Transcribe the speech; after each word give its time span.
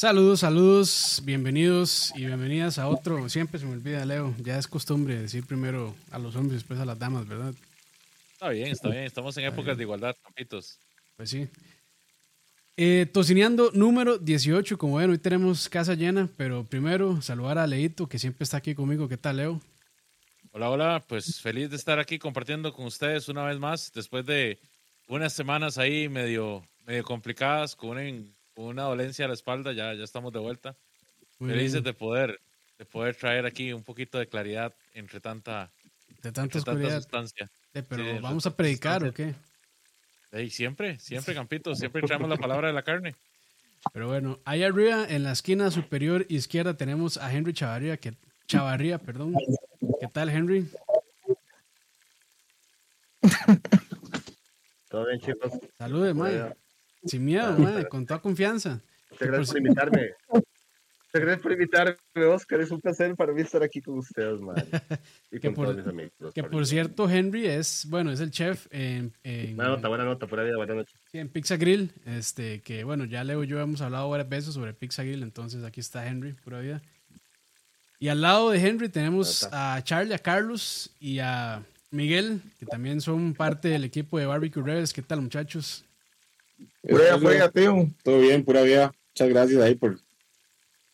Saludos, 0.00 0.40
saludos, 0.40 1.20
bienvenidos 1.26 2.10
y 2.16 2.24
bienvenidas 2.24 2.78
a 2.78 2.88
otro. 2.88 3.28
Siempre 3.28 3.60
se 3.60 3.66
me 3.66 3.74
olvida, 3.74 4.02
Leo. 4.06 4.34
Ya 4.38 4.56
es 4.56 4.66
costumbre 4.66 5.20
decir 5.20 5.44
primero 5.44 5.94
a 6.10 6.18
los 6.18 6.36
hombres 6.36 6.52
y 6.52 6.54
después 6.54 6.80
a 6.80 6.86
las 6.86 6.98
damas, 6.98 7.28
¿verdad? 7.28 7.52
Está 8.32 8.48
bien, 8.48 8.68
está 8.68 8.88
bien. 8.88 9.04
Estamos 9.04 9.36
en 9.36 9.44
épocas 9.44 9.76
de 9.76 9.82
igualdad, 9.82 10.16
campitos. 10.22 10.78
Pues 11.18 11.28
sí. 11.28 11.46
Eh, 12.78 13.10
tocineando 13.12 13.72
número 13.74 14.16
18. 14.16 14.78
Como 14.78 14.96
ven, 14.96 15.10
hoy 15.10 15.18
tenemos 15.18 15.68
casa 15.68 15.92
llena, 15.92 16.30
pero 16.34 16.64
primero 16.64 17.20
saludar 17.20 17.58
a 17.58 17.66
Leito, 17.66 18.08
que 18.08 18.18
siempre 18.18 18.44
está 18.44 18.56
aquí 18.56 18.74
conmigo. 18.74 19.06
¿Qué 19.06 19.18
tal, 19.18 19.36
Leo? 19.36 19.60
Hola, 20.52 20.70
hola. 20.70 21.04
Pues 21.06 21.42
feliz 21.42 21.68
de 21.68 21.76
estar 21.76 21.98
aquí 21.98 22.18
compartiendo 22.18 22.72
con 22.72 22.86
ustedes 22.86 23.28
una 23.28 23.44
vez 23.44 23.58
más, 23.58 23.92
después 23.92 24.24
de 24.24 24.60
unas 25.08 25.34
semanas 25.34 25.76
ahí 25.76 26.08
medio, 26.08 26.66
medio 26.86 27.04
complicadas, 27.04 27.76
con 27.76 27.98
un 27.98 28.39
una 28.68 28.84
dolencia 28.84 29.24
a 29.24 29.28
la 29.28 29.34
espalda, 29.34 29.72
ya, 29.72 29.94
ya 29.94 30.04
estamos 30.04 30.32
de 30.32 30.38
vuelta. 30.38 30.76
Felices 31.38 31.82
de 31.82 31.94
poder, 31.94 32.40
de 32.78 32.84
poder 32.84 33.16
traer 33.16 33.46
aquí 33.46 33.72
un 33.72 33.82
poquito 33.82 34.18
de 34.18 34.26
claridad 34.26 34.74
entre 34.92 35.20
tanta, 35.20 35.70
de 36.22 36.32
tanta, 36.32 36.60
sustancia. 36.60 37.50
pero 37.72 38.20
vamos 38.20 38.44
a 38.46 38.54
predicar 38.54 39.04
o 39.04 39.14
qué? 39.14 39.34
siempre, 40.50 40.98
siempre, 40.98 41.34
Campito, 41.34 41.74
siempre 41.74 42.02
traemos 42.06 42.28
la 42.28 42.36
palabra 42.36 42.68
de 42.68 42.74
la 42.74 42.82
carne. 42.82 43.14
Pero 43.92 44.08
bueno, 44.08 44.38
ahí 44.44 44.62
arriba 44.62 45.06
en 45.08 45.22
la 45.22 45.32
esquina 45.32 45.70
superior 45.70 46.26
izquierda 46.28 46.76
tenemos 46.76 47.16
a 47.16 47.32
Henry 47.32 47.54
Chavarría, 47.54 47.96
que, 47.96 48.14
Chavarría, 48.46 48.98
perdón. 48.98 49.34
¿Qué 50.00 50.06
tal, 50.08 50.28
Henry? 50.28 50.68
Todo 54.90 55.06
bien, 55.06 55.20
chicos. 55.20 55.52
Saludos, 55.78 56.14
Maya. 56.14 56.54
Sin 57.04 57.24
miedo, 57.24 57.58
madre, 57.58 57.88
con 57.88 58.06
toda 58.06 58.20
confianza. 58.20 58.80
Muchas 59.10 59.28
gracias 59.28 59.48
por 59.48 59.58
invitarme. 59.58 60.10
Muchas 61.12 61.26
gracias 61.26 61.42
por 61.42 61.52
invitarme, 61.52 62.24
Oscar. 62.26 62.60
Es 62.60 62.70
un 62.70 62.80
placer 62.80 63.16
para 63.16 63.32
mí 63.32 63.42
estar 63.42 63.64
aquí 63.64 63.80
con 63.82 63.98
ustedes, 63.98 64.40
madre. 64.40 64.64
Y 65.32 65.40
con 65.40 65.54
todos 65.54 65.76
mis 65.76 65.86
amigos. 65.86 66.32
Que 66.32 66.44
por 66.44 66.64
cierto, 66.66 67.10
Henry 67.10 67.46
es, 67.48 67.86
bueno, 67.88 68.12
es 68.12 68.20
el 68.20 68.30
chef 68.30 68.68
en. 68.70 69.12
buena 69.56 69.70
nota, 69.70 69.88
buena 69.88 70.04
nota, 70.04 70.26
por 70.28 70.38
ahí, 70.38 70.54
buena 70.54 70.74
noche. 70.74 70.94
Sí, 71.10 71.18
en 71.18 71.28
Pizza 71.28 71.56
Grill. 71.56 71.92
Este, 72.06 72.60
que 72.60 72.84
bueno, 72.84 73.06
ya 73.06 73.24
Leo 73.24 73.42
y 73.42 73.48
yo 73.48 73.58
hemos 73.60 73.80
hablado 73.80 74.08
varias 74.08 74.28
veces 74.28 74.54
sobre 74.54 74.72
Pizza 74.72 75.02
Grill, 75.02 75.24
entonces 75.24 75.64
aquí 75.64 75.80
está 75.80 76.06
Henry, 76.06 76.34
pura 76.34 76.60
vida. 76.60 76.80
Y 77.98 78.08
al 78.08 78.20
lado 78.20 78.50
de 78.50 78.66
Henry 78.66 78.88
tenemos 78.88 79.48
a 79.50 79.82
Charlie, 79.82 80.14
a 80.14 80.18
Carlos 80.18 80.94
y 81.00 81.18
a 81.18 81.62
Miguel, 81.90 82.40
que 82.58 82.66
también 82.66 83.00
son 83.00 83.34
parte 83.34 83.68
del 83.68 83.82
equipo 83.82 84.16
de 84.18 84.26
Barbecue 84.26 84.62
Rebels. 84.62 84.92
¿Qué 84.92 85.02
tal, 85.02 85.20
muchachos? 85.20 85.84
Pura 86.82 87.16
vida, 87.16 87.50
tío. 87.50 87.88
Todo 88.02 88.20
bien, 88.20 88.44
pura 88.44 88.62
vida. 88.62 88.92
Muchas 89.10 89.28
gracias 89.28 89.62
ahí 89.62 89.74
por 89.74 90.00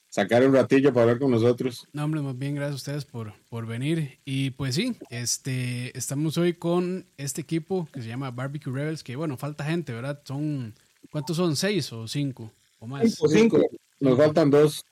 sacar 0.09 0.47
un 0.47 0.55
ratillo 0.55 0.93
para 0.93 1.03
hablar 1.03 1.19
con 1.19 1.31
nosotros. 1.31 1.87
No, 1.93 2.05
hombre, 2.05 2.23
más 2.23 2.39
bien 2.39 2.55
gracias 2.55 2.73
a 2.73 2.77
ustedes 2.77 3.05
por, 3.05 3.35
por 3.49 3.67
venir. 3.67 4.19
Y 4.25 4.51
pues 4.51 4.75
sí, 4.75 4.97
este, 5.11 5.97
estamos 5.97 6.39
hoy 6.39 6.55
con 6.55 7.07
este 7.19 7.43
equipo 7.43 7.87
que 7.93 8.01
se 8.01 8.09
llama 8.09 8.31
Barbecue 8.31 8.73
Rebels, 8.73 9.03
que 9.03 9.15
bueno, 9.15 9.37
falta 9.37 9.65
gente, 9.65 9.93
¿verdad? 9.93 10.23
Son, 10.25 10.75
¿cuántos 11.11 11.37
son? 11.37 11.55
¿Seis 11.55 11.93
o 11.93 12.09
cinco? 12.09 12.51
¿O 12.79 12.87
más? 12.87 13.03
Cinco, 13.03 13.29
cinco. 13.29 13.61
Nos 14.01 14.17
faltan 14.17 14.51
dos. 14.51 14.85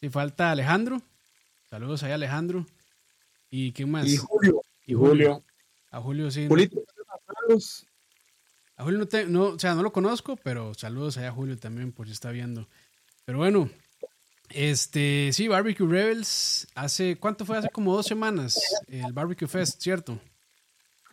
Sí, 0.00 0.08
falta 0.08 0.50
Alejandro. 0.50 1.02
Saludos 1.68 2.02
ahí, 2.02 2.12
Alejandro. 2.12 2.66
¿Y 3.50 3.72
quién 3.72 3.90
más? 3.90 4.08
Y 4.08 4.16
Julio. 4.16 4.62
Y 4.86 4.94
Julio. 4.94 5.44
A 5.90 6.00
Julio, 6.00 6.30
sí. 6.30 6.46
Julito. 6.48 6.82
A 8.76 8.84
Julio 8.84 8.98
no, 8.98 9.28
no, 9.28 9.44
o 9.54 9.58
sea, 9.58 9.74
no 9.74 9.82
lo 9.82 9.92
conozco, 9.92 10.36
pero 10.36 10.74
saludos 10.74 11.16
allá 11.16 11.28
a 11.28 11.32
Julio 11.32 11.56
también 11.58 11.92
por 11.92 12.06
si 12.06 12.12
está 12.12 12.30
viendo. 12.30 12.68
Pero 13.24 13.38
bueno, 13.38 13.70
este, 14.50 15.30
sí, 15.32 15.48
Barbecue 15.48 15.86
Rebels, 15.86 16.66
hace, 16.74 17.16
¿cuánto 17.16 17.44
fue? 17.44 17.58
Hace 17.58 17.70
como 17.70 17.94
dos 17.94 18.06
semanas, 18.06 18.60
el 18.88 19.12
Barbecue 19.12 19.48
Fest, 19.48 19.80
¿cierto? 19.80 20.20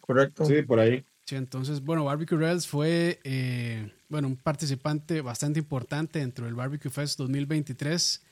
Correcto. 0.02 0.46
Sí, 0.46 0.62
por 0.64 0.80
ahí. 0.80 1.04
Sí, 1.26 1.36
entonces, 1.36 1.82
bueno, 1.82 2.06
Barbecue 2.06 2.38
Rebels 2.38 2.68
fue, 2.68 3.20
eh, 3.24 3.92
bueno, 4.10 4.28
un 4.28 4.36
participante 4.36 5.22
bastante 5.22 5.60
importante 5.60 6.20
dentro 6.20 6.46
del 6.46 6.56
Barbecue 6.56 6.90
Fest 6.90 7.20
2023. 7.20 8.24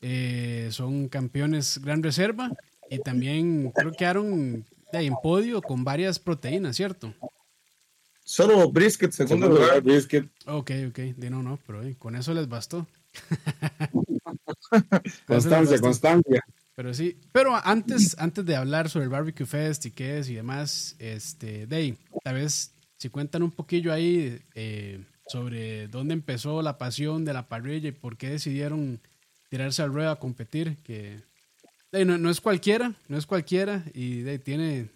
Eh, 0.00 0.68
son 0.72 1.08
campeones 1.08 1.78
Gran 1.78 2.02
Reserva 2.02 2.50
y 2.88 2.98
también 3.00 3.70
creo 3.72 3.90
que 3.90 3.98
quedaron 3.98 4.64
en 4.92 5.14
podio 5.22 5.60
con 5.60 5.84
varias 5.84 6.18
proteínas, 6.18 6.76
¿cierto? 6.76 7.14
Solo 8.24 8.70
brisket, 8.70 9.12
segundo, 9.12 9.48
lugar. 9.48 9.80
Brisket. 9.82 10.26
Ok, 10.46 10.70
ok. 10.88 10.98
De 11.16 11.30
no, 11.30 11.42
no, 11.42 11.58
pero 11.66 11.82
eh, 11.82 11.96
con 11.98 12.14
eso 12.14 12.34
les 12.34 12.48
bastó. 12.48 12.86
constancia, 15.26 15.80
constancia. 15.80 16.44
Pero 16.74 16.94
sí, 16.94 17.18
pero 17.32 17.58
antes, 17.62 18.16
antes 18.18 18.44
de 18.46 18.56
hablar 18.56 18.88
sobre 18.88 19.04
el 19.04 19.10
Barbecue 19.10 19.46
Fest 19.46 19.86
y 19.86 19.90
qué 19.90 20.18
es 20.18 20.30
y 20.30 20.34
demás, 20.34 20.96
este, 20.98 21.66
Day, 21.66 21.98
tal 22.22 22.36
vez 22.36 22.72
si 22.96 23.08
cuentan 23.08 23.42
un 23.42 23.50
poquillo 23.50 23.92
ahí 23.92 24.40
eh, 24.54 25.04
sobre 25.26 25.88
dónde 25.88 26.14
empezó 26.14 26.62
la 26.62 26.78
pasión 26.78 27.24
de 27.24 27.32
la 27.32 27.48
parrilla 27.48 27.88
y 27.88 27.92
por 27.92 28.16
qué 28.16 28.30
decidieron 28.30 29.00
tirarse 29.48 29.82
al 29.82 29.92
ruedo 29.92 30.10
a 30.10 30.18
competir, 30.18 30.78
que 30.82 31.22
no, 31.92 32.18
no, 32.18 32.30
es 32.30 32.40
cualquiera, 32.40 32.94
no 33.08 33.18
es 33.18 33.26
cualquiera 33.26 33.84
y 33.92 34.20
de, 34.20 34.38
tiene 34.38 34.90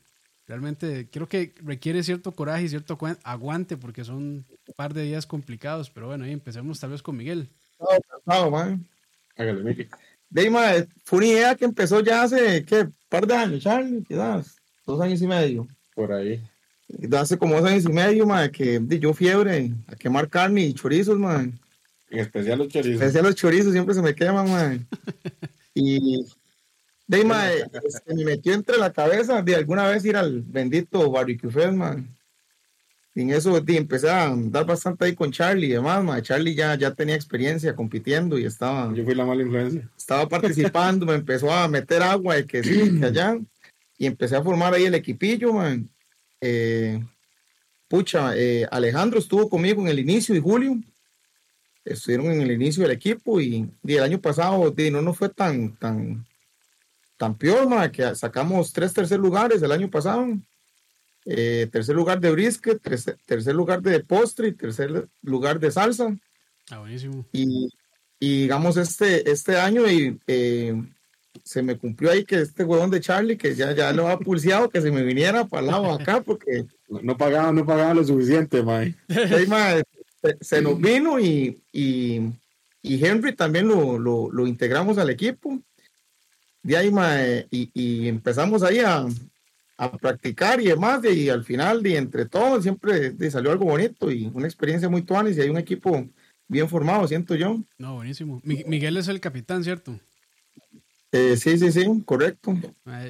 Realmente 0.47 1.09
creo 1.11 1.27
que 1.27 1.55
requiere 1.63 2.03
cierto 2.03 2.33
coraje 2.33 2.65
y 2.65 2.69
cierto 2.69 2.99
aguante 3.23 3.77
porque 3.77 4.05
son 4.05 4.17
un 4.17 4.47
par 4.77 4.93
de 4.93 5.05
días 5.05 5.27
complicados. 5.27 5.89
Pero 5.91 6.09
bueno, 6.09 6.25
ahí 6.25 6.33
empecemos 6.33 6.79
tal 6.79 6.91
vez 6.91 7.03
con 7.03 7.17
Miguel. 7.17 7.49
No, 8.27 8.51
man. 8.51 8.85
Hágale, 9.37 9.63
Miguel. 9.63 9.89
fue 11.05 11.19
una 11.19 11.27
idea 11.27 11.55
que 11.55 11.65
empezó 11.65 12.01
ya 12.01 12.23
hace, 12.23 12.65
¿qué? 12.65 12.81
Un 12.83 12.95
par 13.09 13.27
de 13.27 13.35
años, 13.35 13.63
Charlie, 13.63 14.05
quizás. 14.05 14.57
Dos 14.87 15.01
años 15.01 15.23
y 15.23 15.27
medio. 15.27 15.67
Por 15.95 16.13
ahí. 16.13 16.43
Hace 17.17 17.39
como 17.39 17.59
dos 17.59 17.71
años 17.71 17.85
y 17.85 17.93
medio, 17.93 18.27
man, 18.27 18.51
que 18.51 18.81
yo 19.01 19.15
fiebre 19.15 19.73
a 19.87 19.97
quemar 19.97 20.29
carne 20.29 20.63
y 20.63 20.75
chorizos, 20.75 21.19
man. 21.19 21.59
En 22.11 22.21
especial 22.21 22.59
los 22.59 22.69
chorizos. 22.69 23.01
En 23.01 23.07
especial 23.07 23.25
los 23.25 23.35
chorizos 23.35 23.73
siempre 23.73 23.95
se 23.95 24.03
me 24.03 24.15
queman, 24.15 24.51
man. 24.51 24.87
y 25.75 26.27
Deima, 27.07 27.49
se 27.49 27.67
este, 27.85 28.15
me 28.15 28.25
metió 28.25 28.55
entre 28.55 28.79
la 28.79 28.93
cabeza 28.93 29.43
de 29.43 29.55
alguna 29.55 29.87
vez 29.89 30.05
ir 30.05 30.17
al 30.17 30.41
bendito 30.43 31.11
Barbecue 31.11 31.51
Fest, 31.51 31.75
man. 31.75 32.09
Y 33.15 33.23
en 33.23 33.31
eso 33.31 33.61
de, 33.61 33.77
empecé 33.77 34.11
a 34.11 34.27
andar 34.27 34.67
bastante 34.67 35.05
ahí 35.05 35.15
con 35.15 35.31
Charlie 35.31 35.69
y 35.69 35.73
demás, 35.73 36.03
man. 36.03 36.23
Charlie 36.23 36.55
ya, 36.55 36.75
ya 36.75 36.93
tenía 36.93 37.15
experiencia 37.15 37.77
compitiendo 37.77 38.39
y 38.39 38.45
estaba. 38.45 38.93
Yo 38.93 39.05
fui 39.05 39.15
la 39.15 39.25
mala 39.25 39.43
influencia. 39.43 39.89
Estaba 39.97 40.29
participando, 40.29 41.07
me 41.07 41.15
empezó 41.15 41.53
a 41.53 41.69
meter 41.69 42.03
agua 42.03 42.37
de 42.37 42.47
que 42.47 42.65
sí, 42.65 42.99
que 42.99 43.07
allá. 43.07 43.39
Y 43.97 44.07
empecé 44.07 44.35
a 44.35 44.43
formar 44.43 44.75
ahí 44.75 44.85
el 44.85 44.95
equipillo, 44.95 45.53
man. 45.53 45.89
Eh, 46.41 47.05
pucha, 47.87 48.37
eh, 48.37 48.67
Alejandro 48.71 49.21
estuvo 49.21 49.49
conmigo 49.49 49.81
en 49.83 49.89
el 49.89 50.01
inicio 50.01 50.35
de 50.35 50.41
julio. 50.41 50.77
Estuvieron 51.85 52.33
en 52.33 52.41
el 52.41 52.51
inicio 52.51 52.83
del 52.83 52.93
equipo 52.93 53.41
y, 53.41 53.71
y 53.85 53.95
el 53.95 54.03
año 54.03 54.21
pasado 54.21 54.75
no, 54.91 55.03
no 55.03 55.15
fue 55.15 55.29
tan, 55.29 55.77
tan, 55.77 56.27
campeón, 57.25 57.91
que 57.91 58.15
sacamos 58.15 58.73
tres 58.73 58.93
tercer 58.93 59.19
lugares 59.19 59.63
el 59.63 59.73
año 59.73 59.89
pasado. 59.91 60.27
Eh, 61.25 61.69
tercer 61.73 61.97
lugar 61.97 62.21
de 62.21 62.31
brisket, 62.31 62.79
tercer, 63.25 63.55
lugar 63.55 63.81
de 63.81 64.01
postre 64.01 64.49
y 64.49 64.53
tercer 64.53 65.09
lugar 65.23 65.59
de 65.59 65.71
salsa. 65.71 66.15
Ah, 66.71 66.81
buenísimo. 66.81 67.25
Y, 67.33 67.71
digamos, 68.21 68.77
este, 68.77 69.31
este 69.31 69.57
año 69.57 69.91
y, 69.91 70.19
eh, 70.27 70.83
se 71.43 71.63
me 71.63 71.77
cumplió 71.79 72.11
ahí 72.11 72.25
que 72.25 72.37
este 72.41 72.63
huevón 72.63 72.91
de 72.91 73.01
Charlie, 73.01 73.39
que 73.39 73.55
ya, 73.55 73.73
ya 73.73 73.93
lo 73.93 74.09
ha 74.09 74.19
pulseado, 74.19 74.69
que 74.69 74.83
se 74.83 74.91
me 74.91 75.03
viniera 75.03 75.47
para 75.47 75.63
el 75.63 75.67
lado 75.69 75.93
acá, 75.93 76.21
porque 76.21 76.67
no 76.89 77.17
pagaba, 77.17 77.53
no 77.53 77.65
pagaba 77.65 77.95
lo 77.95 78.05
suficiente, 78.05 78.63
mae. 78.63 78.95
se, 80.41 80.63
nos 80.63 80.79
vino 80.79 81.19
y, 81.19 81.59
y, 81.73 82.33
Henry 82.83 83.35
también 83.35 83.69
lo, 83.69 83.99
lo, 83.99 84.31
lo 84.31 84.47
integramos 84.47 84.99
al 84.99 85.11
equipo 85.11 85.59
de 86.65 86.77
ahí, 86.77 86.91
y, 87.51 88.09
empezamos 88.09 88.63
ahí 88.63 88.81
a, 88.81 89.07
practicar 90.01 90.61
y 90.61 90.67
demás, 90.67 91.05
y 91.05 91.29
al 91.29 91.45
final, 91.45 91.87
y 91.87 91.97
entre 91.97 92.25
todos, 92.27 92.63
siempre 92.63 93.13
salió 93.31 93.53
algo 93.53 93.67
bonito 93.67 94.11
y 94.11 94.31
una 94.33 94.47
experiencia 94.47 94.89
muy 94.89 95.03
tuana, 95.03 95.31
y 95.31 95.41
hay 95.41 95.51
un 95.51 95.59
equipo 95.59 96.07
bien 96.49 96.69
formado, 96.69 97.07
siento 97.07 97.35
yo. 97.35 97.61
No, 97.79 97.97
buenísimo. 97.97 98.41
Miguel 98.45 98.97
es 98.97 99.09
el 99.09 99.21
capitán, 99.21 99.63
¿cierto? 99.63 99.99
Eh, 101.13 101.37
sí, 101.37 101.59
sí, 101.59 101.71
sí, 101.71 101.87
correcto. 102.05 102.57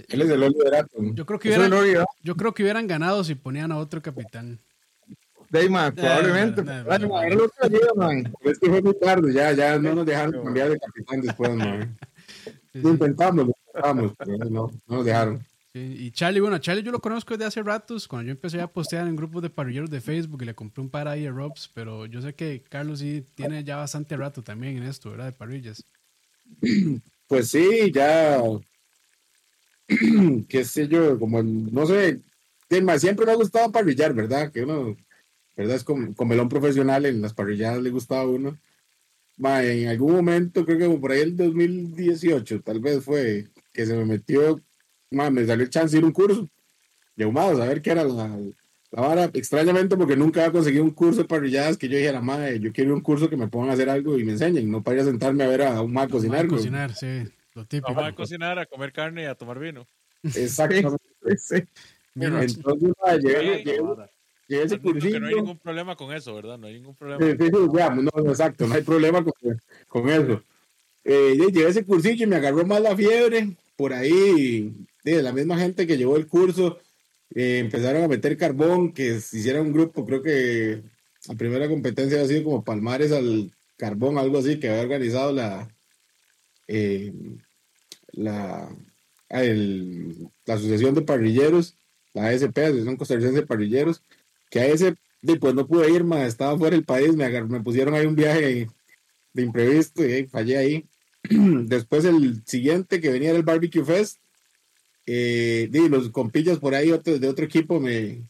Él 0.08 0.22
es 0.22 0.28
del 0.28 0.40
liderato. 0.40 0.98
Yo 1.14 1.24
creo 1.24 1.38
que 1.38 1.48
hubieran, 1.48 2.04
yo 2.22 2.36
creo 2.36 2.52
que 2.52 2.62
hubieran 2.62 2.86
ganado 2.86 3.24
si 3.24 3.34
ponían 3.34 3.72
a 3.72 3.78
otro 3.78 4.02
capitán. 4.02 4.58
Deima, 5.48 5.92
probablemente. 5.92 6.62
Es 8.42 8.58
que 8.58 8.68
fue 8.68 8.82
muy 8.82 8.98
tarde, 8.98 9.32
ya, 9.32 9.52
ya 9.52 9.78
no 9.78 9.94
nos 9.94 10.06
dejaron 10.06 10.44
cambiar 10.44 10.70
de 10.70 10.78
capitán 10.78 11.20
después, 11.20 11.54
man. 11.54 11.96
Lo 12.74 12.90
intentamos, 12.90 13.46
lo 13.46 13.54
intentamos, 13.66 14.12
pero 14.18 14.38
no, 14.38 14.70
no 14.86 14.96
nos 14.96 15.04
dejaron. 15.04 15.44
y 15.72 16.10
Charlie, 16.10 16.40
bueno, 16.40 16.58
Charlie 16.58 16.82
yo 16.82 16.92
lo 16.92 17.00
conozco 17.00 17.34
desde 17.34 17.46
hace 17.46 17.62
ratos, 17.62 18.06
cuando 18.06 18.26
yo 18.26 18.32
empecé 18.32 18.60
a 18.60 18.66
postear 18.66 19.06
en 19.06 19.16
grupos 19.16 19.42
de 19.42 19.50
parrilleros 19.50 19.90
de 19.90 20.00
Facebook 20.00 20.42
y 20.42 20.46
le 20.46 20.54
compré 20.54 20.82
un 20.82 20.90
par 20.90 21.08
ahí 21.08 21.26
a 21.26 21.30
Robs, 21.30 21.70
pero 21.72 22.06
yo 22.06 22.20
sé 22.20 22.34
que 22.34 22.62
Carlos 22.68 22.98
sí 22.98 23.24
tiene 23.34 23.64
ya 23.64 23.76
bastante 23.76 24.16
rato 24.16 24.42
también 24.42 24.76
en 24.76 24.84
esto, 24.84 25.10
¿verdad? 25.10 25.26
De 25.26 25.32
parrillas. 25.32 25.84
Pues 27.26 27.48
sí, 27.48 27.90
ya, 27.90 28.38
qué 30.48 30.64
sé 30.64 30.88
yo, 30.88 31.18
como, 31.18 31.42
no 31.42 31.86
sé, 31.86 32.20
siempre 32.98 33.26
me 33.26 33.32
ha 33.32 33.36
gustado 33.36 33.70
parrillar, 33.70 34.14
¿verdad? 34.14 34.50
Que 34.50 34.62
uno, 34.62 34.96
¿verdad? 35.56 35.76
Es 35.76 35.84
como, 35.84 36.12
melón 36.24 36.48
profesional, 36.48 37.06
en 37.06 37.22
las 37.22 37.34
parrilladas 37.34 37.82
le 37.82 37.90
gustaba 37.90 38.22
a 38.22 38.26
uno. 38.26 38.58
En 39.38 39.88
algún 39.88 40.12
momento, 40.12 40.64
creo 40.64 40.78
que 40.78 40.98
por 40.98 41.12
ahí 41.12 41.20
el 41.20 41.36
2018, 41.36 42.62
tal 42.62 42.80
vez 42.80 43.04
fue 43.04 43.48
que 43.72 43.86
se 43.86 43.96
me 43.96 44.04
metió 44.04 44.60
me 45.10 45.46
salió 45.46 45.64
el 45.64 45.70
chance 45.70 45.92
de 45.92 45.98
ir 45.98 46.04
a 46.04 46.06
un 46.08 46.12
curso 46.12 46.48
de 47.16 47.24
ahumados, 47.24 47.60
a 47.60 47.66
ver 47.66 47.80
qué 47.80 47.90
era 47.90 48.04
la, 48.04 48.36
la 48.90 49.00
vara. 49.00 49.30
Extrañamente, 49.32 49.96
porque 49.96 50.16
nunca 50.16 50.40
había 50.40 50.52
conseguido 50.52 50.84
un 50.84 50.90
curso 50.90 51.22
de 51.22 51.28
parrilladas 51.28 51.76
que 51.76 51.88
yo 51.88 51.96
dijera, 51.96 52.20
madre, 52.20 52.58
yo 52.58 52.72
quiero 52.72 52.94
un 52.94 53.00
curso 53.00 53.30
que 53.30 53.36
me 53.36 53.48
pongan 53.48 53.70
a 53.70 53.72
hacer 53.74 53.88
algo 53.88 54.18
y 54.18 54.24
me 54.24 54.32
enseñen, 54.32 54.70
no 54.70 54.82
para 54.82 54.96
ir 54.96 55.02
a 55.02 55.04
sentarme 55.06 55.44
a 55.44 55.48
ver 55.48 55.62
a 55.62 55.80
un 55.82 55.92
ma 55.92 56.08
cocinar. 56.08 56.46
cocinar, 56.48 56.94
sí, 56.94 57.22
lo 57.54 57.64
típico. 57.66 58.00
a 58.00 58.12
cocinar, 58.12 58.58
a 58.58 58.66
comer 58.66 58.92
carne 58.92 59.22
y 59.22 59.26
a 59.26 59.34
tomar 59.34 59.58
vino. 59.58 59.86
Exacto. 60.22 60.96
sí. 61.38 61.62
Entonces, 62.16 62.58
ese 64.48 64.78
cursillo. 64.78 65.20
No 65.20 65.26
hay 65.26 65.34
ningún 65.34 65.58
problema 65.58 65.96
con 65.96 66.12
eso, 66.12 66.34
¿verdad? 66.34 66.58
No 66.58 66.66
hay 66.66 66.74
ningún 66.74 66.94
problema. 66.94 67.24
Sí, 67.24 67.36
sí, 67.38 67.50
no, 67.50 68.30
exacto, 68.30 68.66
no 68.66 68.74
hay 68.74 68.82
problema 68.82 69.24
con, 69.24 69.32
con 69.88 70.08
eso. 70.08 70.42
Eh, 71.04 71.36
llevé 71.52 71.68
ese 71.68 71.84
cursillo 71.84 72.24
y 72.24 72.28
me 72.28 72.36
agarró 72.36 72.64
más 72.64 72.80
la 72.80 72.96
fiebre. 72.96 73.56
Por 73.76 73.92
ahí 73.92 74.72
de 75.04 75.22
la 75.22 75.32
misma 75.32 75.58
gente 75.58 75.86
que 75.86 75.96
llevó 75.96 76.16
el 76.16 76.26
curso, 76.26 76.78
eh, 77.34 77.58
empezaron 77.58 78.04
a 78.04 78.08
meter 78.08 78.36
carbón, 78.36 78.92
que 78.92 79.20
se 79.20 79.38
hiciera 79.38 79.60
un 79.60 79.72
grupo, 79.72 80.06
creo 80.06 80.22
que 80.22 80.82
la 81.28 81.34
primera 81.34 81.68
competencia 81.68 82.22
ha 82.22 82.26
sido 82.26 82.44
como 82.44 82.64
Palmares 82.64 83.12
al 83.12 83.52
Carbón, 83.76 84.18
algo 84.18 84.38
así, 84.38 84.58
que 84.58 84.68
había 84.68 84.82
organizado 84.82 85.32
la, 85.32 85.68
eh, 86.68 87.12
la, 88.12 88.68
ah, 89.30 89.42
la 89.42 90.54
Asociación 90.54 90.94
de 90.94 91.02
Parrilleros, 91.02 91.76
la 92.12 92.28
ASP, 92.28 92.58
Asociación 92.58 92.96
Costarricense 92.96 93.40
de 93.40 93.46
Parrilleros, 93.46 94.02
que 94.54 94.60
a 94.60 94.66
ese, 94.66 94.94
pues 95.40 95.52
no 95.52 95.66
pude 95.66 95.90
ir, 95.90 96.04
más 96.04 96.28
estaba 96.28 96.56
fuera 96.56 96.76
del 96.76 96.84
país, 96.84 97.12
me, 97.16 97.28
me 97.42 97.60
pusieron 97.60 97.92
ahí 97.92 98.06
un 98.06 98.14
viaje 98.14 98.68
de 99.32 99.42
imprevisto 99.42 100.06
y 100.06 100.28
fallé 100.28 100.56
ahí. 100.56 100.84
Después 101.28 102.04
el 102.04 102.40
siguiente 102.46 103.00
que 103.00 103.10
venía 103.10 103.30
era 103.30 103.38
el 103.38 103.44
Barbecue 103.44 103.84
Fest, 103.84 104.20
eh, 105.06 105.68
los 105.90 106.08
compillas 106.10 106.58
por 106.60 106.72
ahí 106.72 106.90
de 107.04 107.28
otro 107.28 107.44
equipo 107.44 107.80
me, 107.80 108.22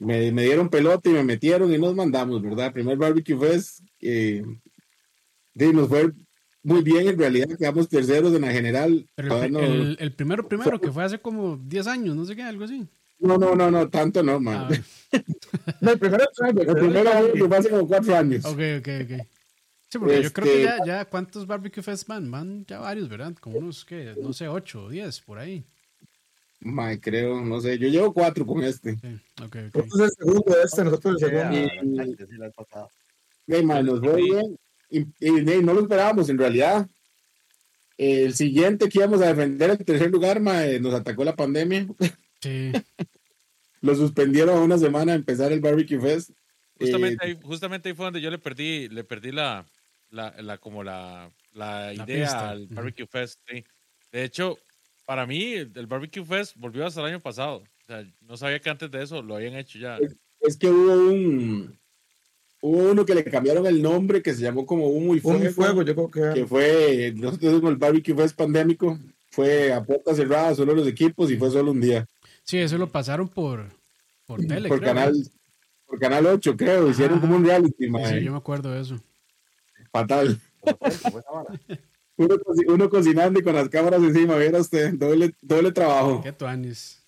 me, 0.00 0.42
dieron 0.42 0.68
pelota 0.68 1.08
y 1.08 1.12
me 1.12 1.22
metieron 1.22 1.72
y 1.72 1.78
nos 1.78 1.94
mandamos, 1.94 2.42
¿verdad? 2.42 2.72
Primer 2.72 2.98
barbecue 2.98 3.38
fest, 3.38 3.80
eh, 4.00 4.42
nos 5.54 5.88
fue 5.88 6.10
muy 6.64 6.82
bien, 6.82 7.06
en 7.06 7.18
realidad 7.18 7.56
quedamos 7.56 7.88
terceros 7.88 8.34
en 8.34 8.42
la 8.42 8.50
general. 8.50 9.08
el, 9.16 10.12
primero, 10.16 10.48
primero, 10.48 10.80
que 10.80 10.90
fue 10.90 11.04
hace 11.04 11.20
como 11.20 11.56
10 11.56 11.86
años, 11.86 12.16
no 12.16 12.24
sé 12.24 12.34
qué, 12.34 12.42
algo 12.42 12.64
así. 12.64 12.88
No, 13.18 13.36
no, 13.36 13.54
no, 13.54 13.70
no, 13.70 13.88
tanto 13.88 14.22
no, 14.22 14.38
man. 14.38 14.68
Ah, 14.70 15.18
no, 15.80 15.90
el 15.92 15.98
primero, 15.98 16.24
el 16.46 16.54
primero 16.74 17.48
fue 17.48 17.56
hace 17.56 17.70
como 17.70 17.88
4 17.88 18.16
años. 18.16 18.44
Ok, 18.44 18.60
ok, 18.78 18.88
ok. 19.02 19.26
Sí, 19.88 19.98
porque 19.98 20.22
yo 20.22 20.32
creo 20.32 20.46
que 20.46 20.62
ya, 20.62 20.76
este, 20.76 20.86
ya, 20.86 21.04
¿cuántos 21.06 21.46
barbecue 21.46 21.82
fest 21.82 22.06
van? 22.06 22.30
Van 22.30 22.66
ya 22.66 22.78
varios, 22.78 23.08
¿verdad? 23.08 23.34
Como 23.40 23.58
unos, 23.58 23.84
que 23.84 24.14
no 24.20 24.32
sé, 24.32 24.46
8 24.46 24.84
o 24.84 24.88
10 24.90 25.20
por 25.22 25.38
ahí. 25.38 25.64
May, 26.60 26.98
creo, 26.98 27.40
no 27.40 27.60
sé, 27.60 27.78
yo 27.78 27.88
llevo 27.88 28.12
cuatro 28.12 28.44
con 28.44 28.62
este. 28.62 28.98
Okay, 29.44 29.68
okay, 29.68 29.70
Nosotros 29.74 30.00
el 30.00 30.10
segundo 30.10 30.54
de 30.54 30.62
este, 30.62 30.84
nosotros 30.84 31.14
el 31.14 31.28
segundo. 31.28 31.56
Y, 33.46 33.64
nos 33.84 34.00
fue 34.00 34.16
bien. 34.16 34.58
Y, 34.90 35.62
no 35.62 35.72
lo 35.72 35.80
esperábamos 35.82 36.28
en 36.28 36.38
realidad. 36.38 36.88
El 37.96 38.34
siguiente 38.34 38.88
que 38.88 38.98
íbamos 38.98 39.22
a 39.22 39.28
defender 39.28 39.70
el 39.70 39.84
tercer 39.84 40.10
lugar, 40.10 40.40
mae, 40.40 40.80
nos 40.80 40.94
atacó 40.94 41.24
la 41.24 41.36
pandemia. 41.36 41.86
Sí. 42.40 42.72
lo 43.80 43.94
suspendieron 43.94 44.58
una 44.58 44.78
semana 44.78 45.12
a 45.12 45.16
empezar 45.16 45.52
el 45.52 45.60
Barbecue 45.60 46.00
Fest. 46.00 46.30
Justamente, 46.78 47.26
eh, 47.26 47.30
ahí, 47.30 47.38
justamente 47.42 47.88
ahí 47.88 47.94
fue 47.94 48.06
donde 48.06 48.20
yo 48.20 48.30
le 48.30 48.38
perdí, 48.38 48.88
le 48.88 49.04
perdí 49.04 49.32
la, 49.32 49.66
la, 50.10 50.34
la 50.40 50.58
como 50.58 50.84
la, 50.84 51.30
la, 51.52 51.92
idea 51.92 52.50
al 52.50 52.66
Barbecue 52.68 53.06
Fest. 53.06 53.40
Sí. 53.48 53.64
De 54.12 54.24
hecho, 54.24 54.58
para 55.04 55.26
mí, 55.26 55.54
el 55.54 55.86
Barbecue 55.86 56.24
Fest 56.24 56.54
volvió 56.56 56.86
hasta 56.86 57.00
el 57.00 57.06
año 57.06 57.20
pasado. 57.20 57.58
O 57.58 57.86
sea, 57.86 58.04
no 58.20 58.36
sabía 58.36 58.60
que 58.60 58.70
antes 58.70 58.90
de 58.90 59.02
eso 59.02 59.22
lo 59.22 59.36
habían 59.36 59.54
hecho 59.54 59.78
ya. 59.78 59.98
Es, 60.40 60.56
que 60.56 60.68
hubo 60.68 60.92
un. 60.92 61.78
Hubo 62.60 62.90
uno 62.90 63.06
que 63.06 63.14
le 63.14 63.24
cambiaron 63.24 63.66
el 63.66 63.80
nombre 63.80 64.20
que 64.20 64.34
se 64.34 64.42
llamó 64.42 64.66
como 64.66 64.88
Humo 64.88 65.14
y 65.14 65.20
Fuego. 65.20 65.50
Fuego, 65.50 65.82
yo 65.82 65.94
creo 65.94 66.10
que. 66.10 66.40
Que 66.40 66.46
fue. 66.46 67.12
Nosotros 67.16 67.62
el 67.64 67.76
Barbecue 67.76 68.14
Fest 68.14 68.36
pandémico. 68.36 68.98
Fue 69.30 69.72
a 69.72 69.84
puertas 69.84 70.16
cerradas, 70.16 70.56
solo 70.56 70.74
los 70.74 70.88
equipos 70.88 71.30
y 71.30 71.36
fue 71.36 71.50
solo 71.50 71.70
un 71.70 71.80
día. 71.80 72.06
Sí, 72.48 72.56
eso 72.56 72.78
lo 72.78 72.90
pasaron 72.90 73.28
por, 73.28 73.68
por 74.24 74.40
tele. 74.40 74.70
Por, 74.70 74.80
canal, 74.80 75.12
por 75.84 75.98
canal 75.98 76.24
8, 76.24 76.56
creo. 76.56 76.88
Hicieron 76.88 77.20
como 77.20 77.36
un 77.36 77.44
reality. 77.44 77.90
Sí, 78.06 78.24
yo 78.24 78.32
me 78.32 78.38
acuerdo 78.38 78.72
de 78.72 78.80
eso. 78.80 78.98
Fatal. 79.92 80.40
Uno, 82.16 82.88
cocinando 82.88 83.38
y 83.38 83.42
con 83.42 83.54
las 83.54 83.68
cámaras 83.68 84.02
encima, 84.02 84.36
viera 84.36 84.60
usted, 84.60 84.94
doble, 84.94 85.34
doble 85.42 85.72
trabajo. 85.72 86.22
Qué 86.22 86.32
tuanis. 86.32 87.04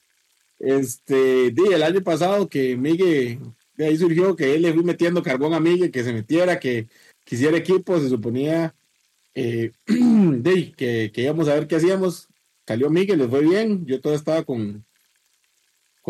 Este, 0.59 1.51
di, 1.53 1.73
el 1.73 1.85
año 1.85 2.03
pasado 2.03 2.47
que 2.47 2.77
Miguel, 2.77 3.39
de 3.77 3.87
ahí 3.87 3.97
surgió 3.97 4.37
que 4.37 4.55
él 4.55 4.61
le 4.61 4.75
fui 4.75 4.85
metiendo 4.85 5.23
carbón 5.23 5.55
a 5.55 5.61
Miguel, 5.61 5.91
que 5.91 6.05
se 6.05 6.13
metiera, 6.13 6.61
que 6.61 6.87
quisiera 7.25 7.57
equipo, 7.57 7.99
se 7.99 8.11
suponía 8.11 8.75
eh, 9.35 9.73
de, 9.87 10.73
que, 10.73 11.11
que, 11.15 11.23
íbamos 11.23 11.49
a 11.49 11.55
ver 11.55 11.67
qué 11.67 11.77
hacíamos. 11.77 12.29
Salió 12.67 12.91
Miguel, 12.91 13.21
les 13.21 13.31
fue 13.31 13.41
bien, 13.41 13.87
yo 13.87 14.03
todo 14.03 14.15
estaba 14.15 14.45
con, 14.45 14.85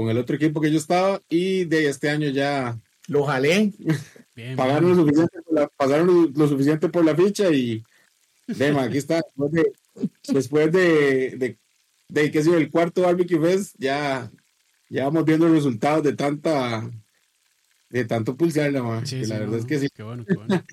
con 0.00 0.10
el 0.10 0.18
otro 0.18 0.36
equipo 0.36 0.60
que 0.60 0.70
yo 0.70 0.78
estaba 0.78 1.20
y 1.28 1.64
de 1.64 1.88
este 1.88 2.08
año 2.08 2.28
ya 2.30 2.78
lo 3.06 3.24
jalé. 3.24 3.72
pagaron, 4.56 4.90
Lo 4.90 4.96
suficiente 4.96 5.38
pagaron 5.76 6.32
lo 6.34 6.48
suficiente 6.48 6.88
por 6.88 7.04
la 7.04 7.14
ficha 7.14 7.50
y 7.50 7.84
Dema, 8.46 8.84
aquí 8.84 8.98
está. 8.98 9.22
Después 10.28 10.72
de, 10.72 11.36
de, 11.36 11.58
de, 12.08 12.30
que 12.30 12.38
el 12.38 12.70
cuarto 12.70 13.02
barbecue 13.02 13.38
fest, 13.38 13.74
ya, 13.78 14.30
ya 14.88 15.04
vamos 15.04 15.24
viendo 15.24 15.46
los 15.46 15.56
resultados 15.56 16.02
de 16.02 16.14
tanta 16.14 16.90
de 17.90 18.04
tanto 18.04 18.36
pulsar, 18.36 18.72
la, 18.72 19.04
sí, 19.04 19.24
la 19.24 19.40
verdad 19.40 19.58
es 19.58 19.66
que 19.66 19.78
sí. 19.78 19.88
Qué 19.94 20.02
bueno, 20.02 20.24
qué 20.24 20.34
bueno. 20.34 20.64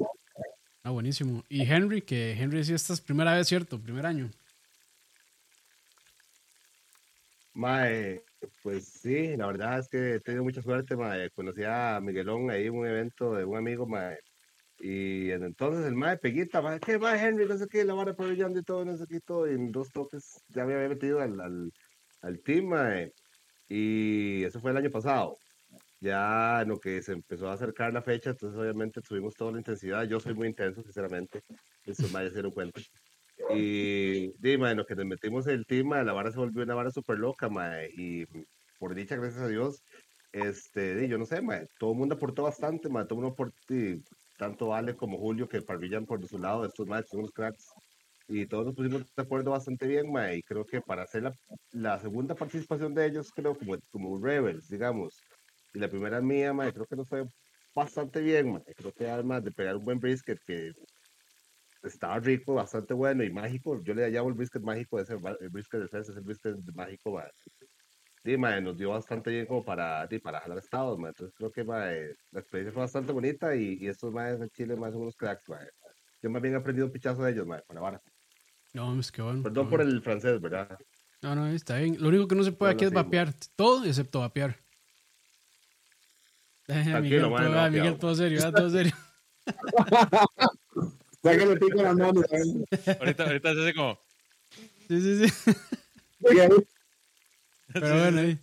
Ah, 0.83 0.91
buenísimo. 0.91 1.43
Y 1.49 1.63
Henry, 1.63 2.01
que 2.01 2.31
Henry 2.31 2.63
sí 2.63 2.73
esta 2.73 2.93
es 2.93 3.01
primera 3.01 3.33
vez, 3.33 3.47
¿cierto? 3.47 3.77
Primer 3.77 4.05
año. 4.05 4.31
Mae, 7.53 8.21
pues 8.63 8.85
sí, 9.01 9.35
la 9.37 9.47
verdad 9.47 9.79
es 9.79 9.87
que 9.89 10.15
he 10.15 10.19
tenido 10.19 10.43
mucha 10.43 10.61
suerte, 10.61 10.95
mae. 10.95 11.29
Conocí 11.31 11.63
a 11.63 11.99
Miguelón 12.01 12.49
ahí 12.51 12.67
en 12.67 12.75
un 12.75 12.87
evento 12.87 13.33
de 13.33 13.45
un 13.45 13.57
amigo, 13.57 13.87
mae. 13.87 14.19
Y 14.79 15.31
entonces 15.31 15.85
el 15.85 15.95
mae 15.95 16.17
Peguita, 16.17 16.61
mae, 16.61 16.79
¿qué 16.79 16.97
va 16.97 17.17
Henry? 17.21 17.47
No 17.47 17.57
sé 17.57 17.67
qué, 17.67 17.83
la 17.83 17.93
vara 17.95 18.15
pabellando 18.15 18.59
y 18.59 18.63
todo, 18.63 18.85
no 18.85 18.95
sé 18.97 19.05
qué, 19.09 19.19
todo. 19.21 19.49
Y 19.49 19.55
en 19.55 19.71
dos 19.71 19.91
toques 19.91 20.43
ya 20.49 20.65
me 20.65 20.75
había 20.75 20.89
metido 20.89 21.19
al, 21.21 21.39
al, 21.39 21.71
al 22.21 22.41
team, 22.43 22.65
mae. 22.67 23.11
Y 23.69 24.43
eso 24.43 24.59
fue 24.59 24.71
el 24.71 24.77
año 24.77 24.91
pasado. 24.91 25.37
Ya 25.99 26.61
en 26.61 26.69
lo 26.69 26.79
que 26.79 27.01
se 27.01 27.13
empezó 27.13 27.49
a 27.49 27.53
acercar 27.53 27.91
la 27.93 28.03
fecha, 28.03 28.29
entonces 28.31 28.59
obviamente 28.59 29.01
tuvimos 29.01 29.33
toda 29.33 29.53
la 29.53 29.57
intensidad. 29.59 30.03
Yo 30.03 30.19
soy 30.19 30.35
muy 30.35 30.47
intenso, 30.47 30.83
sinceramente. 30.83 31.41
Eso 31.83 32.07
mae 32.09 32.27
se 32.27 32.35
dieron 32.35 32.51
cuenta. 32.51 32.81
Y 33.53 34.31
dime, 34.39 34.71
en 34.71 34.77
lo 34.77 34.85
que 34.85 34.95
nos 34.95 35.05
metimos 35.05 35.47
el 35.47 35.65
team, 35.65 35.87
mae, 35.87 36.03
la 36.03 36.13
vara 36.13 36.31
se 36.31 36.37
volvió 36.37 36.63
una 36.63 36.75
vara 36.75 36.91
súper 36.91 37.17
loca, 37.19 37.49
mae. 37.49 37.89
Y 37.95 38.25
por 38.79 38.95
dicha, 38.95 39.15
gracias 39.15 39.43
a 39.43 39.47
Dios, 39.47 39.83
este, 40.31 41.07
yo 41.07 41.17
no 41.17 41.25
sé, 41.25 41.41
mae, 41.41 41.67
todo 41.79 41.91
el 41.91 41.97
mundo 41.97 42.15
aportó 42.15 42.43
bastante, 42.43 42.89
mae, 42.89 43.05
todo 43.05 43.19
el 43.19 43.21
mundo 43.23 43.33
aportó, 43.33 43.55
tanto 44.37 44.73
Ale 44.73 44.95
como 44.95 45.17
Julio 45.17 45.47
que 45.47 45.61
parrillan 45.61 46.05
por 46.05 46.25
su 46.27 46.37
lado, 46.37 46.65
estos 46.65 46.87
matches 46.87 47.09
son 47.09 47.19
unos 47.21 47.31
cracks. 47.31 47.71
Y 48.29 48.45
todos 48.45 48.65
nos 48.65 48.75
pusimos 48.75 49.03
de 49.15 49.23
acuerdo 49.23 49.51
bastante 49.51 49.87
bien, 49.87 50.11
ma, 50.11 50.33
y 50.33 50.43
creo 50.43 50.65
que 50.65 50.81
para 50.81 51.03
hacer 51.03 51.23
la, 51.23 51.33
la, 51.71 51.99
segunda 51.99 52.35
participación 52.35 52.93
de 52.93 53.05
ellos, 53.05 53.31
creo 53.33 53.57
como, 53.57 53.77
como 53.89 54.19
Rebels, 54.21 54.67
digamos, 54.67 55.21
y 55.73 55.79
la 55.79 55.87
primera 55.89 56.19
mía, 56.21 56.53
ma, 56.53 56.71
creo 56.71 56.85
que 56.85 56.97
nos 56.97 57.07
fue 57.07 57.23
bastante 57.73 58.19
bien, 58.21 58.51
ma. 58.53 58.61
creo 58.75 58.91
que 58.91 59.09
además 59.09 59.43
de 59.43 59.51
pegar 59.51 59.77
un 59.77 59.85
buen 59.85 59.99
brisket 59.99 60.39
que 60.45 60.73
estaba 61.87 62.19
rico, 62.19 62.53
bastante 62.53 62.93
bueno 62.93 63.23
y 63.23 63.31
mágico, 63.31 63.81
yo 63.83 63.93
le 63.93 64.09
llamo 64.09 64.29
el 64.29 64.35
brisket 64.35 64.61
mágico, 64.61 64.99
ese, 64.99 65.13
el 65.13 65.49
brisket 65.49 65.89
de 65.89 65.99
es 65.99 66.09
el 66.09 66.21
brisket 66.21 66.55
mágico, 66.73 67.11
ma 67.11 67.25
sí, 68.23 68.37
nos 68.37 68.77
dio 68.77 68.89
bastante 68.91 69.31
bien 69.31 69.45
como 69.45 69.63
para, 69.63 70.07
para 70.21 70.41
jalar 70.41 70.57
estados, 70.57 70.97
entonces 70.97 71.33
creo 71.35 71.51
que 71.51 71.63
la 71.63 72.39
experiencia 72.39 72.73
fue 72.73 72.81
bastante 72.81 73.11
bonita 73.11 73.55
y, 73.55 73.77
y 73.79 73.87
estos 73.87 74.11
más 74.11 74.39
en 74.39 74.49
Chile 74.49 74.75
más 74.75 74.91
son 74.91 75.03
unos 75.03 75.15
cracks, 75.15 75.45
yo 76.21 76.29
más 76.29 76.41
bien 76.41 76.55
he 76.55 76.57
aprendido 76.57 76.87
un 76.87 76.91
pichazo 76.91 77.23
de 77.23 77.31
ellos, 77.31 77.45
madre, 77.45 77.63
para 77.67 77.79
vara. 77.79 78.01
No, 78.73 78.99
es 78.99 79.11
que 79.11 79.21
bueno. 79.21 79.43
Perdón 79.43 79.69
por 79.69 79.81
el 79.81 80.01
francés, 80.01 80.41
¿verdad? 80.41 80.77
No, 81.21 81.35
no, 81.35 81.47
está 81.47 81.77
bien. 81.77 81.97
Lo 81.99 82.09
único 82.09 82.27
que 82.27 82.35
no 82.35 82.43
se 82.43 82.51
puede 82.51 82.73
No, 82.73 82.75
aquí 82.75 82.85
es 82.85 82.91
sí, 82.91 82.95
vapear. 82.95 83.33
Todo 83.55 83.85
excepto 83.85 84.19
vapear. 84.19 84.55
Miguel, 87.01 87.29
man, 87.29 87.51
todo, 87.51 87.71
Miguel, 87.71 87.97
todo 87.97 88.15
serio, 88.15 88.51
todo 88.51 88.69
serio. 88.69 88.93
Sáquenle 91.31 91.57
pico 91.57 91.81
las 91.81 91.95
manos. 91.95 92.25
¿saben? 92.29 92.65
Ahorita, 92.99 93.23
ahorita 93.23 93.53
se 93.53 93.61
hace 93.61 93.73
como. 93.73 93.99
Sí, 94.87 95.01
sí, 95.01 95.27
sí. 95.27 95.33
Pero 97.73 97.99
bueno, 97.99 98.19
ahí. 98.21 98.39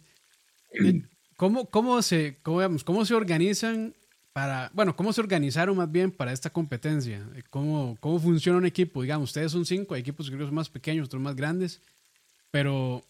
Eh, 0.72 1.02
¿Cómo, 1.36 1.66
cómo, 1.66 2.00
se, 2.02 2.38
cómo, 2.42 2.60
digamos, 2.60 2.84
¿Cómo 2.84 3.04
se 3.04 3.14
organizan 3.14 3.94
para, 4.32 4.70
bueno, 4.74 4.96
cómo 4.96 5.12
se 5.12 5.20
organizaron 5.20 5.76
más 5.76 5.90
bien 5.90 6.10
para 6.10 6.32
esta 6.32 6.50
competencia? 6.50 7.26
Eh, 7.34 7.42
¿Cómo, 7.50 7.96
cómo 8.00 8.18
funciona 8.18 8.58
un 8.58 8.66
equipo? 8.66 9.02
Digamos, 9.02 9.30
ustedes 9.30 9.52
son 9.52 9.64
cinco, 9.64 9.94
hay 9.94 10.00
equipos 10.00 10.30
que 10.30 10.36
son 10.36 10.54
más 10.54 10.68
pequeños, 10.68 11.06
otros 11.06 11.22
más 11.22 11.34
grandes, 11.34 11.80
pero 12.50 13.02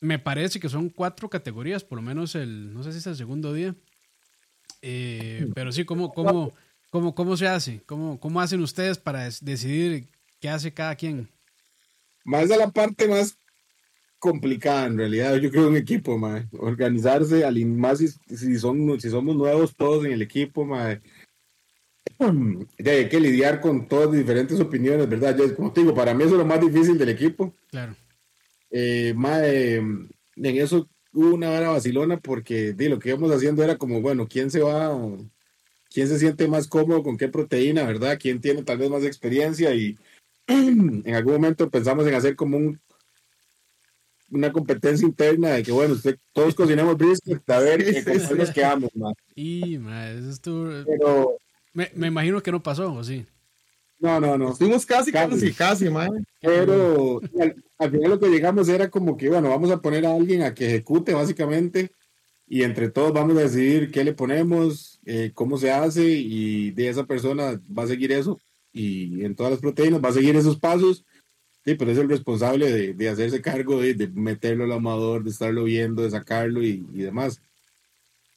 me 0.00 0.18
parece 0.18 0.58
que 0.58 0.68
son 0.68 0.88
cuatro 0.88 1.28
categorías, 1.28 1.84
por 1.84 1.96
lo 1.96 2.02
menos 2.02 2.34
el, 2.34 2.72
no 2.72 2.82
sé 2.82 2.92
si 2.92 2.98
es 2.98 3.06
el 3.06 3.16
segundo 3.16 3.52
día. 3.52 3.74
Eh, 4.82 5.48
pero 5.54 5.70
sí, 5.70 5.84
¿cómo, 5.84 6.12
cómo, 6.12 6.52
cómo, 6.92 7.14
cómo 7.14 7.36
se 7.36 7.48
hace? 7.48 7.82
¿Cómo, 7.86 8.20
¿Cómo 8.20 8.40
hacen 8.40 8.60
ustedes 8.60 8.98
para 8.98 9.28
decidir 9.40 10.08
qué 10.40 10.50
hace 10.50 10.72
cada 10.72 10.94
quien? 10.94 11.28
Más 12.22 12.48
de 12.48 12.56
la 12.56 12.70
parte 12.70 13.08
más 13.08 13.36
complicada 14.18 14.86
en 14.86 14.98
realidad, 14.98 15.34
yo 15.36 15.50
creo 15.50 15.68
un 15.68 15.76
equipo, 15.76 16.16
mae. 16.16 16.46
organizarse, 16.52 17.44
al 17.44 17.64
más 17.66 17.98
si, 17.98 18.08
si, 18.08 18.56
son, 18.58 19.00
si 19.00 19.10
somos 19.10 19.34
nuevos 19.34 19.74
todos 19.74 20.04
en 20.04 20.12
el 20.12 20.22
equipo, 20.22 20.64
mae. 20.64 21.00
Ya 22.78 22.92
hay 22.92 23.08
que 23.08 23.18
lidiar 23.18 23.60
con 23.60 23.88
todas 23.88 24.10
las 24.10 24.18
diferentes 24.18 24.60
opiniones, 24.60 25.08
¿verdad? 25.08 25.36
Ya, 25.36 25.54
como 25.54 25.72
te 25.72 25.80
digo, 25.80 25.94
para 25.94 26.14
mí 26.14 26.22
eso 26.22 26.34
es 26.34 26.38
lo 26.38 26.46
más 26.46 26.60
difícil 26.60 26.98
del 26.98 27.08
equipo. 27.08 27.54
Claro. 27.70 27.96
Eh, 28.70 29.12
mae, 29.16 29.76
en 29.76 30.10
eso 30.36 30.88
hubo 31.12 31.34
una 31.34 31.48
vara 31.48 31.70
vacilona 31.70 32.20
porque 32.20 32.74
di, 32.74 32.88
lo 32.88 32.98
que 32.98 33.08
íbamos 33.08 33.32
haciendo 33.32 33.64
era 33.64 33.76
como, 33.76 34.00
bueno, 34.00 34.28
¿quién 34.28 34.50
se 34.50 34.60
va, 34.60 34.94
quién 35.92 36.08
se 36.08 36.18
siente 36.18 36.48
más 36.48 36.66
cómodo 36.66 37.02
con 37.02 37.16
qué 37.16 37.28
proteína, 37.28 37.84
verdad? 37.84 38.18
¿Quién 38.20 38.40
tiene 38.40 38.62
tal 38.62 38.78
vez 38.78 38.90
más 38.90 39.04
experiencia? 39.04 39.74
Y 39.74 39.96
en 40.46 41.14
algún 41.14 41.34
momento 41.34 41.70
pensamos 41.70 42.06
en 42.06 42.14
hacer 42.14 42.36
como 42.36 42.56
un 42.56 42.80
una 44.30 44.50
competencia 44.50 45.06
interna 45.06 45.50
de 45.50 45.62
que, 45.62 45.72
bueno, 45.72 45.92
usted, 45.92 46.16
todos 46.32 46.54
cocinamos 46.54 46.96
brisket, 46.96 47.48
a 47.50 47.58
ver 47.58 47.82
Sí, 47.84 47.96
eh, 47.96 48.02
sí, 48.02 48.04
con 48.04 48.18
sí. 48.20 48.34
nos 48.34 48.50
quedamos, 48.50 48.90
mae. 48.94 49.12
Y, 49.34 49.74
eso 49.74 50.30
estuvo- 50.30 50.84
Pero, 50.86 51.36
me, 51.74 51.90
me 51.94 52.06
imagino 52.06 52.42
que 52.42 52.50
no 52.50 52.62
pasó, 52.62 52.92
¿o 52.94 53.04
sí? 53.04 53.26
no, 53.98 54.18
no, 54.18 54.36
no. 54.38 54.52
Estuvimos 54.52 54.84
casi, 54.86 55.12
Casi. 55.12 55.30
casi, 55.30 55.52
casi, 55.52 55.90
man. 55.90 56.26
Pero 56.40 57.20
al, 57.38 57.62
al 57.78 57.90
final 57.90 58.10
lo 58.10 58.18
que 58.18 58.28
llegamos 58.30 58.68
era 58.68 58.88
como 58.90 59.16
que, 59.16 59.28
bueno, 59.28 59.48
vamos 59.50 59.70
a 59.70 59.80
poner 59.80 60.06
a 60.06 60.14
alguien 60.14 60.42
a 60.42 60.54
que 60.54 60.66
ejecute 60.66 61.12
básicamente 61.14 61.92
y 62.48 62.62
entre 62.64 62.90
todos 62.90 63.12
vamos 63.12 63.36
a 63.36 63.42
decidir 63.42 63.90
qué 63.92 64.02
le 64.02 64.12
ponemos, 64.12 64.91
eh, 65.04 65.32
cómo 65.34 65.58
se 65.58 65.70
hace 65.70 66.04
y 66.08 66.70
de 66.70 66.88
esa 66.88 67.04
persona 67.04 67.60
va 67.76 67.84
a 67.84 67.88
seguir 67.88 68.12
eso 68.12 68.38
y 68.72 69.24
en 69.24 69.34
todas 69.34 69.52
las 69.52 69.60
proteínas 69.60 70.02
va 70.02 70.08
a 70.08 70.12
seguir 70.12 70.36
esos 70.36 70.58
pasos. 70.58 71.04
Sí, 71.64 71.76
pero 71.76 71.92
es 71.92 71.98
el 71.98 72.08
responsable 72.08 72.72
de, 72.72 72.94
de 72.94 73.08
hacerse 73.08 73.40
cargo 73.40 73.80
de, 73.80 73.94
de 73.94 74.08
meterlo 74.08 74.64
al 74.64 74.72
amador, 74.72 75.22
de 75.22 75.30
estarlo 75.30 75.64
viendo, 75.64 76.02
de 76.02 76.10
sacarlo 76.10 76.62
y, 76.62 76.84
y 76.92 77.02
demás. 77.02 77.40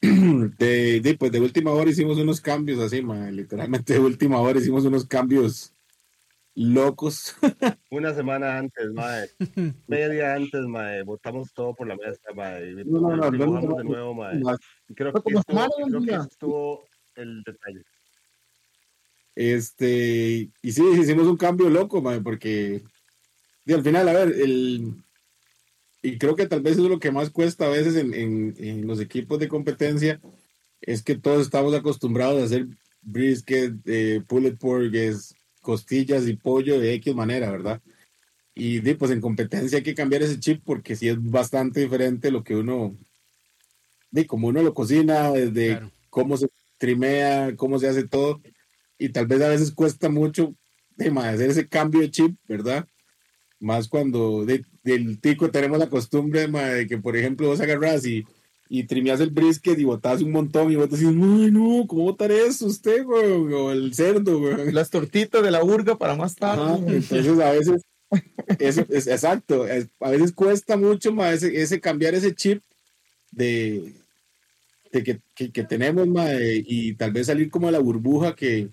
De, 0.00 1.00
de, 1.00 1.16
pues 1.16 1.32
de 1.32 1.40
última 1.40 1.70
hora 1.70 1.90
hicimos 1.90 2.18
unos 2.18 2.40
cambios 2.40 2.78
así, 2.78 3.00
ma, 3.02 3.30
literalmente 3.30 3.94
de 3.94 3.98
última 3.98 4.38
hora 4.38 4.58
hicimos 4.60 4.84
unos 4.84 5.06
cambios 5.06 5.72
locos. 6.56 7.36
Una 7.90 8.12
semana 8.14 8.58
antes, 8.58 8.90
mae, 8.92 9.28
media 9.86 10.34
antes, 10.34 10.62
mae, 10.66 11.02
botamos 11.04 11.52
todo 11.52 11.74
por 11.74 11.86
la 11.86 11.96
mesa, 11.96 12.32
mae, 12.34 12.70
y 12.70 12.74
No, 12.84 13.00
no, 13.00 13.30
no, 13.30 13.60
no, 13.60 13.76
de 13.76 13.84
nuevo, 13.84 14.14
mae. 14.14 14.40
Creo 14.94 15.12
que 15.12 15.18
estuvo, 15.18 15.42
creo 15.44 16.84
que 17.14 17.22
el 17.22 17.42
detalle. 17.44 17.82
Este, 19.34 20.50
y 20.62 20.72
sí, 20.72 20.82
hicimos 20.98 21.26
un 21.26 21.36
cambio 21.36 21.68
loco, 21.68 22.00
mae, 22.02 22.20
porque 22.20 22.82
y 23.66 23.72
al 23.72 23.82
final, 23.82 24.08
a 24.08 24.12
ver, 24.12 24.28
el, 24.28 24.94
y 26.00 26.18
creo 26.18 26.36
que 26.36 26.46
tal 26.46 26.62
vez 26.62 26.74
eso 26.74 26.84
es 26.84 26.90
lo 26.90 27.00
que 27.00 27.10
más 27.10 27.30
cuesta 27.30 27.66
a 27.66 27.70
veces 27.70 27.96
en, 27.96 28.14
en, 28.14 28.54
en 28.58 28.86
los 28.86 29.00
equipos 29.00 29.40
de 29.40 29.48
competencia, 29.48 30.20
es 30.80 31.02
que 31.02 31.16
todos 31.16 31.42
estamos 31.42 31.74
acostumbrados 31.74 32.40
a 32.40 32.44
hacer 32.44 32.66
brisket, 33.02 33.74
eh, 33.86 34.22
pulled 34.26 34.56
pork, 34.56 34.94
es 34.94 35.34
costillas 35.66 36.28
y 36.28 36.36
pollo 36.36 36.78
de 36.78 36.94
X 36.94 37.12
manera, 37.12 37.50
¿verdad? 37.50 37.82
Y 38.54 38.80
pues 38.94 39.10
en 39.10 39.20
competencia 39.20 39.78
hay 39.78 39.82
que 39.82 39.96
cambiar 39.96 40.22
ese 40.22 40.38
chip 40.38 40.62
porque 40.64 40.94
sí 40.94 41.08
es 41.08 41.16
bastante 41.20 41.80
diferente 41.80 42.30
lo 42.30 42.44
que 42.44 42.54
uno, 42.54 42.96
de 44.12 44.28
como 44.28 44.46
uno 44.46 44.62
lo 44.62 44.72
cocina, 44.72 45.32
desde 45.32 45.66
Claro. 45.70 45.90
cómo 46.08 46.36
se 46.36 46.46
trimea, 46.78 47.56
cómo 47.56 47.80
se 47.80 47.88
hace 47.88 48.06
todo, 48.06 48.40
y 48.96 49.08
tal 49.08 49.26
vez 49.26 49.42
a 49.42 49.48
veces 49.48 49.72
cuesta 49.72 50.08
mucho 50.08 50.54
de, 50.96 51.10
ma, 51.10 51.30
hacer 51.30 51.50
ese 51.50 51.66
cambio 51.66 52.00
de 52.00 52.12
chip, 52.12 52.36
¿verdad? 52.46 52.86
Más 53.58 53.88
cuando 53.88 54.44
de- 54.44 54.64
del 54.84 55.20
tico 55.20 55.50
tenemos 55.50 55.78
la 55.80 55.90
costumbre 55.90 56.46
ma, 56.46 56.62
de 56.68 56.86
que, 56.86 56.96
por 56.98 57.16
ejemplo, 57.16 57.48
vos 57.48 57.60
agarras 57.60 58.06
y, 58.06 58.24
y 58.68 58.84
trimeas 58.84 59.20
el 59.20 59.30
brisket 59.30 59.78
y 59.78 59.84
botas 59.84 60.22
un 60.22 60.32
montón 60.32 60.70
y 60.72 60.76
vos 60.76 60.90
decís, 60.90 61.06
ay, 61.06 61.50
no, 61.52 61.84
¿cómo 61.86 62.04
botar 62.04 62.32
eso 62.32 62.66
usted, 62.66 63.04
güey? 63.04 63.24
O 63.30 63.70
el 63.70 63.94
cerdo, 63.94 64.38
güey. 64.40 64.72
Las 64.72 64.90
tortitas 64.90 65.42
de 65.42 65.50
la 65.50 65.62
urga 65.62 65.96
para 65.96 66.16
más 66.16 66.34
tarde. 66.34 66.62
Ajá, 66.62 66.78
entonces 66.92 67.38
a 67.38 67.52
veces, 67.52 67.82
eso 68.58 68.84
es 68.88 69.06
exacto, 69.06 69.66
es- 69.66 69.88
a 70.00 70.10
veces 70.10 70.32
cuesta 70.32 70.76
mucho 70.76 71.12
ma, 71.12 71.32
ese, 71.32 71.60
ese 71.60 71.80
cambiar 71.80 72.14
ese 72.14 72.34
chip 72.34 72.62
de, 73.32 73.92
de 74.92 75.02
que, 75.02 75.20
que, 75.34 75.50
que 75.52 75.64
tenemos 75.64 76.06
ma, 76.08 76.24
de- 76.26 76.64
y 76.66 76.94
tal 76.94 77.12
vez 77.12 77.26
salir 77.26 77.50
como 77.50 77.66
de 77.66 77.72
la 77.72 77.78
burbuja 77.80 78.34
que, 78.34 78.68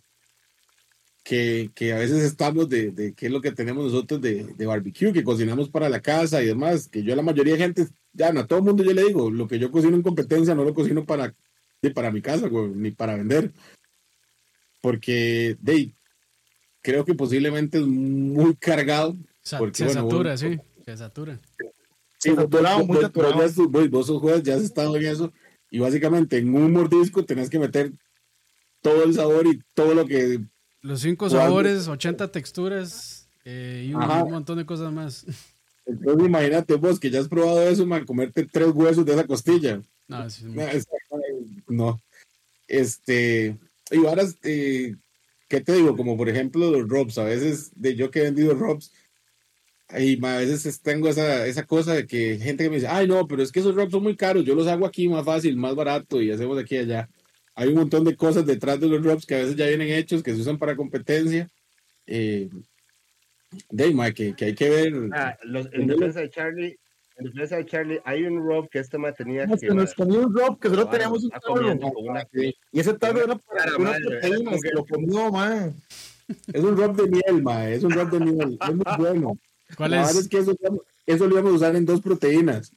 que, 1.23 1.69
que 1.73 1.93
a 1.93 1.97
veces 2.00 2.21
estamos 2.23 2.67
de, 2.69 2.91
de 2.91 3.13
qué 3.13 3.27
es 3.27 3.31
lo 3.31 3.41
que 3.41 3.51
tenemos 3.51 3.85
nosotros 3.85 4.19
de, 4.21 4.43
de 4.57 4.65
barbecue, 4.65 5.13
que 5.13 5.23
cocinamos 5.23 5.69
para 5.69 5.88
la 5.89 6.01
casa 6.01 6.41
y 6.43 6.47
demás, 6.47 6.88
que 6.89 7.03
yo 7.03 7.15
la 7.15 7.21
mayoría 7.21 7.53
de 7.53 7.59
gente, 7.59 7.88
ya 8.13 8.32
no, 8.32 8.41
a 8.41 8.48
todo 8.48 8.60
el 8.60 8.65
mundo 8.65 8.84
yo 8.84 8.93
le 8.93 9.03
digo, 9.03 9.29
lo 9.32 9.48
que 9.48 9.60
yo 9.60 9.72
cocino 9.72 9.96
en 9.96 10.03
competencia 10.03 10.53
no 10.55 10.63
lo 10.63 10.74
cocino 10.74 11.03
para, 11.05 11.34
de, 11.82 11.91
para 11.91 12.12
mi 12.12 12.22
casa, 12.22 12.48
güey, 12.48 12.70
ni 12.70 12.91
para 12.91 13.15
vender. 13.15 13.51
Porque, 14.82 15.58
de, 15.62 15.93
creo 16.82 17.05
que 17.05 17.15
posiblemente 17.15 17.77
es 17.79 17.86
muy 17.86 18.55
cargado. 18.55 19.15
Sa- 19.41 19.58
Porque, 19.58 19.77
se 19.77 19.86
bueno, 19.86 20.01
satura, 20.03 20.32
vos- 20.32 20.39
sí, 20.39 20.60
se 20.86 20.98
satura. 20.98 21.39
Sí, 22.20 22.36
saturado, 22.36 22.77
vos- 22.79 22.88
muy 22.88 22.96
vos- 22.98 23.03
saturado. 23.05 23.34
vos 23.36 23.55
ya- 23.55 23.63
vos- 23.67 23.89
vos 23.89 24.08
sos 24.08 24.22
juez, 24.22 24.43
ya 24.43 24.55
has 24.55 24.62
estado 24.63 24.96
en 24.98 25.05
eso. 25.05 25.34
Y 25.70 25.79
básicamente 25.79 26.38
en 26.38 26.53
un 26.55 26.72
mordisco 26.72 27.25
tenés 27.25 27.50
que 27.50 27.60
meter 27.60 27.91
todo 28.82 29.03
el 29.03 29.13
sabor 29.13 29.48
y 29.48 29.60
todo 29.74 29.93
lo 29.96 30.05
que. 30.05 30.39
Los 30.82 31.01
cinco 31.01 31.29
sabores, 31.29 31.88
80 31.88 32.32
texturas 32.32 33.29
eh, 33.46 33.86
y 33.89 33.93
un, 33.93 34.03
un 34.03 34.32
montón 34.32 34.58
de 34.58 34.65
cosas 34.65 34.91
más. 34.91 35.25
Entonces 35.86 36.25
imagínate 36.28 36.75
vos 36.75 37.00
que 37.00 37.10
ya 37.10 37.20
has 37.20 37.28
probado 37.28 37.62
eso, 37.68 37.86
man, 37.86 38.06
comerte 38.06 38.46
tres 38.52 38.70
huesos 38.74 39.06
de 39.06 39.13
esa 39.13 39.25
costilla. 39.28 39.82
No, 40.56 40.62
es- 40.68 40.88
No. 41.68 42.02
Este. 42.68 43.58
Y 43.92 44.06
ahora, 44.06 44.24
eh, 44.44 44.96
¿qué 45.50 45.62
te 45.62 45.74
digo? 45.74 45.96
Como 45.96 46.16
por 46.18 46.30
ejemplo 46.30 46.72
los 46.72 46.88
robs. 46.88 47.18
A 47.18 47.25
veces, 47.25 47.72
de 47.75 47.96
yo 47.96 48.10
que 48.12 48.20
he 48.20 48.24
vendido 48.24 48.54
robs, 48.54 48.92
y 50.00 50.18
ma, 50.18 50.36
a 50.36 50.40
veces 50.40 50.66
es- 50.66 50.80
tengo 50.82 51.10
esa, 51.10 51.46
esa 51.46 51.63
cosa 51.66 51.94
de 51.94 52.08
que 52.08 52.40
gente 52.40 52.63
que 52.63 52.70
me 52.70 52.78
dice, 52.78 52.88
ay, 52.88 53.08
no, 53.08 53.28
pero 53.28 53.44
es 53.44 53.52
que 53.52 53.60
esos 53.60 53.75
robs 53.75 53.92
son 53.92 54.04
muy 54.04 54.16
caros. 54.16 54.46
Yo 54.46 54.56
los 54.56 54.68
hago 54.68 54.86
aquí 54.86 55.08
más 55.08 55.25
fácil, 55.25 55.56
más 55.58 55.75
barato 55.75 56.22
y 56.22 56.32
hacemos 56.32 56.58
aquí 56.58 56.75
y 56.75 56.80
allá. 56.80 57.10
Hay 57.56 57.68
un 57.70 57.75
montón 57.75 58.04
de 58.04 58.16
cosas 58.16 58.46
detrás 58.46 58.80
de 58.80 58.88
los 58.88 59.04
robs 59.04 59.25
que 59.25 59.36
a 59.36 59.40
veces 59.40 59.56
ya 59.56 59.68
vienen 59.68 59.90
hechos, 59.92 60.24
que 60.24 60.34
se 60.34 60.42
usan 60.42 60.58
para 60.58 60.75
competencia. 60.75 61.48
Eh, 62.08 62.50
de 63.69 63.93
ma, 63.93 64.12
que, 64.12 64.36
que 64.36 64.45
hay 64.45 64.55
que 64.55 64.69
ver. 64.69 64.93
Ah, 65.13 65.38
los- 65.43 65.67
en 65.74 65.88
defensa 65.88 66.19
de 66.22 66.29
Charlie, 66.29 66.77
en 67.17 67.25
defensa 67.25 67.57
de 67.57 67.65
Charlie, 67.65 68.00
hay 68.05 68.24
un 68.24 68.45
rob 68.48 68.67
que 68.69 68.79
este 68.79 68.98
mae 68.98 69.13
tenía 69.13 69.45
que. 69.48 69.67
nos 69.67 69.93
comió 69.93 70.22
un 70.22 70.36
rob 70.36 70.60
que 70.60 70.69
solo 70.69 70.88
teníamos 70.89 71.24
un 71.24 71.29
tarro. 71.29 71.77
Y 72.72 72.79
ese 72.79 72.93
tarro 72.95 73.24
era 73.24 73.36
para 73.36 73.77
una 73.77 73.93
proteína, 74.03 74.57
se 74.57 74.72
lo 74.74 74.86
comió, 74.86 75.31
man. 75.31 75.74
Es 76.53 76.62
un 76.63 76.77
rob 76.77 76.95
de 76.95 77.07
miel, 77.10 77.43
ma, 77.43 77.69
es 77.69 77.83
un 77.83 77.91
rob 77.91 78.10
de 78.10 78.19
miel. 78.19 78.57
Es 78.62 78.74
muy 78.75 78.83
bueno. 78.98 79.38
¿Cuál 79.77 79.93
es? 79.95 80.15
es 80.15 80.27
que 80.27 80.38
eso, 80.39 80.55
eso 81.05 81.27
lo 81.27 81.33
íbamos 81.33 81.53
a 81.53 81.55
usar 81.55 81.75
en 81.75 81.86
dos 81.86 82.01
proteínas. 82.01 82.72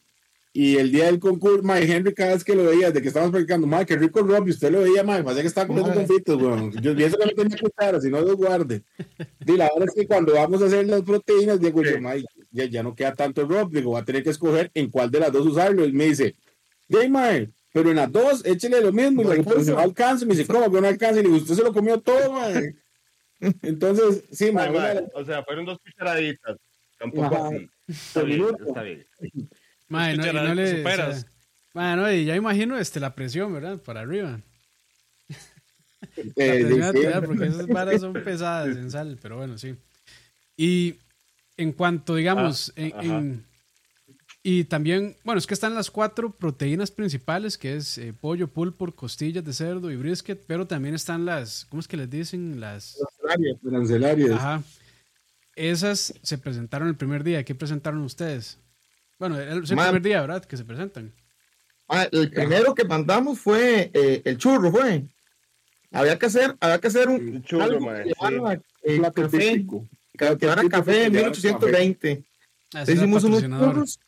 Y 0.58 0.78
el 0.78 0.90
día 0.90 1.04
del 1.04 1.18
concurso, 1.18 1.62
Mae 1.62 1.84
Henry, 1.84 2.14
cada 2.14 2.32
vez 2.32 2.42
que 2.42 2.54
lo 2.54 2.64
veía, 2.64 2.90
de 2.90 3.02
que 3.02 3.08
estábamos 3.08 3.30
practicando, 3.30 3.66
Mae, 3.66 3.84
qué 3.84 3.94
rico 3.94 4.20
el 4.20 4.28
Rob, 4.28 4.48
y 4.48 4.52
usted 4.52 4.70
lo 4.70 4.80
veía, 4.80 5.04
Mae, 5.04 5.22
más 5.22 5.36
que 5.36 5.46
estaba 5.46 5.66
comiendo 5.66 5.92
confitos, 5.92 6.40
weón. 6.40 6.72
Yo 6.80 6.96
pienso 6.96 7.18
que 7.18 7.26
no 7.26 7.32
tenía 7.32 7.58
que 7.58 7.66
estar, 7.66 8.00
si 8.00 8.08
no 8.08 8.22
los 8.22 8.36
guarde. 8.36 8.82
Y 9.46 9.52
la 9.54 9.68
verdad 9.68 9.88
es 9.88 9.94
que 9.94 10.06
cuando 10.06 10.32
vamos 10.32 10.62
a 10.62 10.64
hacer 10.64 10.86
las 10.86 11.02
proteínas, 11.02 11.60
digo 11.60 11.82
yo. 11.82 12.00
Mae, 12.00 12.24
ya, 12.52 12.64
ya 12.64 12.82
no 12.82 12.94
queda 12.94 13.12
tanto 13.12 13.42
el 13.42 13.50
Rob, 13.50 13.70
digo, 13.70 13.92
va 13.92 13.98
a 13.98 14.04
tener 14.06 14.22
que 14.22 14.30
escoger 14.30 14.70
en 14.72 14.88
cuál 14.88 15.10
de 15.10 15.20
las 15.20 15.30
dos 15.30 15.46
usarlo. 15.46 15.84
Y 15.84 15.92
me 15.92 16.06
dice, 16.06 16.34
de 16.88 17.06
Mae, 17.06 17.50
pero 17.74 17.90
en 17.90 17.96
las 17.96 18.10
dos, 18.10 18.42
échele 18.46 18.80
lo 18.80 18.92
mismo, 18.92 19.20
y 19.20 19.24
No 19.26 19.34
le 19.34 19.72
alcanza. 19.76 20.24
me 20.24 20.34
dice, 20.34 20.50
¿cómo 20.50 20.72
que 20.72 20.80
no 20.80 20.88
alcanza? 20.88 21.20
Y 21.20 21.22
le 21.24 21.28
digo, 21.28 21.36
usted 21.36 21.54
se 21.54 21.62
lo 21.64 21.74
comió 21.74 22.00
todo, 22.00 22.32
Mae. 22.32 22.74
Entonces, 23.60 24.24
sí, 24.32 24.50
Mae, 24.52 25.06
O 25.12 25.22
sea, 25.22 25.44
fueron 25.44 25.66
dos 25.66 25.78
cucharaditas. 25.80 26.56
Tampoco 26.98 27.44
así. 27.44 27.68
Está 27.86 28.22
bien, 28.22 28.46
está 28.66 28.82
bien. 28.82 29.06
Mae, 29.88 30.16
no, 30.16 30.26
y 30.26 30.32
no 30.32 30.54
le, 30.54 30.76
superas. 30.78 31.18
o 31.18 31.20
sea, 31.20 31.30
mae, 31.74 31.96
no, 31.96 32.12
y 32.12 32.24
ya 32.24 32.34
imagino 32.36 32.78
este, 32.78 33.00
la 33.00 33.14
presión, 33.14 33.52
¿verdad? 33.52 33.78
Para 33.78 34.00
arriba. 34.00 34.40
La 36.16 36.22
Eh, 36.36 36.60
presión 36.60 36.74
sí, 36.74 36.80
arterial, 36.82 37.22
porque 37.24 37.46
esas 37.46 37.66
varas 37.68 38.00
son 38.00 38.12
pesadas 38.12 38.76
en 38.76 38.90
sal, 38.90 39.18
pero 39.20 39.36
bueno, 39.36 39.58
sí. 39.58 39.76
Y 40.56 40.96
en 41.56 41.72
cuanto, 41.72 42.14
digamos, 42.14 42.70
Ah, 42.76 42.80
en, 42.80 42.92
ajá. 42.94 43.04
en- 43.18 43.46
y 44.42 44.62
también, 44.64 45.16
bueno, 45.24 45.38
es 45.40 45.46
que 45.46 45.54
están 45.54 45.74
las 45.74 45.90
cuatro 45.90 46.30
proteínas 46.30 46.92
principales, 46.92 47.58
que 47.58 47.74
es 47.76 47.98
eh, 47.98 48.12
pollo, 48.12 48.46
pulpo, 48.46 48.90
costillas 48.92 49.44
de 49.44 49.52
cerdo 49.52 49.90
y 49.90 49.96
brisket, 49.96 50.40
pero 50.46 50.66
también 50.68 50.94
están 50.94 51.24
las, 51.24 51.64
¿cómo 51.64 51.80
es 51.80 51.88
que 51.88 51.96
les 51.96 52.08
dicen? 52.08 52.60
Las... 52.60 52.96
arancelarias. 53.64 54.30
Ajá. 54.32 54.62
Esas 55.56 56.14
se 56.22 56.38
presentaron 56.38 56.86
el 56.86 56.94
primer 56.96 57.24
día. 57.24 57.44
¿Qué 57.44 57.54
presentaron 57.56 58.02
ustedes? 58.02 58.58
Bueno, 59.18 59.38
el- 59.40 59.62
es 59.64 59.70
el 59.70 59.76
primer 59.76 60.02
día, 60.02 60.20
¿verdad? 60.20 60.44
Que 60.44 60.56
se 60.56 60.64
presentan. 60.64 61.12
Ah, 61.88 62.08
el 62.10 62.30
primero 62.30 62.74
que 62.74 62.84
mandamos 62.84 63.38
fue 63.38 63.90
eh, 63.94 64.22
el 64.24 64.36
churro, 64.38 64.70
fue. 64.70 65.04
Había 65.92 66.18
que 66.18 66.26
hacer, 66.26 66.56
había 66.60 66.78
que 66.80 66.88
hacer 66.88 67.08
un 67.08 67.14
Un 67.36 67.42
churro, 67.42 67.62
algo 67.64 67.78
que 67.92 68.04
llevara, 68.04 68.42
Un 68.42 68.62
eh, 68.82 68.98
plato 68.98 69.22
café, 69.22 69.38
típico. 69.38 69.88
que 70.18 70.36
llevara 70.36 70.68
café 70.68 71.04
en 71.04 71.12
llevara 71.12 71.30
1820. 71.30 72.10
Ah, 72.74 72.80
Entonces 72.80 72.82
ese 72.82 72.92
era 72.92 73.00
hicimos 73.02 73.24
unos 73.24 73.42
churros 73.42 73.98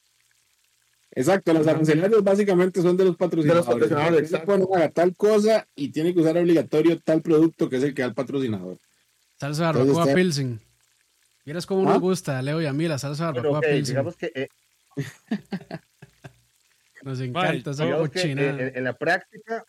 Exacto, 1.13 1.53
los 1.53 1.67
arancelarios 1.67 2.23
básicamente 2.23 2.83
son 2.83 2.97
de 2.97 3.05
los 3.07 3.17
patrocinadores. 3.17 3.67
patrocinadores, 3.67 4.23
Usted 4.25 4.37
exacto. 4.39 4.69
pone 4.69 4.85
a 4.85 4.91
tal 4.91 5.17
cosa 5.17 5.67
y 5.75 5.89
tiene 5.91 6.13
que 6.15 6.21
usar 6.21 6.37
obligatorio 6.37 7.01
tal 7.01 7.23
producto 7.23 7.69
que 7.69 7.77
es 7.77 7.83
el 7.83 7.95
que 7.95 8.03
da 8.03 8.09
el 8.09 8.15
patrocinador. 8.15 8.79
Salsa 9.41 9.65
barbacoa 9.73 10.15
Pilsen. 10.15 10.61
Vieras 11.45 11.65
cómo 11.67 11.89
¿Ah? 11.89 11.95
nos 11.95 12.01
gusta, 12.01 12.41
Leo 12.43 12.61
y 12.61 12.67
a 12.67 12.73
mí, 12.73 12.87
la 12.87 12.99
salsa 12.99 13.33
barbacoa 13.33 13.59
ok, 13.61 13.65
Pilsen. 13.65 13.85
digamos 13.95 14.17
que, 14.17 14.31
eh, 14.35 14.49
Nos 17.03 17.21
encanta 17.21 17.71
esa 17.71 17.85
digamos 17.85 18.11
que, 18.11 18.21
eh, 18.21 18.33
en, 18.33 18.77
en 18.77 18.85
la 18.85 18.93
práctica, 18.93 19.65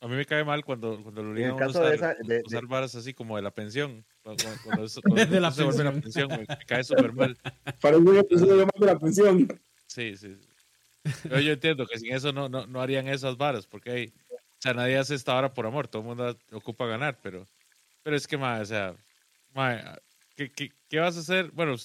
A 0.00 0.08
mí 0.08 0.16
me 0.16 0.26
cae 0.26 0.44
mal 0.44 0.64
cuando, 0.64 1.02
cuando 1.02 1.22
lo 1.22 1.30
obligan 1.30 1.52
a 1.52 1.56
caso 1.56 1.80
de 1.80 1.94
usar, 1.96 2.16
esa- 2.20 2.28
de- 2.28 2.42
usar 2.44 2.60
de- 2.62 2.66
varas 2.66 2.94
así 2.94 3.14
como 3.14 3.36
de 3.36 3.42
la 3.42 3.50
pensión. 3.52 4.04
Cuando, 4.22 4.44
cuando- 4.44 4.62
cuando 4.64 4.84
eso, 4.84 5.00
cuando 5.26 5.26
De 5.26 5.40
la 5.40 5.50
pensión. 5.92 6.28
me, 6.30 6.38
me 6.38 6.46
cae 6.66 6.84
súper 6.84 7.12
mal. 7.12 7.36
Para 7.80 7.96
un 7.96 8.16
episodio 8.16 8.64
más 8.66 8.80
de 8.80 8.86
la 8.86 8.98
pensión. 8.98 9.60
Sí, 9.86 10.16
sí. 10.16 10.36
Pero 11.22 11.40
yo 11.40 11.52
entiendo 11.52 11.86
que 11.86 11.98
sin 11.98 12.12
eso 12.12 12.32
no, 12.32 12.48
no, 12.50 12.66
no 12.66 12.80
harían 12.82 13.08
esas 13.08 13.36
varas, 13.38 13.66
porque 13.66 13.90
hay, 13.90 14.12
o 14.30 14.60
sea, 14.60 14.74
nadie 14.74 14.98
hace 14.98 15.14
esta 15.14 15.32
vara 15.32 15.54
por 15.54 15.64
amor, 15.64 15.88
todo 15.88 16.02
el 16.02 16.08
mundo 16.08 16.36
ocupa 16.52 16.86
ganar, 16.86 17.18
pero, 17.22 17.46
pero 18.02 18.14
es 18.16 18.26
que, 18.26 18.36
ma, 18.36 18.60
o 18.60 18.64
sea, 18.66 18.94
ma, 19.54 19.96
¿qué, 20.36 20.50
qué, 20.52 20.70
qué 20.90 20.98
vas 20.98 21.16
a 21.16 21.20
hacer? 21.20 21.50
Bueno, 21.52 21.76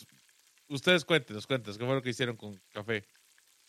ustedes 0.73 1.05
cuéntenos, 1.05 1.47
cuéntenos, 1.47 1.77
¿qué 1.77 1.85
fue 1.85 1.95
lo 1.95 2.01
que 2.01 2.09
hicieron 2.09 2.35
con 2.35 2.59
café? 2.73 3.05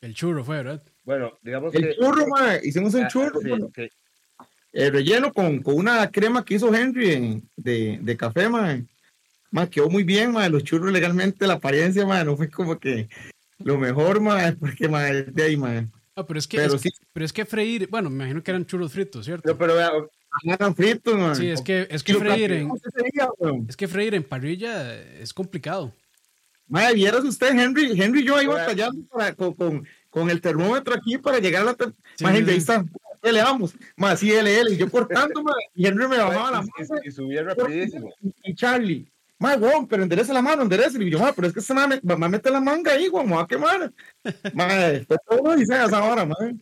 El 0.01 0.15
churro 0.15 0.45
fue, 0.45 0.57
¿verdad? 0.57 0.83
bueno, 1.05 1.39
digamos 1.43 1.75
El 1.75 1.83
que... 1.89 1.97
churro, 1.97 2.27
mae, 2.29 2.61
hicimos 2.65 2.95
un 2.95 3.05
ah, 3.05 3.09
churro 3.09 3.41
sí, 3.41 3.49
bueno, 3.49 3.71
que- 3.73 3.89
eh, 4.73 4.91
relleno 4.91 5.33
con, 5.33 5.63
con 5.63 5.77
una 5.77 6.11
crema 6.11 6.45
que 6.45 6.55
hizo 6.55 6.75
Henry 6.75 7.13
en- 7.13 7.49
de, 7.57 7.99
de 8.03 8.17
café, 8.17 8.49
mae. 8.49 8.85
Mae, 9.51 9.71
quedó 9.71 9.89
muy 9.89 10.03
bien, 10.03 10.33
mae. 10.33 10.51
Los 10.51 10.65
churros 10.65 10.93
legalmente, 10.93 11.47
la 11.47 11.55
apariencia, 11.55 12.05
mae, 12.05 12.25
no 12.25 12.37
fue 12.37 12.51
como 12.51 12.79
que 12.79 13.09
lo 13.59 13.79
mejor, 13.79 14.21
mae, 14.21 14.53
porque, 14.59 14.89
mae, 14.89 15.23
de 15.25 15.43
ahí, 15.43 15.57
mae. 15.57 15.87
Ah, 16.17 16.27
pero 16.27 16.39
es 16.39 16.47
que, 16.47 16.57
Pero 16.59 16.75
es, 16.75 16.81
sí, 16.83 16.91
pero 17.13 17.25
es 17.25 17.33
que 17.33 17.45
freír, 17.45 17.89
bueno, 17.89 18.11
me 18.11 18.17
imagino 18.17 18.43
que 18.43 18.51
eran 18.51 18.67
churros 18.67 18.93
fritos, 18.93 19.25
¿cierto? 19.25 19.49
no, 19.49 19.57
pero 19.59 19.75
vea, 19.75 19.91
eran 20.45 20.75
fritos, 20.75 21.17
mae. 21.17 21.35
Sí, 21.37 21.49
es 21.49 21.63
que, 21.63 21.87
es 21.91 22.03
que 22.03 22.15
freír 22.15 22.53
en, 22.53 22.69
día, 23.13 23.29
es 23.69 23.77
que 23.77 23.89
freír 23.89 24.15
en 24.15 24.25
parrilla 24.25 24.95
es 25.21 25.33
complicado. 25.33 25.95
Mae, 26.69 26.95
vieras 26.95 27.25
usted, 27.25 27.49
Henry, 27.59 28.01
Henry 28.01 28.21
y 28.21 28.25
yo 28.25 28.37
ahí 28.37 28.47
batallando 28.47 29.07
para, 29.09 29.35
con, 29.35 29.53
con, 29.55 29.87
con 30.11 30.31
el 30.31 30.41
termómetro 30.41 30.95
aquí 30.95 31.19
para 31.19 31.39
llegar 31.39 31.63
a 31.63 31.67
la... 31.67 31.75
Te... 31.75 31.87
Sí, 32.17 32.25
Henry, 32.25 32.53
ahí 32.53 32.57
está, 32.59 32.85
¿qué 33.23 33.33
le 33.33 33.41
damos? 33.41 33.75
Mae, 33.97 34.17
sí, 34.17 34.31
LL, 34.33 34.73
y 34.73 34.77
yo 34.77 34.91
cortando, 34.91 35.43
mae, 35.43 35.55
y 35.75 35.87
Henry 35.87 36.09
me 36.09 36.17
bajaba 36.19 36.51
la 36.51 36.59
mano. 36.63 36.73
y- 37.05 37.09
y 37.09 37.13
subía 37.13 37.43
rapidísimo. 37.43 38.11
y 38.43 38.55
Charlie, 38.55 39.07
mae, 39.39 39.57
weón, 39.59 39.87
pero 39.87 40.03
endereza 40.03 40.33
la 40.33 40.41
mano, 40.43 40.63
endereza. 40.63 41.01
Y 41.03 41.11
yo, 41.11 41.19
mae, 41.19 41.33
pero 41.35 41.49
es 41.49 41.55
que 41.55 41.61
se 41.61 41.75
me 41.75 41.87
va 41.87 42.15
a 42.27 42.29
meter 42.29 42.51
la 42.53 42.61
manga 42.61 42.93
ahí, 42.93 43.09
weón, 43.09 43.29
me 43.29 43.37
va 43.37 43.43
a 43.43 43.47
quemar. 43.47 43.93
Mae, 44.55 45.05
fue 45.05 45.17
todo 45.29 45.43
lo 45.45 45.57
dice 45.57 45.75
esa 45.75 46.03
hora, 46.03 46.25
mae. 46.25 46.55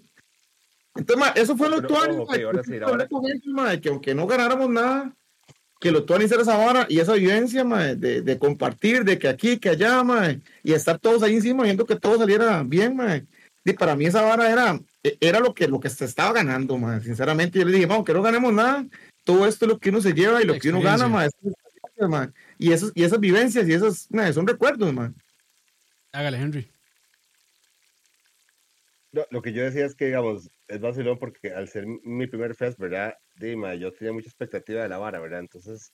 Entonces, 0.96 1.16
mae, 1.16 1.32
eso 1.42 1.56
fue 1.56 1.68
lo 1.70 1.76
actual, 1.76 2.10
ojo, 2.10 2.22
ok, 2.24 2.38
ahora 2.44 2.62
sí, 2.64 2.74
ahora- 2.82 3.80
que 3.80 3.88
aunque 3.88 4.14
no 4.14 4.26
ganáramos 4.26 4.68
nada, 4.68 5.14
que 5.82 5.90
lo 5.90 6.04
tuanis 6.04 6.30
era 6.30 6.42
esa 6.42 6.56
vara 6.56 6.86
y 6.88 7.00
esa 7.00 7.14
vivencia, 7.14 7.64
mae, 7.64 7.96
de, 7.96 8.22
de 8.22 8.38
compartir, 8.38 9.02
de 9.02 9.18
que 9.18 9.26
aquí, 9.26 9.58
que 9.58 9.70
allá, 9.70 10.04
mae, 10.04 10.40
y 10.62 10.74
estar 10.74 10.96
todos 10.96 11.24
ahí 11.24 11.34
encima 11.34 11.64
viendo 11.64 11.84
que 11.84 11.96
todo 11.96 12.18
saliera 12.18 12.62
bien, 12.62 12.94
mae. 12.94 13.26
Y 13.64 13.72
para 13.72 13.96
mí 13.96 14.06
esa 14.06 14.22
vara 14.22 14.48
era, 14.48 14.78
era 15.18 15.40
lo 15.40 15.52
que, 15.52 15.66
lo 15.66 15.80
que 15.80 15.90
se 15.90 16.04
estaba 16.04 16.32
ganando, 16.32 16.78
mae. 16.78 17.00
Sinceramente, 17.00 17.58
yo 17.58 17.64
le 17.64 17.72
dije, 17.72 17.86
vamos, 17.86 18.04
que 18.04 18.14
no 18.14 18.22
ganemos 18.22 18.52
nada, 18.52 18.86
todo 19.24 19.44
esto 19.44 19.64
es 19.64 19.72
lo 19.72 19.80
que 19.80 19.90
uno 19.90 20.00
se 20.00 20.14
lleva 20.14 20.40
y 20.40 20.44
lo 20.46 20.56
que 20.56 20.68
uno 20.68 20.80
gana, 20.80 21.08
mae. 21.08 21.28
Y, 22.58 22.70
esas, 22.70 22.92
y 22.94 23.02
esas 23.02 23.18
vivencias 23.18 23.68
y 23.68 23.72
esas, 23.72 24.06
mae, 24.08 24.32
son 24.32 24.46
recuerdos, 24.46 24.94
mae. 24.94 25.10
Hágale, 26.12 26.38
Henry. 26.38 26.71
No, 29.12 29.24
lo 29.30 29.42
que 29.42 29.52
yo 29.52 29.62
decía 29.64 29.84
es 29.84 29.94
que, 29.94 30.06
digamos, 30.06 30.50
es 30.68 30.80
vacilón 30.80 31.18
porque 31.18 31.52
al 31.52 31.68
ser 31.68 31.84
mi 31.86 32.26
primer 32.26 32.54
fest, 32.54 32.78
¿verdad? 32.78 33.14
Dima, 33.36 33.74
yo 33.74 33.92
tenía 33.92 34.12
mucha 34.12 34.28
expectativa 34.28 34.82
de 34.82 34.88
la 34.88 34.98
vara, 34.98 35.20
¿verdad? 35.20 35.40
Entonces, 35.40 35.90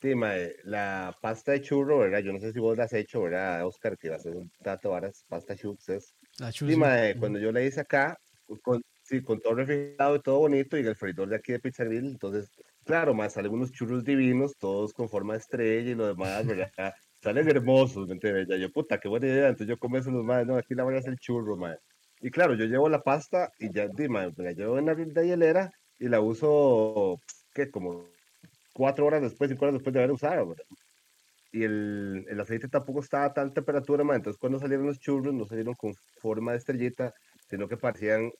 Dima, 0.00 0.32
la 0.64 1.14
pasta 1.20 1.52
de 1.52 1.60
churro, 1.60 1.98
¿verdad? 1.98 2.20
Yo 2.20 2.32
no 2.32 2.40
sé 2.40 2.50
si 2.52 2.58
vos 2.58 2.76
la 2.76 2.84
has 2.84 2.92
hecho, 2.94 3.22
¿verdad, 3.22 3.66
Oscar? 3.66 3.96
Que 3.98 4.08
va 4.08 4.16
a 4.16 4.18
ser 4.20 4.34
un 4.34 4.50
dato 4.60 4.90
varas, 4.90 5.24
pasta 5.28 5.54
chups 5.54 5.90
es. 5.90 6.14
La 6.38 6.50
Dima, 6.50 6.96
sí. 6.96 7.04
eh, 7.04 7.16
cuando 7.18 7.38
yo 7.38 7.52
la 7.52 7.62
hice 7.62 7.80
acá, 7.80 8.16
con, 8.62 8.82
sí, 9.02 9.22
con 9.22 9.40
todo 9.40 9.54
refrigerado 9.54 10.16
y 10.16 10.22
todo 10.22 10.38
bonito, 10.38 10.78
y 10.78 10.86
el 10.86 10.96
freidor 10.96 11.28
de 11.28 11.36
aquí 11.36 11.52
de 11.52 11.60
Pizza 11.60 11.84
Grill, 11.84 12.06
entonces, 12.06 12.50
claro, 12.84 13.12
más 13.14 13.34
salen 13.34 13.52
unos 13.52 13.70
churros 13.70 14.02
divinos, 14.02 14.56
todos 14.58 14.92
con 14.94 15.08
forma 15.10 15.34
de 15.34 15.40
estrella 15.40 15.90
y 15.90 15.94
lo 15.94 16.06
demás, 16.06 16.46
¿verdad? 16.46 16.70
Salen 17.22 17.48
hermosos, 17.48 18.08
¿me 18.08 18.14
entiendes? 18.14 18.48
Ya 18.48 18.56
yo, 18.56 18.72
puta, 18.72 18.98
qué 18.98 19.08
buena 19.08 19.26
idea. 19.28 19.48
Entonces 19.48 19.68
yo 19.68 19.78
comienzo 19.78 20.10
los 20.10 20.24
más, 20.24 20.44
no, 20.44 20.56
aquí 20.56 20.74
la 20.74 20.82
voy 20.84 20.96
a 20.96 20.98
hacer 20.98 21.14
churro, 21.20 21.56
man. 21.56 21.76
Y 22.22 22.30
claro, 22.30 22.54
yo 22.54 22.66
llevo 22.66 22.88
la 22.88 23.02
pasta 23.02 23.50
y 23.58 23.72
ya, 23.72 23.88
di, 23.88 24.08
mae, 24.08 24.32
la 24.36 24.52
llevo 24.52 24.78
en 24.78 24.86
la, 24.86 24.94
la 24.94 25.22
hielera 25.24 25.72
y 25.98 26.08
la 26.08 26.20
uso, 26.20 27.20
¿qué? 27.52 27.68
Como 27.68 28.06
cuatro 28.72 29.06
horas 29.06 29.22
después, 29.22 29.50
cinco 29.50 29.64
horas 29.64 29.74
después 29.74 29.92
de 29.92 29.98
haber 29.98 30.12
usado, 30.12 30.50
¿verdad? 30.50 30.64
Y 31.50 31.64
el, 31.64 32.24
el 32.28 32.40
aceite 32.40 32.68
tampoco 32.68 33.00
estaba 33.00 33.24
a 33.24 33.34
tal 33.34 33.52
temperatura, 33.52 34.04
man. 34.04 34.16
Entonces 34.16 34.38
cuando 34.38 34.60
salieron 34.60 34.86
los 34.86 35.00
churros, 35.00 35.34
no 35.34 35.46
salieron 35.46 35.74
con 35.74 35.94
forma 36.20 36.52
de 36.52 36.58
estrellita, 36.58 37.12
sino 37.50 37.68
que 37.68 37.76
parecían, 37.76 38.30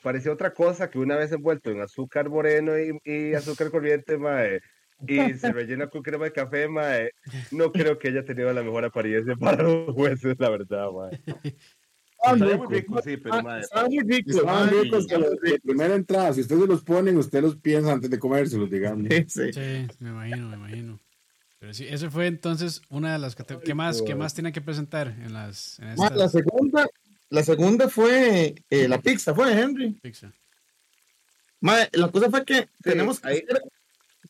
parecía 0.00 0.32
otra 0.32 0.52
cosa 0.54 0.88
que 0.88 1.00
una 1.00 1.16
vez 1.16 1.32
envuelto 1.32 1.70
en 1.70 1.80
azúcar 1.80 2.30
moreno 2.30 2.72
y, 2.78 3.34
azúcar 3.34 3.72
corriente, 3.72 4.16
mae. 4.16 4.60
Y 5.08 5.34
se 5.34 5.52
rellena 5.52 5.88
con 5.88 6.02
crema 6.02 6.26
de 6.26 6.32
café, 6.32 6.68
mae. 6.68 7.10
No 7.50 7.72
creo 7.72 7.98
que 7.98 8.08
haya 8.08 8.24
tenido 8.24 8.52
la 8.52 8.62
mejor 8.62 8.84
apariencia 8.84 9.34
para 9.40 9.64
los 9.64 9.92
jueces, 9.92 10.36
la 10.38 10.50
verdad, 10.50 10.88
mae. 10.92 11.20
Ah, 12.24 12.36
muy 12.36 12.46
sí, 13.02 13.16
pero, 13.16 13.42
muy 13.42 13.60
Estaban 13.60 14.70
ricos 14.70 15.06
que 15.06 15.18
los 15.18 15.40
de 15.40 15.60
primera 15.60 15.94
entrada. 15.94 16.32
Si 16.32 16.42
ustedes 16.42 16.68
los 16.68 16.82
ponen, 16.82 17.16
usted 17.16 17.42
los 17.42 17.56
piensa 17.56 17.92
antes 17.92 18.08
de 18.10 18.18
comérselos, 18.18 18.70
digamos. 18.70 19.08
Sí, 19.10 19.24
sí. 19.28 19.52
Sí, 19.52 19.88
me 19.98 20.10
imagino, 20.10 20.48
me 20.48 20.56
imagino. 20.56 21.00
Pero 21.58 21.74
sí, 21.74 21.86
ese 21.88 22.10
fue 22.10 22.26
entonces 22.26 22.82
una 22.88 23.12
de 23.12 23.18
las 23.18 23.34
que 23.34 23.44
¿Qué 23.64 23.74
más, 23.74 24.02
qué 24.02 24.14
más 24.14 24.34
tienen 24.34 24.52
que 24.52 24.60
presentar 24.60 25.08
en 25.08 25.32
las 25.32 25.78
en 25.78 25.94
Ma, 25.96 26.10
La 26.10 26.28
segunda, 26.28 26.88
la 27.28 27.42
segunda 27.44 27.88
fue 27.88 28.54
eh, 28.68 28.88
la 28.88 29.00
pizza, 29.00 29.34
fue 29.34 29.52
Henry. 29.52 29.92
pizza? 30.02 30.32
Ma, 31.60 31.76
la 31.92 32.08
cosa 32.10 32.30
fue 32.30 32.44
que 32.44 32.68
tenemos 32.82 33.20
que 33.20 33.28
ahí- 33.28 33.44
hacer 33.48 33.62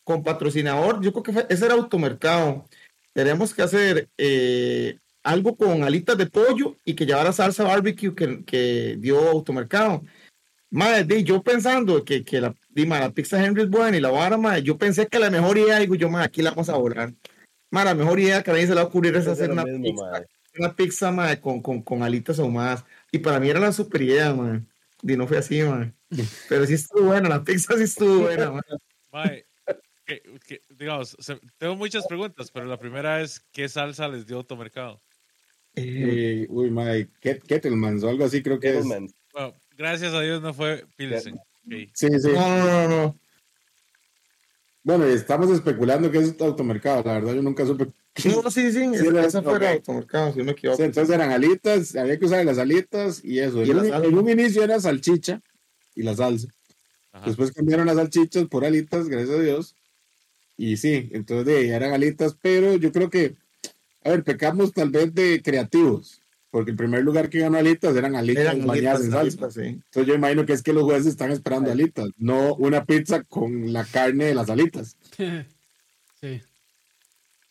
con 0.04 0.22
patrocinador, 0.22 1.00
yo 1.02 1.12
creo 1.12 1.22
que 1.22 1.32
fue, 1.32 1.46
ese 1.48 1.64
era 1.64 1.74
automercado. 1.74 2.68
Tenemos 3.14 3.54
que 3.54 3.62
hacer 3.62 4.08
eh, 4.18 4.98
algo 5.22 5.56
con 5.56 5.84
alitas 5.84 6.18
de 6.18 6.26
pollo 6.26 6.76
y 6.84 6.94
que 6.94 7.06
llevara 7.06 7.32
salsa 7.32 7.64
barbecue 7.64 8.14
que, 8.14 8.44
que 8.44 8.96
dio 8.98 9.28
automercado. 9.28 10.02
Madre, 10.70 11.04
di, 11.04 11.22
yo 11.22 11.42
pensando 11.42 12.02
que, 12.04 12.24
que 12.24 12.40
la, 12.40 12.54
di, 12.70 12.86
ma, 12.86 12.98
la 12.98 13.10
pizza 13.12 13.44
Henry 13.44 13.62
es 13.62 13.68
buena 13.70 13.96
y 13.96 14.00
la 14.00 14.10
vara, 14.10 14.38
ma, 14.38 14.58
yo 14.58 14.78
pensé 14.78 15.06
que 15.06 15.18
la 15.18 15.30
mejor 15.30 15.58
idea, 15.58 15.78
digo 15.78 15.94
yo, 15.94 16.08
ma, 16.08 16.22
aquí 16.22 16.40
la 16.42 16.50
vamos 16.50 16.70
a 16.70 16.76
volar. 16.76 17.12
Ma, 17.70 17.84
la 17.84 17.94
mejor 17.94 18.18
idea 18.18 18.42
que 18.42 18.50
a 18.50 18.54
nadie 18.54 18.66
se 18.66 18.74
le 18.74 18.76
va 18.76 18.82
a 18.82 18.86
ocurrir 18.86 19.14
es 19.16 19.26
hacer 19.26 19.50
una 19.50 19.64
mismo, 19.64 19.84
pizza, 19.84 20.10
mae. 20.10 20.26
una 20.58 20.74
pizza 20.74 21.10
ma, 21.12 21.36
con, 21.40 21.60
con, 21.60 21.82
con 21.82 22.02
alitas 22.02 22.38
ahumadas. 22.38 22.84
Y 23.10 23.18
para 23.18 23.38
mí 23.38 23.50
era 23.50 23.60
la 23.60 23.72
super 23.72 24.00
idea, 24.00 24.34
ma. 24.34 24.62
Y 25.02 25.16
no 25.16 25.26
fue 25.26 25.38
así, 25.38 25.62
ma. 25.62 25.92
Pero 26.48 26.66
sí 26.66 26.74
estuvo 26.74 27.04
buena, 27.04 27.28
la 27.28 27.44
pizza 27.44 27.76
sí 27.76 27.84
estuvo 27.84 28.20
buena, 28.20 28.50
ma. 28.52 28.60
Mae, 29.12 29.44
que- 30.06 30.22
que, 30.46 30.62
digamos, 30.70 31.16
tengo 31.58 31.76
muchas 31.76 32.06
preguntas, 32.06 32.50
pero 32.50 32.66
la 32.66 32.78
primera 32.78 33.20
es, 33.20 33.40
¿qué 33.52 33.68
salsa 33.68 34.08
les 34.08 34.26
dio 34.26 34.36
automercado? 34.38 35.00
Eh, 35.74 36.46
uy, 36.50 36.70
Mike, 36.70 37.10
Ket- 37.20 37.42
Kettleman 37.44 38.02
o 38.04 38.08
algo 38.08 38.24
así 38.24 38.42
creo 38.42 38.60
que 38.60 38.78
es. 38.78 38.84
Bueno, 38.84 39.54
gracias 39.76 40.12
a 40.12 40.20
Dios 40.20 40.42
no 40.42 40.52
fue 40.52 40.84
Pilsen. 40.96 41.36
Sí, 41.68 41.88
sí. 41.94 42.28
no, 42.34 42.58
no, 42.58 42.66
no, 42.66 42.88
no. 42.88 43.18
Bueno, 44.84 45.04
estamos 45.04 45.50
especulando 45.50 46.10
que 46.10 46.18
es 46.18 46.34
automercado. 46.40 47.02
La 47.04 47.14
verdad, 47.14 47.34
yo 47.34 47.42
nunca 47.42 47.64
supe. 47.66 47.86
No, 48.26 48.50
sí, 48.50 48.70
sí, 48.72 48.78
Sí, 48.78 48.94
esa- 48.96 49.06
era- 49.06 49.24
esa 49.26 49.42
fue 49.42 49.54
ok. 49.54 49.62
el 49.62 49.68
automercado, 49.68 50.32
si 50.32 50.38
no 50.40 50.44
me 50.44 50.52
equivoco. 50.52 50.76
Sí, 50.76 50.82
entonces 50.82 51.14
eran 51.14 51.30
alitas, 51.30 51.96
había 51.96 52.18
que 52.18 52.26
usar 52.26 52.44
las 52.44 52.58
alitas 52.58 53.24
y 53.24 53.38
eso. 53.38 53.62
Y 53.62 53.70
en, 53.70 53.78
un- 53.78 53.88
salsa. 53.88 54.06
en 54.06 54.18
un 54.18 54.28
inicio 54.28 54.62
era 54.62 54.78
salchicha 54.80 55.40
y 55.94 56.02
la 56.02 56.14
salsa. 56.14 56.48
Ajá. 57.12 57.26
Después 57.26 57.52
cambiaron 57.52 57.86
las 57.86 57.96
salchichas 57.96 58.44
por 58.48 58.66
alitas, 58.66 59.08
gracias 59.08 59.38
a 59.38 59.40
Dios. 59.42 59.74
Y 60.58 60.76
sí, 60.76 61.08
entonces 61.12 61.46
de, 61.46 61.56
ahí 61.56 61.70
eran 61.70 61.92
alitas, 61.94 62.36
pero 62.42 62.76
yo 62.76 62.92
creo 62.92 63.08
que, 63.08 63.36
a 64.04 64.10
ver, 64.10 64.24
pecamos 64.24 64.72
tal 64.72 64.90
vez 64.90 65.14
de 65.14 65.40
creativos, 65.42 66.20
porque 66.50 66.70
el 66.72 66.76
primer 66.76 67.02
lugar 67.02 67.30
que 67.30 67.38
ganó 67.40 67.58
alitas 67.58 67.94
eran 67.96 68.14
alitas 68.16 68.44
Eran 68.44 68.66
bañadas 68.66 69.00
alitas, 69.00 69.04
en 69.04 69.10
salsa. 69.12 69.20
alitas, 69.20 69.54
sí. 69.54 69.60
Entonces 69.60 70.06
yo 70.06 70.14
imagino 70.14 70.44
que 70.46 70.52
es 70.52 70.62
que 70.62 70.72
los 70.72 70.84
jueces 70.84 71.06
están 71.06 71.30
esperando 71.30 71.70
alitas, 71.70 72.08
no 72.18 72.54
una 72.56 72.84
pizza 72.84 73.22
con 73.24 73.72
la 73.72 73.84
carne 73.84 74.26
de 74.26 74.34
las 74.34 74.50
alitas. 74.50 74.96
sí. 76.20 76.42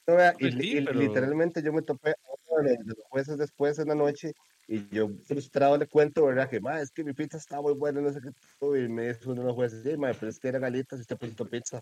No, 0.08 0.16
vea, 0.16 0.34
y, 0.40 0.50
Pues 0.50 0.54
sí, 0.56 0.78
y 0.78 0.82
pero- 0.82 1.00
literalmente 1.00 1.62
yo 1.64 1.72
me 1.74 1.82
topé 1.84 2.12
a 2.12 2.16
uno 2.50 2.68
de 2.70 2.78
los 2.84 2.98
jueces 3.10 3.38
después 3.38 3.78
en 3.80 3.88
la 3.90 3.96
noche 3.96 4.34
y 4.72 4.88
yo 4.90 5.10
frustrado 5.26 5.78
le 5.78 5.86
cuento, 5.86 6.26
¿verdad? 6.26 6.50
Que, 6.50 6.62
ma, 6.62 6.80
es 6.80 6.92
que 6.92 7.04
mi 7.04 7.12
pizza 7.12 7.38
está 7.38 7.60
muy 7.62 7.74
buena, 7.74 8.00
no 8.00 8.10
sé 8.14 8.22
qué. 8.22 8.30
todo", 8.58 8.78
Y 8.78 8.88
me 8.88 9.10
dijo 9.10 9.32
uno 9.32 9.42
de 9.42 9.48
los 9.48 9.56
jueces, 9.56 9.84
sí, 9.84 9.98
ma, 9.98 10.14
pero 10.18 10.30
es 10.30 10.40
que 10.40 10.48
eran 10.48 10.64
alitas 10.64 10.98
y 10.98 11.02
usted 11.02 11.18
puso 11.18 11.46
pizza. 11.46 11.82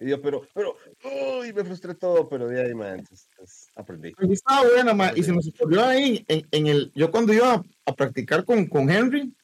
Y 0.00 0.10
yo, 0.10 0.22
pero, 0.22 0.42
pero, 0.54 0.76
uy, 1.40 1.52
me 1.52 1.64
frustré 1.64 1.96
todo, 1.96 2.28
pero 2.28 2.46
de 2.46 2.62
ahí, 2.62 2.74
ma, 2.74 2.90
entonces 2.90 3.28
pues, 3.36 3.66
aprendí. 3.74 4.14
Sí 4.20 4.32
estaba 4.32 4.68
buena, 4.68 4.94
ma, 4.94 5.12
y 5.16 5.24
se 5.24 5.32
nos 5.32 5.48
ocurrió 5.48 5.84
ahí, 5.84 6.24
en, 6.28 6.46
en 6.52 6.66
el, 6.68 6.92
yo 6.94 7.10
cuando 7.10 7.32
iba 7.32 7.54
a, 7.54 7.64
a 7.86 7.94
practicar 7.96 8.44
con, 8.44 8.66
con 8.66 8.88
Henry, 8.88 9.34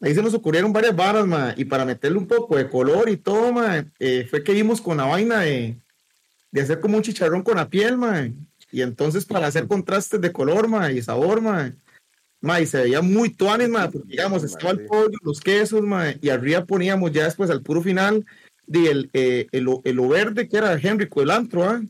ahí 0.00 0.12
se 0.12 0.20
nos 0.20 0.34
ocurrieron 0.34 0.72
varias 0.72 0.96
varas, 0.96 1.28
ma, 1.28 1.54
y 1.56 1.64
para 1.64 1.84
meterle 1.84 2.18
un 2.18 2.26
poco 2.26 2.56
de 2.56 2.68
color 2.68 3.08
y 3.08 3.16
todo, 3.16 3.52
ma, 3.52 3.86
eh, 4.00 4.26
fue 4.28 4.42
que 4.42 4.54
vimos 4.54 4.80
con 4.80 4.96
la 4.96 5.04
vaina 5.04 5.42
de, 5.42 5.78
de 6.50 6.60
hacer 6.60 6.80
como 6.80 6.96
un 6.96 7.04
chicharrón 7.04 7.42
con 7.42 7.58
la 7.58 7.68
piel, 7.68 7.96
ma, 7.96 8.28
y 8.72 8.82
entonces 8.82 9.24
para 9.24 9.46
hacer 9.46 9.68
contrastes 9.68 10.20
de 10.20 10.32
color, 10.32 10.66
ma, 10.66 10.90
y 10.90 11.00
sabor, 11.00 11.40
ma, 11.40 11.72
ma, 12.44 12.60
y 12.60 12.66
se 12.66 12.82
veía 12.82 13.00
muy 13.02 13.30
tuanes, 13.30 13.68
ma, 13.68 13.90
porque 13.90 14.08
digamos, 14.10 14.44
estaba 14.44 14.70
el 14.72 14.80
pollo, 14.80 15.18
los 15.22 15.40
quesos, 15.40 15.82
ma, 15.82 16.14
y 16.20 16.28
arriba 16.28 16.64
poníamos 16.64 17.10
ya 17.12 17.24
después 17.24 17.50
al 17.50 17.62
puro 17.62 17.82
final, 17.82 18.24
de 18.66 18.90
el, 18.90 19.10
eh, 19.12 19.46
el, 19.52 19.68
o- 19.68 19.80
el 19.84 19.98
o 19.98 20.08
verde 20.08 20.48
que 20.48 20.56
era 20.58 20.74
Henry 20.80 21.08
culantro, 21.08 21.64
¿ah? 21.64 21.82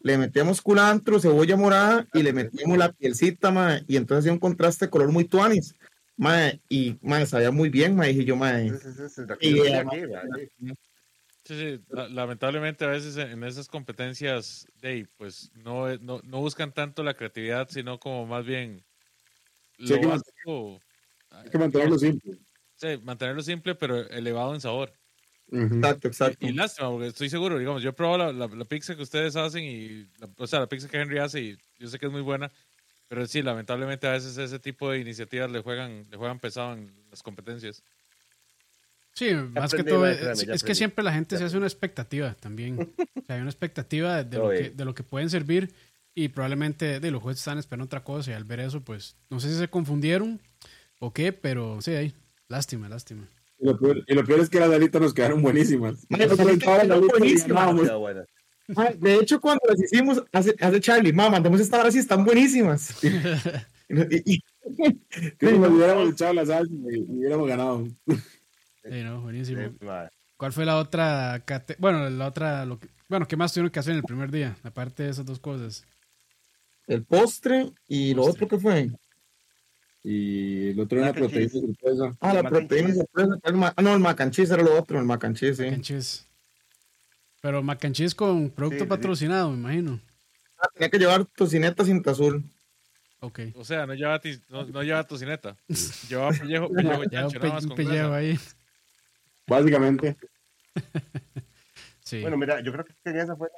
le 0.00 0.18
metíamos 0.18 0.60
culantro, 0.60 1.18
cebolla 1.18 1.56
morada 1.56 2.06
y 2.12 2.22
le 2.22 2.32
metíamos 2.32 2.76
la 2.76 2.92
pielcita, 2.92 3.50
ma, 3.50 3.80
y 3.88 3.96
entonces 3.96 4.24
hacía 4.24 4.32
un 4.32 4.38
contraste 4.38 4.86
de 4.86 4.90
color 4.90 5.10
muy 5.10 5.24
tuanis, 5.24 5.74
ma, 6.16 6.52
y 6.68 6.96
ma, 7.02 7.24
sabía 7.26 7.50
muy 7.50 7.70
bien, 7.70 7.96
ma, 7.96 8.04
dije 8.04 8.24
yo, 8.24 8.36
ma, 8.36 8.58
Sí, 8.60 8.68
sí, 8.82 8.88
sí, 8.96 9.08
sí, 9.08 9.22
la 9.26 9.36
que 9.36 9.48
Y, 9.48 9.60
eh, 9.60 9.84
sí. 10.58 10.72
Sí, 11.46 11.54
sí, 11.58 11.84
la- 11.90 12.08
lamentablemente 12.08 12.86
a 12.86 12.88
veces 12.88 13.18
en 13.18 13.28
en 13.30 13.44
esas 13.44 13.68
competencias, 13.68 14.66
pues 15.18 15.50
no, 15.54 15.94
no, 15.98 16.20
no 16.24 16.40
buscan 16.40 16.72
tanto 16.72 17.02
la 17.02 17.14
creatividad, 17.14 17.68
sino 17.68 17.98
como 18.00 18.26
más 18.26 18.46
bien 18.46 18.82
Sí, 19.78 19.84
lo 19.88 19.94
hay 19.94 20.00
que 20.00 20.06
básico, 20.06 20.80
Hay 21.30 21.50
que 21.50 21.58
mantenerlo 21.58 21.98
simple. 21.98 22.38
sí, 22.76 22.86
mantenerlo 23.02 23.42
simple 23.42 23.74
pero 23.74 24.08
elevado 24.08 24.54
en 24.54 24.60
sabor. 24.60 24.92
Exacto, 25.50 26.08
exacto. 26.08 26.46
Y, 26.46 26.50
y 26.50 26.52
lástima, 26.52 26.90
porque 26.90 27.08
estoy 27.08 27.28
seguro, 27.28 27.58
digamos, 27.58 27.82
yo 27.82 27.90
he 27.90 27.92
probado 27.92 28.32
la, 28.32 28.46
la- 28.46 28.54
la 28.54 28.64
pizza 28.64 28.96
que 28.96 29.02
ustedes 29.02 29.36
hacen 29.36 29.62
y, 29.64 30.08
la- 30.18 30.28
o 30.36 30.46
sea, 30.46 30.60
la 30.60 30.68
pizza 30.68 30.88
que 30.88 30.98
Henry 31.00 31.18
hace 31.18 31.40
y 31.40 31.58
yo 31.78 31.88
sé 31.88 31.98
que 31.98 32.06
es 32.06 32.12
muy 32.12 32.22
buena, 32.22 32.50
pero 33.08 33.26
sí, 33.26 33.42
lamentablemente 33.42 34.06
a 34.06 34.12
veces 34.12 34.36
ese 34.38 34.58
tipo 34.58 34.90
de 34.90 35.00
iniciativas 35.00 35.50
le 35.50 35.60
juegan, 35.60 36.06
le 36.10 36.16
juegan 36.16 36.40
pesado 36.40 36.72
en 36.74 36.92
las 37.10 37.22
competencias. 37.22 37.82
Sí, 39.12 39.32
más 39.34 39.72
que 39.72 39.84
todo, 39.84 40.06
es, 40.08 40.20
es 40.42 40.60
ya 40.62 40.66
que 40.66 40.74
siempre 40.74 41.04
la 41.04 41.12
gente 41.12 41.36
Ya 41.36 41.40
se 41.40 41.44
hace 41.44 41.56
una 41.56 41.66
expectativa 41.66 42.34
también. 42.34 42.76
O 43.24 43.26
sea, 43.26 43.36
hay 43.36 43.40
una 43.42 43.50
expectativa 43.50 44.16
de, 44.22 44.24
de 44.24 44.38
lo 44.38 44.50
que, 44.50 44.70
de 44.70 44.84
lo 44.84 44.94
que 44.94 45.02
pueden 45.02 45.30
servir 45.30 45.72
y 46.14 46.28
probablemente 46.28 47.00
de 47.00 47.10
los 47.10 47.22
jueces 47.22 47.40
están 47.40 47.58
esperando 47.58 47.86
otra 47.86 48.04
cosa 48.04 48.30
y 48.30 48.34
al 48.34 48.44
ver 48.44 48.60
eso, 48.60 48.80
pues 48.82 49.16
no 49.30 49.40
sé 49.40 49.48
si 49.50 49.58
se 49.58 49.68
confundieron 49.68 50.40
o 51.00 51.12
qué, 51.12 51.32
pero 51.32 51.80
sí, 51.80 51.92
ahí, 51.92 52.14
lástima, 52.48 52.88
lástima. 52.88 53.28
Y 53.58 53.66
lo, 53.66 53.78
peor, 53.78 54.04
y 54.06 54.14
lo 54.14 54.24
peor 54.24 54.40
es 54.40 54.50
que 54.50 54.60
las 54.60 54.70
alitas 54.70 55.00
nos 55.00 55.14
quedaron 55.14 55.42
buenísimas. 55.42 56.06
Las 56.08 56.30
de 58.98 59.14
hecho, 59.16 59.40
cuando 59.40 59.60
las 59.68 59.80
hicimos, 59.82 60.22
hace, 60.32 60.54
hace 60.60 60.80
Charlie, 60.80 61.12
ma, 61.12 61.28
mandemos 61.28 61.60
esta 61.60 61.80
hora 61.80 61.90
sí 61.90 61.98
están 61.98 62.24
buenísimas. 62.24 62.94
Y- 63.86 64.32
y- 64.36 64.42
Que 65.38 65.52
nos 65.52 65.70
hubiéramos 65.70 66.10
echado 66.10 66.32
la 66.32 66.46
salsa 66.46 66.72
y, 66.72 66.96
y 66.96 67.00
hubiéramos 67.06 67.46
ganado. 67.46 67.86
Sí, 68.06 69.02
no, 69.04 69.20
buenísimo. 69.20 69.60
Sí. 69.60 69.86
¿Cuál 70.38 70.52
fue 70.54 70.64
la 70.64 70.78
otra? 70.78 71.44
Bueno, 71.78 72.08
la 72.08 72.26
otra, 72.26 72.64
lo 72.64 72.78
que- 72.78 72.88
bueno, 73.10 73.28
¿qué 73.28 73.36
más 73.36 73.52
tuvieron 73.52 73.70
que 73.70 73.78
hacer 73.80 73.92
en 73.92 73.98
el 73.98 74.04
primer 74.04 74.30
día? 74.30 74.56
Aparte 74.62 75.02
de 75.02 75.10
esas 75.10 75.26
dos 75.26 75.38
cosas. 75.38 75.84
El 76.86 77.04
postre 77.04 77.70
y 77.88 78.14
lo 78.14 78.24
otro 78.24 78.48
que 78.48 78.58
fue. 78.58 78.90
Y 80.02 80.70
el 80.70 80.80
otro 80.80 80.98
era 80.98 81.10
una 81.10 81.18
proteína 81.18 81.48
cheese. 81.50 81.66
sorpresa. 81.66 82.16
Ah, 82.20 82.34
la 82.34 82.42
proteína 82.48 82.94
sorpresa, 82.94 83.38
ah, 83.76 83.82
no, 83.82 83.94
el 83.94 84.00
mac 84.00 84.20
and 84.20 84.32
cheese 84.32 84.50
era 84.52 84.62
lo 84.62 84.78
otro, 84.78 84.98
el 84.98 85.04
mac 85.06 85.24
and 85.24 85.36
cheese, 85.36 85.56
sí. 85.56 85.64
Mac 85.64 85.72
and 85.74 85.82
cheese. 85.82 86.26
Pero 87.40 87.62
mac 87.62 87.84
and 87.84 87.94
cheese 87.94 88.14
con 88.14 88.50
producto 88.50 88.78
Sí, 88.78 88.84
sí. 88.84 88.88
patrocinado, 88.88 89.50
me 89.50 89.56
imagino. 89.56 90.00
Ah, 90.58 90.68
tenía 90.74 90.90
que 90.90 90.98
llevar 90.98 91.24
tocineta 91.24 91.84
cinta 91.84 92.10
azul. 92.10 92.44
Ok. 93.20 93.40
O 93.54 93.64
sea, 93.64 93.86
no 93.86 93.94
lleva, 93.94 94.20
no, 94.50 94.66
no 94.66 94.82
lleva 94.82 95.04
tocineta, 95.04 95.56
lleva 96.08 96.30
pellejo, 96.30 96.68
pellejo 96.70 97.04
chancho, 97.06 97.38
nada 97.38 97.54
más 97.54 97.62
un 97.64 97.68
con 97.70 97.76
pellejo 97.76 98.12
ahí. 98.12 98.38
Básicamente. 99.46 100.16
Sí. 102.04 102.20
Bueno, 102.20 102.36
mira, 102.36 102.60
yo 102.60 102.70
creo 102.70 102.84
que 102.84 102.92
esa 103.18 103.34
fue. 103.34 103.48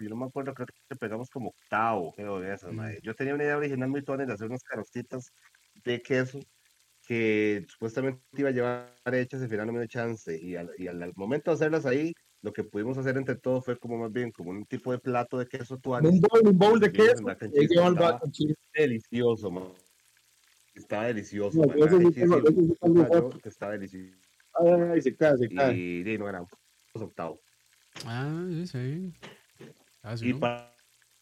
Yo 0.00 0.10
no 0.10 0.16
me 0.16 0.26
acuerdo, 0.26 0.54
creo 0.54 0.66
que 0.66 0.96
pegamos 0.96 1.30
como 1.30 1.50
octavo, 1.50 2.12
creo, 2.14 2.40
de 2.40 2.54
esas, 2.54 2.72
Mm. 2.72 3.00
Yo 3.02 3.14
tenía 3.14 3.34
una 3.34 3.44
idea 3.44 3.56
original 3.56 3.88
muy 3.88 4.02
de 4.02 4.32
hacer 4.32 4.46
unas 4.46 4.62
carostitas 4.62 5.32
de 5.84 6.00
queso 6.00 6.40
que 7.06 7.64
supuestamente 7.68 8.20
iba 8.36 8.50
a 8.50 8.52
llevar 8.52 8.92
hechas 9.12 9.40
y 9.40 9.44
al 9.44 9.50
final 9.50 9.66
no 9.66 9.72
me 9.72 9.78
dio 9.80 9.88
chance. 9.88 10.38
Y 10.38 10.56
al, 10.56 10.70
y 10.76 10.88
al, 10.88 11.02
al 11.02 11.12
momento 11.16 11.50
de 11.50 11.54
hacerlas 11.54 11.86
ahí, 11.86 12.12
lo 12.42 12.52
que 12.52 12.64
pudimos 12.64 12.98
hacer 12.98 13.16
entre 13.16 13.36
todos 13.36 13.64
fue 13.64 13.78
como 13.78 13.96
más 13.98 14.12
bien 14.12 14.30
como 14.30 14.50
un 14.50 14.64
tipo 14.66 14.92
de 14.92 14.98
plato 14.98 15.38
de 15.38 15.46
queso 15.46 15.78
tuanes. 15.78 16.12
Un 16.12 16.20
bowl, 16.20 16.46
un 16.46 16.58
bowl 16.58 16.80
de 16.80 16.92
queso. 16.92 17.24
estaba. 17.30 18.20
Delicioso, 18.74 19.50
man. 19.50 19.72
Estaba 20.74 21.06
delicioso, 21.06 21.62
estaba 23.44 23.72
delicioso. 23.72 24.16
Ay, 24.92 25.02
se 25.02 25.16
cae, 25.16 25.36
se 25.36 25.48
cae. 25.48 25.76
Y, 25.76 26.08
y 26.08 26.18
no 26.18 26.28
era 26.28 26.42
un 26.42 27.02
octavo. 27.02 27.40
Ah, 28.04 28.46
sí, 28.48 28.66
sí. 28.66 29.12
Ah, 30.02 30.16
sí, 30.16 30.28
Y 30.28 30.32
¿no? 30.34 30.40
para 30.40 30.74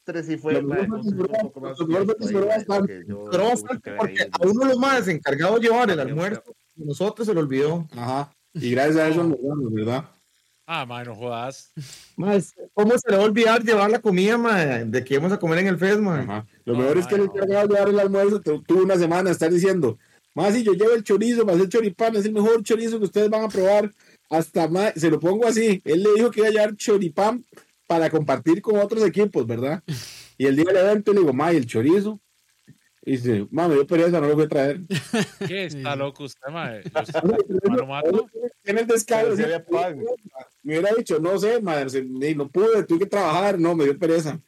tres 0.05 0.27
sí 0.27 0.37
fue, 0.37 0.61
Lo 0.61 0.69
fue 0.69 0.81
un 0.83 1.27
poco 1.43 1.61
más 1.61 1.77
porque 1.79 1.97
a 1.97 2.01
uno 4.47 4.61
de 4.61 4.67
los 4.67 4.79
más 4.79 5.09
encargados 5.09 5.61
de 5.61 5.69
llevar 5.69 5.91
el 5.91 6.01
almuerzo, 6.01 6.43
y 6.77 6.85
nosotros 6.85 7.27
se 7.27 7.35
lo 7.35 7.41
olvidó. 7.41 7.89
Ajá. 7.93 8.31
Y 8.55 8.71
gracias 8.71 8.97
a 8.97 9.09
eso 9.09 9.25
nos 9.25 9.39
ganamos, 9.41 9.73
¿verdad? 9.73 10.05
Ah, 10.67 10.85
man, 10.85 11.07
no 11.07 11.15
jodas. 11.15 11.73
Más, 12.17 12.55
¿Cómo 12.75 12.93
se 12.99 13.11
le 13.11 13.17
va 13.17 13.23
a 13.23 13.27
olvidar 13.27 13.62
llevar 13.62 13.91
la 13.91 14.01
comida, 14.01 14.37
ma, 14.37 14.65
de 14.65 15.05
que 15.05 15.15
íbamos 15.15 15.33
a 15.33 15.39
comer 15.39 15.61
en 15.61 15.69
el 15.69 15.79
FES, 15.79 15.99
ma? 15.99 16.21
Ajá. 16.21 16.47
Lo 16.65 16.73
No, 16.75 16.81
mejor 16.81 16.99
es 16.99 17.07
que 17.07 17.15
el 17.15 17.21
encargado 17.23 17.69
de 17.69 17.75
llevar 17.75 17.89
el 17.89 18.01
almuerzo 18.01 18.41
tu- 18.41 18.62
tuvo 18.62 18.83
una 18.83 18.97
semana 18.97 19.31
estar 19.31 19.51
diciendo, 19.53 19.97
más 20.35 20.55
si 20.55 20.65
yo 20.65 20.73
llevo 20.73 20.93
el 20.95 21.05
chorizo, 21.05 21.47
más 21.47 21.57
el 21.57 21.69
choripán, 21.69 22.17
es 22.17 22.25
el 22.25 22.33
mejor 22.33 22.62
chorizo 22.65 22.99
que 22.99 23.05
ustedes 23.05 23.31
van 23.31 23.45
a 23.45 23.49
probar. 23.49 23.93
Hasta 24.29 24.67
más, 24.67 24.93
se 24.97 25.09
lo 25.09 25.21
pongo 25.21 25.47
así, 25.47 25.81
él 25.85 26.03
le 26.03 26.15
dijo 26.15 26.33
que 26.33 26.41
iba 26.41 26.49
a 26.49 26.53
llevar 26.53 26.75
choripán 26.77 27.45
para 27.87 28.11
compartir 28.11 28.61
con 28.62 28.79
otros 28.79 29.05
equipos, 29.05 29.46
¿verdad? 29.46 29.83
Y 30.38 30.46
el 30.46 30.57
día 30.57 30.64
del 30.66 30.77
evento 30.77 31.12
le 31.12 31.20
digo, 31.20 31.33
ma, 31.33 31.53
¿y 31.53 31.57
el 31.57 31.66
chorizo? 31.66 32.20
Y 33.05 33.12
dice, 33.12 33.46
ma, 33.53 33.68
me 33.68 33.75
dio 33.75 33.87
pereza, 33.87 34.20
no 34.20 34.27
lo 34.27 34.35
voy 34.35 34.46
a 34.46 34.49
traer. 34.49 34.81
¿Qué 35.46 35.66
está 35.66 35.94
loco 35.94 36.25
usted, 36.25 36.49
mae? 36.51 36.83
Yo 37.77 37.87
mato. 37.87 38.29
Tiene 38.64 38.81
el 38.81 38.87
descaro. 38.88 39.37
Me 39.37 40.79
hubiera 40.79 40.92
dicho, 40.96 41.20
no 41.20 41.38
sé, 41.38 41.61
madre, 41.62 42.03
no 42.35 42.49
pude, 42.49 42.83
tuve 42.83 42.99
que 43.01 43.07
trabajar, 43.07 43.59
no, 43.61 43.77
me 43.77 43.85
dio 43.85 43.96
pereza. 43.96 44.40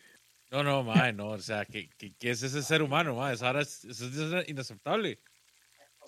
No, 0.51 0.65
no, 0.65 0.83
mae, 0.83 1.13
no, 1.13 1.29
o 1.29 1.39
sea, 1.39 1.65
¿qué, 1.67 1.89
qué, 1.97 2.13
qué 2.19 2.31
es 2.31 2.43
ese 2.43 2.63
ser 2.63 2.83
humano, 2.83 3.15
mae? 3.15 3.35
Eso, 3.35 3.47
ahora 3.47 3.61
es, 3.63 3.85
eso 3.85 4.07
es 4.39 4.49
inaceptable. 4.49 5.21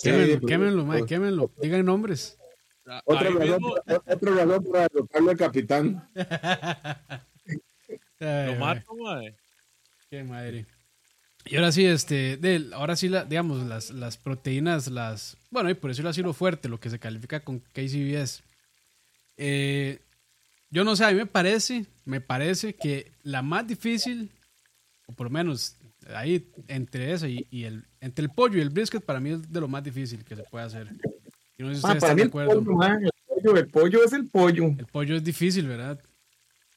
Quémenlo, 0.03 0.25
Sí, 0.27 0.33
pero- 0.35 0.47
quémenlo, 0.49 0.85
mae, 0.87 1.05
quémenlo. 1.05 1.53
Digan 1.63 1.85
nombres. 1.85 2.37
Mismo 3.07 3.75
otra 4.07 4.35
razón 4.35 4.65
para 4.65 4.89
derrotarlo 4.89 5.31
al 5.31 5.37
capitán. 5.37 6.09
Lo 8.19 8.55
mato, 8.57 8.95
mae. 8.97 9.35
Qué 10.11 10.25
madre. 10.25 10.67
Y 11.47 11.57
ahora 11.57 11.73
sí, 11.73 11.87
este, 11.87 12.37
de, 12.37 12.69
ahora 12.75 12.97
sí, 12.97 13.09
la, 13.09 13.25
digamos, 13.25 13.67
las, 13.67 13.91
las 13.91 14.19
proteínas, 14.19 14.89
las, 14.89 15.37
bueno, 15.51 15.71
y 15.71 15.75
por 15.75 15.91
decirlo 15.91 16.11
así, 16.11 16.23
lo 16.23 16.35
fuerte, 16.35 16.69
lo 16.69 16.79
que 16.79 16.91
se 16.91 16.99
califica 16.99 17.41
con 17.41 17.61
KCBS. 17.61 18.43
Eh, 19.39 20.01
yo 20.69 20.85
no 20.85 20.97
sé, 20.97 21.05
a 21.05 21.11
mí 21.11 21.15
me 21.15 21.27
parece, 21.27 21.87
me 22.05 22.21
parece 22.21 22.75
que 22.75 23.11
la 23.23 23.41
más 23.41 23.67
difícil, 23.67 24.31
o 25.07 25.13
por 25.13 25.29
lo 25.29 25.31
menos 25.31 25.77
ahí 26.15 26.47
entre 26.69 27.13
esa 27.13 27.27
y, 27.27 27.47
y 27.51 27.65
el, 27.65 27.85
entre 28.01 28.25
el 28.25 28.31
pollo 28.31 28.59
y 28.59 28.61
el 28.61 28.71
brisket, 28.71 29.03
para 29.03 29.21
mí 29.21 29.31
es 29.31 29.51
de 29.51 29.61
lo 29.61 29.69
más 29.69 29.83
difícil 29.83 30.25
que 30.25 30.37
se 30.37 30.43
puede 30.45 30.67
hacer. 30.67 30.89
Y 31.61 31.63
no 31.63 31.69
sé 31.75 31.81
si 31.81 31.83
Ma, 31.83 31.89
ustedes 31.93 32.01
para 32.03 32.15
mí 32.15 32.23
el 32.23 32.29
acuerdo. 32.29 32.65
pollo, 32.65 32.89
el 33.05 33.11
pollo, 33.43 33.57
el 33.59 33.69
pollo 33.69 34.05
es 34.05 34.13
el 34.15 34.27
pollo. 34.29 34.65
El 34.79 34.87
pollo 34.87 35.17
es 35.17 35.25
difícil, 35.25 35.69
¿verdad? 35.69 36.01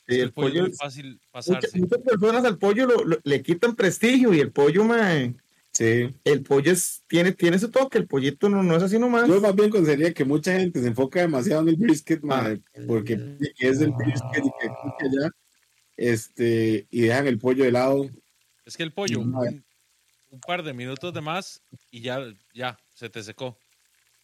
Sí, 0.05 0.15
el 0.15 0.19
el 0.21 0.33
pollo 0.33 0.49
pollo 0.49 0.65
es 0.67 0.77
fácil 0.77 1.05
muchas, 1.11 1.29
pasarse. 1.31 1.79
muchas 1.79 1.99
personas 1.99 2.43
al 2.43 2.57
pollo 2.57 2.85
lo- 2.87 3.05
lo- 3.05 3.19
le 3.23 3.41
quitan 3.41 3.75
prestigio 3.77 4.33
y 4.33 4.41
el 4.41 4.51
pollo, 4.51 4.83
mae, 4.83 5.35
Sí. 5.71 6.13
el 6.25 6.43
pollo 6.43 6.71
es, 6.73 7.01
tiene, 7.07 7.31
tiene 7.31 7.57
su 7.59 7.71
toque, 7.71 7.97
el 7.97 8.07
pollito 8.07 8.49
no, 8.49 8.61
no 8.61 8.75
es 8.75 8.83
así 8.83 8.99
nomás. 8.99 9.25
Yo 9.29 9.39
más 9.39 9.55
bien 9.55 9.69
consideraría 9.69 10.13
que 10.13 10.25
mucha 10.25 10.59
gente 10.59 10.81
se 10.81 10.87
enfoca 10.87 11.21
demasiado 11.21 11.61
en 11.61 11.69
el 11.69 11.75
brisket, 11.77 12.21
Ah. 12.29 12.53
porque 12.85 13.15
que 13.57 13.69
es 13.69 13.79
el 13.79 13.91
brisket 13.91 14.43
y 14.45 14.51
que 14.59 14.67
que 14.99 15.05
ya, 15.17 15.29
este, 15.95 16.87
y 16.91 17.01
dejan 17.03 17.27
el 17.27 17.39
pollo 17.39 17.63
de 17.63 17.71
lado. 17.71 18.09
Es 18.65 18.75
que 18.75 18.83
el 18.83 18.91
pollo, 18.91 19.21
un, 19.21 19.63
un 20.29 20.39
par 20.41 20.61
de 20.61 20.73
minutos 20.73 21.13
de 21.13 21.21
más 21.21 21.61
y 21.89 22.01
ya, 22.01 22.19
ya, 22.53 22.77
se 22.93 23.09
te 23.09 23.23
secó. 23.23 23.57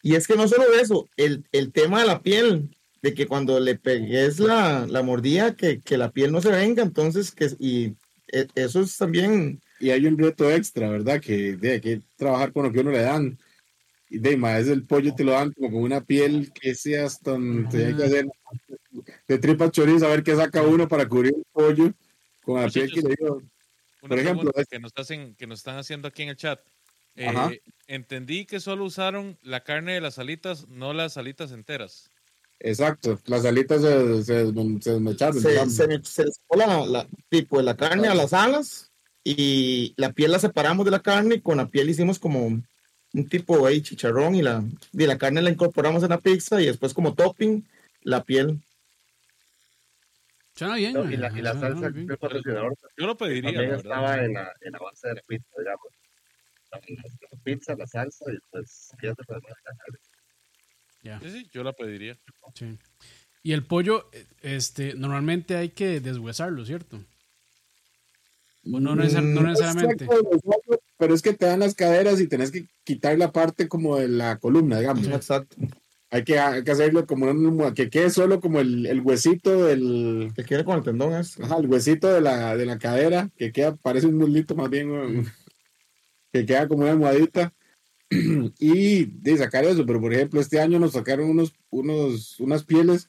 Y 0.01 0.15
es 0.15 0.27
que 0.27 0.35
no 0.35 0.47
solo 0.47 0.73
eso, 0.73 1.09
el, 1.17 1.45
el 1.51 1.71
tema 1.71 2.01
de 2.01 2.07
la 2.07 2.21
piel, 2.21 2.69
de 3.01 3.13
que 3.13 3.27
cuando 3.27 3.59
le 3.59 3.75
pegues 3.75 4.39
la, 4.39 4.85
la 4.87 5.03
mordida, 5.03 5.55
que, 5.55 5.79
que 5.81 5.97
la 5.97 6.11
piel 6.11 6.31
no 6.31 6.41
se 6.41 6.51
venga, 6.51 6.83
entonces, 6.83 7.31
que 7.31 7.49
y 7.59 7.95
e- 8.31 8.47
eso 8.55 8.81
es 8.81 8.97
también, 8.97 9.61
Y 9.79 9.91
hay 9.91 10.05
un 10.05 10.17
reto 10.17 10.51
extra, 10.51 10.89
¿verdad? 10.89 11.21
Que 11.21 11.55
de, 11.55 11.71
hay 11.71 11.81
que 11.81 12.01
trabajar 12.17 12.51
con 12.51 12.63
lo 12.63 12.71
que 12.71 12.81
uno 12.81 12.91
le 12.91 13.01
dan. 13.01 13.37
Y 14.09 14.17
de 14.19 14.35
más, 14.37 14.67
el 14.67 14.85
pollo 14.85 15.13
te 15.15 15.23
lo 15.23 15.31
dan 15.33 15.51
como 15.53 15.71
con 15.71 15.83
una 15.83 16.01
piel 16.01 16.51
que 16.53 16.75
seas 16.75 17.19
tan. 17.21 17.69
te 17.69 17.85
hay 17.85 17.95
que 17.95 18.03
hacer 18.03 18.25
de 19.27 19.37
tripa 19.37 19.69
chorizo, 19.71 20.07
a 20.07 20.09
ver 20.09 20.23
qué 20.23 20.35
saca 20.35 20.63
uno 20.63 20.87
para 20.87 21.07
cubrir 21.07 21.35
el 21.35 21.43
pollo 21.51 21.93
con 22.41 22.59
la 22.61 22.69
piel 22.69 22.91
que 22.91 23.01
le 23.01 23.15
dio. 23.19 23.41
Por 24.01 24.17
ejemplo, 24.17 24.51
es- 24.55 24.67
que 24.67 24.79
nos 24.79 24.91
hacen, 24.95 25.35
que 25.35 25.45
nos 25.47 25.59
están 25.59 25.77
haciendo 25.77 26.07
aquí 26.07 26.23
en 26.23 26.29
el 26.29 26.35
chat. 26.35 26.59
Eh, 27.15 27.27
Ajá. 27.27 27.51
entendí 27.87 28.45
que 28.45 28.59
solo 28.59 28.85
usaron 28.85 29.37
la 29.43 29.63
carne 29.63 29.93
de 29.93 30.01
las 30.01 30.19
alitas, 30.19 30.67
no 30.67 30.93
las 30.93 31.17
alitas 31.17 31.51
enteras. 31.51 32.09
Exacto, 32.61 33.19
las 33.25 33.45
alitas 33.45 33.81
se, 33.81 34.23
se, 34.23 34.51
se 34.81 34.91
desmecharon. 34.91 35.41
se, 35.41 36.03
se, 36.03 36.03
se 36.03 36.25
la, 36.57 36.85
la- 36.85 37.07
tipo 37.29 37.57
de 37.57 37.63
la 37.63 37.75
carne 37.77 38.07
a 38.07 38.15
las 38.15 38.33
alas 38.33 38.91
y 39.23 39.93
la 39.97 40.11
piel 40.11 40.31
la 40.31 40.39
separamos 40.39 40.85
de 40.85 40.91
la 40.91 41.01
carne 41.01 41.35
y 41.35 41.41
con 41.41 41.57
la 41.57 41.67
piel 41.67 41.89
hicimos 41.89 42.19
como 42.19 42.45
un 42.45 43.27
tipo 43.29 43.67
de 43.67 43.81
chicharrón 43.81 44.35
y 44.35 44.41
la, 44.41 44.63
y 44.93 45.05
la 45.05 45.17
carne 45.17 45.41
la 45.41 45.49
incorporamos 45.49 46.03
en 46.03 46.09
la 46.09 46.19
pizza 46.19 46.61
y 46.61 46.65
después 46.65 46.93
como 46.93 47.15
topping 47.15 47.67
la 48.03 48.23
piel. 48.23 48.59
Bien. 50.59 50.93
No, 50.93 51.09
y, 51.09 51.15
la, 51.15 51.31
y 51.37 51.41
la 51.41 51.57
salsa 51.57 51.87
bien. 51.89 52.09
Yo 52.97 53.07
lo 53.07 53.15
pediría, 53.15 53.51
la 53.53 53.61
verdad. 53.61 53.77
estaba 53.77 54.15
en 54.17 54.33
la, 54.33 54.51
en 54.59 54.71
la 54.73 54.79
base 54.79 55.07
de 55.07 55.15
la 55.15 55.21
pizza, 55.21 55.47
digamos. 55.57 55.87
La, 56.71 56.79
pizza, 57.43 57.75
la 57.75 57.87
salsa 57.87 58.25
y 58.31 58.37
pues 58.51 58.89
ya 59.01 59.13
se 59.15 59.23
puede 59.23 59.41
Ya, 61.03 61.19
Sí, 61.21 61.29
sí, 61.31 61.49
yo 61.51 61.63
la 61.63 61.73
pediría. 61.73 62.17
sí. 62.53 62.77
Y 63.41 63.53
el 63.53 63.65
pollo, 63.65 64.09
este, 64.41 64.93
normalmente 64.95 65.55
hay 65.55 65.69
que 65.69 65.99
deshuesarlo, 66.01 66.65
¿cierto? 66.65 67.03
O 68.71 68.79
no, 68.79 68.95
neces- 68.95 69.23
no 69.23 69.41
Mm, 69.41 69.45
necesariamente. 69.45 70.05
Exacto, 70.05 70.79
pero 70.97 71.13
es 71.13 71.21
que 71.21 71.33
te 71.33 71.45
dan 71.45 71.61
las 71.61 71.73
caderas 71.73 72.19
y 72.19 72.27
tenés 72.27 72.51
que 72.51 72.67
quitar 72.83 73.17
la 73.17 73.31
parte 73.31 73.67
como 73.69 73.95
de 73.97 74.09
la 74.09 74.37
columna, 74.37 74.79
digamos. 74.79 75.07
Exacto. 75.07 75.55
Hay 76.11 76.23
que, 76.23 76.39
hay 76.39 76.63
que 76.63 76.71
hacerlo 76.71 77.05
como 77.05 77.27
un, 77.29 77.73
que 77.75 77.89
quede 77.89 78.09
solo 78.09 78.39
como 78.41 78.59
el, 78.59 78.85
el 78.87 78.99
huesito 79.01 79.65
del, 79.65 80.31
Que 80.35 80.43
quiere 80.43 80.65
con 80.65 80.77
el 80.79 80.83
tendón 80.83 81.13
es. 81.13 81.39
ajá, 81.39 81.57
el 81.57 81.67
huesito 81.67 82.11
de 82.11 82.19
la, 82.19 82.57
de 82.57 82.65
la 82.65 82.79
cadera, 82.79 83.29
que 83.37 83.51
queda, 83.51 83.75
parece 83.75 84.07
un 84.07 84.17
muslito 84.17 84.55
más 84.55 84.69
bien, 84.71 85.23
que 86.31 86.45
queda 86.45 86.67
como 86.67 86.81
una 86.83 86.91
almohadita. 86.91 87.53
y 88.59 89.05
de 89.05 89.37
sacar 89.37 89.65
eso, 89.65 89.85
pero 89.85 90.01
por 90.01 90.11
ejemplo, 90.13 90.41
este 90.41 90.59
año 90.59 90.79
nos 90.79 90.93
sacaron 90.93 91.29
unos, 91.29 91.53
unos, 91.69 92.39
unas 92.39 92.63
pieles 92.63 93.07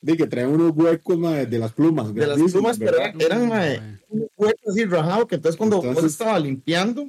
de 0.00 0.16
que 0.16 0.26
traen 0.26 0.48
unos 0.48 0.72
huecos 0.74 1.16
de 1.48 1.58
las 1.60 1.72
plumas. 1.72 2.12
De 2.12 2.26
las 2.26 2.36
plumas, 2.50 2.76
pero 2.76 2.96
eran, 3.20 3.48
mae. 3.48 4.00
un 4.08 4.28
hueco 4.36 4.70
así 4.70 4.84
rajado 4.84 5.28
que 5.28 5.36
entonces 5.36 5.56
cuando 5.56 5.76
vos 5.76 5.86
Entonces- 5.86 6.12
estaba 6.12 6.40
limpiando, 6.40 7.08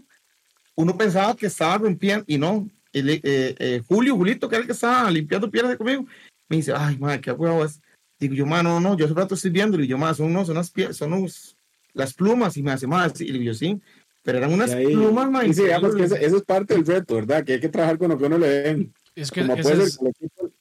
uno 0.75 0.95
pensaba 0.95 1.35
que 1.35 1.47
estaba 1.47 1.77
rompiendo 1.79 2.23
y 2.27 2.37
no. 2.37 2.69
Le- 2.91 3.21
eh, 3.23 3.55
eh, 3.57 3.81
Julio, 3.87 4.15
Julito, 4.15 4.47
que 4.47 4.55
era 4.55 4.61
el 4.61 4.67
que 4.67 4.73
estaba 4.73 5.09
limpiando 5.09 5.49
piedras 5.49 5.75
conmigo, 5.75 6.05
me 6.47 6.57
dice, 6.57 6.71
ay, 6.75 6.99
madre, 6.99 7.19
qué 7.21 7.31
huevo 7.31 7.65
es. 7.65 7.81
Digo 8.19 8.35
yo, 8.35 8.45
mano, 8.45 8.79
no, 8.79 8.89
no, 8.91 8.95
yo 8.97 9.05
hace 9.05 9.15
rato 9.15 9.33
estoy 9.33 9.49
viendo, 9.49 9.81
y 9.81 9.87
yo, 9.87 9.97
más 9.97 10.17
son 10.17 10.27
unos, 10.27 10.45
son 10.45 10.55
unas 10.57 10.71
pie- 10.71 10.93
son 10.93 11.13
unos, 11.13 11.57
las 11.93 12.13
plumas, 12.13 12.55
y 12.57 12.61
me 12.61 12.71
hace, 12.71 12.85
más, 12.85 13.19
y 13.19 13.31
digo 13.31 13.43
yo, 13.43 13.53
sí, 13.55 13.81
pero 14.23 14.38
eran 14.39 14.53
unas 14.53 14.71
ahí- 14.73 14.88
plumas, 14.88 15.29
man, 15.29 15.49
y 15.49 15.53
sí, 15.53 15.63
digamos 15.63 15.95
que 15.95 16.03
ese 16.05 16.25
es 16.25 16.41
parte 16.43 16.73
del 16.73 16.86
reto, 16.86 17.15
¿verdad? 17.15 17.43
Que 17.43 17.53
hay 17.53 17.59
que 17.59 17.69
trabajar 17.69 17.97
con 17.97 18.09
lo 18.09 18.17
que 18.17 18.25
uno 18.25 18.38
le 18.38 18.47
den. 18.47 18.93
Es 19.15 19.29
que 19.31 19.41
Como 19.41 19.55
puede 19.57 19.83
es, 19.83 19.93
ser 19.93 19.99
que 19.99 20.05
el 20.05 20.12
equipo- 20.12 20.51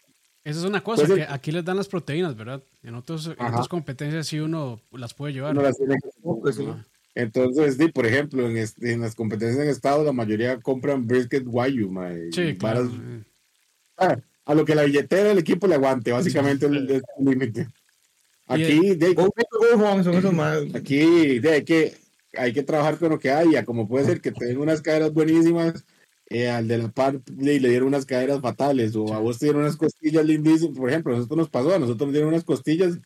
esa 0.45 0.59
es 0.61 0.65
una 0.67 0.83
cosa, 0.83 1.07
que 1.15 1.23
aquí 1.23 1.53
les 1.53 1.65
dan 1.65 1.77
las 1.77 1.89
proteínas, 1.89 2.37
¿verdad? 2.37 2.63
En, 2.83 2.95
otros, 2.97 3.27
en 3.29 3.47
otras 3.47 3.69
competencias 3.69 4.27
sí 4.27 4.41
uno 4.41 4.81
las 4.91 5.15
puede 5.15 5.33
llevar. 5.33 5.53
uno 5.53 5.63
las 5.63 5.77
tiene 5.79 5.95
que- 6.03 6.09
Pues 6.41 6.57
sí. 6.57 6.67
Entonces, 7.15 7.77
di, 7.79 7.89
por 7.89 8.07
ejemplo, 8.07 8.49
en, 8.49 8.57
este- 8.57 8.93
en 8.93 9.03
las 9.03 9.15
competencias 9.15 9.63
en 9.63 9.71
estado, 9.71 10.03
la 10.03 10.13
mayoría 10.13 10.59
compran 10.61 11.07
brisket 11.07 11.45
mae, 11.45 12.29
y 12.29 12.33
Sí, 12.33 12.57
claro. 12.57 12.87
eh. 12.87 13.23
ah, 13.99 14.17
a 14.47 14.55
lo 14.55 14.65
que 14.65 14.75
la 14.75 14.83
billetera 14.85 15.29
del 15.29 15.39
equipo 15.39 15.67
le 15.69 15.75
aguante, 15.77 16.11
básicamente 16.11 16.67
el, 16.67 16.91
el 16.91 17.03
límite. 17.19 17.69
Aquí, 18.49 18.97
de, 18.97 19.15
Go 19.15 19.27
go 19.33 19.85
home, 19.85 20.03
son 20.03 20.15
esos 20.15 20.33
más. 20.35 20.59
aquí 20.75 21.39
de, 21.39 21.51
hay, 21.53 21.65
que, 21.65 21.97
hay 22.37 22.53
que 22.53 22.63
trabajar 22.63 22.99
con 22.99 23.11
lo 23.11 23.19
que 23.19 23.31
haya, 23.31 23.65
como 23.65 23.89
puede 23.89 24.07
ser 24.07 24.21
que 24.21 24.33
tenga 24.33 24.61
unas 24.61 24.81
caderas 24.81 25.13
buenísimas, 25.13 25.85
eh, 26.29 26.49
al 26.49 26.67
de 26.67 26.79
la 26.79 26.89
par 26.89 27.21
le, 27.37 27.61
le 27.61 27.69
dieron 27.69 27.89
unas 27.89 28.07
caderas 28.07 28.41
fatales, 28.41 28.97
o 28.97 29.13
a 29.13 29.19
vos 29.19 29.39
te 29.39 29.47
dieron 29.47 29.63
unas 29.63 29.77
costillas 29.77 30.25
lindísimas, 30.25 30.77
por 30.77 30.89
ejemplo, 30.89 31.13
a 31.13 31.17
nosotros 31.17 31.39
nos 31.39 31.51
pasó, 31.51 31.75
a 31.75 31.79
nosotros 31.79 32.09
nos 32.09 32.13
dieron 32.13 32.31
unas 32.31 32.45
costillas 32.45 32.99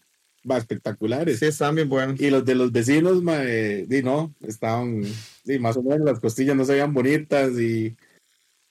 va, 0.49 0.59
espectaculares. 0.59 1.39
Sí, 1.39 1.47
están 1.47 1.75
bien 1.75 1.89
buenos. 1.89 2.21
Y 2.21 2.31
los 2.31 2.45
de 2.45 2.55
los 2.55 2.73
vecinos, 2.73 3.23
mae, 3.23 3.87
di, 3.87 4.03
no, 4.03 4.35
estaban, 4.47 5.03
di, 5.45 5.59
más 5.59 5.77
o 5.77 5.83
menos 5.83 6.01
las 6.01 6.21
costillas 6.21 6.57
no 6.57 6.65
se 6.65 6.73
veían 6.73 6.95
bonitas 6.95 7.53
y 7.59 7.97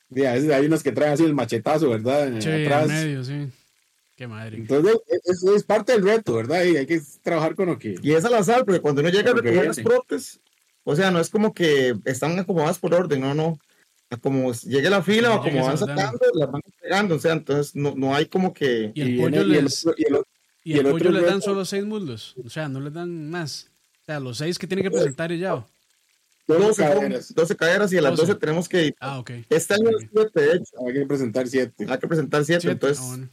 di, 0.09 0.25
a 0.25 0.33
veces 0.33 0.51
hay 0.51 0.65
unas 0.65 0.83
que 0.83 0.91
traen 0.91 1.13
así 1.13 1.23
el 1.25 1.33
machetazo, 1.35 1.89
¿verdad? 1.89 2.39
Sí, 2.39 2.49
en 2.49 2.65
Atrás. 2.65 2.87
medio, 2.87 3.23
sí. 3.23 3.47
Qué 4.15 4.27
madre. 4.27 4.57
Entonces, 4.57 4.97
eso 5.25 5.55
es 5.55 5.63
parte 5.63 5.91
del 5.91 6.03
reto, 6.03 6.35
¿verdad? 6.35 6.63
Y 6.63 6.77
hay 6.77 6.85
que 6.85 7.01
trabajar 7.21 7.53
con 7.55 7.67
lo 7.67 7.77
que... 7.77 7.95
Y 8.01 8.13
es 8.13 8.23
al 8.23 8.33
azar, 8.35 8.63
porque 8.63 8.79
cuando 8.79 9.01
uno 9.01 9.09
llega 9.09 9.31
a 9.31 9.33
recoger 9.33 9.65
las 9.67 9.75
viene. 9.75 9.89
protes, 9.89 10.39
o 10.85 10.95
sea, 10.95 11.11
no 11.11 11.19
es 11.19 11.29
como 11.29 11.53
que 11.53 11.95
están 12.05 12.39
acomodadas 12.39 12.79
por 12.79 12.93
orden, 12.93 13.19
no, 13.21 13.33
no. 13.33 13.59
Como 14.21 14.53
llegue 14.53 14.89
la 14.89 15.01
fila 15.01 15.35
o 15.35 15.41
Como 15.41 15.65
van 15.65 15.77
sacando, 15.77 16.19
las 16.35 16.49
van 16.51 16.61
pegando, 16.81 17.15
o 17.15 17.19
sea, 17.19 17.33
entonces 17.33 17.75
no, 17.75 17.93
no 17.95 18.15
hay 18.15 18.27
como 18.27 18.53
que. 18.53 18.91
Y 18.93 19.01
el 19.01 19.17
pollo 19.17 19.43
viene- 19.43 19.53
y 19.55 19.57
el 19.57 19.63
les, 19.65 19.85
otro- 19.85 19.95
y 19.97 20.03
el 20.07 20.15
otro- 20.15 20.27
y 20.63 20.69
y 20.69 20.73
el 20.79 20.85
el 20.85 20.91
pollo 20.93 21.11
les 21.11 21.25
dan 21.25 21.41
solo 21.41 21.65
seis 21.65 21.83
muslos. 21.83 22.35
O 22.45 22.49
sea, 22.49 22.69
no 22.69 22.79
les 22.79 22.93
dan 22.93 23.29
más. 23.29 23.69
O 24.03 24.05
sea, 24.05 24.19
los 24.21 24.37
seis 24.37 24.57
que 24.59 24.67
tienen 24.67 24.83
que 24.83 24.91
presentar 24.91 25.31
y 25.31 25.39
ya. 25.39 25.65
12, 26.47 26.73
son 26.75 26.75
caderas. 26.99 27.33
12 27.33 27.55
caderas 27.55 27.91
y 27.93 27.97
a 27.97 28.01
las 28.03 28.11
12. 28.15 28.27
12 28.33 28.39
tenemos 28.39 28.69
que. 28.69 28.93
Ah, 28.99 29.17
ok. 29.19 29.31
Este 29.49 29.73
año 29.73 29.89
es 29.89 30.07
7, 30.13 30.39
de 30.39 30.55
hecho, 30.55 30.87
hay 30.87 30.93
que 30.93 31.05
presentar 31.07 31.47
siete. 31.47 31.85
hay 31.89 31.97
que 31.97 32.07
presentar 32.07 32.45
7, 32.45 32.61
Siete. 32.61 32.71
entonces. 32.73 32.99
Ah, 33.03 33.07
bueno. 33.07 33.29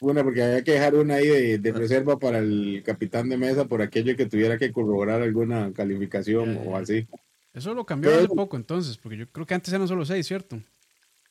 Una, 0.00 0.24
porque 0.24 0.42
había 0.42 0.64
que 0.64 0.72
dejar 0.72 0.94
una 0.94 1.14
ahí 1.16 1.26
de, 1.28 1.58
de 1.58 1.72
reserva 1.72 2.18
para 2.18 2.38
el 2.38 2.82
capitán 2.84 3.28
de 3.28 3.36
mesa 3.36 3.66
por 3.66 3.82
aquello 3.82 4.16
que 4.16 4.26
tuviera 4.26 4.56
que 4.56 4.72
corroborar 4.72 5.20
alguna 5.20 5.72
calificación 5.74 6.56
o 6.66 6.72
ya. 6.72 6.78
así. 6.78 7.06
Eso 7.52 7.74
lo 7.74 7.84
cambió 7.84 8.14
hace 8.16 8.28
poco 8.28 8.56
entonces, 8.56 8.96
porque 8.96 9.18
yo 9.18 9.26
creo 9.28 9.44
que 9.46 9.54
antes 9.54 9.72
eran 9.74 9.86
solo 9.86 10.04
seis, 10.06 10.26
¿cierto? 10.26 10.60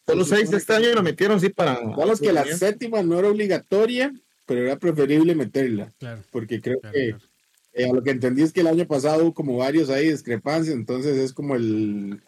Solo 0.05 0.25
6 0.25 0.49
de 0.49 0.57
este 0.57 0.73
año 0.73 0.89
y 0.89 0.93
lo 0.95 1.03
metieron, 1.03 1.39
sí, 1.39 1.49
para. 1.49 1.79
Digamos 1.81 2.19
que 2.19 2.33
la 2.33 2.43
séptima 2.45 3.03
no 3.03 3.19
era 3.19 3.29
obligatoria, 3.29 4.11
pero 4.47 4.61
era 4.61 4.75
preferible 4.77 5.35
meterla, 5.35 5.91
Claro. 5.99 6.21
porque 6.31 6.59
creo 6.61 6.79
claro, 6.79 6.95
que 6.95 7.09
claro. 7.09 7.23
eh, 7.73 7.89
a 7.89 7.93
lo 7.93 8.01
que 8.03 8.09
entendí 8.09 8.41
es 8.41 8.51
que 8.51 8.61
el 8.61 8.67
año 8.67 8.87
pasado 8.87 9.23
hubo 9.23 9.33
como 9.35 9.57
varios 9.57 9.89
ahí 9.91 10.09
discrepancias, 10.09 10.75
entonces 10.75 11.15
es 11.17 11.31
como 11.33 11.55
el... 11.55 12.21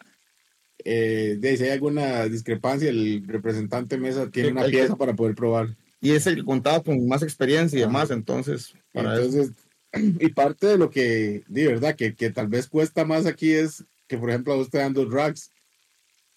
Eh, 0.84 1.36
de 1.38 1.56
si 1.56 1.64
hay 1.64 1.70
alguna 1.70 2.24
discrepancia, 2.28 2.88
el 2.88 3.24
representante 3.26 3.98
mesa 3.98 4.30
tiene 4.30 4.48
Sí, 4.50 4.52
una 4.52 4.64
que- 4.64 4.70
pieza 4.70 4.96
para 4.96 5.14
poder 5.14 5.34
probar. 5.34 5.76
Y 6.02 6.10
es 6.10 6.26
el 6.26 6.34
que 6.34 6.44
contaba 6.44 6.82
con 6.82 7.06
más 7.06 7.22
experiencia 7.22 7.78
y 7.78 7.82
demás, 7.82 8.10
entonces. 8.10 8.74
Para 8.92 9.14
eso. 9.14 9.22
Entonces, 9.22 9.52
y 10.20 10.28
parte 10.30 10.66
de 10.66 10.76
lo 10.76 10.90
que, 10.90 11.44
de 11.46 11.66
verdad, 11.68 11.94
que, 11.96 12.14
que 12.14 12.30
tal 12.30 12.48
vez 12.48 12.68
cuesta 12.68 13.04
más 13.04 13.24
aquí 13.24 13.52
es 13.52 13.84
que, 14.08 14.18
por 14.18 14.28
ejemplo, 14.28 14.52
a 14.52 14.56
vos 14.56 14.68
te 14.68 14.78
dan 14.78 14.92
dos 14.92 15.10
racks 15.10 15.50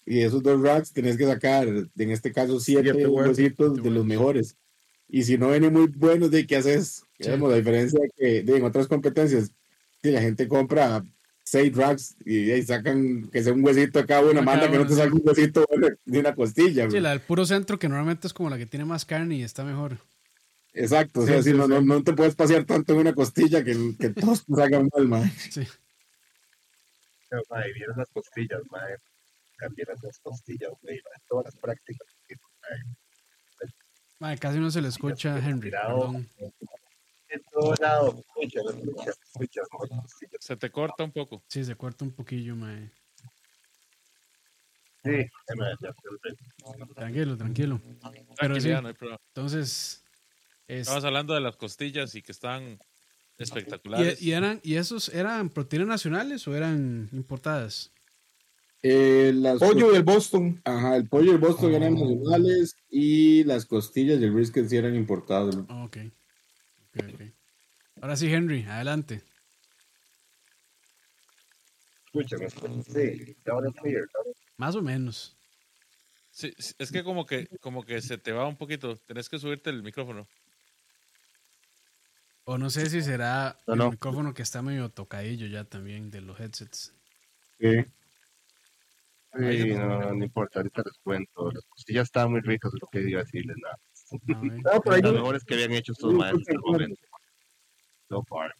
y 0.06 0.20
esos 0.20 0.40
dos 0.40 0.62
racks 0.62 0.92
tenés 0.92 1.16
que 1.16 1.26
sacar, 1.26 1.66
en 1.66 2.10
este 2.10 2.32
caso, 2.32 2.60
siete, 2.60 2.92
Siete 2.92 3.08
huesitos 3.08 3.82
de 3.82 3.90
los 3.90 4.06
mejores. 4.06 4.56
Y 5.08 5.24
si 5.24 5.36
no 5.36 5.50
vienen 5.50 5.72
muy 5.72 5.88
buenos, 5.88 6.30
¿de 6.30 6.46
qué 6.46 6.56
haces? 6.56 7.02
Sí. 7.18 7.28
La 7.28 7.56
diferencia 7.56 8.00
que 8.16 8.42
de, 8.42 8.56
en 8.56 8.64
otras 8.64 8.86
competencias, 8.86 9.50
si 10.00 10.10
la 10.12 10.22
gente 10.22 10.46
compra 10.46 11.04
seis 11.46 11.74
racks 11.74 12.16
y, 12.24 12.50
ahí 12.50 12.62
sacan 12.62 13.28
que 13.30 13.42
sea 13.42 13.52
un 13.52 13.64
huesito 13.64 14.00
a 14.00 14.06
cada 14.06 14.22
una, 14.22 14.42
manda 14.42 14.62
cada 14.62 14.72
que 14.72 14.78
no 14.78 14.86
te 14.86 14.94
salga 14.94 15.14
un 15.14 15.22
huesito 15.24 15.64
de 16.04 16.18
una 16.18 16.34
costilla. 16.34 16.84
Sí, 16.84 16.88
bro. 16.90 17.00
la 17.00 17.10
del 17.10 17.20
puro 17.20 17.46
centro, 17.46 17.78
que 17.78 17.88
normalmente 17.88 18.26
es 18.26 18.34
como 18.34 18.50
la 18.50 18.58
que 18.58 18.66
tiene 18.66 18.84
más 18.84 19.04
carne 19.04 19.36
y 19.36 19.42
está 19.42 19.64
mejor. 19.64 19.98
Exacto, 20.72 21.20
o 21.20 21.26
sea, 21.26 21.42
si 21.42 21.50
sí, 21.50 21.56
no, 21.56 21.64
sí. 21.64 21.70
no, 21.70 21.80
no 21.80 22.02
te 22.02 22.12
puedes 22.12 22.34
pasear 22.34 22.64
tanto 22.64 22.92
en 22.92 22.98
una 22.98 23.14
costilla 23.14 23.64
que, 23.64 23.94
que 23.98 24.10
todos 24.10 24.44
te 24.44 24.54
salgan 24.54 24.88
mal, 24.94 25.08
man. 25.08 25.30
Sí. 25.50 25.66
Pero, 27.28 27.42
mae, 27.48 27.72
vieron 27.72 27.96
las 27.96 28.08
costillas, 28.10 28.60
mae. 28.70 28.96
Cambiaron 29.56 29.96
las 30.02 30.18
costillas, 30.18 30.70
güey. 30.82 31.00
Todas 31.28 31.46
las 31.46 31.56
prácticas. 31.56 32.06
Mae, 34.18 34.36
casi 34.36 34.58
no 34.58 34.70
se 34.70 34.82
le 34.82 34.88
escucha 34.88 35.34
a 35.34 35.38
Henry, 35.38 35.70
perdón. 35.70 36.28
Todo 37.52 37.74
lado. 37.80 38.24
Se 40.40 40.56
te 40.56 40.70
corta 40.70 41.04
un 41.04 41.12
poco. 41.12 41.42
Sí, 41.48 41.64
se 41.64 41.76
corta 41.76 42.04
un 42.04 42.12
poquillo, 42.12 42.54
mae. 42.56 42.90
Sí, 45.04 45.24
Tranquilo, 46.94 47.36
tranquilo. 47.36 47.80
Pero 47.80 48.00
sí, 48.20 48.34
Tranquilidad, 48.36 48.82
no 48.82 48.88
hay 48.88 48.94
problema. 48.94 49.20
entonces... 49.28 50.04
es- 50.66 50.80
Estabas 50.80 51.04
hablando 51.04 51.34
de 51.34 51.40
las 51.40 51.56
costillas 51.56 52.14
y 52.16 52.22
que 52.22 52.32
están 52.32 52.78
¿y, 53.38 53.42
espectaculares. 53.42 54.20
y 54.20 54.32
eran, 54.32 54.60
¿Y 54.64 54.74
esos 54.76 55.08
eran 55.10 55.48
proteínas 55.50 55.86
nacionales 55.86 56.46
o 56.48 56.56
eran 56.56 57.08
importadas? 57.12 57.92
Eh, 58.82 59.32
las 59.34 59.58
Pollo 59.60 59.92
del 59.92 60.02
Boston. 60.02 60.60
Ajá, 60.64 60.96
el 60.96 61.08
pollo 61.08 61.30
y 61.32 61.34
el 61.34 61.38
Boston 61.40 61.72
Ah. 61.72 61.76
eran 61.76 61.94
nacionales 61.94 62.76
y 62.90 63.44
las 63.44 63.64
costillas 63.64 64.20
y 64.20 64.24
el 64.24 64.32
brisket 64.32 64.68
sí 64.68 64.76
eran 64.76 64.94
importados. 64.96 65.56
Oh, 65.68 65.84
ok. 65.84 65.98
Ahora 68.00 68.16
sí, 68.16 68.32
Henry, 68.32 68.62
adelante. 68.64 69.22
Escúchame. 72.06 72.48
Sí, 72.82 73.36
ahora. 73.46 73.70
Más 74.56 74.74
o 74.76 74.82
menos. 74.82 75.36
Sí, 76.30 76.52
es 76.78 76.92
que 76.92 77.02
como 77.02 77.24
que 77.26 77.48
como 77.60 77.82
que 77.82 78.00
se 78.02 78.18
te 78.18 78.32
va 78.32 78.46
un 78.46 78.56
poquito. 78.56 78.96
Tenés 78.96 79.28
que 79.28 79.38
subirte 79.38 79.70
el 79.70 79.82
micrófono. 79.82 80.26
O 82.44 82.58
no 82.58 82.70
sé 82.70 82.88
si 82.88 83.02
será 83.02 83.56
No, 83.66 83.72
el 83.74 83.78
no. 83.78 83.90
micrófono 83.90 84.34
que 84.34 84.42
está 84.42 84.62
medio 84.62 84.90
tocadillo 84.90 85.46
ya 85.46 85.64
también 85.64 86.10
de 86.10 86.20
los 86.20 86.38
headsets. 86.38 86.94
Sí. 87.58 87.84
Sí, 89.38 89.74
no, 89.74 90.14
no 90.14 90.24
importa, 90.24 90.60
ahorita 90.60 90.82
les 90.84 90.98
cuento. 91.02 91.50
Las 91.50 91.64
costillas 91.66 92.04
estaban 92.04 92.30
muy 92.30 92.40
ricas, 92.40 92.72
es 92.72 92.80
lo 92.80 92.88
que 92.88 93.00
iba 93.00 93.20
a 93.20 93.24
decirles. 93.24 93.56
Nada. 93.62 93.78
No, 94.10 94.98
yo- 95.00 95.12
mejores 95.12 95.44
que 95.44 95.54
habían 95.54 95.72
hecho 95.72 95.92
estos 95.92 96.12
maestros 96.14 96.40
hasta 96.42 96.52
el 96.52 96.58
momento. 96.60 97.00
So 98.08 98.22
far. 98.24 98.54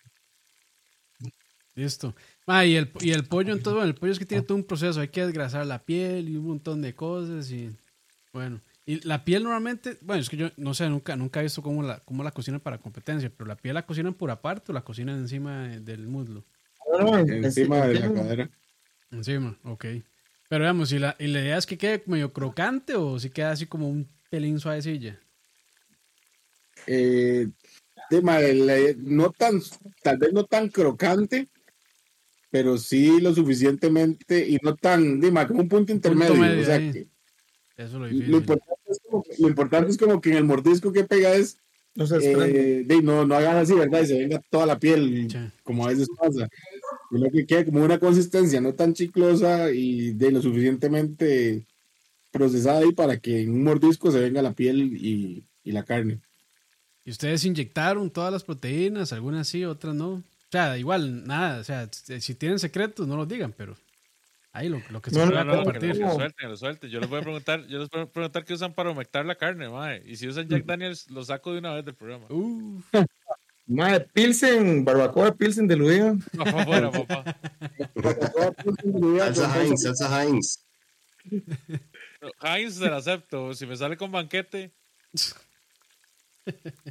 Listo. 1.74 2.14
Ah, 2.46 2.64
y 2.64 2.76
el, 2.76 2.90
y 3.00 3.10
el 3.12 3.24
pollo, 3.26 3.52
entonces, 3.52 3.74
bueno, 3.74 3.88
el 3.88 3.94
pollo 3.94 4.12
es 4.12 4.18
que 4.18 4.24
tiene 4.24 4.42
todo 4.42 4.56
un 4.56 4.64
proceso. 4.64 4.98
Hay 5.00 5.08
que 5.08 5.24
desgrasar 5.26 5.66
la 5.66 5.84
piel 5.84 6.28
y 6.28 6.36
un 6.36 6.46
montón 6.46 6.80
de 6.80 6.94
cosas. 6.94 7.50
Y 7.50 7.70
bueno, 8.32 8.60
y 8.86 9.06
la 9.06 9.24
piel 9.24 9.42
normalmente, 9.44 9.98
bueno, 10.00 10.22
es 10.22 10.30
que 10.30 10.38
yo 10.38 10.48
no 10.56 10.72
sé, 10.72 10.88
nunca, 10.88 11.16
nunca 11.16 11.40
he 11.40 11.42
visto 11.42 11.62
cómo 11.62 11.82
la, 11.82 12.00
cómo 12.00 12.24
la 12.24 12.30
cocinan 12.30 12.60
para 12.60 12.78
competencia, 12.78 13.30
pero 13.36 13.46
la 13.46 13.56
piel 13.56 13.74
la 13.74 13.84
cocinan 13.84 14.14
por 14.14 14.30
aparte 14.30 14.72
o 14.72 14.74
la 14.74 14.82
cocinan 14.84 15.18
encima 15.18 15.68
de- 15.68 15.80
del 15.80 16.06
muslo. 16.06 16.44
No, 16.92 16.98
no, 16.98 17.18
en- 17.18 17.44
Encima 17.44 17.84
en- 17.84 17.92
de 17.92 18.00
la 18.00 18.12
cadera. 18.12 18.50
Encima, 19.10 19.58
ok. 19.64 19.84
Pero 20.48 20.64
digamos, 20.64 20.88
si 20.88 20.98
la, 20.98 21.14
y 21.18 21.26
la 21.26 21.40
idea 21.40 21.58
es 21.58 21.66
que 21.66 21.76
quede 21.76 22.02
medio 22.06 22.32
crocante 22.32 22.94
o 22.94 23.18
si 23.18 23.28
queda 23.28 23.50
así 23.50 23.66
como 23.66 23.88
un 23.88 24.08
pelín 24.30 24.58
suavecilla. 24.60 25.20
Eh, 26.86 27.48
de 28.10 28.22
ma- 28.22 28.40
la- 28.40 28.94
no 28.98 29.30
tan, 29.32 29.60
tal 30.02 30.18
vez 30.18 30.32
no 30.32 30.44
tan 30.44 30.68
crocante, 30.68 31.48
pero 32.50 32.78
sí 32.78 33.20
lo 33.20 33.34
suficientemente 33.34 34.48
y 34.48 34.58
no 34.62 34.76
tan, 34.76 35.20
de 35.20 35.30
ma, 35.32 35.46
como 35.46 35.60
un 35.62 35.68
punto 35.68 35.92
intermedio. 35.92 36.34
medio 36.36 36.62
o 36.62 36.64
sea, 36.64 36.78
que 36.78 37.08
Eso 37.76 38.06
es 38.06 38.12
lo 38.12 38.28
lo, 38.28 38.36
importante 38.38 38.80
es 38.88 39.00
como, 39.04 39.22
que- 39.22 39.34
lo 39.38 39.48
importante 39.48 39.90
es 39.90 39.98
como 39.98 40.20
que 40.20 40.30
en 40.30 40.36
el 40.36 40.44
mordisco 40.44 40.92
que 40.92 41.04
pega 41.04 41.34
es 41.34 41.58
No 41.96 42.06
se 42.06 42.16
eh, 42.18 42.84
de, 42.84 43.02
no, 43.02 43.24
no 43.26 43.34
hagan 43.34 43.56
así, 43.56 43.72
¿verdad? 43.74 44.02
Y 44.02 44.06
se 44.06 44.18
venga 44.18 44.40
toda 44.50 44.66
la 44.66 44.78
piel, 44.78 45.28
Sí. 45.30 45.38
como 45.62 45.84
a 45.86 45.88
veces 45.88 46.06
pasa. 46.18 46.46
Y 47.10 47.18
lo 47.18 47.30
que 47.30 47.46
quede 47.46 47.64
como 47.64 47.82
una 47.82 47.98
consistencia 47.98 48.60
no 48.60 48.74
tan 48.74 48.92
chiclosa 48.92 49.70
y 49.72 50.12
de 50.12 50.30
lo 50.30 50.42
suficientemente 50.42 51.66
procesada 52.30 52.80
ahí 52.80 52.92
para 52.92 53.18
que 53.18 53.40
en 53.42 53.50
un 53.50 53.64
mordisco 53.64 54.10
se 54.12 54.20
venga 54.20 54.42
la 54.42 54.52
piel 54.52 54.94
y, 54.94 55.44
y 55.64 55.72
la 55.72 55.84
carne. 55.84 56.20
¿Y 57.06 57.10
ustedes 57.10 57.44
inyectaron 57.44 58.10
todas 58.10 58.32
las 58.32 58.42
proteínas? 58.44 59.12
Algunas 59.12 59.48
sí, 59.48 59.64
otras 59.64 59.94
no. 59.94 60.08
O 60.10 60.22
sea, 60.50 60.76
igual, 60.76 61.24
nada. 61.26 61.60
O 61.60 61.64
sea, 61.64 61.88
si 61.92 62.34
tienen 62.34 62.58
secretos, 62.58 63.06
no 63.06 63.16
los 63.16 63.28
digan, 63.28 63.54
pero 63.56 63.76
ahí 64.52 64.68
lo, 64.68 64.82
lo 64.90 65.00
que 65.00 65.10
se 65.10 65.18
No, 65.18 65.26
pueda 65.28 65.44
no, 65.44 65.54
compartir. 65.56 66.00
no. 66.00 66.08
lo 66.08 66.14
suelten, 66.14 66.48
lo 66.50 66.56
suelten. 66.56 66.90
Yo 66.90 66.98
les 67.00 67.08
voy 67.08 67.20
a 67.20 67.22
preguntar, 67.22 67.64
yo 67.68 67.78
les 67.78 67.88
voy 67.88 68.00
a 68.02 68.06
preguntar 68.06 68.44
qué 68.44 68.54
usan 68.54 68.74
para 68.74 68.90
humectar 68.90 69.24
la 69.24 69.36
carne, 69.36 69.68
mae. 69.68 70.02
Y 70.04 70.16
si 70.16 70.26
usan 70.26 70.48
Jack 70.48 70.64
Daniels, 70.66 71.08
lo 71.10 71.24
saco 71.24 71.52
de 71.52 71.60
una 71.60 71.74
vez 71.74 71.84
del 71.84 71.94
programa. 71.94 72.26
Uh, 72.28 72.82
Madre, 73.68 74.06
Pilsen, 74.12 74.84
barbacoa 74.84 75.32
Pilsen 75.34 75.66
de 75.68 75.76
Luía. 75.76 76.16
Papá 76.36 76.64
fuera, 76.64 76.90
papá. 76.90 77.24
Salsa 79.18 79.62
Heinz, 79.62 79.82
salsa 79.82 80.24
Heinz. 80.24 80.64
Heinz 82.42 82.74
se 82.74 82.88
la 82.90 82.96
acepto. 82.96 83.54
Si 83.54 83.66
me 83.66 83.76
sale 83.76 83.96
con 83.96 84.10
banquete, 84.12 84.70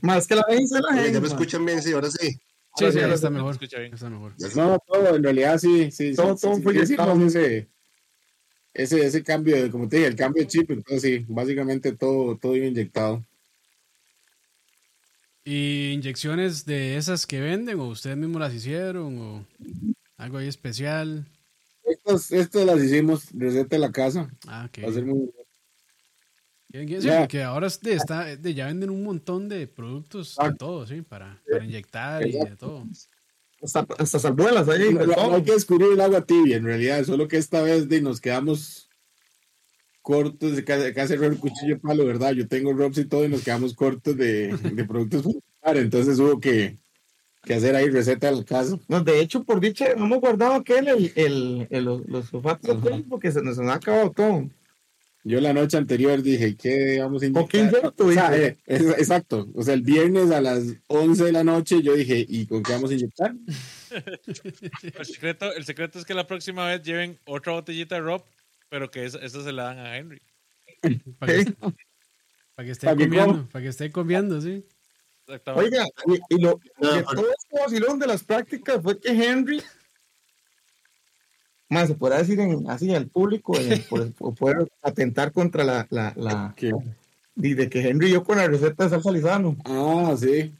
Más 0.02 0.28
que 0.28 0.36
la 0.36 0.42
es 0.50 0.72
la 0.72 0.80
Heinz. 1.04 1.14
¿Ya 1.14 1.20
me 1.22 1.28
escuchan 1.28 1.66
bien? 1.66 1.82
Sí, 1.82 1.92
ahora 1.94 2.10
sí. 2.12 2.32
sí, 2.32 2.40
Ahora 2.74 2.92
sí, 2.92 3.00
ahora 3.00 3.16
está 3.16 3.30
mejor. 3.30 3.52
escucha 3.54 3.80
bien. 3.80 3.94
Está 3.94 4.10
mejor. 4.10 4.34
No, 4.56 4.80
todo, 4.86 5.16
en 5.16 5.24
realidad 5.24 5.58
sí, 5.58 5.92
sí. 5.92 6.14
Todo- 6.16 6.36
sí, 6.36 6.42
todo 6.42 6.56
sí, 6.56 6.62
fue 6.62 6.80
ese, 6.82 7.68
ese, 8.74 9.06
ese 9.06 9.24
cambio, 9.24 9.62
de, 9.62 9.70
como 9.72 9.88
te 9.88 9.98
dije, 9.98 10.08
el 10.10 10.16
cambio 10.16 10.44
de 10.44 10.48
chip, 10.48 10.70
entonces 10.72 11.02
sí, 11.02 11.26
básicamente 11.28 11.94
todo, 11.94 12.38
todo 12.38 12.56
iba 12.56 12.66
inyectado. 12.66 13.24
¿Y 15.44 15.92
inyecciones 15.92 16.66
de 16.66 16.98
esas 16.98 17.26
que 17.28 17.40
venden 17.40 17.80
o 17.80 17.88
ustedes 17.88 18.18
mismos 18.18 18.42
las 18.42 18.54
hicieron 18.54 19.18
o 19.20 19.46
algo 20.18 20.38
ahí 20.40 20.48
especial? 20.48 21.26
Estas, 21.84 22.32
estas 22.32 22.66
las 22.66 22.82
hicimos 22.84 23.30
receta 23.32 23.76
de 23.76 23.80
la 23.80 23.92
casa, 23.92 24.28
Ah, 24.48 24.68
ok. 24.68 24.84
va 24.84 24.90
a 24.90 24.94
ser 24.94 25.06
muy 25.06 25.20
Bien, 25.20 25.45
bien, 26.78 27.02
sí, 27.02 27.08
Ya. 27.08 27.20
porque 27.20 27.44
ahora 27.44 27.68
de- 27.82 27.94
está, 27.94 28.36
de- 28.36 28.54
ya 28.54 28.66
venden 28.68 28.90
un 28.90 29.04
montón 29.04 29.48
de 29.50 29.68
productos 29.68 30.36
de 30.42 30.54
todo, 30.56 30.86
sí, 30.88 31.02
para, 31.02 31.42
para 31.50 31.64
inyectar 31.64 32.26
y 32.28 32.32
de 32.32 32.56
todo. 32.58 32.84
Hasta, 33.62 33.88
hasta 33.98 34.20
salbuelas 34.20 34.68
ahí. 34.68 34.94
No, 34.94 35.00
de 35.00 35.08
no, 35.08 35.28
no 35.30 35.36
hay 35.36 35.44
que 35.44 35.54
descubrir 35.54 35.94
el 35.94 36.02
agua 36.02 36.26
tibia, 36.26 36.58
en 36.58 36.66
realidad, 36.66 37.04
solo 37.04 37.28
que 37.28 37.38
esta 37.38 37.62
vez 37.62 37.88
de, 37.88 38.02
nos 38.02 38.20
quedamos 38.20 38.90
cortos, 40.02 40.56
de 40.56 40.64
casi, 40.64 40.94
casi 40.94 41.14
error 41.14 41.38
cuchillo 41.40 41.80
palo, 41.80 42.06
¿verdad? 42.06 42.34
Yo 42.34 42.48
tengo 42.48 42.74
ROPS 42.74 43.00
y 43.00 43.06
todo 43.06 43.26
y 43.26 43.30
nos 43.30 43.44
quedamos 43.44 43.74
cortos 43.74 44.16
de, 44.18 44.50
de 44.56 44.86
productos 44.86 45.26
entonces 45.64 46.20
hubo 46.20 46.40
que, 46.40 46.78
que 47.44 47.56
hacer 47.56 47.76
ahí 47.76 47.90
receta 47.90 48.30
de 48.30 48.36
la 48.38 48.44
casa. 48.44 48.78
No, 48.88 49.04
de 49.04 49.20
hecho, 49.20 49.44
por 49.44 49.60
dicha, 49.60 49.88
hemos 49.88 50.20
guardado 50.20 50.54
aquel, 50.54 50.88
el, 50.88 51.12
el, 51.16 51.68
el- 51.72 51.86
los, 51.86 52.06
los 52.08 52.26
sulfatos 52.28 52.78
porque 53.10 53.32
se 53.32 53.42
nos 53.42 53.58
ha 53.58 53.74
acabado 53.74 54.12
todo. 54.12 54.48
Yo 55.28 55.42
la 55.42 55.54
noche 55.54 55.76
anterior 55.76 56.22
dije 56.22 56.56
que 56.56 57.00
vamos 57.00 57.24
a 57.24 57.32
¿Con 57.32 57.48
qué 57.48 57.58
inyecto, 57.58 58.06
O 58.06 58.12
sea, 58.12 58.38
eh, 58.38 58.58
es- 58.68 58.82
exacto. 58.84 59.48
O 59.56 59.64
sea, 59.64 59.74
el 59.74 59.82
viernes 59.82 60.30
a 60.30 60.40
las 60.40 60.62
11 60.86 61.24
de 61.24 61.32
la 61.32 61.44
noche 61.44 61.82
yo 61.82 61.96
dije, 61.96 62.24
¿y 62.30 62.46
con 62.46 62.62
qué 62.62 62.74
vamos 62.74 62.92
a 62.92 62.94
inyectar? 62.94 63.34
El 65.00 65.06
secreto, 65.06 65.52
el 65.54 65.66
secreto 65.66 65.98
es 66.00 66.06
que 66.06 66.14
la 66.14 66.28
próxima 66.28 66.68
vez 66.68 66.84
lleven 66.84 67.18
otra 67.26 67.54
botellita 67.54 67.96
de 67.96 68.02
Rob, 68.02 68.24
pero 68.70 68.92
que 68.92 69.06
esa, 69.06 69.18
esa 69.20 69.44
se 69.44 69.52
la 69.52 69.64
dan 69.64 69.80
a 69.80 69.98
Henry. 69.98 70.22
Para 71.18 71.34
que, 71.34 71.52
para 72.56 72.66
que 72.66 72.72
esté 72.72 72.86
Para 72.88 72.98
que 72.98 73.04
comiendo, 73.06 73.50
para 73.50 73.64
que 73.64 73.70
esté 73.70 73.92
comiendo, 73.92 74.42
sí. 74.42 74.64
Exactamente. 75.28 75.66
Oiga, 75.80 75.88
y, 76.30 76.36
y 76.36 76.42
lo 76.42 76.50
No, 76.52 76.60
pero- 76.80 77.04
todo 77.06 77.28
este 77.32 77.60
vacilón 77.60 77.98
de 78.00 78.08
las 78.08 78.24
prácticas 78.24 78.80
fue 78.84 79.00
que 79.00 79.10
Henry, 79.10 79.62
más 81.70 81.88
se 81.88 81.96
podrá 81.96 82.18
decir 82.20 82.40
en- 82.40 82.70
así 82.70 82.94
al 82.94 83.08
público, 83.08 83.58
eh, 83.60 83.84
por, 83.90 84.12
por 84.14 84.36
poder 84.36 84.68
atentar 84.82 85.32
contra 85.32 85.64
la, 85.64 85.88
la, 85.90 86.14
la 86.16 86.54
Que- 86.56 86.72
de, 87.36 87.56
de 87.56 87.70
que 87.70 87.82
Henry 87.88 88.12
yo 88.12 88.24
con 88.24 88.38
la 88.38 88.48
receta 88.48 88.84
de 88.86 88.90
salsa 88.92 89.12
Lizano. 89.12 89.58
Ah, 89.66 90.16
sí. 90.18 90.54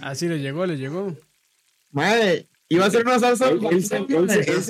Ah, 0.00 0.14
sí, 0.14 0.26
le 0.28 0.38
llegó, 0.40 0.66
le 0.66 0.76
llegó. 0.76 1.14
Madre, 1.90 2.48
iba 2.68 2.86
a 2.86 2.90
ser 2.90 3.04
una 3.06 3.18
salsa. 3.20 3.50
Él- 3.50 3.60
él 3.70 3.84
se- 3.84 3.96
él 3.98 4.62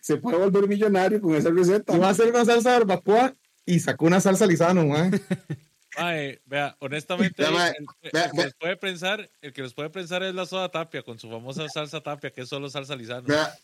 se- 0.00 0.16
puede 0.16 0.38
volver 0.38 0.68
millonario 0.68 1.20
con 1.20 1.34
esa 1.34 1.50
receta. 1.50 1.94
Iba 1.96 2.08
a 2.08 2.14
ser 2.14 2.30
una 2.30 2.44
salsa 2.44 2.72
de 2.72 2.78
barbacoa 2.78 3.34
y 3.66 3.80
sacó 3.80 4.06
una 4.06 4.20
salsa 4.20 4.46
Lizano, 4.46 4.86
madre. 4.86 5.20
Mae, 6.00 6.40
vea, 6.46 6.76
honestamente, 6.80 7.42
el, 7.42 7.48
el 7.48 7.86
vea, 8.12 8.30
que 8.30 8.44
los 8.44 8.54
puede 8.54 8.76
pensar, 8.76 9.30
el 9.40 9.52
que 9.52 9.62
los 9.62 9.74
puede 9.74 9.90
pensar 9.90 10.22
es 10.22 10.34
la 10.34 10.46
soda 10.46 10.68
tapia 10.70 11.02
con 11.02 11.18
su 11.18 11.28
famosa 11.28 11.68
salsa 11.68 12.00
tapia, 12.00 12.30
que 12.30 12.42
es 12.42 12.48
solo 12.48 12.68
salsa 12.70 12.96
lisano. 12.96 13.26
Vea. 13.26 13.54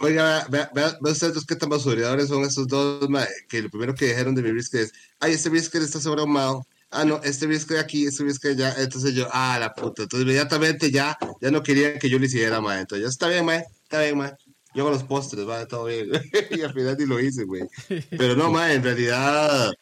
Oiga, 0.00 0.46
vea, 0.48 0.70
vea, 0.74 0.98
vea 1.00 1.12
ustedes 1.12 1.44
qué 1.46 1.56
tan 1.56 1.70
basureadores 1.70 2.28
son 2.28 2.44
estos 2.44 2.68
dos, 2.68 3.08
mae, 3.08 3.26
que 3.48 3.62
lo 3.62 3.70
primero 3.70 3.94
que 3.94 4.06
dijeron 4.06 4.34
de 4.34 4.42
mi 4.42 4.52
brisket 4.52 4.82
es, 4.82 4.92
ay, 5.18 5.32
este 5.32 5.48
brisket 5.48 5.82
está 5.82 6.00
sobreahumado. 6.00 6.66
Ah, 6.90 7.04
no, 7.04 7.20
este 7.22 7.46
brisket 7.46 7.76
de 7.76 7.82
aquí, 7.82 8.06
este 8.06 8.22
brisket 8.22 8.56
de 8.56 8.64
allá. 8.64 8.82
Entonces 8.82 9.14
yo, 9.14 9.28
ah, 9.32 9.58
la 9.58 9.74
puta. 9.74 10.02
Entonces 10.02 10.24
inmediatamente 10.24 10.90
ya, 10.90 11.18
ya 11.40 11.50
no 11.50 11.62
querían 11.62 11.98
que 11.98 12.08
yo 12.08 12.18
lo 12.18 12.24
hiciera, 12.24 12.60
mae. 12.60 12.80
Entonces 12.80 13.02
yo, 13.02 13.08
está 13.08 13.28
bien, 13.28 13.44
mae, 13.44 13.64
está 13.82 14.00
bien, 14.00 14.16
mae. 14.16 14.34
Yo 14.74 14.82
hago 14.82 14.90
los 14.90 15.04
postres, 15.04 15.44
mae, 15.44 15.66
todo 15.66 15.86
bien. 15.86 16.10
y 16.50 16.62
al 16.62 16.72
final 16.72 16.96
ni 16.98 17.06
lo 17.06 17.20
hice, 17.20 17.44
güey. 17.44 17.62
Pero 18.10 18.36
no, 18.36 18.50
mae, 18.52 18.74
en 18.74 18.84
realidad, 18.84 19.72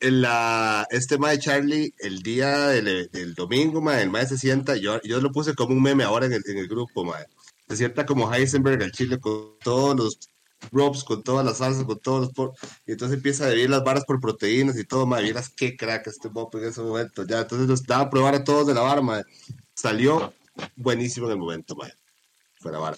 la, 0.00 0.86
este 0.90 1.18
mae 1.18 1.38
Charlie, 1.38 1.94
el 1.98 2.22
día 2.22 2.68
del, 2.68 3.08
del 3.10 3.34
domingo, 3.34 3.80
mae, 3.80 4.02
el 4.02 4.10
mae 4.10 4.26
se 4.26 4.38
sienta, 4.38 4.76
yo, 4.76 5.00
yo 5.02 5.20
lo 5.20 5.32
puse 5.32 5.54
como 5.54 5.74
un 5.74 5.82
meme 5.82 6.04
ahora 6.04 6.26
en 6.26 6.32
el, 6.34 6.42
en 6.46 6.58
el 6.58 6.68
grupo, 6.68 7.04
mae. 7.04 7.24
Se 7.68 7.76
sienta 7.76 8.06
como 8.06 8.32
Heisenberg 8.32 8.82
al 8.82 8.92
chile 8.92 9.18
con 9.18 9.56
todos 9.62 9.96
los 9.96 10.18
ropes, 10.70 11.02
con 11.04 11.22
todas 11.22 11.44
las 11.44 11.58
salsas, 11.58 11.84
con 11.84 11.98
todos 11.98 12.20
los... 12.20 12.32
por- 12.32 12.52
Y 12.86 12.92
entonces 12.92 13.16
empieza 13.16 13.44
a 13.44 13.48
dividir 13.50 13.70
las 13.70 13.82
varas 13.84 14.04
por 14.04 14.20
proteínas 14.20 14.78
y 14.78 14.84
todo, 14.84 15.06
madre. 15.06 15.24
Vieras 15.24 15.48
qué 15.48 15.76
crack 15.76 16.06
este 16.06 16.28
Bob 16.28 16.54
en 16.56 16.64
ese 16.64 16.80
momento. 16.80 17.24
Ya, 17.26 17.40
entonces 17.40 17.66
nos 17.66 17.82
daba 17.84 18.04
a 18.04 18.10
probar 18.10 18.34
a 18.36 18.44
todos 18.44 18.66
de 18.66 18.74
la 18.74 18.82
vara, 18.82 19.00
madre. 19.02 19.24
Salió 19.74 20.32
buenísimo 20.76 21.26
en 21.26 21.32
el 21.32 21.38
momento, 21.38 21.74
madre. 21.74 21.94
Fuera 22.60 22.78
vara. 22.78 22.96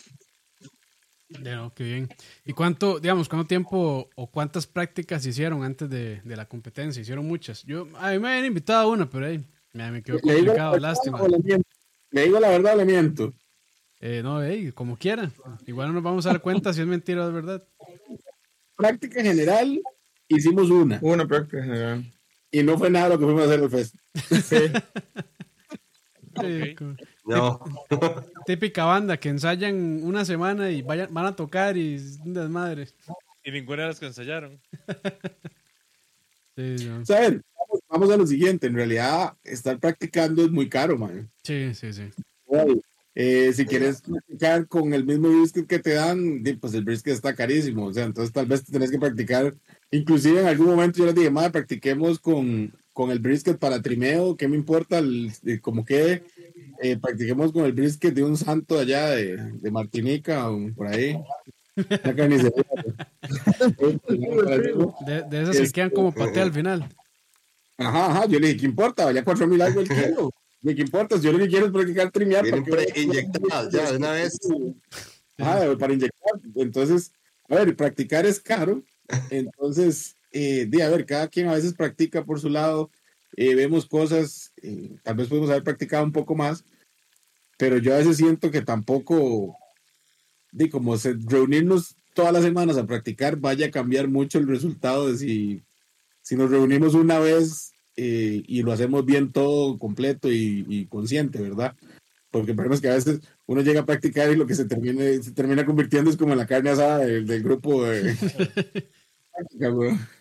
Ya, 1.29 1.57
no, 1.57 1.75
qué 1.75 1.85
bien. 1.85 2.09
¿Y 2.45 2.53
cuánto, 2.55 2.99
digamos, 3.01 3.29
cuánto 3.29 3.47
tiempo 3.47 4.09
o 4.15 4.27
cuántas 4.31 4.67
prácticas 4.67 5.25
hicieron 5.27 5.63
antes 5.63 5.89
de, 5.91 6.23
de 6.23 6.37
la 6.37 6.49
competencia? 6.49 7.03
Hicieron 7.03 7.27
muchas. 7.27 7.65
Yo, 7.65 7.87
a 7.99 8.11
mí 8.13 8.19
me 8.19 8.29
habían 8.31 8.47
invitado 8.47 8.81
a 8.81 8.93
una, 8.93 9.09
pero 9.11 9.27
ahí 9.27 9.45
me, 9.75 9.91
me 9.93 10.03
quedó 10.03 10.17
¿Le 10.23 10.35
digo 10.35 10.55
la 10.55 10.71
complicado, 10.71 10.73
verdad 10.73 10.89
lástima. 10.89 11.21
le 12.11 12.23
digo 12.23 12.41
la 12.41 12.49
verdad 12.49 12.75
o 12.75 12.77
le 12.79 12.85
miento? 12.87 13.35
Eh, 14.01 14.23
no, 14.23 14.43
ey, 14.43 14.73
como 14.73 14.97
quiera. 14.97 15.31
Igual 15.67 15.89
no 15.89 15.95
nos 15.95 16.03
vamos 16.03 16.25
a 16.27 16.31
dar 16.31 16.41
cuenta 16.41 16.73
si 16.73 16.81
es 16.81 16.87
mentira 16.87 17.25
o 17.25 17.29
es 17.29 17.35
verdad. 17.35 17.63
Práctica 18.77 19.23
general, 19.23 19.83
hicimos 20.29 20.71
una. 20.71 20.99
Una 21.03 21.27
práctica 21.27 21.63
general. 21.63 22.05
Y 22.51 22.63
no 22.63 22.79
fue 22.79 22.89
nada 22.89 23.11
lo 23.11 23.19
que 23.19 23.25
fuimos 23.27 23.43
a 23.43 23.47
hacer 23.47 23.61
el 23.63 23.71
fest. 23.71 23.95
Sí, 26.41 26.75
co- 26.77 26.95
No, 27.29 27.61
Típica 28.47 28.85
banda 28.85 29.19
que 29.19 29.29
ensayan 29.29 30.03
una 30.03 30.25
semana 30.25 30.71
y 30.71 30.83
vayan, 30.83 31.13
van 31.13 31.27
a 31.27 31.37
tocar 31.37 31.77
y 31.77 31.95
es 31.95 32.19
un 32.25 32.33
desmadre. 32.33 32.89
Y 33.45 33.51
ninguna 33.51 33.83
de 33.83 33.89
las 33.89 34.01
que 34.01 34.07
ensayaron. 34.07 34.61
Sí, 36.57 36.89
no. 36.89 37.03
O 37.03 37.05
sea, 37.05 37.19
a 37.19 37.21
ver, 37.21 37.41
vamos, 37.57 37.81
vamos 37.89 38.11
a 38.11 38.17
lo 38.17 38.27
siguiente. 38.27 38.67
En 38.67 38.75
realidad, 38.75 39.35
estar 39.45 39.79
practicando 39.79 40.43
es 40.43 40.51
muy 40.51 40.69
caro, 40.69 40.99
man. 40.99 41.31
sí, 41.45 41.73
sí. 41.73 41.93
sí. 41.93 42.11
Eh, 43.15 43.53
si 43.53 43.67
quieres 43.67 44.01
practicar 44.01 44.69
con 44.69 44.95
el 44.95 45.05
mismo 45.05 45.29
brisket 45.29 45.67
que 45.67 45.79
te 45.81 45.95
dan, 45.95 46.43
pues 46.61 46.75
el 46.75 46.85
brisket 46.85 47.15
está 47.15 47.35
carísimo. 47.35 47.87
O 47.87 47.93
sea, 47.93 48.05
entonces 48.05 48.33
tal 48.33 48.47
vez 48.47 48.65
tenés 48.65 48.91
que 48.91 48.99
practicar. 48.99 49.55
Inclusive 49.91 50.41
en 50.41 50.47
algún 50.47 50.67
momento 50.67 50.99
yo 50.99 51.07
les 51.07 51.15
dije, 51.15 51.31
madre, 51.31 51.51
practiquemos 51.51 52.19
con, 52.21 52.73
con 52.99 53.13
el 53.13 53.21
brisket 53.21 53.57
para 53.61 53.81
trimeo. 53.81 54.37
¿Qué 54.37 54.49
me 54.49 54.57
importa? 54.57 54.99
El, 54.99 55.31
de 55.43 55.61
como 55.61 55.85
que 55.85 56.25
eh, 56.83 56.97
practiquemos 56.97 57.53
con 57.53 57.65
el 57.65 57.73
brisket 57.73 58.13
de 58.13 58.25
un 58.25 58.37
santo 58.37 58.77
allá 58.77 59.11
de, 59.11 59.37
de 59.37 59.71
Martinica 59.71 60.51
o 60.51 60.69
por 60.75 60.89
ahí. 60.89 61.17
Una 61.77 62.17
carnicería. 62.17 62.65
De, 65.07 65.23
de 65.31 65.43
esas 65.43 65.57
que 65.57 65.63
Es- 65.63 65.73
quedan 65.73 65.91
como 65.91 66.13
paté 66.13 66.41
al 66.41 66.53
final. 66.53 66.89
Ajá, 67.77 68.07
ajá. 68.11 68.27
Yo 68.27 68.41
le 68.41 68.49
dije, 68.49 68.61
¿qué 68.63 68.67
importa? 68.67 69.05
Valía 69.05 69.23
cuatro 69.23 69.47
mil 69.47 69.63
algo 69.63 69.81
el 69.81 69.89
kilo. 69.89 70.33
¿Y 70.63 70.75
¿Qué 70.75 70.83
importa? 70.83 71.21
Yo 71.21 71.31
lo 71.31 71.39
que 71.39 71.47
quiero 71.47 71.67
es 71.67 71.73
practicar 71.73 72.11
trimear. 72.11 72.45
¿para 72.51 73.71
ya 73.71 73.93
de 73.93 73.97
una 73.97 74.11
vez. 74.11 74.37
Ah, 75.39 75.73
para 75.79 75.93
inyectar. 75.93 76.33
Entonces, 76.57 77.13
a 77.49 77.55
ver, 77.55 77.77
practicar 77.77 78.27
es 78.27 78.41
caro. 78.41 78.83
Entonces, 79.31 80.17
eh, 80.39 80.83
a 80.83 80.89
ver, 80.89 81.07
cada 81.07 81.29
quien 81.29 81.49
a 81.49 81.55
veces 81.55 81.75
practica 81.75 82.25
por 82.25 82.41
su 82.41 82.49
lado. 82.49 82.91
eh, 83.37 83.55
vemos 83.55 83.87
cosas, 83.87 84.53
eh, 84.63 84.97
tal 85.03 85.17
vez 85.17 85.29
podemos 85.29 85.51
haber 85.51 85.63
practicado 85.65 86.05
un 86.05 86.13
poco 86.13 86.35
más, 86.35 86.65
pero 87.59 87.79
yo 87.79 87.95
a 87.95 87.99
veces 87.99 88.17
siento 88.17 88.51
que 88.51 88.63
tampoco, 88.63 89.57
di, 90.53 90.69
como 90.71 90.97
se, 90.97 91.15
reunirnos 91.27 91.97
todas 92.15 92.33
las 92.33 92.43
semanas 92.43 92.77
a 92.77 92.87
practicar 92.87 93.37
vaya 93.37 93.67
a 93.67 93.71
cambiar 93.71 94.09
mucho 94.09 94.39
el 94.39 94.49
resultado 94.49 95.09
de 95.09 95.19
si, 95.19 95.63
si 96.23 96.37
nos 96.37 96.51
reunimos 96.51 96.95
una 96.95 97.19
vez 97.19 97.73
eh, 97.97 98.43
y 98.47 98.63
lo 98.63 98.73
hacemos 98.73 99.05
bien 99.05 99.33
todo 99.33 99.79
completo 99.79 100.31
y, 100.31 100.65
y 100.69 100.87
consciente, 100.87 101.41
¿verdad? 101.41 101.77
Porque 102.31 102.53
el 102.53 102.57
problema 102.57 102.75
es 102.75 102.81
que 102.81 102.89
a 102.89 102.95
veces 102.95 103.21
uno 103.47 103.63
llega 103.63 103.81
a 103.81 103.87
practicar 103.87 104.31
y 104.31 104.37
lo 104.37 104.47
que 104.47 104.55
se 104.55 104.67
termina, 104.67 105.03
se 105.23 105.33
termina 105.33 105.65
convirtiendo 105.67 106.11
es 106.11 106.17
como 106.17 106.33
en 106.33 106.39
la 106.39 106.47
carne 106.47 106.71
asada 106.71 106.99
del, 106.99 107.27
del 107.27 107.43
grupo 107.43 107.85
de 107.85 108.15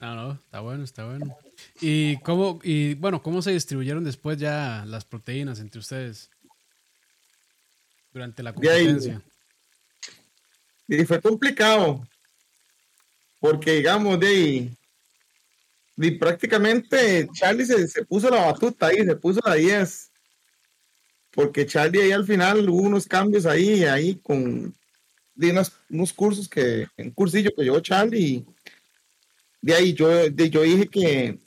güey. 0.00 0.10
No, 0.10 0.14
no, 0.14 0.32
está 0.32 0.60
bueno, 0.60 0.84
está 0.84 1.04
bueno. 1.04 1.36
¿Y 1.80 2.18
cómo, 2.18 2.60
y 2.62 2.94
bueno, 2.94 3.22
cómo 3.22 3.42
se 3.42 3.52
distribuyeron 3.52 4.04
después 4.04 4.38
ya 4.38 4.84
las 4.86 5.04
proteínas 5.04 5.60
entre 5.60 5.80
ustedes? 5.80 6.30
Durante 8.12 8.42
la 8.42 8.52
competencia. 8.52 9.22
Y 10.88 11.04
fue 11.04 11.20
complicado. 11.20 12.06
Porque, 13.40 13.72
digamos, 13.72 14.18
de 14.20 14.26
ahí. 14.26 14.76
Y 15.98 16.10
prácticamente 16.12 17.28
Charlie 17.32 17.64
se, 17.64 17.88
se 17.88 18.04
puso 18.04 18.28
la 18.28 18.46
batuta 18.46 18.86
ahí, 18.86 19.04
se 19.04 19.16
puso 19.16 19.40
la 19.44 19.54
10. 19.54 20.10
Porque 21.30 21.66
Charlie 21.66 22.02
ahí 22.02 22.12
al 22.12 22.24
final 22.24 22.68
hubo 22.68 22.82
unos 22.82 23.06
cambios 23.06 23.46
ahí, 23.46 23.84
ahí 23.84 24.16
con 24.16 24.74
de 25.36 25.50
unos, 25.50 25.72
unos 25.90 26.12
cursos 26.12 26.48
que, 26.48 26.88
un 26.96 27.10
cursillo 27.10 27.50
que 27.54 27.62
llevó 27.62 27.80
Charlie. 27.80 28.44
De 29.60 29.74
ahí 29.74 29.94
yo, 29.94 30.08
de, 30.08 30.50
yo 30.50 30.62
dije 30.62 30.86
que, 30.88 31.38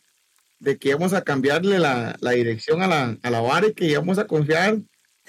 de 0.59 0.77
que 0.77 0.89
íbamos 0.89 1.13
a 1.13 1.23
cambiarle 1.23 1.79
la, 1.79 2.15
la 2.19 2.31
dirección 2.31 2.81
a 2.81 2.87
la, 2.87 3.17
a 3.21 3.29
la 3.29 3.39
vara 3.41 3.67
y 3.67 3.73
que 3.73 3.85
íbamos 3.85 4.17
a 4.17 4.27
confiar 4.27 4.77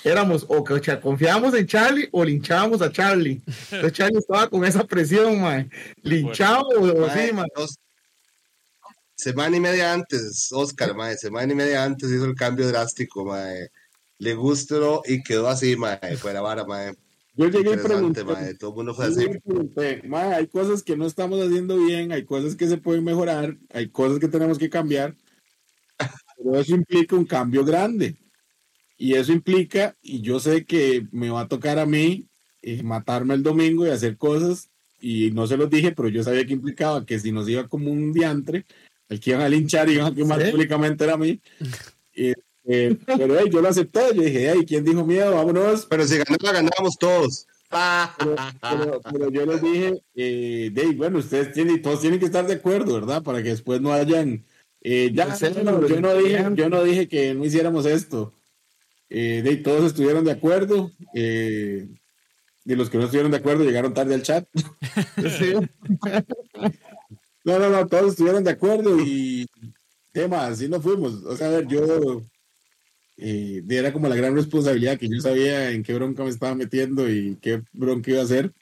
éramos 0.03 0.47
o 0.49 0.65
que 0.65 1.01
confiábamos 1.01 1.55
en 1.55 1.67
Charlie 1.67 2.09
o 2.13 2.25
linchábamos 2.25 2.81
a 2.83 2.91
Charlie. 2.91 3.43
Entonces 3.71 3.93
Charlie 3.93 4.19
estaba 4.19 4.49
con 4.49 4.65
esa 4.65 4.85
presión, 4.85 5.41
man. 5.41 5.71
Linchado 6.03 6.63
o 6.69 6.81
Mae, 7.07 7.29
sí, 7.29 7.35
dos- 7.55 7.77
semana 9.15 9.57
y 9.57 9.61
media 9.61 9.93
antes, 9.93 10.49
Oscar, 10.53 10.95
mae, 10.95 11.17
semana 11.17 11.53
y 11.53 11.57
media 11.57 11.85
antes 11.85 12.11
hizo 12.11 12.25
el 12.25 12.35
cambio 12.35 12.67
drástico, 12.69 13.25
mae. 13.25 13.69
Le 14.19 14.35
gustó 14.35 15.03
y 15.07 15.23
quedó 15.23 15.49
así, 15.49 15.77
mae, 15.77 16.17
fuera 16.17 16.41
vara, 16.41 16.65
mae. 16.65 16.95
Yo 17.41 17.49
llegué 17.49 17.73
y 17.73 17.77
pregunté, 17.79 18.23
mae. 18.23 18.55
Todo 18.55 18.71
el 18.71 18.77
mundo 18.77 18.95
fue 18.95 19.07
así. 19.07 19.27
pregunté, 19.27 20.03
"Ma, 20.07 20.37
hay 20.37 20.47
cosas 20.47 20.83
que 20.83 20.95
no 20.95 21.07
estamos 21.07 21.41
haciendo 21.41 21.79
bien, 21.79 22.13
hay 22.13 22.25
cosas 22.25 22.55
que 22.55 22.69
se 22.69 22.77
pueden 22.77 23.03
mejorar, 23.03 23.57
hay 23.73 23.89
cosas 23.89 24.19
que 24.19 24.29
tenemos 24.29 24.59
que 24.59 24.69
cambiar, 24.69 25.17
pero 26.37 26.59
eso 26.61 26.75
implica 26.75 27.17
un 27.17 27.25
cambio 27.25 27.65
grande. 27.65 28.17
Y 28.99 29.15
eso 29.15 29.33
implica, 29.33 29.97
y 30.03 30.21
yo 30.21 30.39
sé 30.39 30.67
que 30.67 31.07
me 31.13 31.31
va 31.31 31.41
a 31.43 31.49
tocar 31.49 31.79
a 31.79 31.87
mí 31.87 32.29
eh, 32.61 32.83
matarme 32.83 33.33
el 33.33 33.43
domingo 33.43 33.87
y 33.87 33.91
hacer 33.91 34.19
cosas, 34.19 34.69
y 35.01 35.31
no 35.31 35.47
se 35.47 35.57
los 35.57 35.71
dije, 35.71 35.93
pero 35.93 36.11
yo 36.11 36.23
sabía 36.23 36.45
que 36.45 36.53
implicaba 36.53 37.07
que 37.07 37.19
si 37.19 37.33
nos 37.33 37.49
iba 37.49 37.67
como 37.69 37.91
un 37.91 38.13
diantre, 38.13 38.67
el 39.09 39.19
que 39.19 39.31
iban 39.31 39.43
a 39.43 39.49
linchar 39.49 39.89
y 39.89 39.95
iban 39.95 40.13
a 40.13 40.15
quemar 40.15 40.45
¿Sí? 40.45 40.51
públicamente 40.51 41.05
era 41.05 41.15
a 41.15 41.17
mí. 41.17 41.41
Y, 42.15 42.35
eh, 42.65 42.97
pero 43.07 43.39
hey, 43.39 43.49
yo 43.51 43.61
lo 43.61 43.69
acepté, 43.69 44.01
yo 44.15 44.23
dije, 44.23 44.51
hey, 44.53 44.65
¿quién 44.67 44.85
dijo 44.85 45.05
miedo? 45.05 45.35
Vámonos. 45.35 45.87
Pero 45.87 46.05
si 46.07 46.19
ganaba, 46.19 46.53
ganábamos 46.53 46.97
todos. 46.99 47.47
Pero, 48.19 48.37
pero- 48.61 49.01
pero 49.13 49.31
yo 49.31 49.47
les 49.47 49.63
dije, 49.63 50.03
eh, 50.15 50.71
de, 50.73 50.87
bueno, 50.93 51.19
ustedes 51.19 51.53
tienen, 51.53 51.81
todos 51.83 52.01
tienen 52.01 52.19
que 52.19 52.27
estar 52.27 52.47
de 52.47 52.55
acuerdo, 52.55 52.95
¿verdad? 52.95 53.23
Para 53.23 53.43
que 53.43 53.51
después 53.51 53.81
no 53.81 53.93
hayan, 53.93 54.45
eh, 54.83 55.11
ya, 55.15 55.35
Sí, 55.35 55.47
no, 55.63 55.87
yo, 55.87 56.01
no 56.01 56.15
dije, 56.15 56.45
yo 56.55 56.69
no 56.69 56.83
dije 56.83 57.09
que 57.09 57.35
no 57.35 57.45
hiciéramos 57.45 57.87
esto. 57.87 58.33
Eh, 59.09 59.43
de, 59.45 59.57
todos 59.57 59.85
estuvieron 59.87 60.25
de 60.25 60.33
acuerdo. 60.33 60.91
Eh, 61.15 61.89
y 62.65 62.75
los 62.75 62.91
que 62.91 62.99
no 62.99 63.05
estuvieron 63.05 63.31
de 63.33 63.39
acuerdo 63.39 63.65
llegaron 63.65 63.95
tarde 63.95 64.15
al 64.15 64.23
chat. 64.23 64.47
Sí. 65.39 65.55
No, 67.43 67.59
no, 67.59 67.71
no, 67.71 67.87
todos 67.87 68.11
estuvieron 68.11 68.45
de 68.45 68.51
acuerdo 68.51 68.99
y 69.01 69.47
tema, 70.13 70.47
así 70.47 70.69
nos 70.69 70.83
fuimos. 70.83 71.15
O 71.25 71.35
sea, 71.37 71.47
a 71.47 71.51
ver, 71.51 71.67
yo 71.67 72.21
eh, 73.21 73.63
era 73.69 73.93
como 73.93 74.09
la 74.09 74.17
gran 74.17 74.35
responsabilidad 74.35 74.99
que 74.99 75.09
yo 75.09 75.21
sabía 75.21 75.71
en 75.71 75.83
qué 75.83 75.95
bronca 75.95 76.25
me 76.25 76.31
estaba 76.31 76.55
metiendo 76.55 77.09
y 77.09 77.37
qué 77.41 77.63
bronca 77.73 78.11
iba 78.11 78.21
a 78.21 78.25
hacer, 78.25 78.53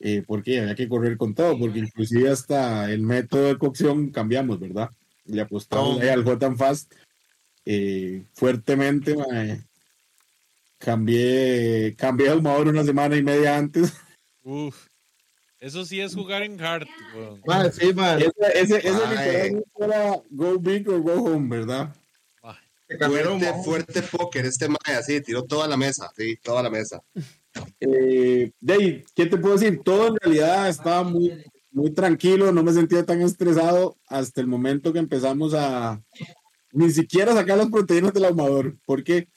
eh, 0.00 0.22
porque 0.26 0.60
había 0.60 0.74
que 0.74 0.88
correr 0.88 1.16
con 1.16 1.34
todo, 1.34 1.58
porque 1.58 1.78
inclusive 1.78 2.28
hasta 2.28 2.90
el 2.92 3.02
método 3.02 3.48
de 3.48 3.58
cocción 3.58 4.10
cambiamos, 4.10 4.60
¿verdad? 4.60 4.90
Le 5.24 5.40
apostamos 5.40 5.96
Oh. 5.96 6.00
ahí 6.00 6.08
al 6.08 6.22
Gotham 6.22 6.56
Fast 6.56 6.92
eh, 7.64 8.24
fuertemente, 8.34 9.16
mae. 9.16 9.64
Cambié, 10.78 11.94
cambié 11.96 12.26
de 12.26 12.32
ahumador 12.32 12.68
una 12.68 12.84
semana 12.84 13.16
y 13.16 13.22
media 13.22 13.56
antes. 13.56 13.94
Uf. 14.42 14.86
Eso 15.58 15.82
sí 15.86 15.98
es 15.98 16.14
jugar 16.14 16.42
en 16.42 16.60
hard. 16.60 16.86
Man, 17.46 17.72
sí, 17.72 17.94
man. 17.94 18.18
Ese, 18.20 18.30
ese, 18.60 18.76
ese 18.76 18.90
literalmente 19.08 19.64
era 19.80 20.12
go 20.28 20.58
big 20.58 20.86
or 20.90 21.00
go 21.00 21.14
home, 21.14 21.48
¿verdad? 21.48 21.94
Fuerte, 22.98 23.52
fuerte 23.64 24.02
póker, 24.02 24.46
este 24.46 24.68
mae, 24.68 24.96
así, 24.96 25.20
tiró 25.20 25.44
toda 25.44 25.66
la 25.68 25.76
mesa, 25.76 26.10
sí, 26.16 26.36
toda 26.42 26.62
la 26.62 26.70
mesa. 26.70 27.02
Eh, 27.80 28.50
Dave, 28.60 29.04
¿qué 29.14 29.26
te 29.26 29.36
puedo 29.36 29.56
decir? 29.56 29.80
Todo 29.84 30.08
en 30.08 30.16
realidad 30.16 30.68
estaba 30.68 31.02
muy, 31.02 31.44
muy 31.70 31.92
tranquilo, 31.92 32.52
no 32.52 32.62
me 32.62 32.72
sentía 32.72 33.04
tan 33.04 33.20
estresado 33.20 33.96
hasta 34.06 34.40
el 34.40 34.46
momento 34.46 34.92
que 34.92 34.98
empezamos 34.98 35.54
a 35.54 36.02
ni 36.72 36.90
siquiera 36.90 37.32
sacar 37.32 37.58
las 37.58 37.70
proteínas 37.70 38.12
del 38.12 38.24
ahumador, 38.24 38.76
porque 38.84 39.28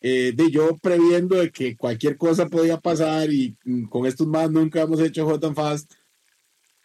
eh, 0.00 0.32
de 0.34 0.50
yo 0.50 0.76
previendo 0.78 1.36
de 1.36 1.50
que 1.50 1.76
cualquier 1.76 2.16
cosa 2.16 2.48
podía 2.48 2.78
pasar 2.78 3.32
y 3.32 3.56
mm, 3.64 3.84
con 3.84 4.06
estos 4.06 4.26
más 4.26 4.50
nunca 4.50 4.82
hemos 4.82 5.00
hecho 5.00 5.26
hot 5.26 5.44
and 5.44 5.54
fast, 5.54 5.92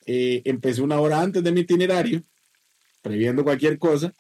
eh, 0.06 0.42
empecé 0.46 0.82
una 0.82 1.00
hora 1.00 1.22
antes 1.22 1.44
de 1.44 1.52
mi 1.52 1.62
itinerario, 1.62 2.24
previendo 3.02 3.44
cualquier 3.44 3.80
cosa, 3.80 4.14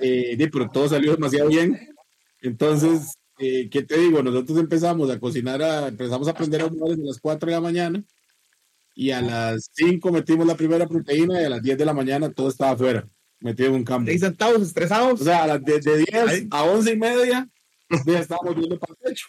eh, 0.00 0.48
pero 0.52 0.68
todo 0.70 0.88
salió 0.88 1.12
demasiado 1.12 1.48
bien. 1.48 1.78
Entonces, 2.40 3.14
eh, 3.38 3.68
¿qué 3.70 3.82
te 3.82 3.98
digo? 3.98 4.22
Nosotros 4.22 4.58
empezamos 4.58 5.10
a 5.10 5.18
cocinar, 5.18 5.62
a- 5.62 5.88
empezamos 5.88 6.28
a 6.28 6.32
aprender 6.32 6.60
a 6.60 6.64
ahumar 6.64 6.90
desde 6.90 7.04
las 7.04 7.18
4 7.20 7.48
de 7.48 7.54
la 7.54 7.60
mañana 7.60 8.02
y 8.94 9.10
a 9.12 9.20
las 9.22 9.70
5 9.72 10.10
metimos 10.12 10.46
la 10.46 10.56
primera 10.56 10.86
proteína 10.86 11.40
y 11.40 11.44
a 11.44 11.50
las 11.50 11.62
10 11.62 11.78
de 11.78 11.84
la 11.84 11.92
mañana 11.94 12.30
todo 12.32 12.48
estaba 12.48 12.72
afuera, 12.72 13.08
metido 13.40 13.68
en 13.70 13.74
un 13.76 13.84
campo. 13.84 14.10
Ahí 14.10 14.18
sentados, 14.18 14.62
estresados. 14.62 15.20
O 15.20 15.24
sea, 15.24 15.44
a 15.44 15.46
las 15.46 15.64
de, 15.64 15.80
de 15.80 15.98
10 15.98 16.28
Ahí. 16.28 16.48
a 16.50 16.64
11 16.64 16.92
y 16.92 16.96
media 16.96 17.48
ya 18.06 18.18
estábamos 18.18 18.56
viendo 18.56 18.78
para 18.78 18.92
el 18.94 18.98
techo. 19.10 19.26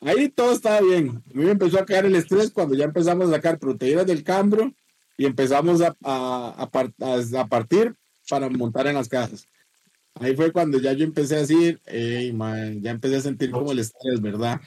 Ahí 0.00 0.28
todo 0.28 0.52
estaba 0.52 0.80
bien. 0.82 1.08
A 1.08 1.34
mí 1.34 1.44
me 1.44 1.50
empezó 1.52 1.78
a 1.80 1.86
caer 1.86 2.04
el 2.04 2.14
estrés 2.14 2.50
cuando 2.50 2.74
ya 2.74 2.84
empezamos 2.84 3.28
a 3.28 3.32
sacar 3.32 3.58
proteínas 3.58 4.06
del 4.06 4.22
cambro 4.22 4.72
y 5.16 5.24
empezamos 5.24 5.80
a, 5.80 5.96
a, 6.04 6.68
a- 6.70 7.40
a 7.40 7.46
partir 7.48 7.94
para 8.28 8.48
montar 8.48 8.86
en 8.86 8.94
las 8.94 9.08
cajas. 9.08 9.46
Ahí 10.14 10.34
fue 10.34 10.52
cuando 10.52 10.78
ya 10.80 10.92
yo 10.94 11.04
empecé 11.04 11.36
a 11.36 11.40
decir, 11.40 11.80
"Ey, 11.86 12.32
man", 12.32 12.80
ya 12.82 12.90
empecé 12.90 13.16
a 13.16 13.20
sentir 13.20 13.50
como 13.50 13.72
el 13.72 13.80
estrés, 13.80 14.20
¿verdad? 14.20 14.60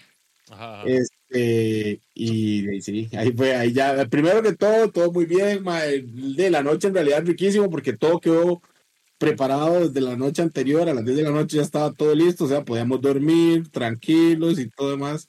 Ajá. 0.50 0.84
Este, 0.86 2.02
y, 2.14 2.70
y 2.70 2.82
sí, 2.82 3.10
ahí 3.14 3.32
fue, 3.32 3.56
ahí 3.56 3.74
ya, 3.74 4.06
primero 4.08 4.42
que 4.42 4.56
todo, 4.56 4.90
todo 4.92 5.12
muy 5.12 5.26
bien, 5.26 5.64
ma, 5.64 5.86
el 5.86 6.36
de 6.36 6.50
la 6.50 6.64
noche 6.64 6.88
en 6.88 6.94
realidad 6.94 7.26
riquísimo 7.26 7.70
porque 7.70 7.94
todo 7.94 8.20
quedó 8.20 8.62
preparado 9.20 9.88
desde 9.88 10.02
la 10.02 10.16
noche 10.16 10.42
anterior, 10.42 10.88
a 10.90 10.94
las 10.94 11.06
10 11.06 11.18
de 11.18 11.24
la 11.24 11.32
noche 11.32 11.58
ya 11.58 11.64
estaba 11.64 11.92
todo 11.92 12.16
listo, 12.16 12.46
o 12.46 12.48
sea, 12.48 12.64
podíamos 12.64 13.02
dormir 13.02 13.70
tranquilos 13.70 14.60
y 14.60 14.70
todo 14.70 14.92
demás. 14.92 15.28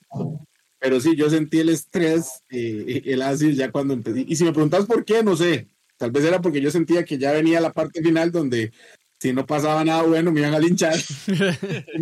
Pero 0.79 0.99
sí, 0.99 1.15
yo 1.15 1.29
sentí 1.29 1.59
el 1.59 1.69
estrés, 1.69 2.41
eh, 2.49 3.03
el 3.05 3.21
ácido 3.21 3.51
ya 3.51 3.71
cuando 3.71 3.93
empecé. 3.93 4.25
Y 4.27 4.35
si 4.35 4.43
me 4.43 4.53
preguntas 4.53 4.85
por 4.85 5.05
qué, 5.05 5.23
no 5.23 5.35
sé. 5.35 5.67
Tal 6.01 6.09
vez 6.09 6.25
era 6.25 6.41
porque 6.41 6.59
yo 6.61 6.71
sentía 6.71 7.05
que 7.05 7.19
ya 7.19 7.31
venía 7.31 7.61
la 7.61 7.71
parte 7.71 8.01
final 8.01 8.31
donde 8.31 8.71
si 9.19 9.33
no 9.33 9.45
pasaba 9.45 9.83
nada 9.85 10.01
bueno 10.01 10.31
me 10.31 10.39
iban 10.39 10.55
a 10.55 10.59
linchar. 10.59 10.95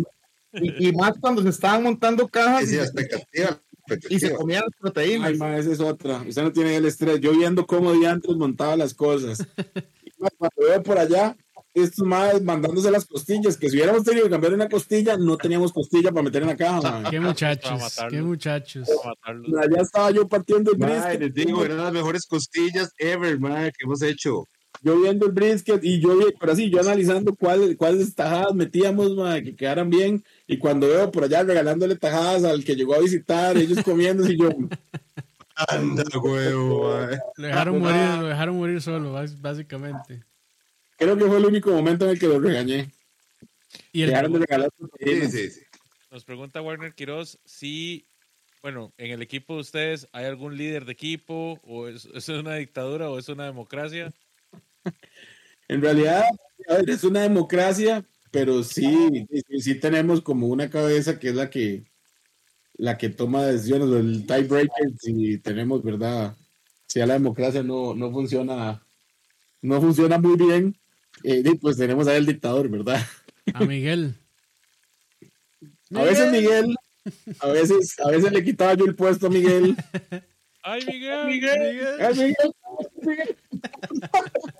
Y, 0.52 0.88
y 0.88 0.92
más 0.92 1.12
cuando 1.20 1.42
se 1.44 1.50
estaban 1.50 1.84
montando 1.84 2.26
cajas 2.26 2.62
Sí, 2.68 2.70
y, 2.74 2.78
se- 2.78 2.82
expectativa. 2.82 3.50
la 3.86 3.94
y 3.94 3.98
se 4.00 4.08
expectativa. 4.08 4.36
comían 4.38 4.62
las 4.62 4.80
proteínas. 4.80 5.28
Ay, 5.28 5.36
ma, 5.36 5.56
esa 5.56 5.70
es 5.70 5.78
otra. 5.80 6.22
Usted 6.26 6.42
no 6.42 6.52
tiene 6.52 6.74
el 6.74 6.86
estrés. 6.86 7.20
Yo 7.20 7.30
viendo 7.30 7.66
cómo 7.68 7.92
diantres 7.92 8.36
montaba 8.36 8.76
las 8.76 8.92
cosas. 8.94 9.46
Y, 10.04 10.10
ma, 10.22 10.28
Cuando 10.36 10.56
veo 10.68 10.82
por 10.82 10.98
allá, 10.98 11.36
estos 11.74 12.06
más 12.06 12.42
mandándose 12.42 12.90
las 12.90 13.06
costillas, 13.06 13.56
que 13.56 13.68
si 13.70 13.76
hubiéramos 13.76 14.02
tenido 14.04 14.24
que 14.24 14.30
cambiar 14.30 14.54
una 14.54 14.68
costilla, 14.68 15.16
no 15.16 15.36
teníamos 15.36 15.72
costilla 15.72 16.10
para 16.10 16.22
meter 16.24 16.42
en 16.42 16.48
la 16.48 16.56
caja. 16.56 16.80
Qué 17.10 17.20
muchachos, 17.20 17.70
qué 18.10 18.22
muchachos. 18.22 18.88
Allá 19.62 19.82
estaba 19.82 20.10
yo 20.10 20.26
partiendo 20.26 20.72
el 20.72 20.78
brisket. 20.78 21.20
les 21.20 21.34
digo, 21.34 21.64
eran 21.64 21.78
las 21.84 21.92
mejores 21.92 22.26
costillas 22.26 22.92
ever, 22.98 23.38
mae, 23.38 23.70
que 23.72 23.84
hemos 23.84 24.02
hecho. 24.02 24.44
Yo 24.82 24.98
viendo 25.00 25.26
el 25.26 25.32
brisket 25.32 25.80
y 25.84 26.00
yo, 26.00 26.16
vi- 26.16 26.32
pero 26.40 26.52
así, 26.52 26.70
yo 26.70 26.80
analizando 26.80 27.34
cuáles 27.36 27.76
cuáles 27.76 28.14
tajadas 28.14 28.54
metíamos, 28.54 29.14
ma, 29.14 29.40
que 29.42 29.54
quedaran 29.54 29.90
bien. 29.90 30.24
Y 30.46 30.58
cuando 30.58 30.86
veo 30.88 31.10
por 31.10 31.24
allá 31.24 31.42
regalándole 31.42 31.96
tajadas 31.96 32.44
al 32.44 32.64
que 32.64 32.74
llegó 32.76 32.94
a 32.94 32.98
visitar, 33.00 33.56
ellos 33.58 33.82
comiendo, 33.84 34.26
y 34.30 34.38
yo, 34.38 34.48
Anda, 35.68 36.04
huevo. 36.22 36.94
Lo 37.36 37.46
dejaron 37.46 37.78
morir, 37.80 38.00
lo 38.22 38.26
dejaron 38.28 38.56
morir 38.56 38.80
solo, 38.80 39.12
bás- 39.12 39.38
básicamente. 39.40 40.22
Creo 41.00 41.16
que 41.16 41.24
fue 41.24 41.38
el 41.38 41.46
único 41.46 41.70
momento 41.72 42.04
en 42.04 42.12
el 42.12 42.18
que 42.18 42.28
lo 42.28 42.38
regañé. 42.38 42.92
Y 43.92 44.02
Dejaron 44.02 44.32
de 44.32 44.38
el, 44.38 44.44
regalar 44.44 44.70
Sí, 44.70 44.86
proteínas. 44.86 45.32
sí, 45.32 45.50
sí. 45.50 45.60
Nos 46.10 46.24
pregunta 46.24 46.60
Warner 46.60 46.94
Quiroz 46.94 47.38
si, 47.44 48.06
bueno, 48.62 48.92
en 48.98 49.12
el 49.12 49.22
equipo 49.22 49.54
de 49.54 49.60
ustedes 49.60 50.08
hay 50.12 50.26
algún 50.26 50.56
líder 50.56 50.84
de 50.84 50.92
equipo, 50.92 51.58
o 51.62 51.88
es, 51.88 52.06
es 52.14 52.28
una 52.28 52.56
dictadura 52.56 53.10
o 53.10 53.18
es 53.18 53.28
una 53.28 53.46
democracia. 53.46 54.12
En 55.68 55.80
realidad, 55.80 56.24
a 56.68 56.74
ver, 56.74 56.90
es 56.90 57.04
una 57.04 57.20
democracia, 57.22 58.04
pero 58.32 58.64
sí, 58.64 59.24
sí, 59.30 59.60
sí 59.60 59.74
tenemos 59.76 60.20
como 60.20 60.48
una 60.48 60.68
cabeza 60.68 61.16
que 61.16 61.28
es 61.28 61.36
la 61.36 61.48
que 61.48 61.84
la 62.74 62.98
que 62.98 63.08
toma 63.10 63.46
decisiones, 63.46 63.86
o 63.88 63.98
el 63.98 64.26
tiebreaker, 64.26 64.90
si 64.98 65.38
tenemos, 65.38 65.84
¿verdad? 65.84 66.36
Si 66.88 66.98
a 67.00 67.06
la 67.06 67.12
democracia 67.12 67.62
no, 67.62 67.94
no 67.94 68.10
funciona, 68.10 68.84
no 69.62 69.80
funciona 69.80 70.18
muy 70.18 70.36
bien, 70.36 70.79
eh, 71.24 71.42
pues 71.60 71.76
tenemos 71.76 72.06
ahí 72.08 72.16
el 72.16 72.26
dictador, 72.26 72.68
¿verdad? 72.68 73.04
a 73.54 73.64
Miguel. 73.64 74.14
A 75.94 76.02
veces 76.02 76.30
Miguel, 76.30 76.76
a 77.40 77.48
veces, 77.48 77.98
a 78.00 78.10
veces 78.10 78.30
le 78.32 78.44
quitaba 78.44 78.74
yo 78.74 78.84
el 78.84 78.94
puesto 78.94 79.26
a 79.26 79.30
Miguel. 79.30 79.76
¡Ay, 80.62 80.84
Miguel! 80.86 81.26
Miguel. 81.26 81.86
Ay, 82.00 82.14
Miguel, 82.14 82.54
Miguel. 83.02 83.36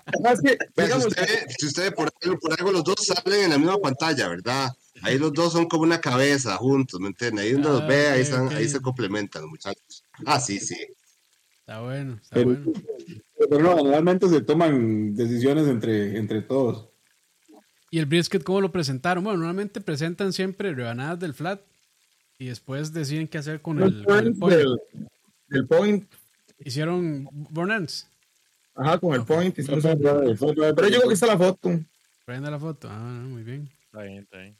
Además 0.06 0.40
que, 0.42 0.48
Vea, 0.48 0.58
si 0.76 0.82
digamos, 0.82 1.06
usted, 1.06 1.46
si 1.58 1.66
usted 1.66 1.94
por, 1.94 2.10
algo, 2.22 2.38
por 2.38 2.52
algo 2.52 2.72
los 2.72 2.84
dos 2.84 2.96
salen 3.06 3.44
en 3.44 3.50
la 3.50 3.58
misma 3.58 3.78
pantalla, 3.78 4.28
¿verdad? 4.28 4.70
Ahí 5.02 5.18
los 5.18 5.32
dos 5.32 5.52
son 5.52 5.66
como 5.66 5.84
una 5.84 6.00
cabeza 6.00 6.56
juntos, 6.56 7.00
¿me 7.00 7.08
entiende? 7.08 7.42
Ahí 7.42 7.52
donde 7.52 7.68
Ah, 7.68 7.72
los 7.72 7.86
ve, 7.86 8.08
ahí, 8.08 8.20
están, 8.22 8.48
ahí 8.48 8.68
se 8.68 8.80
complementan 8.80 9.42
los 9.42 9.50
muchachos. 9.50 10.04
Ah, 10.26 10.40
sí, 10.40 10.58
sí. 10.58 10.76
Está 11.70 11.82
bueno, 11.82 12.14
está 12.20 12.34
Pero- 12.34 12.46
bueno. 12.46 12.72
Pero 13.48 13.62
no, 13.62 13.76
generalmente 13.76 14.28
se 14.28 14.40
toman 14.40 15.14
decisiones 15.14 15.68
entre, 15.68 16.18
entre 16.18 16.42
todos. 16.42 16.88
¿Y 17.92 18.00
el 18.00 18.06
brisket 18.06 18.42
cómo 18.42 18.60
lo 18.60 18.72
presentaron? 18.72 19.22
Bueno, 19.22 19.38
normalmente 19.38 19.80
presentan 19.80 20.32
siempre 20.32 20.74
rebanadas 20.74 21.20
del 21.20 21.32
flat 21.32 21.60
y 22.38 22.46
después 22.46 22.92
deciden 22.92 23.28
qué 23.28 23.38
hacer 23.38 23.62
con 23.62 23.80
el, 23.80 24.04
con 24.04 24.18
el 24.18 24.34
pollo. 24.34 24.56
del, 24.56 24.78
del 25.46 25.66
point. 25.68 26.12
Hicieron 26.58 27.28
burn 27.30 27.70
ends. 27.70 28.08
Ajá, 28.74 28.98
con 28.98 29.14
el 29.14 29.22
point. 29.24 29.56
y 29.56 29.62
Pero 29.62 29.80
Pero 29.80 30.88
yo 30.88 30.98
creo 30.98 31.06
que 31.08 31.14
está 31.14 31.26
la 31.28 31.38
foto. 31.38 31.70
Prenda 32.26 32.50
la 32.50 32.58
foto. 32.58 32.88
Ah, 32.90 32.98
muy 33.28 33.44
bien. 33.44 33.70
Está 33.84 34.02
bien, 34.02 34.18
está 34.24 34.38
bien. 34.38 34.56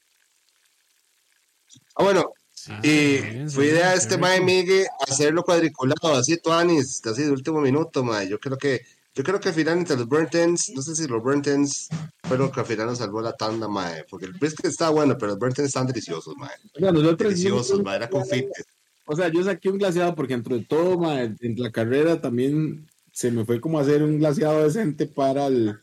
Ah, 1.96 2.04
bueno, 2.04 2.32
Ah, 2.68 2.80
y 2.84 2.88
muy 3.22 3.30
bien, 3.30 3.50
fue 3.50 3.66
idea 3.66 3.90
de 3.90 3.96
este 3.96 4.18
mae 4.18 4.40
Migue 4.40 4.86
hacerlo 5.08 5.42
cuadriculado, 5.44 6.14
así 6.16 6.36
Tuanis, 6.36 7.00
así 7.06 7.22
de 7.22 7.30
último 7.30 7.60
minuto, 7.60 8.02
mae. 8.04 8.28
Yo 8.28 8.38
creo 8.38 8.58
que, 8.58 8.82
yo 9.14 9.22
creo 9.24 9.40
que 9.40 9.48
al 9.48 9.54
final 9.54 9.78
entre 9.78 9.96
los 9.96 10.06
burnt 10.06 10.34
ends, 10.34 10.70
no 10.74 10.82
sé 10.82 10.94
si 10.94 11.06
los 11.06 11.22
burnt 11.22 11.46
ends 11.46 11.88
fueron 12.24 12.50
que 12.50 12.60
al 12.60 12.66
final 12.66 12.86
nos 12.86 12.98
salvó 12.98 13.20
la 13.20 13.32
tanda, 13.32 13.68
mae. 13.68 14.04
Porque 14.10 14.26
el 14.26 14.32
brisket 14.32 14.66
está 14.66 14.90
bueno, 14.90 15.16
pero 15.16 15.30
los 15.32 15.38
burnt 15.38 15.58
ends 15.58 15.68
están 15.68 15.86
deliciosos, 15.86 16.34
mae. 16.36 16.50
Nosotros- 16.92 17.18
Deliciosos, 17.18 17.82
mae. 17.82 17.96
Era 17.96 18.10
confites. 18.10 18.64
O 19.06 19.16
sea, 19.16 19.28
yo 19.28 19.42
saqué 19.42 19.68
un 19.70 19.78
glaseado 19.78 20.14
porque 20.14 20.34
dentro 20.34 20.54
de 20.56 20.64
todo, 20.64 20.98
ma, 20.98 21.20
en 21.22 21.36
la 21.56 21.70
carrera 21.72 22.20
también 22.20 22.86
se 23.12 23.30
me 23.32 23.44
fue 23.44 23.60
como 23.60 23.78
hacer 23.80 24.02
un 24.04 24.18
glaseado 24.18 24.62
decente 24.62 25.06
para 25.06 25.46
el 25.48 25.78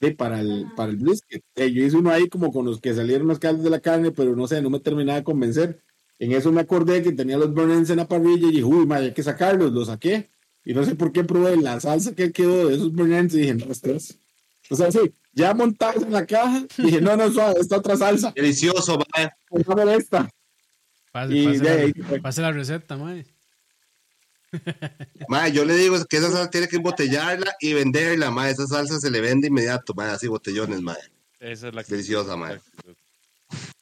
sí, 0.00 0.10
para 0.12 0.40
el 0.40 0.66
para 0.76 0.90
el 0.90 0.96
brisket. 0.96 1.42
Eh, 1.56 1.70
yo 1.72 1.84
hice 1.84 1.96
uno 1.96 2.10
ahí 2.10 2.28
como 2.28 2.52
con 2.52 2.64
los 2.66 2.80
que 2.80 2.94
salieron 2.94 3.28
los 3.28 3.38
caldos 3.38 3.64
de 3.64 3.70
la 3.70 3.80
carne, 3.80 4.10
pero 4.12 4.34
no 4.36 4.46
sé, 4.46 4.60
no 4.62 4.70
me 4.70 4.80
terminaba 4.80 5.18
de 5.18 5.24
convencer. 5.24 5.82
En 6.18 6.32
eso 6.32 6.52
me 6.52 6.60
acordé 6.60 7.02
que 7.02 7.12
tenía 7.12 7.38
los 7.38 7.52
burn 7.54 7.70
ends 7.70 7.88
en 7.90 7.96
la 7.96 8.06
parrilla 8.08 8.48
y 8.48 8.50
dije, 8.52 8.64
uy, 8.64 8.86
ma, 8.86 8.96
hay 8.96 9.12
que 9.12 9.22
sacarlos, 9.22 9.72
los 9.72 9.86
saqué. 9.88 10.28
Y 10.64 10.74
no 10.74 10.84
sé 10.84 10.94
por 10.94 11.12
qué 11.12 11.24
probé 11.24 11.56
la 11.56 11.80
salsa 11.80 12.14
que 12.14 12.30
quedó 12.30 12.68
de 12.68 12.74
esos 12.74 12.92
burn 12.92 13.12
ends 13.12 13.34
y 13.34 13.38
dije, 13.38 13.54
no, 13.54 13.72
esto 13.72 13.92
es... 13.92 14.18
O 14.68 14.76
sea, 14.76 14.92
sí, 14.92 14.98
ya 15.32 15.54
montados 15.54 16.02
en 16.04 16.12
la 16.12 16.26
caja, 16.26 16.66
dije, 16.78 17.00
no, 17.00 17.16
no, 17.16 17.30
suave, 17.32 17.58
esta 17.60 17.78
otra 17.78 17.96
salsa, 17.96 18.32
Delicioso, 18.36 18.98
pongámosle 19.48 19.96
esta. 19.96 20.28
Pase, 21.10 21.34
Y 21.34 21.44
pase 21.46 21.58
de 21.58 21.64
la, 21.76 21.82
ahí- 22.12 22.20
pase 22.20 22.42
la 22.42 22.52
receta, 22.52 22.96
mae. 22.98 23.24
Mae, 25.28 25.52
yo 25.52 25.64
le 25.64 25.74
digo 25.76 25.96
que 26.06 26.16
esa 26.16 26.30
salsa 26.30 26.50
tiene 26.50 26.68
que 26.68 26.76
embotellarla 26.76 27.54
y 27.60 27.72
venderla, 27.72 28.30
mae. 28.30 28.50
Esa 28.50 28.66
salsa 28.66 28.98
se 29.00 29.10
le 29.10 29.20
vende 29.20 29.48
inmediato, 29.48 29.94
mae. 29.94 30.10
Así 30.10 30.26
botellones, 30.28 30.80
mae. 30.80 30.96
Esa 31.38 31.68
es 31.68 31.74
la 31.74 31.82
Deliciosa, 31.82 32.36
mae. 32.36 32.60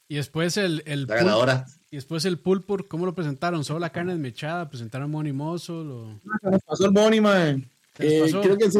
Y 0.08 0.16
después 0.16 0.56
el, 0.56 0.82
el 0.86 1.06
La 1.06 1.16
ganadora. 1.16 1.66
y 1.90 1.96
después 1.96 2.24
el 2.24 2.38
pulpur, 2.38 2.88
¿cómo 2.88 3.04
lo 3.06 3.14
presentaron? 3.14 3.64
Solo 3.64 3.78
la 3.80 3.90
carne 3.90 4.12
desmechada, 4.12 4.68
presentaron 4.70 5.10
monimoso, 5.10 5.84
lo 5.84 6.60
Pasó 6.66 6.86
el 6.86 6.90
Bonnie, 6.92 7.20
mae. 7.20 7.62
¿qué 7.94 8.04
les 8.04 8.12
Eh, 8.12 8.20
pasó? 8.24 8.40
creo 8.42 8.56
que 8.58 8.70
sí, 8.70 8.78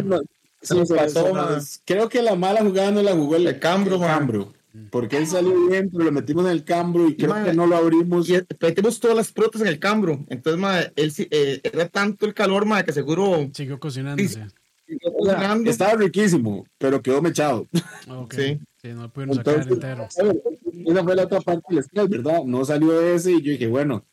Se 0.63 0.75
sí, 0.75 0.79
nos 0.79 0.89
se- 0.89 0.95
pasó, 0.95 1.35
ma. 1.35 1.59
creo 1.85 2.09
que 2.09 2.23
la 2.23 2.35
mala 2.35 2.61
jugada 2.63 2.91
no 2.91 3.03
la 3.03 3.13
jugó 3.13 3.37
el, 3.37 3.47
El 3.47 3.59
Cambro, 3.61 3.97
el. 3.97 4.01
Cambro, 4.03 4.53
porque 4.91 5.17
él 5.19 5.27
salió 5.27 5.69
bien, 5.69 5.91
pero 5.91 6.05
lo 6.05 6.13
metimos 6.13 6.45
en 6.47 6.53
el 6.53 6.65
cambro 6.65 7.09
y 7.09 7.17
creo 7.17 7.31
Ma. 7.31 7.45
que 7.45 7.53
no 7.55 7.67
lo 7.67 7.77
abrimos. 7.77 8.29
Y 8.29 8.39
metimos 8.61 9.01
todas 9.01 9.17
las 9.17 9.31
frutas 9.33 9.61
en 9.63 9.69
el 9.69 9.79
cambro. 9.79 10.25
Entonces, 10.29 10.61
mae, 10.61 10.93
él 10.97 11.13
eh, 11.31 11.61
era 11.63 11.89
tanto 11.89 12.27
el 12.27 12.35
calor, 12.35 12.65
mae, 12.67 12.85
que 12.85 12.93
seguro 12.93 13.49
Siguió 13.53 13.79
cocinándose. 13.81 14.47
siguió 14.87 15.13
cocinando. 15.13 15.71
estaba 15.71 15.95
riquísimo, 15.95 16.65
pero 16.79 17.03
quedó 17.03 17.21
mechado. 17.23 17.67
Ok. 18.09 18.35
Sí. 18.35 18.59
Sí, 18.81 18.89
no 18.95 19.03
lo 19.03 19.09
pudieron 19.13 19.35
sacar 19.37 19.55
Entonces, 19.55 19.73
entero. 19.73 20.09
a 20.19 20.23
ver, 20.23 20.43
esa 20.87 21.03
fue 21.05 21.17
la 21.17 21.25
otra 21.25 21.41
parte 21.41 21.65
del 21.71 21.79
estrés, 21.79 22.09
¿verdad? 22.09 22.45
No 22.45 22.65
salió 22.65 23.01
ese 23.03 23.33
y 23.33 23.43
yo 23.43 23.51
dije, 23.51 23.67
bueno, 23.67 24.05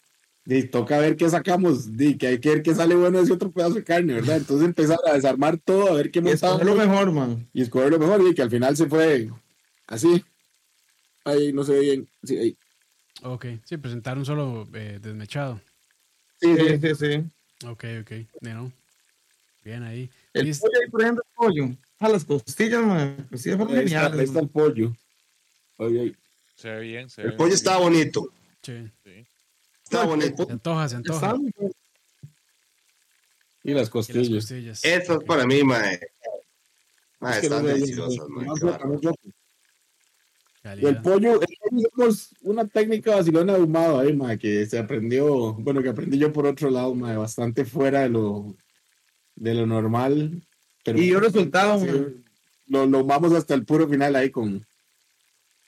di, 0.43 0.63
toca 0.63 0.97
ver 0.97 1.15
qué 1.17 1.29
sacamos, 1.29 1.95
di, 1.95 2.17
que 2.17 2.25
hay 2.27 2.39
que 2.39 2.49
ver 2.49 2.63
qué 2.63 2.73
sale 2.73 2.95
bueno 2.95 3.19
de 3.19 3.25
ese 3.25 3.33
otro 3.33 3.51
pedazo 3.51 3.75
de 3.75 3.83
carne, 3.83 4.13
¿verdad? 4.15 4.37
Entonces 4.37 4.65
empezar 4.65 4.97
a 5.07 5.13
desarmar 5.13 5.59
todo, 5.59 5.89
a 5.91 5.93
ver 5.93 6.09
qué 6.09 6.19
Y 6.19 6.29
eso 6.29 6.47
es 6.59 6.65
lo 6.65 6.73
montamos 6.75 6.77
mejor, 6.77 7.11
man. 7.11 7.47
y 7.53 7.61
escoger 7.61 7.91
lo 7.91 7.99
mejor 7.99 8.21
y 8.27 8.33
que 8.33 8.41
al 8.41 8.49
final 8.49 8.75
se 8.75 8.87
fue 8.87 9.29
así. 9.85 10.23
Ahí 11.25 11.51
no 11.51 11.63
se 11.63 11.73
ve 11.73 11.79
bien. 11.81 12.07
Sí, 12.23 12.37
ahí. 12.37 12.57
Ok, 13.23 13.45
sí, 13.65 13.77
presentaron 13.77 14.25
solo 14.25 14.67
eh, 14.73 14.99
desmechado. 15.01 15.59
Sí, 16.39 16.55
Sí, 16.55 16.79
sí. 16.81 16.95
sí. 16.95 17.65
Ok, 17.67 17.83
ok. 18.01 18.11
No. 18.41 18.71
Bien 19.63 19.83
ahí. 19.83 20.09
El 20.33 20.55
pollo 20.57 20.79
ahí, 20.81 20.89
por 20.91 21.01
ejemplo, 21.01 21.23
el 21.27 21.35
pollo. 21.35 21.69
A 21.99 22.09
las 22.09 22.23
costillas, 22.25 22.83
man. 22.85 23.25
Pues 23.29 23.41
sí, 23.41 23.49
Ahí 23.49 23.55
está, 23.59 23.73
geniales, 23.73 24.19
ahí 24.19 24.25
está 24.25 24.39
el 24.41 24.49
pollo. 24.49 24.95
Ay, 25.79 25.97
ay. 25.99 26.15
Se 26.55 26.69
ve 26.69 26.79
bien, 26.81 27.09
se 27.09 27.21
ve 27.21 27.25
El 27.27 27.31
bien. 27.31 27.37
pollo 27.37 27.53
estaba 27.53 27.77
bonito. 27.77 28.31
Sí. 28.61 28.91
Sí. 29.03 29.25
Estaba 29.83 30.05
bonito. 30.05 30.45
Se 30.45 30.51
antoja, 30.51 30.89
se 30.89 30.97
Está 30.97 31.31
antoja. 31.31 31.35
Y 33.63 33.71
las 33.71 33.73
y 33.73 33.73
las 33.73 33.89
costillas. 33.89 34.83
Esas 34.85 35.23
para 35.23 35.45
mí, 35.47 35.63
mae. 35.63 35.99
Mae, 37.19 37.35
Es 37.37 37.41
que 37.41 37.49
no 37.49 37.55
están 37.57 37.63
me- 37.65 37.73
deliciosas, 37.73 38.27
mae. 38.29 38.45
Loca. 40.75 40.81
Y 40.81 40.85
el 40.85 41.01
Calidad. 41.01 41.01
pollo, 41.01 41.41
el 41.41 41.47
pollo 41.47 41.87
hicimos 41.87 42.29
una 42.41 42.67
técnica 42.67 43.15
vacilona 43.15 43.53
de 43.53 43.59
ahumado 43.59 43.99
ahí, 43.99 44.13
ma, 44.13 44.37
que 44.37 44.65
se 44.65 44.77
aprendió, 44.77 45.53
bueno, 45.53 45.81
que 45.81 45.89
aprendí 45.89 46.17
yo 46.17 46.31
por 46.31 46.45
otro 46.45 46.69
lado, 46.69 46.93
ma, 46.95 47.17
bastante 47.17 47.65
fuera 47.65 48.01
de 48.01 48.09
lo, 48.09 48.55
de 49.35 49.53
lo 49.53 49.65
normal. 49.65 50.41
Pero 50.83 50.99
Y 50.99 51.03
dio 51.03 51.19
resultado, 51.19 51.79
sí, 51.79 51.87
man. 51.87 52.23
lo, 52.67 52.85
lo 52.85 53.03
vamos 53.03 53.33
hasta 53.33 53.53
el 53.53 53.65
puro 53.65 53.87
final 53.87 54.15
ahí 54.15 54.29
con, 54.29 54.65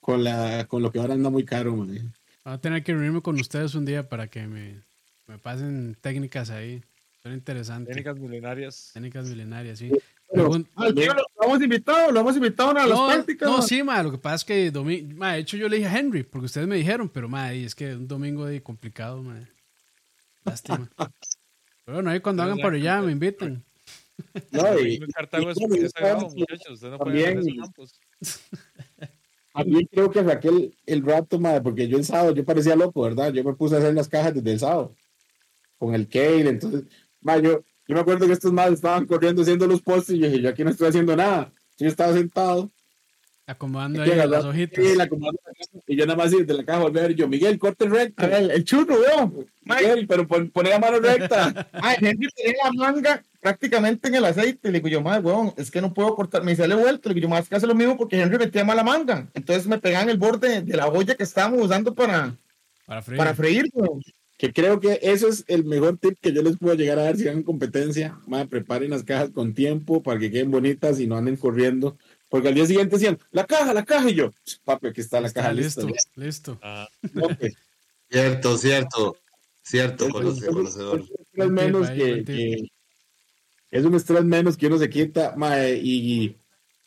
con, 0.02 0.24
la, 0.24 0.66
con 0.68 0.82
lo 0.82 0.92
que 0.92 1.00
ahora 1.00 1.14
anda 1.16 1.30
muy 1.30 1.44
caro, 1.46 1.76
ma. 1.76 1.86
Voy 1.86 2.02
a 2.46 2.58
tener 2.60 2.84
que 2.84 2.94
reunirme 2.94 3.22
con 3.22 3.40
ustedes 3.40 3.76
un 3.76 3.86
día 3.86 4.08
para 4.08 4.28
que 4.28 4.48
me, 4.48 4.82
me 5.28 5.38
pasen 5.38 5.98
técnicas 6.00 6.50
ahí. 6.50 6.82
Son 7.24 7.34
interesantes. 7.34 7.94
Técnicas 7.94 8.20
milenarias. 8.20 8.92
Técnicas 8.94 9.28
milenarias, 9.28 9.80
sí. 9.80 9.92
Pero- 10.30 10.50
Pregun- 10.50 10.68
Al 10.76 10.94
tío 10.94 11.14
lo 11.14 11.22
lo 11.40 11.46
hemos 11.48 11.62
invitado, 11.64 12.12
lo 12.12 12.20
hemos 12.20 12.36
invitado 12.36 12.70
a 12.72 12.74
las 12.74 12.90
no, 12.90 13.08
prácticas. 13.08 13.50
no, 13.50 13.58
man. 13.60 13.68
sí, 13.68 13.84
ma, 13.84 14.04
lo 14.04 14.12
que 14.12 14.18
pasa 14.18 14.36
es 14.36 14.44
que 14.44 14.74
domi- 14.74 15.04
ma, 15.16 15.34
de 15.34 15.40
hecho 15.40 15.56
yo 15.58 15.70
le 15.70 15.78
dije 15.78 15.88
a 15.88 15.98
Henry, 16.00 16.24
porque 16.24 16.46
ustedes 16.48 16.68
me 16.68 16.76
dijeron, 16.76 17.08
pero 17.10 17.30
ma, 17.30 17.54
es 17.54 17.74
que 17.76 17.96
un 17.96 18.08
domingo 18.08 18.46
de 18.46 18.62
complicado, 18.62 19.24
ma. 19.24 19.40
Lástima. 20.44 20.90
Pero 21.86 21.98
bueno, 22.00 22.10
ahí 22.10 22.20
cuando 22.20 22.44
Pero 22.44 22.52
hagan 22.54 22.62
por 22.62 22.74
allá 22.74 23.02
me 23.02 23.14
inviten. 23.14 23.64
No, 24.52 24.78
y, 24.80 24.96
En 24.96 25.08
Cartago 25.12 25.50
es 25.52 25.58
y- 25.58 25.62
porque 25.68 25.86
es 25.86 25.92
sagrado, 25.92 26.28
y- 26.36 26.40
muchachos. 26.40 26.72
Ustedes 26.74 26.92
no 26.92 26.98
pueden 26.98 27.18
hacer 27.20 27.34
también- 27.36 27.56
esos 27.56 27.66
campos. 27.66 28.00
también 29.54 29.88
creo 29.92 30.12
que 30.12 30.24
saqué 30.24 30.48
el, 30.50 30.76
el 30.86 31.06
rato, 31.06 31.40
ma, 31.40 31.62
porque 31.64 31.88
yo 31.88 31.98
el 31.98 32.04
sábado, 32.06 32.34
yo 32.34 32.44
parecía 32.44 32.76
loco, 32.76 33.02
¿verdad? 33.02 33.32
Yo 33.34 33.44
me 33.44 33.54
puse 33.54 33.76
a 33.76 33.80
hacer 33.80 33.94
las 33.94 34.08
cajas 34.10 34.34
desde 34.36 34.52
el 34.52 34.60
sábado, 34.60 34.94
con 35.78 35.96
el 35.96 36.08
kale, 36.10 36.50
entonces, 36.50 36.84
ma, 37.22 37.38
yo, 37.40 37.64
yo 37.88 37.96
me 37.96 38.02
acuerdo 38.02 38.28
que 38.28 38.34
estos 38.34 38.52
más 38.54 38.72
estaban 38.72 39.06
corriendo 39.06 39.42
haciendo 39.42 39.68
los 39.68 39.82
postes 39.82 40.16
y 40.16 40.20
yo 40.20 40.28
dije, 40.28 40.42
yo 40.42 40.50
aquí 40.50 40.64
no 40.64 40.72
estoy 40.72 40.90
haciendo 40.90 41.16
nada. 41.16 41.52
Yo 41.78 41.88
estaba 41.88 42.14
sentado 42.14 42.72
Acomodando 43.50 44.02
ahí 44.02 44.14
las 44.14 44.44
hojitas. 44.44 44.84
Sí, 44.84 44.94
la 44.94 45.06
acomodando 45.06 45.40
y 45.88 45.96
yo 45.96 46.06
nada 46.06 46.18
más 46.18 46.32
desde 46.32 46.54
la 46.54 46.66
caja 46.66 46.80
volver 46.80 47.06
a 47.06 47.08
ver 47.08 47.16
yo, 47.16 47.30
Miguel, 47.30 47.58
corte 47.58 47.88
recto. 47.88 48.26
A 48.26 48.28
ver, 48.28 48.52
el 48.52 48.66
churro, 48.66 49.00
veo. 49.00 49.46
Miguel, 49.64 50.06
pero 50.06 50.28
pon, 50.28 50.50
poné 50.50 50.70
la 50.70 50.80
mano 50.80 51.00
recta. 51.00 51.70
Ay, 51.72 51.96
Henry 52.02 52.28
tenía 52.36 52.58
la 52.66 52.74
manga 52.74 53.24
prácticamente 53.40 54.10
en 54.10 54.16
el 54.16 54.26
aceite. 54.26 54.70
Le 54.70 54.80
digo 54.80 54.90
yo, 54.90 55.02
madre, 55.02 55.22
weón, 55.22 55.54
es 55.56 55.72
que 55.72 55.80
no 55.80 55.94
puedo 55.94 56.14
cortar. 56.14 56.44
Me 56.44 56.58
sale 56.58 56.76
vuelta. 56.76 57.08
Le 57.08 57.16
digo 57.16 57.28
yo, 57.28 57.30
más 57.30 57.48
que 57.48 57.56
hace 57.56 57.68
lo 57.68 57.74
mismo 57.74 57.96
porque 57.96 58.20
Henry 58.22 58.38
metía 58.38 58.66
mala 58.66 58.84
manga. 58.84 59.30
Entonces 59.34 59.66
me 59.66 59.80
pegaban 59.80 60.10
el 60.10 60.18
borde 60.18 60.62
de 60.62 60.76
la 60.76 60.88
olla 60.88 61.16
que 61.16 61.24
estábamos 61.24 61.64
usando 61.64 61.96
para, 61.96 62.36
Para 62.86 63.02
freír. 63.02 63.18
para 63.18 63.34
freír, 63.34 63.66
weón. 63.74 64.02
Que 64.38 64.54
creo 64.54 64.80
que 64.80 65.00
eso 65.02 65.28
es 65.28 65.44
el 65.48 65.66
mejor 65.66 65.98
tip 65.98 66.18
que 66.22 66.32
yo 66.32 66.42
les 66.44 66.58
puedo 66.58 66.76
llegar 66.76 67.00
a 67.00 67.04
dar 67.04 67.18
si 67.18 67.28
hagan 67.28 67.44
competencia. 67.44 68.20
Madre, 68.28 68.48
preparen 68.48 68.92
las 68.92 69.04
cajas 69.04 69.32
con 69.32 69.54
tiempo 69.54 70.04
para 70.04 70.20
que 70.20 70.30
queden 70.32 70.52
bonitas 70.52 71.00
y 71.00 71.08
no 71.08 71.18
anden 71.18 71.38
corriendo. 71.38 71.98
Porque 72.30 72.50
al 72.50 72.56
día 72.56 72.66
siguiente 72.66 72.98
decían, 72.98 73.18
la 73.32 73.46
caja, 73.46 73.74
la 73.74 73.84
caja. 73.86 74.10
Y 74.10 74.16
yo, 74.16 74.32
papi, 74.64 74.88
aquí 74.88 75.02
está 75.02 75.20
la 75.22 75.28
Está 75.28 75.42
caja 75.42 75.54
listo, 75.54 75.88
lista. 75.88 76.12
listo. 76.16 76.60
Ok. 77.22 77.46
Cierto, 78.10 78.58
cierto. 78.58 79.18
Cierto, 79.64 80.08
conoce- 80.10 80.46
conocedor. 80.48 81.00
es 81.02 81.10
un 81.10 81.18
estrés 81.20 81.50
menos 81.52 81.90
que- 81.90 82.68
es 83.72 83.84
un 83.86 83.96
estrés 83.96 84.24
menos 84.24 84.56
que 84.56 84.68
uno 84.68 84.78
se 84.78 84.90
quita 84.90 85.34
mae, 85.36 85.76
y 85.84 86.38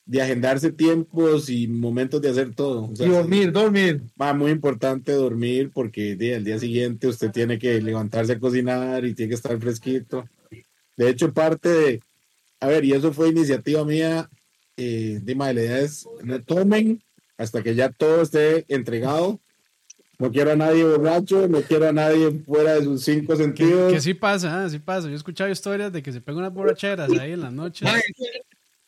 de 0.07 0.21
agendarse 0.23 0.73
tiempos 0.73 1.49
y 1.51 1.69
momentos 1.69 2.21
de 2.21 2.31
hacer 2.31 2.55
todo. 2.55 2.91
O 2.91 2.97
sea, 2.97 3.07
Y 3.07 3.11
dormir, 3.11 3.53
dormir. 3.53 4.03
mae, 4.17 4.35
muy 4.35 4.51
importante 4.51 5.13
dormir 5.13 5.71
porque 5.73 6.17
de, 6.17 6.35
al 6.37 6.45
día 6.45 6.59
siguiente 6.59 7.07
usted 7.07 7.31
tiene 7.31 7.59
que 7.59 7.81
levantarse 7.81 8.33
a 8.33 8.39
cocinar 8.41 9.05
y 9.05 9.15
tiene 9.15 9.29
que 9.31 9.35
estar 9.37 9.59
fresquito. 9.61 10.25
De 10.97 11.09
hecho, 11.09 11.33
parte 11.33 11.69
de, 11.69 12.01
a 12.59 12.67
ver, 12.67 12.85
y 12.85 12.93
eso 12.93 13.13
fue 13.13 13.29
iniciativa 13.29 13.85
mía, 13.85 14.29
eh, 14.77 15.21
de 15.23 15.35
la 15.35 15.53
idea 15.53 15.79
es 15.79 16.07
no 16.25 16.41
tomen 16.43 17.03
hasta 17.39 17.63
que 17.63 17.75
ya 17.75 17.91
todo 17.91 18.23
esté 18.23 18.65
entregado. 18.69 19.41
No 20.19 20.31
quiero 20.31 20.53
a 20.53 20.57
nadie 20.57 20.85
borracho, 20.85 21.49
no 21.49 21.63
quiero 21.63 21.89
a 21.89 21.93
nadie 21.93 22.31
fuera 22.45 22.75
de 22.75 22.85
sus 22.85 23.03
cinco 23.05 23.33
Que, 23.35 23.39
sentidos. 23.39 23.93
que 23.93 24.01
sí 24.03 24.13
pasa, 24.13 24.63
ah, 24.65 24.69
sí 24.69 24.79
pasa. 24.79 25.07
Yo 25.07 25.15
he 25.15 25.17
escuchado 25.17 25.49
historias 25.51 25.91
de 25.93 26.03
que 26.03 26.13
se 26.13 26.21
pegan 26.21 26.41
unas 26.41 26.53
borracheras 26.53 27.11
ahí 27.13 27.33
en 27.33 27.41
las 27.41 27.53
noches. 27.53 27.89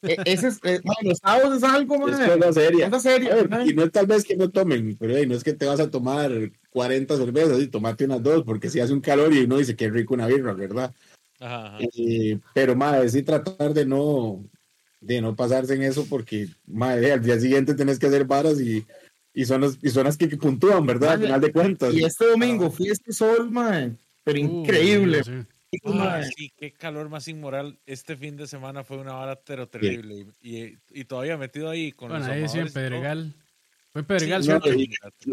E- 0.03 0.17
ese 0.25 0.49
es, 0.49 0.61
eh, 0.65 0.81
mae, 0.85 0.97
los 1.09 1.19
sábados 1.19 1.59
es 1.59 1.63
algo, 1.65 2.09
Es 2.09 2.19
mae. 2.19 2.39
cosa 2.39 2.53
seria. 2.53 2.91
Cosa 2.91 3.01
seria, 3.11 3.35
ver, 3.37 3.67
y 3.67 3.75
no 3.75 3.85
es 3.85 3.93
tal 3.93 4.07
vez 4.07 4.25
que 4.25 4.37
no 4.37 4.51
tomen, 4.51 4.97
pero 4.99 5.17
hey, 5.17 5.27
no 5.27 5.35
es 5.35 5.45
que 5.45 5.53
te 5.53 5.67
vas 5.67 5.81
a 5.81 5.91
tomar 5.91 6.31
40 6.71 7.17
cervezas 7.17 7.61
y 7.61 7.69
tomate 7.69 8.05
unas 8.05 8.23
dos, 8.23 8.43
porque 8.45 8.69
si 8.69 8.81
hace 8.81 8.93
un 8.93 9.01
calor 9.01 9.33
y 9.33 9.45
uno 9.45 9.59
dice 9.59 9.77
que 9.77 9.89
rico 9.91 10.15
una 10.15 10.27
birra, 10.27 10.53
¿verdad? 10.55 10.93
Ajá, 11.41 11.67
ajá. 11.67 11.79
Eh, 11.97 12.39
pero 12.55 12.75
madre, 12.75 13.09
sí 13.09 13.23
tratar 13.23 13.73
de 13.75 13.87
no 13.87 14.45
de 15.01 15.21
no 15.21 15.35
pasarse 15.35 15.75
en 15.75 15.83
eso, 15.83 16.07
porque 16.09 16.49
madre, 16.67 17.13
al 17.13 17.23
día 17.23 17.39
siguiente 17.39 17.75
tenés 17.75 17.99
que 17.99 18.07
hacer 18.07 18.25
varas 18.25 18.61
y, 18.61 18.87
y 19.35 19.45
son 19.45 19.63
las, 19.63 19.77
y 19.83 19.91
son 19.91 20.05
las 20.05 20.17
que, 20.17 20.29
puntúan, 20.37 20.87
¿verdad? 20.87 21.15
Al 21.15 21.21
final 21.23 21.41
de 21.41 21.53
cuentas. 21.53 21.93
Y 21.93 22.05
este 22.05 22.27
domingo 22.27 22.71
fui 22.71 22.89
a 22.89 22.93
este 22.93 23.13
sol, 23.13 23.51
mae. 23.51 23.97
Pero 24.25 24.39
Uh, 24.39 24.43
increíble. 24.43 25.25
sí. 25.25 25.33
Ah, 25.85 25.91
mae. 25.93 26.25
sí, 26.37 26.53
qué 26.57 26.73
calor 26.73 27.09
más 27.09 27.29
inmoral. 27.29 27.79
Este 27.87 28.17
fin 28.17 28.37
de 28.37 28.47
semana 28.47 28.85
fue 28.85 28.99
una 28.99 29.17
hora 29.19 29.41
pero 29.45 29.69
terrible. 29.69 30.27
Y, 30.43 30.57
y, 30.57 30.79
y 30.91 31.05
todavía 31.05 31.37
metido 31.39 31.71
ahí 31.71 31.93
con 31.93 32.11
Bueno, 32.11 32.27
los 32.27 32.35
ahí 32.35 32.49
sí, 32.49 32.59
en. 32.59 32.73
Pedregal. 32.73 33.35
Fue 33.93 34.03
Pedregal, 34.05 34.43
Sí, 34.43 34.49
no, 34.51 34.61
¿cierto? 34.61 34.81
y- 34.81 34.91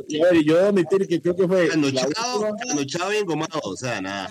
Y, 0.07 0.21
a 0.21 0.25
ver, 0.25 0.35
y 0.35 0.43
yo 0.45 0.55
debo 0.55 0.67
admitir 0.69 1.07
que 1.07 1.21
creo 1.21 1.35
que 1.35 1.47
fue 1.47 1.69
Anochado, 1.71 2.55
anochado 2.71 3.13
y 3.13 3.17
engomado, 3.17 3.59
o 3.63 3.75
sea, 3.75 4.01
nada. 4.01 4.29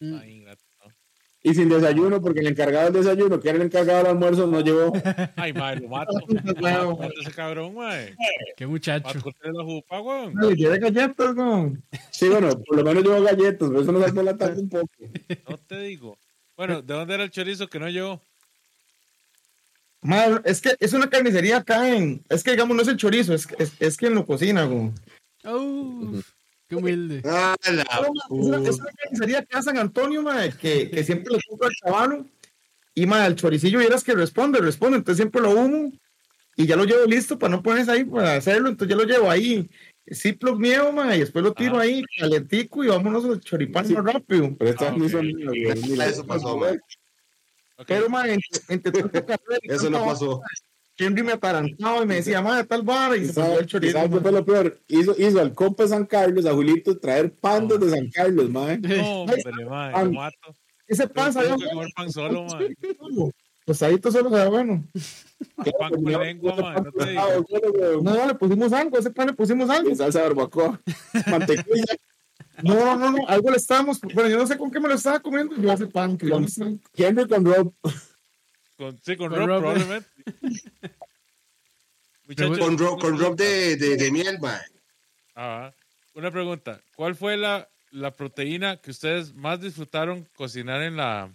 Mm. 0.00 0.14
Ay. 0.14 0.44
Y 1.42 1.54
sin 1.54 1.68
desayuno, 1.68 2.20
porque 2.20 2.40
el 2.40 2.48
encargado 2.48 2.90
del 2.90 3.02
desayuno, 3.02 3.40
que 3.40 3.48
era 3.48 3.56
el 3.56 3.64
encargado 3.64 3.98
del 3.98 4.06
almuerzo, 4.08 4.46
no 4.46 4.60
llevó. 4.60 4.92
Ay, 5.36 5.52
madre, 5.52 5.80
lo 5.80 5.88
mato. 5.88 6.12
Mato 6.60 7.08
ese 7.20 7.30
cabrón, 7.32 7.74
mae. 7.74 8.14
Qué 8.56 8.66
muchacho. 8.66 9.18
La 9.42 9.64
jupa, 9.64 10.00
weón. 10.00 10.34
Le 10.34 10.54
llevé 10.54 10.78
galletas, 10.78 11.34
weón. 11.34 11.82
Sí, 12.10 12.28
bueno, 12.28 12.50
por 12.50 12.76
lo 12.76 12.84
menos 12.84 13.02
llevó 13.02 13.22
galletas, 13.22 13.68
pero 13.68 13.80
eso 13.80 13.92
nos 13.92 14.04
salvó 14.04 14.22
la 14.22 14.36
tarde 14.36 14.60
un 14.60 14.68
poco. 14.68 14.88
No 15.48 15.56
te 15.58 15.80
digo. 15.80 16.18
Bueno, 16.56 16.82
¿de 16.82 16.94
dónde 16.94 17.14
era 17.14 17.24
el 17.24 17.30
chorizo 17.30 17.68
que 17.68 17.78
no 17.78 17.88
yo? 17.88 18.20
Mae, 20.02 20.40
es 20.44 20.60
que 20.60 20.76
es 20.78 20.92
una 20.92 21.08
carnicería 21.08 21.58
acá 21.58 21.88
en. 21.88 22.22
Es 22.28 22.42
que 22.42 22.50
digamos, 22.50 22.76
no 22.76 22.82
es 22.82 22.88
el 22.88 22.96
chorizo, 22.96 23.34
es, 23.34 23.48
es, 23.58 23.72
es 23.80 23.96
quien 23.96 24.14
lo 24.14 24.26
cocina, 24.26 24.66
weón. 24.66 24.94
Uf, 25.44 26.26
qué 26.70 26.76
humilde. 26.76 27.20
Ah, 27.26 27.54
la 27.70 27.84
una, 28.30 28.68
es 28.68 28.78
una 28.78 28.90
carnicería 28.96 29.38
acá 29.40 29.58
en 29.58 29.62
San 29.64 29.76
Antonio, 29.78 30.22
mae, 30.22 30.52
que, 30.52 30.88
que 30.90 31.04
siempre 31.04 31.34
le 31.34 31.40
compro 31.46 31.66
al 31.68 31.74
chavalo. 31.74 32.26
Y 32.94 33.06
mae, 33.06 33.26
el 33.26 33.34
choricillo 33.36 33.78
vieras 33.80 34.02
que 34.04 34.14
responde, 34.14 34.60
responde. 34.60 34.96
Entonces 34.98 35.18
siempre 35.18 35.42
lo 35.42 35.50
humo 35.50 35.92
y 36.56 36.66
ya 36.66 36.76
lo 36.76 36.84
llevo 36.84 37.04
listo 37.06 37.38
para 37.38 37.50
no 37.56 37.62
ponerse 37.62 37.90
ahí 37.90 38.04
para 38.04 38.34
hacerlo. 38.36 38.68
Entonces 38.68 38.96
ya 38.96 39.02
lo 39.02 39.08
llevo 39.08 39.30
ahí. 39.30 39.68
Ziploc 40.12 40.58
miedo, 40.58 40.90
mae, 40.92 41.16
y 41.16 41.20
después 41.20 41.44
lo 41.44 41.52
tiro 41.52 41.78
Ah. 41.78 41.82
ahí, 41.82 42.02
calentico 42.18 42.82
y 42.84 42.88
vámonos 42.88 43.24
al 43.24 43.40
choripán 43.40 43.86
Sí. 43.86 43.94
más 43.94 44.04
rápido. 44.12 44.54
Pero 44.58 44.70
esta 44.70 44.88
Ah, 44.88 44.90
no 44.92 45.04
ok. 45.04 45.08
hizo 45.10 45.22
ni- 45.22 45.34
ni 45.34 45.96
la- 45.96 46.06
Eso 46.06 46.26
pasó, 46.26 46.56
man. 46.56 46.80
Ok. 47.76 47.84
Pero, 47.86 48.08
mae, 48.08 48.34
entre, 48.34 48.60
entre 48.74 48.92
tanto 48.92 49.26
café 49.26 49.38
Eso 49.62 49.90
no 49.90 50.04
pasó. 50.04 50.40
Henry 51.00 51.22
me 51.22 51.32
atarantaba 51.32 52.02
y 52.02 52.06
me 52.06 52.16
decía, 52.16 52.42
madre, 52.42 52.64
tal 52.64 52.82
vara, 52.82 53.16
y 53.16 53.22
¿Y 53.22 53.26
se 53.26 53.40
el 53.54 53.64
y 53.64 53.66
chorizo. 53.66 53.92
sabe 53.94 54.08
qué 54.08 54.14
mae. 54.14 54.20
fue 54.22 54.32
lo 54.32 54.44
peor? 54.44 54.80
Hizo, 54.88 55.14
hizo 55.18 55.40
al 55.40 55.54
compa 55.54 55.82
de 55.84 55.88
San 55.88 56.06
Carlos, 56.06 56.44
a 56.46 56.52
Julito, 56.52 56.98
traer 56.98 57.32
pan 57.32 57.64
Ah. 57.70 57.76
desde 57.78 57.96
San 57.96 58.10
Carlos, 58.10 58.50
mae. 58.50 58.78
No, 58.82 59.20
hombre, 59.22 59.42
mae, 59.68 60.04
lo 60.04 60.12
mato. 60.12 60.54
Ese 60.86 61.06
pan 61.08 61.32
sabía 61.32 61.54
comer 61.54 61.88
pan 61.96 62.10
solo, 62.12 62.44
mae. 62.52 62.74
Pues 63.64 63.82
ahí 63.82 63.98
todo 63.98 64.12
solo 64.12 64.30
sabía 64.30 64.48
bueno. 64.48 64.84
Pan 65.78 65.90
con 65.92 66.04
lengua, 66.04 66.56
mae. 66.56 66.74
No 66.82 66.90
te 66.92 67.10
digo. 67.10 67.22
bueno, 67.48 67.72
güey. 67.72 68.02
No, 68.02 68.26
le 68.26 68.34
pusimos 68.34 68.72
algo, 68.72 68.98
ese 68.98 69.10
pan 69.10 69.28
le 69.28 69.32
pusimos 69.34 69.70
algo. 69.70 69.90
Y 69.90 69.94
salsa 69.94 70.18
de 70.20 70.24
barbacoa, 70.28 70.80
mantequilla. 71.30 71.84
No, 72.62 72.74
no, 72.74 72.96
no, 72.96 73.10
no, 73.12 73.28
algo 73.28 73.50
le 73.50 73.56
estábamos, 73.56 74.00
bueno, 74.14 74.28
yo 74.28 74.36
no 74.38 74.46
sé 74.46 74.58
con 74.58 74.70
qué 74.70 74.80
me 74.80 74.88
lo 74.88 74.94
estaba 74.94 75.20
comiendo, 75.20 75.56
yo 75.56 75.72
ese 75.72 75.86
pan 75.86 76.18
que 76.18 76.28
yo 76.28 76.40
no 76.40 76.48
sé. 76.48 76.78
Henry 76.94 77.26
con 77.28 77.44
Rob. 77.44 77.72
Con, 78.80 78.98
sí, 79.02 79.14
con 79.14 79.28
Con 79.28 79.38
Rob, 79.40 79.46
Rob, 79.46 79.60
probablemente. 79.60 80.08
Muchachos, 82.26 82.58
Con 82.58 82.78
Rob, 82.78 82.98
con 82.98 83.36
de, 83.36 83.76
de, 83.76 83.96
de 83.98 84.10
miel, 84.10 84.38
man. 84.40 84.58
Ajá. 85.34 85.74
Una 86.14 86.30
pregunta. 86.30 86.80
¿Cuál 86.96 87.14
fue 87.14 87.36
la, 87.36 87.68
la 87.90 88.10
proteína 88.12 88.78
que 88.78 88.90
ustedes 88.90 89.34
más 89.34 89.60
disfrutaron 89.60 90.26
cocinar 90.34 90.80
en 90.80 90.96
la, 90.96 91.30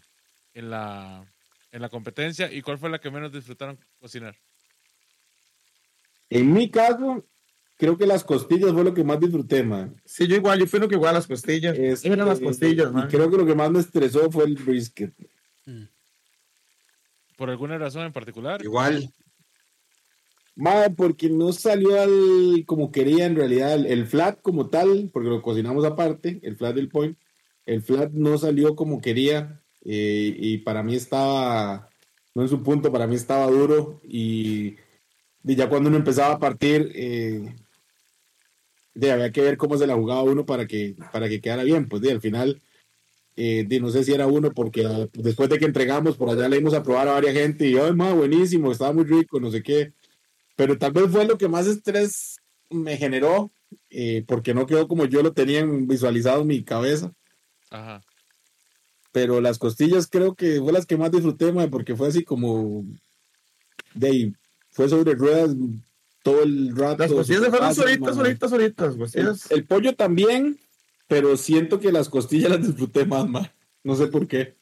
en 0.56 0.72
la, 0.72 1.24
en 1.72 1.82
la 1.84 1.90
competencia 1.90 2.52
y 2.52 2.64
cuál 2.64 2.80
fue 2.80 2.90
la 2.90 2.98
que 2.98 3.12
menos 3.12 3.32
disfrutaron 3.32 3.78
cocinar? 4.00 4.36
En 6.32 6.52
mi 6.52 6.72
caso, 6.72 7.28
creo 7.78 7.96
que 7.96 8.08
las 8.08 8.24
costillas 8.24 8.72
fue 8.72 8.84
lo 8.84 8.96
que 8.96 9.04
más 9.04 9.20
disfruté, 9.20 9.62
mae. 9.62 9.92
Sí, 10.04 10.26
yo 10.26 10.36
igual, 10.36 10.58
yo 10.58 10.66
fui 10.66 10.80
lo 10.80 10.88
que 10.88 10.96
igual 10.96 11.14
las 11.14 11.28
costillas. 11.28 11.78
Este, 11.78 12.08
Eran 12.08 12.28
las 12.28 12.40
costillas, 12.40 12.90
y 12.90 12.94
man. 12.94 13.08
creo 13.08 13.30
que 13.30 13.38
lo 13.38 13.46
que 13.46 13.54
más 13.54 13.70
me 13.70 13.82
estresó 13.82 14.32
fue 14.32 14.46
el 14.46 14.56
brisket. 14.56 15.14
¿Por 17.38 17.50
alguna 17.50 17.78
razón 17.78 18.06
en 18.06 18.14
particular? 18.14 18.64
Igual. 18.64 19.10
Mae, 20.56 20.90
porque 20.92 21.30
no 21.30 21.52
salió 21.52 22.00
al 22.00 22.64
como 22.66 22.92
quería 22.92 23.26
en 23.26 23.36
realidad. 23.36 23.74
El, 23.86 24.08
flat 24.08 24.42
como 24.42 24.70
tal, 24.70 25.10
porque 25.12 25.30
lo 25.30 25.42
cocinamos 25.42 25.84
aparte, 25.84 26.40
el 26.44 26.56
flat 26.56 26.76
del 26.76 26.90
point. 26.90 27.18
El 27.66 27.82
flat 27.82 28.12
no 28.12 28.38
salió 28.38 28.76
como 28.76 29.02
quería. 29.02 29.62
eh, 29.84 30.36
y 30.40 30.58
para 30.60 30.82
mí 30.82 30.96
estaba, 30.96 31.90
no 32.34 32.42
en 32.42 32.50
su 32.50 32.64
punto, 32.64 32.92
para 32.92 33.06
mí 33.06 33.16
estaba 33.16 33.46
duro 33.48 34.02
y, 34.04 34.78
y 35.44 35.56
ya 35.56 35.70
cuando 35.70 35.90
uno 35.90 35.98
empezaba 35.98 36.34
a 36.36 36.40
partir, 36.40 36.92
eh, 36.96 37.56
de, 38.96 39.12
había 39.12 39.32
que 39.32 39.42
ver 39.42 39.58
cómo 39.58 39.78
se 39.78 39.86
la 39.86 39.96
jugaba 39.96 40.24
uno 40.24 40.46
para 40.46 40.66
que, 40.66 40.96
para 41.12 41.30
que 41.30 41.42
quedara 41.42 41.64
bien, 41.64 41.88
pues 41.88 42.02
de, 42.02 42.12
al 42.12 42.22
final, 42.22 42.62
eh, 43.38 43.68
no 43.82 43.90
sé 43.90 44.04
si 44.04 44.14
era 44.14 44.28
uno 44.28 44.52
porque 44.52 44.86
ah, 44.86 45.08
después 45.14 45.50
de 45.50 45.60
que 45.60 45.66
entregamos 45.66 46.16
por 46.16 46.30
allá 46.30 46.48
le 46.48 46.58
dimos 46.58 46.74
a 46.74 46.84
probar 46.84 47.08
a 47.08 47.14
varias 47.14 47.34
gente 47.34 47.68
y, 47.68 47.78
ay, 47.78 47.94
más 47.94 48.14
buenísimo, 48.14 48.72
estaba 48.72 48.94
muy 48.94 49.04
rico, 49.04 49.40
no 49.40 49.52
sé 49.52 49.62
qué, 49.62 49.94
pero 50.56 50.78
tal 50.78 50.94
vez 50.94 51.10
fue 51.12 51.26
lo 51.26 51.38
que 51.38 51.50
más 51.50 51.68
estrés 51.68 52.38
me 52.70 52.98
generó, 52.98 53.52
eh, 53.90 54.24
porque 54.28 54.54
no 54.54 54.66
quedó 54.66 54.88
como 54.88 55.06
yo 55.06 55.22
lo 55.22 55.34
tenía 55.34 55.66
visualizado 55.66 56.42
en 56.42 56.48
mi 56.48 56.64
cabeza. 56.64 57.12
Ajá. 57.70 58.02
Pero 59.12 59.42
las 59.42 59.58
costillas 59.58 60.08
creo 60.08 60.36
que 60.36 60.60
fue 60.60 60.74
las 60.74 60.86
que 60.86 60.98
más 60.98 61.12
disfruté, 61.12 61.52
mae, 61.52 61.68
porque 61.68 61.96
fue 61.96 62.08
así 62.08 62.24
como 62.24 62.86
de 63.94 64.08
ahí, 64.08 64.34
fue 64.72 64.90
sobre 64.90 65.14
ruedas 65.14 65.56
todo 66.24 66.44
el 66.44 66.76
rato. 66.76 67.04
Las 67.04 67.12
costillas 67.12 67.44
se 67.44 67.50
fueron 67.50 67.68
Fácil, 67.70 67.84
solitas, 67.84 68.16
mae. 68.16 68.38
solitas, 68.50 68.96
solitas. 68.96 69.52
El, 69.52 69.58
el 69.58 69.66
pollo 69.66 69.96
también, 69.96 70.58
pero 71.08 71.38
siento 71.38 71.80
que 71.80 71.92
las 71.92 72.10
costillas 72.10 72.52
las 72.52 72.66
disfruté 72.66 73.06
más, 73.06 73.28
mae. 73.28 73.52
No 73.84 73.96
sé 73.96 74.08
por 74.08 74.28
qué. 74.28 74.56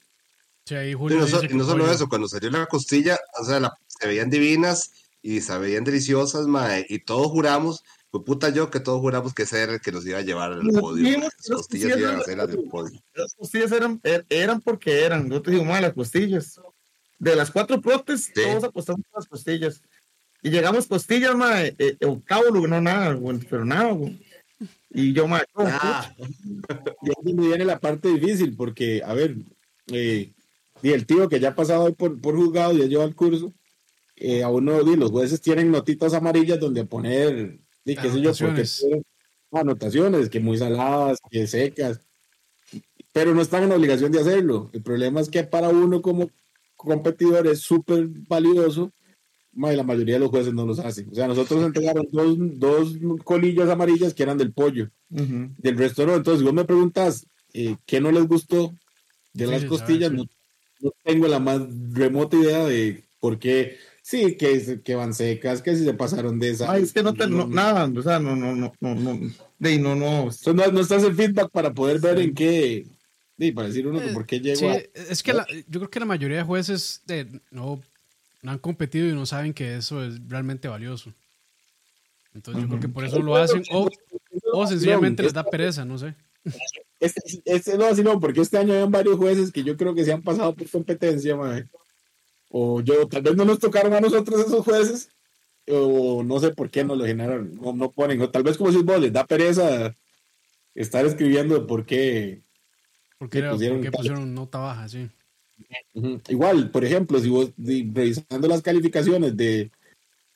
Sí, 0.66 0.76
ahí 0.76 0.91
Y 0.91 0.94
Julio 0.94 1.20
no, 1.20 1.26
dice 1.26 1.48
y 1.50 1.54
no 1.56 1.64
solo 1.66 1.84
pollo. 1.84 1.94
eso, 1.94 2.10
cuando 2.10 2.28
salió 2.28 2.50
la 2.50 2.66
costilla, 2.68 3.18
o 3.41 3.46
sea, 3.46 3.60
la- 3.60 3.78
se 3.88 4.08
veían 4.08 4.30
divinas 4.30 4.91
y 5.22 5.41
se 5.41 5.58
veían 5.58 5.84
deliciosas, 5.84 6.48
mae, 6.48 6.86
y 6.89 7.00
todos 7.00 7.28
juramos, 7.28 7.84
pues 8.12 8.24
puta 8.26 8.50
yo, 8.50 8.70
que 8.70 8.80
todos 8.80 9.00
juramos 9.02 9.34
que 9.34 9.44
ese 9.44 9.62
era 9.62 9.74
el 9.74 9.82
que 9.82 9.91
nos 9.91 10.06
iba 10.06 10.20
a 10.20 10.22
llevar 10.22 10.54
al 10.54 10.62
podio. 10.62 11.04
mae. 11.04 11.14
Las 11.20 11.50
las 11.50 11.58
costillas 11.58 11.98
iban 11.98 12.04
a 12.04 12.14
eran- 12.14 12.24
ser 12.26 12.38
las 12.38 12.48
del 12.48 12.64
podio. 12.70 13.02
Las 13.14 13.34
costillas 13.34 13.72
eran, 13.72 14.00
er- 14.04 14.26
eran 14.30 14.62
porque 14.62 15.02
eran. 15.04 15.30
Yo 15.30 15.41
te 15.41 15.52
digo, 15.52 15.64
más 15.66 15.82
las 15.82 15.94
costillas. 15.94 16.60
De 17.20 17.36
las 17.36 17.52
cuatro 17.52 17.80
protes, 17.82 18.26
Sí. 18.26 18.34
todos 18.34 18.64
apostamos 18.66 19.02
por 19.10 19.22
las 19.22 19.28
costillas. 19.30 19.82
Y 20.41 20.50
llegamos 20.50 20.88
costillas, 20.88 21.34
ma, 21.36 21.64
eh, 21.64 21.74
eh, 21.80 21.98
octavo, 22.06 22.50
lugar, 22.50 22.70
no 22.72 22.82
nada, 22.82 23.14
güey, 23.14 23.38
pero 23.50 23.64
nada, 23.64 23.91
güey. 23.94 24.22
Y 24.94 25.14
yo, 25.14 25.24
¿cómo, 25.24 25.38
Ah, 25.56 26.14
Y 27.02 27.10
donde 27.32 27.48
viene 27.48 27.66
la 27.66 27.80
parte 27.80 28.10
difícil, 28.10 28.56
porque, 28.56 29.02
a 29.04 29.14
ver, 29.14 29.36
eh, 29.88 30.32
y 30.82 30.89
el 30.91 31.06
tío 31.06 31.28
que 31.30 31.39
ya 31.39 31.50
ha 31.50 31.56
pasado 31.56 31.86
hoy 31.86 31.94
por, 31.94 32.20
por 32.22 32.36
juzgado, 32.36 32.74
ya 32.74 32.86
lleva 32.86 33.04
el 33.04 33.16
curso, 33.16 33.54
eh, 34.16 34.44
a 34.44 34.50
uno, 34.50 34.80
los 34.82 35.12
jueces 35.12 35.41
tienen 35.41 35.72
notitas 35.72 36.14
amarillas 36.14 36.60
donde 36.60 36.86
poner, 36.86 37.60
di, 37.84 37.96
qué 37.96 38.10
sé 38.12 38.22
yo, 38.22 38.32
porque 38.32 38.62
Anotaciones. 38.62 38.78
tienen 38.80 39.04
anotaciones, 39.52 40.30
que 40.30 40.39
muy 40.39 40.58
saladas, 40.58 41.20
que 41.30 41.48
secas, 41.48 42.02
pero 43.12 43.34
no 43.34 43.41
están 43.41 43.64
en 43.64 43.72
obligación 43.72 44.12
de 44.12 44.20
hacerlo. 44.22 44.70
El 44.74 44.82
problema 44.84 45.22
es 45.22 45.30
que 45.30 45.44
para 45.44 45.70
uno 45.70 46.02
como 46.02 46.30
competidor 46.76 47.48
es 47.48 47.60
súper 47.60 48.08
valioso, 48.28 48.91
ma, 49.54 49.74
y 49.74 49.76
la 49.78 49.84
mayoría 49.84 50.16
de 50.16 50.20
los 50.22 50.30
jueces 50.30 50.54
no 50.54 50.66
los 50.66 50.80
hacen. 50.80 51.10
O 51.12 51.16
sea, 51.16 51.28
nosotros 51.28 51.64
entregaron 51.64 52.08
dos, 52.12 52.38
dos 52.60 52.93
colillas 53.24 53.70
amarillas 53.70 54.14
que 54.14 54.24
eran 54.24 54.38
del 54.38 54.51
pollo 54.54 54.89
Ujú. 55.12 55.49
del 55.58 55.78
resto 55.78 56.06
no. 56.06 56.16
Entonces, 56.16 56.39
si 56.39 56.45
vos 56.45 56.54
me 56.54 56.66
preguntas 56.66 57.26
eh, 57.54 57.76
qué 57.86 58.01
no 58.01 58.12
les 58.12 58.28
gustó 58.28 58.74
de 59.34 59.45
las 59.47 59.62
Difícil 59.62 59.70
costillas, 59.70 60.12
no, 60.12 60.26
no 60.80 60.91
tengo 61.04 61.28
la 61.28 61.39
más 61.39 61.62
remota 61.91 62.36
idea 62.38 62.66
de 62.66 63.04
por 63.20 63.39
qué. 63.39 63.78
Sí, 64.01 64.36
que, 64.36 64.82
que 64.84 64.95
van 64.95 65.14
secas, 65.14 65.62
que 65.62 65.76
si 65.78 65.86
se 65.86 65.93
pasaron 65.93 66.38
de 66.38 66.49
esa. 66.49 66.70
Ay, 66.70 66.84
es 66.84 66.91
que 66.91 67.01
no 67.04 67.14
te, 67.14 67.26
no, 67.26 67.47
nada, 67.47 67.86
o 67.86 68.01
sea, 68.01 68.20
no, 68.20 68.36
no, 68.36 68.54
no, 68.54 68.74
no, 68.82 68.95
no, 68.95 69.20
de 69.60 69.80
no, 69.80 69.95
no. 69.95 70.24
Entonces, 70.24 70.54
no, 70.54 70.68
no 70.72 70.80
estás 70.82 71.04
en 71.06 71.16
feedback 71.16 71.49
para 71.51 71.74
poder 71.74 72.01
ver 72.01 72.20
en 72.20 72.34
qué. 72.34 72.86
Sí, 73.39 73.51
para 73.54 73.68
decir 73.70 73.88
uno 73.88 74.01
que 74.01 74.10
por 74.10 74.26
qué 74.26 74.39
llegó 74.41 74.60
Sí, 74.60 74.66
a- 74.66 74.84
es 75.10 75.24
que 75.24 75.34
la- 75.34 75.47
yo 75.68 75.80
creo 75.80 75.89
que 75.89 75.99
la 76.01 76.06
mayoría 76.06 76.38
de 76.38 76.43
jueces 76.43 77.01
de- 77.08 77.41
no, 77.49 77.82
no 78.44 78.52
han 78.52 78.60
competido 78.60 79.08
y 79.08 79.14
no 79.14 79.26
saben 79.26 79.54
que 79.54 79.76
eso 79.78 80.04
es 80.04 80.20
realmente 80.28 80.68
valioso. 80.68 81.14
Entonces 82.36 82.64
yo 82.64 82.70
creo 82.70 82.80
que 82.82 82.89
por 82.89 83.06
eso 83.06 83.20
lo 83.20 83.36
hacen 83.36 83.64
o, 83.72 83.89
o 84.52 84.68
sencillamente 84.68 85.24
les 85.24 85.34
da 85.34 85.44
pereza, 85.44 85.86
no 85.86 85.98
sé. 85.98 86.14
Este, 87.00 87.22
este 87.46 87.78
no, 87.78 87.86
así 87.86 88.04
no, 88.04 88.20
porque 88.20 88.41
este 88.41 88.58
año 88.58 88.74
habían 88.74 88.91
varios 88.91 89.18
jueces 89.18 89.52
que 89.52 89.64
yo 89.64 89.78
creo 89.78 89.96
que 89.96 90.04
se 90.04 90.12
han 90.12 90.22
pasado 90.22 90.54
por 90.54 90.70
competencia, 90.70 91.36
mae. 91.36 91.68
O 92.50 92.82
yo, 92.82 93.08
tal 93.08 93.22
vez 93.22 93.36
no 93.36 93.46
nos 93.46 93.60
tocaron 93.60 93.94
a 93.94 94.02
nosotros 94.02 94.41
esos 94.46 94.64
jueces, 94.64 95.10
o 95.68 96.22
no 96.24 96.39
sé 96.39 96.52
por 96.52 96.70
qué 96.70 96.84
no 96.84 96.96
lo 96.96 97.06
generaron, 97.06 97.56
no, 97.56 97.74
no 97.74 97.91
ponen, 97.91 98.22
o 98.22 98.30
tal 98.30 98.44
vez 98.44 98.58
como 98.58 98.72
si 98.72 98.84
vos 98.84 99.00
les 99.00 99.14
da 99.14 99.26
pereza 99.26 99.96
estar 100.76 101.06
escribiendo 101.06 101.60
de 101.60 101.66
por 101.66 101.86
qué. 101.86 102.41
¿Por 103.18 103.30
qué, 103.30 103.41
Le 103.41 103.52
pusieron 103.52 103.86
pusieron 103.91 104.34
nota 104.34 104.60
baja? 104.60 104.89
Sí. 104.89 105.10
Igual, 106.30 106.72
por 106.72 106.86
ejemplo, 106.86 107.20
si 107.20 107.30
vos 107.30 107.51
revisando 107.57 108.47
las 108.47 108.61
calificaciones 108.61 109.36
de 109.38 109.72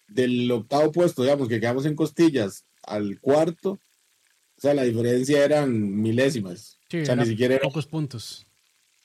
del 0.07 0.49
octavo 0.51 0.91
puesto, 0.91 1.23
digamos, 1.23 1.47
que 1.49 1.59
quedamos 1.59 1.85
en 1.85 1.95
costillas 1.95 2.65
al 2.83 3.19
cuarto, 3.19 3.71
o 3.71 4.61
sea, 4.61 4.73
la 4.73 4.83
diferencia 4.83 5.43
eran 5.43 6.01
milésimas. 6.01 6.79
Sí, 6.89 7.01
o 7.01 7.05
sea, 7.05 7.15
ni 7.15 7.25
siquiera 7.25 7.55
era 7.55 7.63
pocos 7.63 7.85
puntos. 7.85 8.47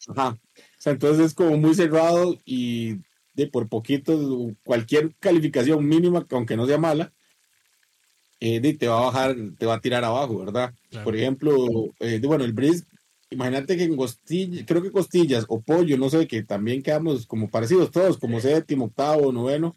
Ajá. 0.08 0.38
O 0.56 0.80
sea, 0.80 0.92
entonces 0.92 1.26
es 1.26 1.34
como 1.34 1.56
muy 1.56 1.74
cerrado 1.74 2.38
y 2.44 2.98
de 3.34 3.46
por 3.46 3.68
poquito, 3.68 4.52
cualquier 4.62 5.14
calificación 5.18 5.86
mínima, 5.86 6.26
aunque 6.30 6.56
no 6.56 6.66
sea 6.66 6.78
mala, 6.78 7.12
eh, 8.40 8.60
te 8.76 8.88
va 8.88 8.98
a 8.98 9.04
bajar, 9.06 9.36
te 9.58 9.66
va 9.66 9.74
a 9.74 9.80
tirar 9.80 10.04
abajo, 10.04 10.38
¿verdad? 10.38 10.74
Claro. 10.90 11.04
Por 11.04 11.16
ejemplo, 11.16 11.54
eh, 12.00 12.20
bueno, 12.22 12.44
el 12.44 12.52
bris, 12.52 12.86
imagínate 13.32 13.76
que 13.76 13.84
en 13.84 13.96
costillas, 13.96 14.64
creo 14.66 14.82
que 14.82 14.90
costillas 14.90 15.44
o 15.48 15.60
pollo, 15.60 15.96
no 15.98 16.08
sé, 16.10 16.26
que 16.26 16.42
también 16.42 16.82
quedamos 16.82 17.26
como 17.26 17.48
parecidos 17.50 17.90
todos, 17.90 18.18
como 18.18 18.40
séptimo, 18.40 18.86
octavo, 18.86 19.32
noveno, 19.32 19.76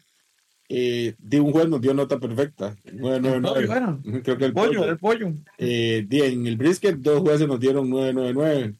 eh, 0.68 1.14
de 1.18 1.40
un 1.40 1.52
juez 1.52 1.68
nos 1.68 1.80
dio 1.80 1.94
nota 1.94 2.18
perfecta, 2.18 2.76
999. 2.92 3.66
Pollo 3.66 3.76
era. 3.76 3.90
Ujú, 4.04 4.22
Creo 4.22 4.38
que 4.38 4.44
el 4.46 4.52
Pollo, 4.52 4.80
pollo. 4.80 4.90
el 4.90 4.98
pollo. 4.98 5.32
Eh, 5.58 6.06
en 6.10 6.46
el 6.46 6.56
brisket 6.56 6.96
dos 6.96 7.20
jueces 7.20 7.46
nos 7.46 7.60
dieron 7.60 7.88
999 7.88 8.74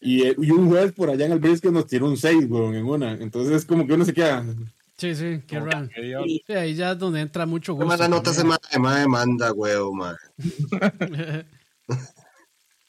y, 0.00 0.22
eh, 0.22 0.36
y 0.38 0.50
un 0.50 0.68
juez 0.68 0.92
por 0.92 1.10
allá 1.10 1.26
en 1.26 1.32
el 1.32 1.38
brisket 1.40 1.72
nos 1.72 1.86
tiró 1.86 2.06
un 2.06 2.16
6, 2.16 2.46
weón, 2.48 2.74
en 2.74 2.84
una. 2.84 3.12
Entonces 3.12 3.54
es 3.56 3.64
como 3.64 3.86
que 3.86 3.94
uno 3.94 4.04
se 4.04 4.14
queda. 4.14 4.44
Sí, 4.96 5.14
sí, 5.14 5.42
qué 5.46 5.60
raro. 5.60 5.88
Sí, 6.46 6.52
ahí 6.52 6.74
ya 6.74 6.92
es 6.92 6.98
donde 6.98 7.20
entra 7.20 7.44
mucho 7.44 7.74
gusto. 7.74 7.86
mala 7.86 8.08
nota 8.08 8.32
se 8.32 8.42
también. 8.42 8.58
mae, 8.72 8.78
mae, 8.78 9.08
manda, 9.08 9.52
huevo, 9.52 9.92
mae. 9.92 10.14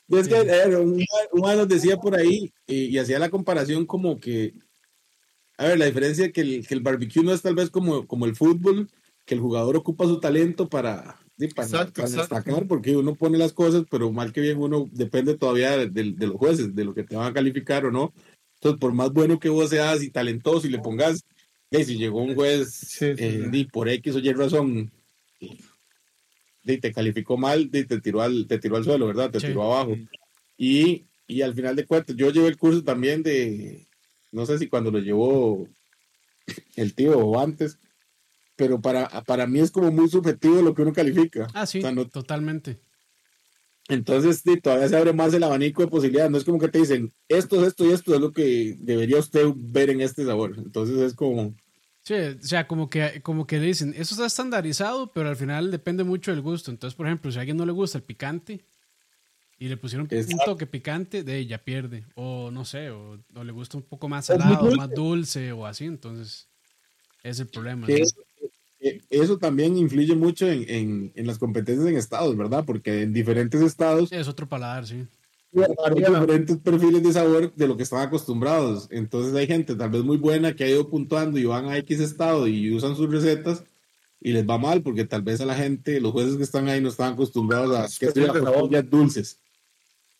Y 0.10 0.18
es 0.18 0.28
que 0.28 0.36
eh, 0.39 0.76
un, 0.78 1.03
un 1.34 1.41
man 1.41 1.58
nos 1.58 1.68
decía 1.68 1.97
por 1.97 2.16
ahí 2.16 2.51
eh, 2.68 2.76
y 2.76 2.97
hacía 2.97 3.20
la 3.20 3.30
comparación 3.30 3.86
como 3.86 4.20
que, 4.20 4.53
a 5.58 5.66
ver, 5.68 5.78
la 5.80 5.86
diferencia 5.86 6.32
que 6.32 6.41
el, 6.41 6.68
que 6.68 6.74
el 6.76 6.82
barbecue 6.82 7.24
no 7.24 7.34
es 7.34 7.41
tal 7.41 7.55
vez 7.55 7.70
como, 7.70 8.08
como 8.08 8.26
el 8.26 8.36
fútbol, 8.36 8.89
que 9.26 9.36
el 9.36 9.41
jugador 9.41 9.76
ocupa 9.76 10.05
su 10.05 10.20
talento 10.20 10.70
para, 10.70 11.20
para, 11.55 11.68
Exacto, 11.68 11.93
para 12.01 12.08
exacto. 12.08 12.36
destacar, 12.36 12.68
porque 12.68 12.95
uno 12.95 13.16
pone 13.16 13.38
las 13.38 13.51
cosas, 13.53 13.84
pero 13.89 14.12
mal 14.12 14.32
que 14.32 14.41
bien 14.41 14.58
uno 14.62 14.88
depende 14.93 15.36
todavía 15.38 15.76
de, 15.78 15.89
de- 15.89 16.14
de 16.14 16.28
los 16.28 16.38
jueces, 16.38 16.74
de 16.74 16.86
lo 16.86 16.93
que 16.93 17.03
te 17.03 17.16
van 17.18 17.28
a 17.28 17.34
calificar 17.34 17.86
o 17.86 17.91
no. 17.91 18.14
Entonces, 18.55 18.80
por 18.80 18.93
más 18.93 19.12
bueno 19.12 19.39
que 19.39 19.49
vos 19.49 19.70
seas 19.70 20.01
y 20.03 20.10
talentoso 20.10 20.66
y 20.66 20.70
le 20.70 20.80
pongas, 20.80 21.24
eh, 21.72 21.84
si 21.84 21.97
llegó 21.97 22.22
un 22.24 22.34
juez 22.34 22.70
Sí, 22.74 23.14
sí, 23.18 23.24
eh, 23.24 23.41
sí. 23.43 23.49
di, 23.51 23.66
por 23.66 23.89
X 23.89 24.16
o 24.16 24.20
Y 24.20 24.32
razón, 24.34 24.91
te 26.78 26.91
calificó 26.91 27.38
mal, 27.38 27.70
te, 27.72 27.86
tiró 28.01 28.22
al, 28.22 28.45
te 28.47 28.59
tiró 28.59 28.76
al 28.76 28.84
suelo, 28.84 29.07
¿verdad? 29.07 29.32
Te 29.32 29.39
Sí. 29.39 29.47
tiró 29.47 29.63
abajo. 29.63 29.95
Y, 30.57 31.05
y 31.28 31.41
al 31.41 31.53
final 31.53 31.76
de 31.78 31.86
cuentas, 31.86 32.15
yo 32.18 32.30
llevé 32.32 32.47
el 32.49 32.57
curso 32.57 32.84
también 32.84 33.24
de, 33.24 33.88
no 34.34 34.45
sé 34.45 34.57
si 34.59 34.68
cuando 34.68 34.91
lo 34.91 34.99
llevó 34.99 35.65
el 36.76 36.93
tío 36.93 37.18
o 37.18 37.39
antes, 37.39 37.80
pero 38.57 38.82
para, 38.82 39.07
para 39.24 39.47
mí 39.47 39.59
es 39.59 39.72
como 39.72 39.91
muy 39.91 40.09
subjetivo 40.09 40.61
lo 40.61 40.74
que 40.74 40.82
uno 40.82 40.91
califica. 40.93 41.47
Ah, 41.53 41.65
sí, 41.65 41.78
O 41.80 41.82
sea, 41.82 41.91
no- 41.93 42.07
totalmente. 42.09 42.80
entonces 43.89 44.41
sí, 44.43 44.59
todavía 44.59 44.89
se 44.89 44.97
abre 44.97 45.13
más 45.13 45.34
el 45.34 45.43
abanico 45.43 45.82
de 45.82 45.88
posibilidades. 45.88 46.32
No 46.32 46.38
es 46.38 46.43
como 46.43 46.59
que 46.59 46.68
te 46.68 46.80
dicen, 46.80 47.13
esto, 47.30 47.65
esto 47.65 47.86
y 47.86 47.91
esto 47.93 48.13
es 48.15 48.20
lo 48.22 48.32
que 48.34 48.76
debería 48.80 49.18
usted 49.20 49.45
ver 49.55 49.89
en 49.89 50.01
este 50.01 50.26
sabor. 50.26 50.55
Entonces 50.57 50.97
es 50.97 51.13
como, 51.13 51.55
Sí, 52.08 52.14
o 52.14 52.41
sea, 52.41 52.68
como 52.68 52.89
que, 52.89 53.20
como 53.22 53.45
que 53.45 53.60
dicen, 53.60 53.93
eso 53.97 54.16
está 54.16 54.28
estandarizado, 54.28 55.12
pero 55.12 55.28
al 55.28 55.36
final 55.36 55.72
depende 55.72 56.05
mucho 56.05 56.32
del 56.32 56.39
gusto. 56.39 56.72
Entonces, 56.72 56.95
por 56.95 57.05
ejemplo, 57.05 57.30
si 57.30 57.38
a 57.38 57.41
alguien 57.41 57.58
no 57.58 57.66
le 57.66 57.74
gusta 57.74 57.97
el 57.97 58.03
picante 58.05 58.64
y 59.60 59.68
le 59.68 59.76
pusieron 59.76 60.08
un 60.10 60.39
toque 60.45 60.66
picante, 60.66 61.24
de 61.24 61.45
ya 61.45 61.58
pierde. 61.58 62.05
O 62.16 62.49
no 62.49 62.64
sé, 62.64 62.91
o, 62.91 63.20
o 63.36 63.43
le 63.43 63.51
gusta 63.51 63.76
un 63.76 63.84
poco 63.84 64.08
más 64.08 64.28
salado, 64.28 64.68
dulce. 64.68 64.78
más 64.78 64.89
dulce 64.89 65.51
o 65.51 65.66
así. 65.66 65.84
Entonces, 65.84 66.47
es 67.24 67.41
el 67.41 67.47
problema. 67.47 67.88
eso, 67.89 68.16
eso 69.10 69.38
también 69.38 69.76
influye 69.76 70.16
mucho 70.16 70.47
en, 70.47 70.64
en, 70.70 71.12
en 71.14 71.28
las 71.28 71.38
competencias 71.38 71.89
en 71.89 71.97
estados, 71.97 72.38
¿verdad? 72.38 72.64
Porque 72.66 73.01
en 73.01 73.12
diferentes 73.12 73.60
estados 73.60 74.14
Es 74.14 74.30
otro 74.30 74.47
paladar, 74.47 74.88
sí. 74.88 75.05
Diferentes 75.95 76.58
perfiles 76.58 77.03
de 77.03 77.14
sabor 77.14 77.53
de 77.53 77.68
lo 77.68 77.78
que 77.78 77.84
están 77.84 78.01
acostumbrados. 78.01 78.88
Entonces 78.91 79.34
hay 79.36 79.47
gente 79.47 79.76
tal 79.76 79.89
vez 79.89 80.03
muy 80.03 80.18
buena 80.18 80.55
que 80.55 80.64
ha 80.64 80.70
ido 80.70 80.89
puntuando 80.89 81.39
y 81.39 81.45
van 81.45 81.66
a 81.66 81.78
X 81.78 81.99
estado 81.99 82.47
y 82.47 82.74
usan 82.74 82.95
sus 82.95 83.12
recetas 83.12 83.64
y 84.20 84.32
les 84.34 84.47
va 84.47 84.58
mal 84.58 84.82
porque 84.82 85.05
tal 85.05 85.22
vez 85.22 85.41
a 85.41 85.45
la 85.45 85.55
gente, 85.55 86.01
los 86.01 86.12
jueces 86.12 86.38
que 86.38 86.43
están 86.43 86.68
ahí 86.68 86.82
no 86.82 86.89
están 86.89 87.14
acostumbrados 87.14 87.76
a 87.76 87.88
que 87.99 88.08
costillas 88.08 88.89
dulces. 88.89 89.39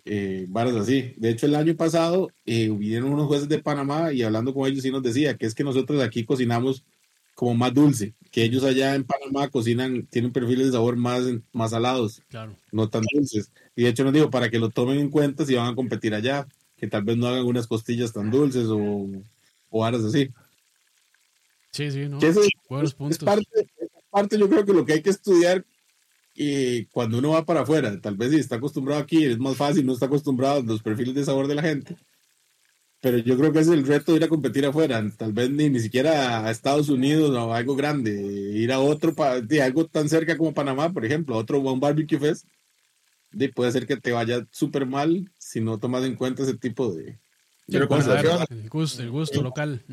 eh, 0.06 0.46
varas 0.50 0.76
así. 0.76 1.14
De 1.18 1.30
hecho, 1.30 1.46
el 1.46 1.56
año 1.56 1.76
pasado 1.76 2.30
eh, 2.46 2.70
vinieron 2.70 3.12
unos 3.12 3.28
jueces 3.28 3.50
de 3.50 3.60
Panamá 3.60 4.14
y 4.14 4.24
hablando 4.24 4.54
con 4.54 4.68
ellos 4.68 4.84
sí 4.84 4.92
nos 4.92 5.04
decía 5.04 5.38
que 5.38 5.46
es 5.46 5.54
que 5.54 5.64
nosotros 5.64 6.02
aquí 6.02 6.24
cocinamos 6.24 6.86
como 7.38 7.54
más 7.54 7.72
dulce, 7.72 8.16
que 8.32 8.44
ellos 8.44 8.64
allá 8.64 8.96
en 8.96 9.04
Panamá 9.04 9.48
cocinan, 9.50 10.08
tienen 10.08 10.32
perfiles 10.34 10.66
de 10.66 10.72
sabor 10.72 10.96
más, 10.98 11.22
más 11.54 11.70
salados, 11.70 12.24
Claro. 12.30 12.56
no 12.72 12.90
tan 12.90 13.04
dulces. 13.14 13.52
Y 13.76 13.84
de 13.84 13.90
hecho 13.90 14.04
nos 14.04 14.12
dijo, 14.12 14.32
para 14.32 14.50
que 14.50 14.58
lo 14.58 14.70
tomen 14.72 14.98
en 14.98 15.12
cuenta 15.12 15.46
si 15.46 15.54
van 15.54 15.72
a 15.72 15.76
competir 15.76 16.16
allá, 16.16 16.48
que 16.78 16.88
tal 16.88 17.04
vez 17.04 17.16
no 17.16 17.28
hagan 17.28 17.46
unas 17.46 17.68
costillas 17.68 18.12
tan 18.12 18.32
dulces 18.32 18.66
o, 18.66 19.08
o 19.70 19.80
varas 19.80 20.04
así. 20.04 20.32
Sí, 21.72 21.92
sí, 21.92 22.10
no. 22.10 22.18
Eso 22.18 22.42
es- 22.42 22.50
Buenos 22.68 22.90
es 22.90 22.96
puntos. 22.96 23.20
parte, 23.20 23.46
es 23.80 23.90
parte, 24.10 24.40
yo 24.40 24.50
creo 24.50 24.66
que 24.66 24.74
lo 24.74 24.84
que 24.84 24.94
hay 24.94 25.02
que 25.04 25.12
estudiar 25.12 25.64
eh, 26.36 26.88
cuando 26.92 27.20
uno 27.20 27.30
va 27.32 27.46
para 27.46 27.62
afuera, 27.62 28.02
tal 28.02 28.18
vez 28.18 28.32
si 28.32 28.38
está 28.38 28.56
acostumbrado 28.56 29.00
aquí, 29.02 29.26
es 29.26 29.38
más 29.38 29.56
fácil, 29.58 29.86
no 29.86 29.94
está 29.94 30.08
acostumbrado 30.08 30.60
a 30.60 30.64
los 30.64 30.82
perfiles 30.82 31.14
de 31.14 31.24
sabor 31.26 31.48
de 31.48 31.54
la 31.56 31.62
gente. 31.62 31.96
Pero 33.00 33.20
yo 33.20 33.38
creo 33.38 33.54
que 33.54 33.60
ese 33.60 33.72
es 33.74 33.78
el 33.78 33.86
reto 33.86 34.12
de 34.12 34.18
ir 34.18 34.24
a 34.24 34.28
competir 34.28 34.66
afuera, 34.66 35.04
tal 35.18 35.32
vez 35.32 35.52
ni, 35.52 35.70
ni 35.70 35.80
siquiera 35.80 36.46
a 36.46 36.52
Estados 36.52 36.90
Unidos 36.90 37.30
o 37.30 37.54
a 37.54 37.58
algo 37.58 37.76
grande, 37.76 38.12
ir 38.12 38.72
a 38.72 38.80
otro, 38.80 39.14
pa- 39.14 39.40
de 39.40 39.62
algo 39.62 39.86
tan 39.86 40.10
cerca 40.10 40.36
como 40.36 40.54
Panamá, 40.54 40.92
por 40.92 41.06
ejemplo, 41.06 41.36
a 41.36 41.38
otro 41.38 41.60
One 41.60 41.80
Barbecue 41.80 42.18
Fest, 42.20 42.48
de, 43.32 43.50
puede 43.50 43.72
ser 43.72 43.86
que 43.86 43.98
te 43.98 44.12
vaya 44.14 44.48
súper 44.52 44.88
mal 44.88 45.30
si 45.38 45.62
no 45.62 45.78
tomas 45.78 46.04
en 46.06 46.16
cuenta 46.16 46.42
ese 46.42 46.56
tipo 46.58 46.92
de, 46.94 47.20
cosas. 47.88 48.08
relación- 48.24 48.60
El 48.64 48.70
gusto, 48.70 49.02
el 49.04 49.12
gusto 49.12 49.42
local. 49.44 49.84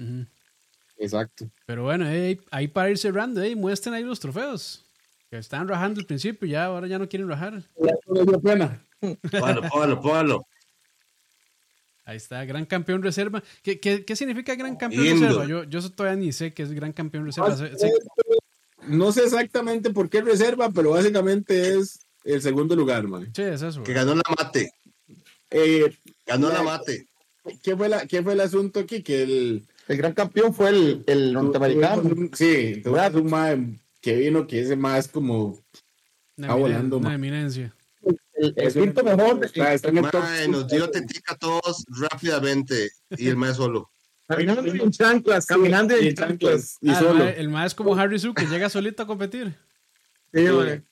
Exacto. 0.97 1.51
Pero 1.67 1.83
bueno, 1.83 2.09
eh, 2.09 2.41
ahí 2.51 2.69
para 2.69 2.89
ir 2.91 2.97
cerrando, 2.99 3.43
eh, 3.43 3.55
muestren 3.55 3.95
ahí 3.95 4.03
los 4.05 4.21
trofeos. 4.21 4.87
Que 5.29 5.39
están 5.39 5.67
rajando 5.69 6.01
al 6.01 6.07
principio, 6.07 6.47
ya 6.49 6.67
ahora 6.67 6.87
ya 6.87 6.99
no 6.99 7.09
quieren 7.09 7.29
rajar. 7.29 7.63
Póngalo, 9.31 9.63
póngalo, 9.69 10.01
póngalo. 10.01 10.47
Ahí 12.07 12.17
está, 12.19 12.45
gran 12.45 12.67
campeón 12.67 13.03
reserva. 13.03 13.43
¿Qué, 13.63 13.81
qué, 13.81 14.05
qué 14.05 14.15
significa 14.17 14.55
gran 14.55 14.77
campeón 14.77 15.05
Lindo. 15.05 15.27
reserva? 15.27 15.47
Yo, 15.47 15.65
yo 15.65 15.91
todavía 15.91 16.21
ni 16.21 16.33
sé 16.33 16.53
qué 16.53 16.63
es 16.63 16.73
gran 16.73 16.93
campeón 16.93 17.25
reserva. 17.27 17.57
Sé- 17.57 17.73
No 18.87 19.11
sé 19.13 19.25
exactamente 19.25 19.91
por 19.91 20.11
qué 20.11 20.21
reserva, 20.21 20.71
pero 20.71 20.91
básicamente 20.91 21.79
es 21.79 22.01
el 22.25 22.43
segundo 22.43 22.77
lugar, 22.77 23.07
man. 23.09 23.31
sí, 23.35 23.43
es 23.43 23.63
eso. 23.63 23.83
Que 23.83 23.95
ganó 23.95 24.15
la 24.15 24.23
mate. 24.37 24.73
Eh, 25.51 25.97
Ganó 26.27 26.49
la 26.49 26.55
La- 26.55 26.63
mate. 26.63 27.07
¿qué, 27.63 27.77
fue 27.77 27.89
la, 27.89 28.07
¿Qué 28.07 28.23
fue 28.23 28.33
el 28.35 28.41
asunto 28.41 28.81
aquí? 28.81 29.03
Que 29.03 29.23
el 29.23 29.63
El 29.89 29.97
gran 29.99 30.13
campeón 30.13 30.55
fue 30.55 30.71
el, 30.71 31.05
el 31.07 31.33
norteamericano. 31.33 32.03
Sí, 32.35 32.73
entonces 32.77 33.15
un 33.15 33.81
que 34.01 34.17
vino, 34.17 34.47
que 34.47 34.61
ese 34.61 34.77
más 34.77 35.09
como 35.09 35.59
Una, 36.37 36.47
está 36.49 36.55
volando, 36.55 36.99
una 36.99 37.15
eminencia. 37.15 37.75
El, 38.35 38.53
el 38.57 38.73
quinto 38.73 39.03
mejor. 39.05 39.45
Está, 39.45 39.73
está 39.75 39.89
en 39.89 39.99
el 39.99 40.11
top 40.11 40.25
nos 40.49 40.67
dio 40.69 40.91
tetica 40.91 41.35
a 41.35 41.39
todos 41.39 41.85
rápidamente. 41.89 42.91
Y 43.11 43.29
el 43.29 43.37
mae 43.37 43.55
solo. 43.55 43.91
Caminando 44.27 44.63
en 44.73 44.91
chanclas, 44.91 45.47
caminando 45.47 45.99
y 46.01 46.09
en 46.09 46.15
chanclas. 46.15 46.79
y 46.81 46.89
Ah, 46.91 46.93
el, 46.93 46.99
solo. 46.99 47.25
mae, 47.25 47.41
el 47.41 47.49
mae 47.51 47.67
es 47.67 47.75
como 47.75 47.95
Harry 47.95 48.19
Sue, 48.19 48.35
que 48.35 48.47
llega 48.47 48.69
solito 48.71 49.03
a 49.03 49.07
competir. 49.07 49.55
Sí. 50.33 50.47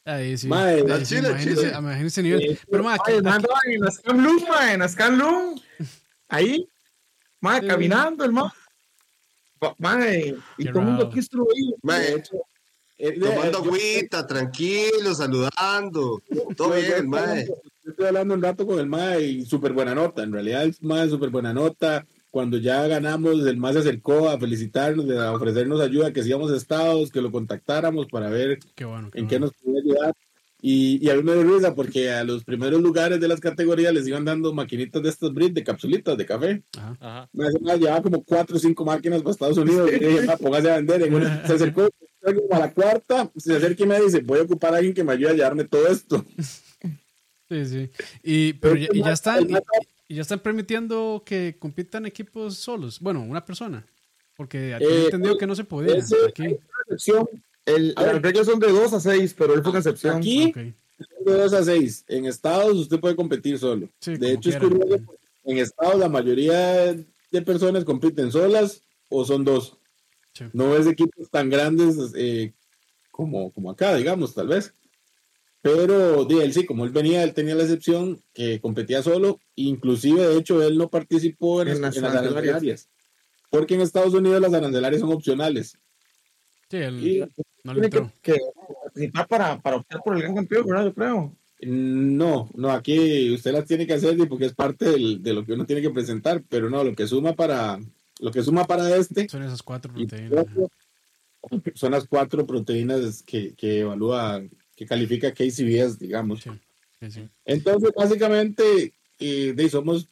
Ahí 0.04 0.38
sí. 0.38 0.48
Ahí 0.52 1.02
chile, 1.04 1.28
imagínese, 1.30 2.22
chile. 2.22 2.38
nivel. 2.38 2.58
Pero, 2.70 2.88
aquí- 2.88 3.12
andaba 3.12 3.58
en 3.66 3.80
las 3.80 4.00
en 4.06 4.78
las. 4.78 4.96
Ahí, 6.28 6.68
mae, 7.40 7.60
Sí. 7.60 7.66
caminando. 7.66 8.52
Pa- 9.58 9.74
Mae, 9.78 10.36
y 10.58 10.64
todo 10.66 10.80
el 10.80 10.84
mundo 10.86 11.06
aquí 11.08 11.18
estuvo 11.20 11.48
ahí. 11.52 11.74
Eh, 13.04 13.18
tomando 13.18 13.64
yo- 13.64 13.70
agüita, 13.70 14.26
tranquilo, 14.26 15.12
saludando. 15.14 16.22
Todo 16.56 16.76
yo- 16.76 16.80
yo 16.82 16.94
bien, 16.94 17.08
mae. 17.08 17.46
Yo 17.84 17.90
estoy 17.90 18.06
hablando 18.06 18.34
un 18.34 18.42
rato 18.42 18.64
con 18.64 18.78
el 18.78 18.86
MAE 18.86 19.22
y 19.22 19.44
súper 19.44 19.72
buena 19.72 19.92
nota. 19.92 20.22
En 20.22 20.32
realidad, 20.32 20.62
el 20.62 20.76
MAE 20.80 21.08
súper 21.08 21.30
buena 21.30 21.52
nota. 21.52 22.06
Cuando 22.30 22.56
ya 22.58 22.86
ganamos, 22.86 23.44
el 23.44 23.56
MAE 23.56 23.72
se 23.72 23.78
acercó 23.80 24.28
a 24.28 24.38
felicitarnos, 24.38 25.10
a 25.18 25.32
ofrecernos 25.32 25.80
ayuda, 25.80 26.12
que 26.12 26.22
si 26.22 26.28
íbamos 26.28 26.52
a 26.52 26.56
estados, 26.56 27.10
que 27.10 27.20
lo 27.20 27.32
contactáramos 27.32 28.06
para 28.06 28.30
ver 28.30 28.60
Qué 28.76 28.84
bueno. 28.84 29.10
qué 29.10 29.18
en 29.18 29.26
qué 29.26 29.38
bueno. 29.38 29.52
nos 29.52 29.62
podía 29.62 29.80
ayudar. 29.80 30.14
Y, 30.64 31.04
y 31.04 31.10
a 31.10 31.16
mí 31.16 31.24
me 31.24 31.32
dio 31.34 31.42
risa 31.42 31.74
porque 31.74 32.08
a 32.12 32.22
los 32.22 32.44
primeros 32.44 32.80
lugares 32.80 33.18
de 33.20 33.26
las 33.26 33.40
categorías 33.40 33.92
les 33.92 34.06
iban 34.06 34.24
dando 34.24 34.54
maquinitas 34.54 35.02
de 35.02 35.08
estos 35.08 35.34
Brit, 35.34 35.52
de 35.54 35.64
capsulitas 35.64 36.16
de 36.16 36.24
café. 36.24 36.62
Ajá. 36.78 36.96
Ajá. 37.00 37.28
Me 37.32 37.48
hace 37.48 37.58
más, 37.58 37.80
llevaba 37.80 38.00
como 38.00 38.22
cuatro 38.22 38.54
o 38.56 38.60
cinco 38.60 38.84
máquinas 38.84 39.22
para 39.22 39.32
Estados 39.32 39.58
Unidos. 39.58 39.90
Y 39.92 39.98
dije, 39.98 40.26
"Ah, 40.30 40.36
póngase 40.36 40.70
a 40.70 40.76
vender. 40.76 41.02
En 41.02 41.14
una- 41.14 41.44
se 41.48 41.54
acercó 41.54 41.88
como 42.22 42.54
a 42.54 42.58
la 42.60 42.72
cuarta, 42.72 43.30
se 43.36 43.56
acerca 43.56 43.82
y 43.82 43.86
me 43.86 44.00
dice, 44.00 44.20
voy 44.20 44.38
a 44.38 44.42
ocupar 44.42 44.74
a 44.74 44.76
alguien 44.78 44.94
que 44.94 45.02
me 45.04 45.12
ayude 45.12 45.30
a 45.30 45.34
llevarme 45.34 45.64
todo 45.64 45.86
esto. 45.88 46.24
Sí, 47.48 47.66
sí. 47.66 47.90
Y, 48.22 48.52
pero 48.54 48.76
ya, 48.76 48.86
Pero 48.88 48.98
y 49.00 49.02
ya 49.04 49.12
están, 49.12 49.50
y, 49.50 49.54
y 50.08 50.14
ya 50.16 50.22
están 50.22 50.40
permitiendo 50.40 51.22
que 51.26 51.56
compitan 51.58 52.06
equipos 52.06 52.56
solos. 52.56 52.98
Bueno, 53.00 53.22
una 53.22 53.44
persona. 53.44 53.84
Porque 54.36 54.58
tenía 54.58 54.78
Eh, 54.78 55.04
entendido 55.04 55.36
que 55.36 55.46
no 55.46 55.54
se 55.54 55.64
podía 55.64 55.96
ese- 55.96 56.16
aquí. 56.28 56.56
excepción. 56.86 57.28
El, 57.66 57.92
A 57.96 58.04
ver. 58.04 58.14
las 58.14 58.22
reglas 58.22 58.46
son 58.46 58.58
de 58.58 58.68
2 58.72 58.92
a 58.94 59.00
6, 59.00 59.34
pero 59.36 59.54
él 59.54 59.60
fue 59.62 59.70
una 59.70 59.80
excepción. 59.80 60.16
Aquí, 60.16 60.46
Ok. 60.48 60.56
de 60.56 60.74
2 61.36 61.52
a 61.52 61.62
6. 61.64 62.04
En 62.08 62.26
Estados 62.26 62.76
usted 62.78 62.98
puede 62.98 63.14
competir 63.16 63.58
solo. 63.58 63.88
Sí, 64.00 64.16
de 64.16 64.32
hecho, 64.32 64.48
es 64.48 64.56
quiera. 64.56 64.74
curioso. 64.74 65.02
porque 65.04 65.22
En 65.44 65.58
Estados 65.58 65.98
la 65.98 66.08
mayoría 66.08 66.94
de 66.94 67.42
personas 67.44 67.84
compiten 67.84 68.32
solas 68.32 68.80
o 69.10 69.24
son 69.24 69.44
dos. 69.44 69.76
Sí. 70.34 70.44
No 70.52 70.76
es 70.76 70.86
equipos 70.86 71.30
tan 71.30 71.50
grandes 71.50 71.96
eh, 72.16 72.52
como, 73.10 73.52
como 73.52 73.70
acá, 73.70 73.94
digamos, 73.96 74.34
tal 74.34 74.48
vez. 74.48 74.74
Pero 75.60 76.24
de 76.24 76.42
él 76.44 76.52
sí, 76.52 76.66
como 76.66 76.84
él 76.84 76.90
venía, 76.90 77.22
él 77.22 77.34
tenía 77.34 77.54
la 77.54 77.62
excepción 77.62 78.20
que 78.34 78.60
competía 78.60 79.02
solo. 79.02 79.38
Inclusive, 79.54 80.26
de 80.26 80.36
hecho, 80.38 80.60
él 80.62 80.76
no 80.76 80.88
participó 80.90 81.62
en, 81.62 81.68
En 81.68 81.74
en 81.76 81.82
las 81.82 81.96
arancelarias. 81.98 82.32
arancelarias. 82.32 82.88
Porque 83.50 83.74
en 83.74 83.82
Estados 83.82 84.14
Unidos 84.14 84.40
las 84.40 84.52
arancelarias 84.54 85.00
son 85.00 85.12
opcionales. 85.12 85.78
Sí, 86.70 86.78
él 86.78 87.06
Y 87.06 87.20
no 87.64 87.74
le 87.74 87.80
Tiene 87.82 87.90
que, 87.90 87.98
entró. 87.98 88.12
que 88.22 88.36
participar 88.84 89.28
para, 89.28 89.60
para 89.60 89.76
optar 89.76 90.00
por 90.02 90.16
el 90.16 90.22
gran 90.22 90.34
campeón, 90.34 90.66
¿verdad? 90.66 90.84
Yo 90.86 90.94
creo. 90.94 91.36
No, 91.64 92.50
no, 92.54 92.70
aquí 92.72 93.32
usted 93.32 93.52
las 93.52 93.66
tiene 93.66 93.86
que 93.86 93.92
hacer 93.92 94.16
porque 94.28 94.46
es 94.46 94.54
parte 94.54 94.86
del- 94.90 95.22
de 95.22 95.32
lo 95.32 95.44
que 95.44 95.52
uno 95.52 95.64
tiene 95.64 95.80
que 95.82 95.90
presentar, 95.90 96.42
pero 96.48 96.68
no, 96.70 96.82
lo 96.82 96.92
que 96.96 97.06
suma 97.06 97.34
para 97.34 97.78
lo 98.22 98.30
que 98.30 98.42
suma 98.42 98.64
para 98.66 98.96
este 98.96 99.28
Son 99.28 99.42
esas 99.42 99.62
cuatro 99.62 99.92
proteínas. 99.92 100.46
ajá. 100.46 101.62
son 101.74 101.92
las 101.92 102.06
cuatro 102.06 102.46
proteínas 102.46 103.22
que, 103.22 103.52
que 103.54 103.80
evalúa, 103.80 104.42
que 104.76 104.86
califica 104.86 105.32
KCBS, 105.32 105.98
digamos. 105.98 106.40
Sí, 106.42 106.50
sí, 107.00 107.10
sí. 107.10 107.28
Entonces, 107.44 107.90
básicamente, 107.96 108.94
eh, 109.18 109.52
de, 109.54 109.68
somos 109.68 110.06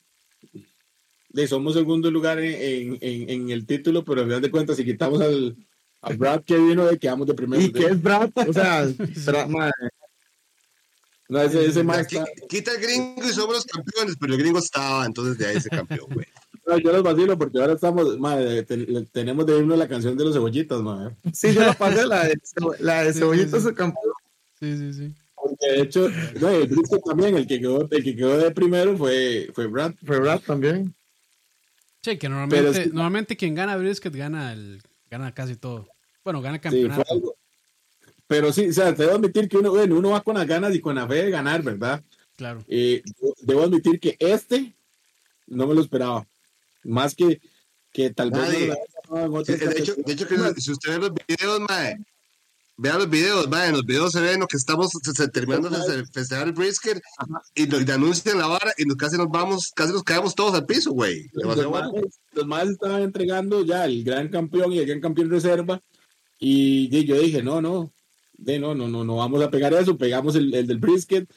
de, 1.30 1.46
somos 1.46 1.74
segundo 1.74 2.10
lugar 2.10 2.38
en, 2.40 2.98
en, 3.00 3.30
en 3.30 3.50
el 3.50 3.64
título, 3.64 4.04
pero 4.04 4.20
al 4.22 4.26
final 4.26 4.42
de 4.42 4.50
cuentas, 4.50 4.76
si 4.76 4.84
quitamos 4.84 5.20
al, 5.20 5.56
a 6.02 6.12
Brad 6.12 6.42
que 6.42 6.56
vino, 6.58 6.84
de 6.86 6.98
quedamos 6.98 7.26
de 7.28 7.34
primero. 7.34 7.62
Y 7.62 7.72
que 7.72 7.84
es 7.86 8.02
Brad, 8.02 8.30
o 8.48 8.52
sea, 8.52 8.88
Brad, 9.26 9.48
mae, 9.48 9.70
No, 11.28 11.40
ese, 11.42 11.64
ese 11.64 11.84
más 11.84 12.08
qui- 12.08 12.24
Quita 12.48 12.72
el 12.72 12.80
gringo 12.80 13.22
y 13.24 13.32
somos 13.32 13.54
los 13.54 13.64
campeones, 13.66 14.16
pero 14.18 14.34
el 14.34 14.40
gringo 14.40 14.58
estaba, 14.58 15.06
entonces 15.06 15.38
de 15.38 15.46
ahí 15.46 15.56
ese 15.58 15.70
campeón, 15.70 16.08
güey. 16.12 16.26
No, 16.70 16.78
yo 16.78 16.92
los 16.92 17.02
vacilo 17.02 17.36
porque 17.38 17.58
ahora 17.60 17.72
estamos, 17.74 18.18
madre, 18.18 18.62
te- 18.62 18.76
le- 18.76 19.06
tenemos 19.06 19.44
de 19.46 19.58
irnos 19.58 19.76
la 19.78 19.88
canción 19.88 20.16
de 20.16 20.24
los 20.24 20.34
cebollitas, 20.34 20.80
madre. 20.80 21.16
Sí, 21.32 21.52
yo 21.52 21.60
la 21.60 21.72
pasé, 21.74 22.06
la 22.06 22.24
de, 22.28 22.38
la 22.80 23.02
de 23.04 23.12
Sí, 23.12 23.18
Cebollita 23.18 23.58
sí, 23.60 23.68
sí. 23.68 23.74
campeón. 23.74 24.12
Sí, 24.60 24.76
sí, 24.76 24.92
sí. 24.92 25.14
Porque 25.34 25.66
de 25.72 25.80
hecho, 25.82 26.08
no, 26.40 26.48
el 26.50 26.68
brisket 26.68 27.02
también, 27.04 27.36
el 27.36 27.46
que 27.46 27.58
quedó, 27.60 27.88
el 27.90 28.04
que 28.04 28.14
quedó 28.14 28.36
de 28.38 28.50
primero 28.50 28.96
fue, 28.96 29.50
fue 29.54 29.66
Brad. 29.66 29.94
Fue 30.04 30.20
Brad 30.20 30.40
también. 30.40 30.94
Sí, 32.02 32.16
que 32.18 32.28
normalmente, 32.28 32.86
normalmente 32.92 33.36
quien 33.36 33.54
gana 33.54 33.76
brisket 33.76 34.14
gana 34.14 34.52
el, 34.52 34.80
gana 35.10 35.32
casi 35.32 35.56
todo. 35.56 35.88
Bueno, 36.24 36.40
gana 36.40 36.56
el 36.56 36.62
Sí, 36.62 36.68
fue 36.68 36.80
campeonato. 36.88 37.12
algo. 37.12 37.34
Pero 38.26 38.52
sí, 38.52 38.68
o 38.68 38.72
sea, 38.72 38.94
te 38.94 39.02
debo 39.02 39.16
admitir 39.16 39.48
que 39.48 39.56
uno, 39.58 39.70
bueno, 39.70 39.96
uno 39.98 40.10
va 40.10 40.20
con 40.22 40.36
las 40.36 40.46
ganas 40.46 40.74
y 40.74 40.80
con 40.80 40.94
la 40.94 41.08
fe 41.08 41.14
de 41.24 41.30
ganar, 41.30 41.62
¿verdad? 41.62 42.02
Claro. 42.36 42.62
Eh, 42.68 43.02
debo 43.42 43.62
admitir 43.64 43.98
que 43.98 44.16
este 44.20 44.72
no 45.46 45.66
me 45.66 45.74
lo 45.74 45.80
esperaba. 45.80 46.26
Más 46.84 47.14
que, 47.14 47.40
que 47.92 48.10
tal 48.10 48.30
vez 48.30 48.68
no 49.10 49.44
Sí, 49.44 49.54
de 49.54 49.78
hecho, 49.78 49.94
de 49.96 50.12
hecho 50.12 50.26
que 50.28 50.36
si 50.60 50.70
usted 50.72 50.90
ve 50.92 50.98
los 50.98 51.12
videos, 51.26 51.60
mae, 51.68 51.96
vea 52.76 52.96
los 52.96 53.10
videos, 53.10 53.48
mae, 53.48 53.66
en 53.68 53.72
los 53.72 53.84
videos 53.84 54.12
se 54.12 54.20
ve 54.20 54.38
lo 54.38 54.46
que 54.46 54.56
estamos 54.56 54.88
se- 55.02 55.12
se- 55.12 55.28
terminando 55.28 55.68
de 55.68 55.76
fe- 56.04 56.10
festejar 56.12 56.46
el 56.46 56.52
brisket 56.52 57.00
y 57.54 57.66
nos 57.66 57.86
y 57.86 57.90
anuncian 57.90 58.38
la 58.38 58.46
vara 58.46 58.72
y 58.78 58.84
nos, 58.84 58.96
casi 58.96 59.16
nos 59.18 59.28
vamos, 59.28 59.70
casi 59.74 59.92
nos 59.92 60.02
caemos 60.04 60.34
todos 60.34 60.54
al 60.54 60.64
piso, 60.66 60.92
güey. 60.92 61.28
los, 61.32 61.56
más, 61.70 61.88
los 62.32 62.70
estaban 62.70 63.02
entregando 63.02 63.64
ya 63.64 63.84
el 63.84 64.02
gran 64.04 64.28
campeón 64.28 64.72
y 64.72 64.78
el 64.78 64.86
gran 64.86 65.00
campeón 65.00 65.28
reserva 65.28 65.82
y, 66.38 66.88
di- 66.88 67.04
yo 67.04 67.18
dije 67.20 67.42
no 67.42 67.60
no 67.60 67.92
de 68.38 68.58
no 68.58 68.74
no 68.74 68.88
no 68.88 69.04
no 69.04 69.16
vamos 69.16 69.42
a 69.42 69.50
pegar 69.50 69.74
eso 69.74 69.98
pegamos 69.98 70.34
el, 70.36 70.54
el 70.54 70.66
del 70.66 70.78
brisket 70.78 71.28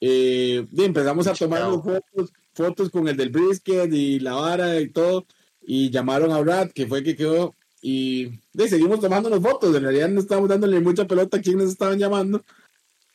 eh, 0.00 0.64
di, 0.70 0.84
empezamos 0.84 1.26
a 1.26 1.32
tomar 1.34 1.60
Chao. 1.60 1.82
fotos 1.82 2.32
fotos 2.54 2.90
con 2.90 3.08
el 3.08 3.16
del 3.16 3.30
brisket 3.30 3.92
y 3.92 4.18
la 4.20 4.34
vara 4.34 4.80
y 4.80 4.88
todo 4.88 5.26
y 5.64 5.90
llamaron 5.90 6.32
a 6.32 6.40
Brad 6.40 6.70
que 6.70 6.86
fue 6.86 6.98
el 6.98 7.04
que 7.04 7.16
quedó 7.16 7.54
y 7.80 8.26
di, 8.52 8.68
seguimos 8.68 9.00
tomándonos 9.00 9.40
fotos 9.40 9.74
en 9.74 9.82
realidad 9.82 10.08
no 10.08 10.20
estábamos 10.20 10.48
dándole 10.48 10.80
mucha 10.80 11.06
pelota 11.06 11.38
a 11.38 11.40
quienes 11.42 11.68
estaban 11.68 11.98
llamando 11.98 12.42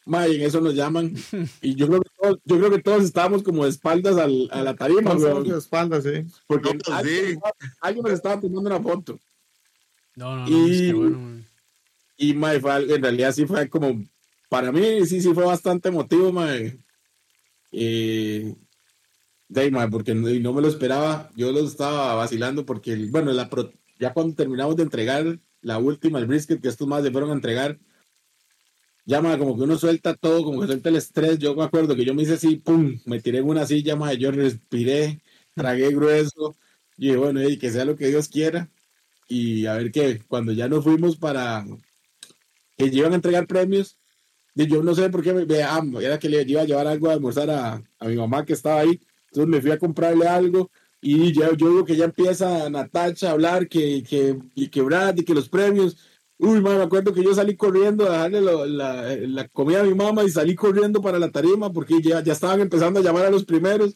mae, 0.06 0.36
en 0.36 0.42
eso 0.42 0.62
nos 0.62 0.74
llaman. 0.74 1.14
Y 1.62 1.76
yo 1.76 1.88
creo 1.88 2.02
que 2.02 2.10
todos, 2.22 2.40
yo 2.46 2.58
creo 2.58 2.72
que 2.72 2.82
todos 2.82 3.04
estábamos 3.04 3.44
como 3.44 3.66
de 3.66 3.72
espaldas 3.72 4.16
al, 4.18 4.48
a 4.52 4.62
la 4.64 4.74
tarima, 4.74 5.14
de 5.16 5.58
espaldas, 5.58 6.06
sí. 6.06 6.24
porque 6.48 6.78
alguien, 6.90 7.34
sí. 7.36 7.40
alguien 7.82 8.04
nos 8.04 8.14
estaba 8.14 8.40
tomando 8.40 8.70
una 8.70 8.82
foto. 8.82 9.20
No, 10.16 10.38
no, 10.38 10.48
no, 10.48 10.50
Y- 10.68 10.72
es 10.72 10.82
que 10.82 10.94
bueno, 10.94 11.20
man. 11.20 11.46
Y 12.16 12.34
mae, 12.34 12.60
fue 12.62 12.72
algo- 12.72 12.96
en 12.96 13.02
realidad 13.04 13.34
sí 13.34 13.46
fue 13.46 13.68
como, 13.68 14.02
para 14.48 14.72
mí 14.72 15.06
sí, 15.06 15.20
sí 15.22 15.34
fue 15.34 15.44
bastante 15.46 15.90
emotivo, 15.90 16.32
mae. 16.32 16.78
Eh, 17.74 18.56
de 19.50 19.72
mae, 19.72 19.88
porque 19.90 20.14
no, 20.16 20.30
y 20.30 20.40
no 20.40 20.54
me 20.54 20.62
lo 20.62 20.68
esperaba. 20.68 21.30
Yo 21.36 21.52
lo 21.52 21.60
estaba 21.62 22.16
vacilando 22.16 22.66
porque, 22.66 22.96
bueno, 23.10 23.32
la 23.34 23.50
pro- 23.50 23.72
ya 24.00 24.14
cuando 24.14 24.36
terminamos 24.36 24.76
de 24.76 24.84
entregar 24.84 25.40
la 25.62 25.78
última, 25.80 26.20
el 26.20 26.28
brisket 26.28 26.62
que 26.62 26.68
estos 26.70 26.88
más 26.88 27.04
se 27.04 27.12
fueron 27.12 27.32
a 27.32 27.34
entregar, 27.34 27.80
ya 29.06 29.22
como 29.38 29.56
que 29.56 29.64
uno 29.64 29.78
suelta 29.78 30.14
todo, 30.16 30.44
como 30.44 30.62
que 30.62 30.68
suelta 30.68 30.90
el 30.90 30.98
estrés. 30.98 31.40
Yo 31.40 31.56
me 31.56 31.64
acuerdo 31.64 31.96
que 31.96 32.04
yo 32.06 32.14
me 32.14 32.24
hice 32.24 32.34
así, 32.34 32.58
pum, 32.58 33.00
me 33.06 33.20
tiré 33.22 33.40
en 33.40 33.48
una 33.50 33.66
silla, 33.66 33.96
mae, 33.96 34.18
yo 34.18 34.32
respiré, 34.32 35.22
tragué 35.56 35.90
grueso. 35.94 36.56
Y 36.98 37.16
bueno, 37.16 37.42
y 37.48 37.58
que 37.58 37.72
sea 37.72 37.86
lo 37.86 37.96
que 37.96 38.08
Dios 38.08 38.28
quiera. 38.28 38.70
Y 39.30 39.66
a 39.68 39.76
ver 39.76 39.92
qué, 39.92 40.22
cuando 40.28 40.54
ya 40.54 40.68
nos 40.70 40.84
fuimos 40.86 41.18
para, 41.18 41.66
que 42.78 42.86
iban 42.86 43.14
a 43.14 43.16
entregar 43.16 43.48
premios. 43.48 43.98
Y 44.56 44.68
yo 44.68 44.84
no 44.84 44.96
sé 44.96 45.10
por 45.10 45.24
qué 45.24 45.34
me- 45.34 45.64
ah, 45.64 45.82
era 46.02 46.20
que 46.20 46.30
le 46.30 46.44
iba 46.44 46.62
a 46.62 46.66
llevar 46.66 46.88
algo 46.88 47.10
a 47.10 47.14
almorzar 47.14 47.50
a, 47.52 47.84
a 48.00 48.08
mi 48.08 48.16
mamá 48.18 48.46
que 48.46 48.54
estaba 48.54 48.82
ahí. 48.82 49.00
Entonces 49.38 49.48
me 49.56 49.62
fui 49.62 49.72
a 49.72 49.78
comprarle 49.78 50.28
algo 50.28 50.72
y 51.00 51.32
ya, 51.32 51.50
yo 51.56 51.70
digo 51.70 51.86
que 51.86 51.96
ya 51.96 52.06
empieza 52.06 52.68
Natacha 52.72 53.30
a 53.30 53.32
hablar 53.34 53.68
que, 53.68 54.02
que, 54.04 54.36
y 54.56 54.68
que 54.70 54.82
Brad 54.82 55.16
y 55.18 55.24
que 55.24 55.36
los 55.36 55.48
premios. 55.48 55.96
Uy, 56.40 56.60
man, 56.60 56.78
me 56.78 56.84
acuerdo 56.84 57.14
que 57.14 57.24
yo 57.24 57.34
salí 57.36 57.56
corriendo 57.56 58.08
a 58.08 58.12
dejarle 58.14 58.42
lo- 58.42 58.66
la, 58.66 59.16
la 59.16 59.48
comida 59.50 59.82
a 59.82 59.84
mi 59.84 59.94
mamá 59.94 60.24
y 60.24 60.30
salí 60.30 60.56
corriendo 60.56 61.02
para 61.02 61.20
la 61.20 61.30
tarima 61.32 61.72
porque 61.72 62.02
ya, 62.02 62.24
ya 62.24 62.34
estaban 62.34 62.62
empezando 62.62 63.00
a 63.00 63.04
llamar 63.04 63.26
a 63.26 63.30
los 63.30 63.46
primeros. 63.46 63.96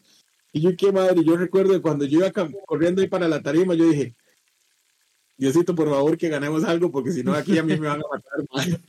Y 0.52 0.60
yo, 0.60 0.70
qué 0.76 0.92
madre, 0.92 1.24
yo 1.24 1.36
recuerdo 1.36 1.72
que 1.72 1.80
cuando 1.80 2.04
yo 2.04 2.20
iba 2.20 2.30
corriendo 2.66 3.00
ahí 3.02 3.08
para 3.08 3.26
la 3.26 3.42
tarima, 3.42 3.74
yo 3.74 3.88
dije, 3.88 4.14
Diosito, 5.36 5.74
por 5.74 5.88
favor, 5.90 6.16
que 6.16 6.28
ganemos 6.28 6.62
algo, 6.62 6.92
porque 6.92 7.10
si 7.10 7.24
no, 7.24 7.32
aquí 7.34 7.58
a 7.58 7.64
mí 7.64 7.76
me 7.76 7.88
van 7.88 8.00
a 8.00 8.04
matar. 8.12 8.74
man". 8.74 8.80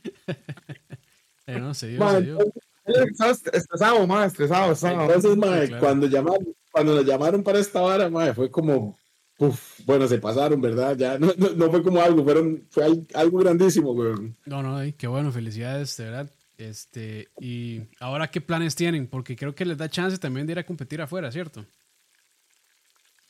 No, 1.60 1.74
se 1.74 1.88
dio, 1.88 1.98
Man, 2.00 2.16
se 2.16 2.22
dio. 2.22 2.38
Estaba 2.38 2.48
est- 2.48 2.73
estresado, 2.86 4.06
más 4.06 4.32
estresado, 4.32 4.72
estresado. 4.72 5.02
Entonces, 5.02 5.36
mae, 5.36 5.68
claro. 5.68 5.84
cuando 5.84 6.06
llamaron, 6.06 6.54
cuando 6.70 6.94
nos 6.96 7.04
llamaron 7.06 7.42
para 7.42 7.58
esta 7.58 7.80
vara, 7.80 8.08
mae, 8.10 8.34
fue 8.34 8.50
como, 8.50 8.96
uf, 9.38 9.80
bueno, 9.86 10.06
se 10.08 10.18
pasaron, 10.18 10.60
¿verdad? 10.60 10.96
Ya 10.96 11.18
no, 11.18 11.32
no, 11.36 11.50
no 11.50 11.70
fue 11.70 11.82
como 11.82 12.00
algo, 12.00 12.22
fueron, 12.24 12.66
fue 12.70 12.84
al- 12.84 13.06
algo 13.14 13.38
grandísimo, 13.38 13.92
weón. 13.92 14.36
No, 14.46 14.62
no, 14.62 14.76
ay, 14.76 14.92
qué 14.92 15.06
bueno, 15.06 15.32
felicidades, 15.32 15.96
de 15.96 16.04
verdad. 16.04 16.30
Este, 16.56 17.28
y 17.40 17.82
ahora, 17.98 18.30
¿qué 18.30 18.40
planes 18.40 18.76
tienen? 18.76 19.08
Porque 19.08 19.34
creo 19.34 19.54
que 19.54 19.64
les 19.64 19.76
da 19.76 19.88
chance 19.88 20.18
también 20.18 20.46
de 20.46 20.52
ir 20.52 20.58
a 20.58 20.66
competir 20.66 21.00
afuera, 21.02 21.32
¿cierto? 21.32 21.64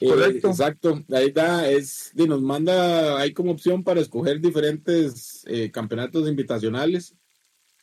Eh, 0.00 0.08
Correcto. 0.08 0.48
exacto, 0.50 1.02
ahí 1.12 1.30
da, 1.30 1.68
es, 1.70 2.10
y 2.16 2.26
nos 2.26 2.42
manda, 2.42 3.16
hay 3.18 3.32
como 3.32 3.52
opción 3.52 3.82
para 3.84 4.00
escoger 4.00 4.40
diferentes 4.40 5.42
eh, 5.46 5.70
campeonatos 5.70 6.28
invitacionales. 6.28 7.14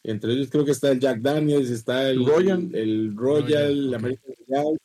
Entre 0.04 0.34
ellos 0.34 0.50
creo 0.50 0.66
que 0.66 0.72
está 0.72 0.92
el 0.92 1.00
Jack 1.00 1.20
Daniels, 1.22 1.70
está 1.70 2.10
el 2.10 2.26
Royal. 2.26 2.70
el, 2.74 3.16
Royal, 3.16 3.44
Royal. 3.46 3.94
American 3.96 4.34
Royal, 4.48 4.78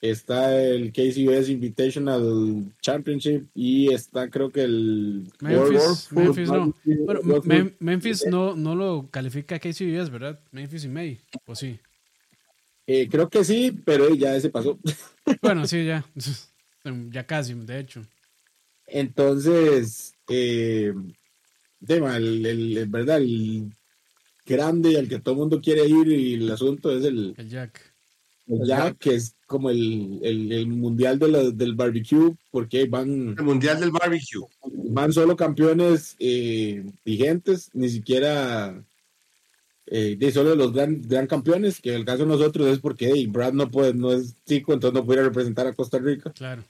está 0.00 0.58
el 0.62 0.90
KCUS 0.92 1.48
Invitational 1.50 2.72
Championship 2.80 3.46
y 3.54 3.92
está 3.92 4.28
creo 4.30 4.50
que 4.50 4.62
el 4.62 5.30
Memphis, 5.40 6.08
World- 6.10 6.12
Memphis 6.12 6.48
no. 6.48 6.54
World- 6.54 6.74
Bueno, 7.04 7.20
World- 7.24 7.44
Mem- 7.46 7.74
Memphis 7.78 8.24
no, 8.26 8.56
no 8.56 8.74
lo 8.74 9.08
califica 9.10 9.58
KCBS, 9.58 10.10
¿verdad? 10.10 10.40
Memphis 10.50 10.84
y 10.84 10.88
May, 10.88 11.18
o 11.46 11.54
sí. 11.54 11.78
Eh, 12.86 13.08
creo 13.10 13.28
que 13.30 13.44
sí, 13.44 13.70
pero 13.84 14.14
ya 14.14 14.34
ese 14.36 14.50
pasó. 14.50 14.78
Bueno, 15.42 15.66
sí, 15.66 15.84
ya. 15.84 16.04
Ya 17.10 17.24
casi, 17.26 17.54
de 17.54 17.80
hecho. 17.80 18.02
Entonces, 18.86 20.14
eh, 20.28 20.92
tema, 21.86 22.16
el, 22.16 22.44
el- 22.44 22.76
el- 22.78 22.86
verdad, 22.88 23.18
el 23.18 23.74
grande 24.46 24.98
al 24.98 25.08
que 25.08 25.18
todo 25.20 25.34
el 25.34 25.40
mundo 25.40 25.60
quiere 25.60 25.86
ir 25.86 26.08
y 26.08 26.34
el 26.34 26.50
asunto 26.50 26.90
es 26.96 27.04
el, 27.04 27.34
El 27.36 27.48
Jack. 27.48 27.80
el 28.48 28.66
Jack, 28.66 28.98
que 28.98 29.14
es 29.14 29.34
como 29.46 29.70
el, 29.70 30.20
el- 30.22 30.52
el 30.52 30.66
mundial 30.66 31.18
de 31.18 31.28
la- 31.28 31.50
del 31.50 31.74
barbecue, 31.74 32.34
porque 32.50 32.86
van, 32.86 33.34
El 33.38 33.44
Mundial 33.44 33.80
del 33.80 33.90
Barbecue. 33.90 34.46
van 34.90 35.12
solo 35.12 35.36
campeones 35.36 36.16
eh, 36.18 36.84
vigentes, 37.04 37.70
ni 37.74 37.88
siquiera 37.88 38.82
eh, 39.86 40.16
de 40.18 40.32
solo 40.32 40.54
los 40.54 40.72
gran, 40.72 41.02
gran 41.02 41.26
campeones, 41.26 41.80
que 41.80 41.90
en 41.90 41.96
el 41.96 42.04
caso 42.06 42.22
de 42.24 42.28
nosotros 42.30 42.66
es 42.68 42.78
porque 42.78 43.10
hey, 43.14 43.26
Brad 43.26 43.52
no 43.52 43.70
puede, 43.70 43.92
no 43.94 44.12
es 44.12 44.34
chico, 44.46 44.72
entonces 44.72 44.98
no 44.98 45.04
puede 45.06 45.22
representar 45.22 45.66
a 45.66 45.74
Costa 45.74 45.98
Rica. 45.98 46.32
Claro. 46.32 46.64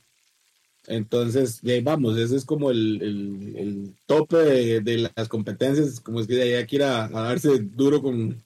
Entonces, 0.87 1.63
de 1.63 1.75
ahí 1.75 1.81
vamos, 1.83 2.17
ese 2.19 2.37
es 2.37 2.45
como 2.45 2.71
el, 2.71 3.01
el- 3.03 3.57
el 3.57 3.95
tope 4.07 4.37
de, 4.37 4.81
de 4.81 5.11
las 5.17 5.29
competencias, 5.29 6.01
como 6.01 6.21
es 6.21 6.27
que 6.27 6.35
de 6.35 6.43
ahí 6.43 6.53
hay 6.55 6.67
que 6.67 6.77
ir 6.77 6.83
a, 6.83 7.07
a 7.07 7.23
darse 7.23 7.59
duro 7.59 8.03
con, 8.03 8.43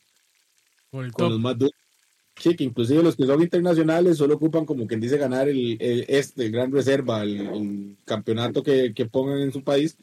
el 0.92 1.12
con 1.12 1.28
los 1.28 1.34
top. 1.34 1.40
más 1.40 1.58
duros. 1.58 1.72
Sí, 2.40 2.54
que 2.54 2.62
inclusive 2.62 3.02
los 3.02 3.16
que 3.16 3.26
son 3.26 3.42
internacionales 3.42 4.16
solo 4.18 4.36
ocupan 4.36 4.64
como 4.64 4.86
quien 4.86 5.00
dice 5.00 5.18
ganar 5.18 5.48
el, 5.48 5.76
el- 5.80 6.04
este, 6.06 6.46
el 6.46 6.52
Gran 6.52 6.70
Reserva, 6.70 7.22
el, 7.24 7.40
el 7.40 7.96
campeonato 8.04 8.62
que, 8.62 8.94
que 8.94 9.06
pongan 9.06 9.40
en 9.40 9.52
su 9.52 9.64
país, 9.64 9.96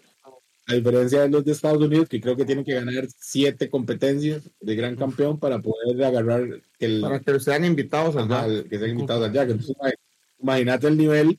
a 0.67 0.73
diferencia 0.73 1.21
de 1.21 1.29
los 1.29 1.45
de 1.45 1.51
Estados 1.53 1.81
Unidos, 1.81 2.09
que 2.09 2.19
creo 2.19 2.35
que 2.35 2.43
tienen 2.43 2.65
que 2.65 2.73
ganar 2.73 3.07
siete 3.19 3.69
competencias 3.69 4.49
de 4.59 4.75
gran 4.75 4.95
campeón 4.97 5.39
para 5.39 5.61
poder 5.61 6.03
agarrar 6.03 6.59
el, 6.79 7.01
Para 7.01 7.19
que 7.21 7.39
sean 7.39 7.63
invitados 7.63 8.15
Ajá, 8.17 8.43
allá. 8.43 8.53
el 8.53 8.67
que 8.67 8.79
sean 8.79 8.89
invitados 8.91 9.29
allá. 9.29 9.43
Entonces, 9.43 9.75
ima- 9.79 9.93
imagínate 10.41 10.87
el 10.87 10.97
nivel 10.97 11.37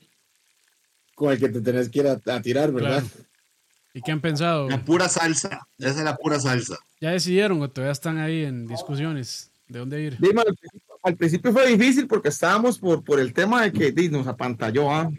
con 1.17 1.33
el 1.33 1.39
que 1.39 1.49
te 1.49 1.61
tenés 1.61 1.89
que 1.89 1.99
ir 1.99 2.07
a, 2.07 2.21
a 2.31 2.41
tirar, 2.43 2.71
¿verdad? 2.71 3.01
Claro. 3.01 3.27
¿Y 3.91 4.01
qué 4.03 4.11
han 4.11 4.21
pensado? 4.21 4.69
La 4.69 4.85
pura 4.85 5.09
salsa. 5.09 5.67
Esa 5.79 5.89
es 5.89 6.03
la 6.03 6.15
pura 6.15 6.39
salsa. 6.39 6.77
¿Ya 7.01 7.09
decidieron 7.09 7.59
o 7.59 7.67
todavía 7.71 7.91
están 7.91 8.19
ahí 8.19 8.43
en 8.43 8.67
discusiones 8.67 9.49
de 9.67 9.79
dónde 9.79 9.99
ir? 9.99 10.17
Dime, 10.19 10.41
al, 10.41 10.55
principio, 10.55 10.99
al 11.01 11.15
principio 11.15 11.51
fue 11.51 11.67
difícil 11.75 12.05
porque 12.05 12.29
estábamos 12.29 12.77
por, 12.77 13.03
por 13.03 13.19
el 13.19 13.33
tema 13.33 13.63
de 13.63 13.71
que 13.71 13.91
di, 13.91 14.07
nos 14.07 14.27
apantalló, 14.27 14.91
¿ah? 14.91 15.09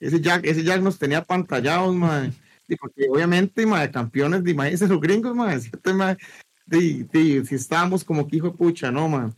Ese 0.00 0.20
Jack, 0.20 0.44
ese 0.46 0.64
Jack 0.64 0.82
nos 0.82 0.98
tenía 0.98 1.18
apantallados, 1.18 1.94
mae. 1.94 2.32
Di, 2.66 2.74
porque 2.74 3.06
obviamente, 3.08 3.64
mae, 3.64 3.88
campeones, 3.88 4.42
di, 4.42 4.50
imagínense 4.50 4.88
los 4.88 5.00
gringos, 5.00 5.36
mae, 5.36 5.60
¿cierto, 5.60 5.94
mae? 5.94 6.16
Di, 6.66 7.06
si 7.44 7.54
estábamos 7.54 8.02
como 8.02 8.26
que 8.26 8.38
hijo 8.38 8.48
de 8.48 8.56
pucha, 8.56 8.90
¿no, 8.90 9.08
mae? 9.08 9.30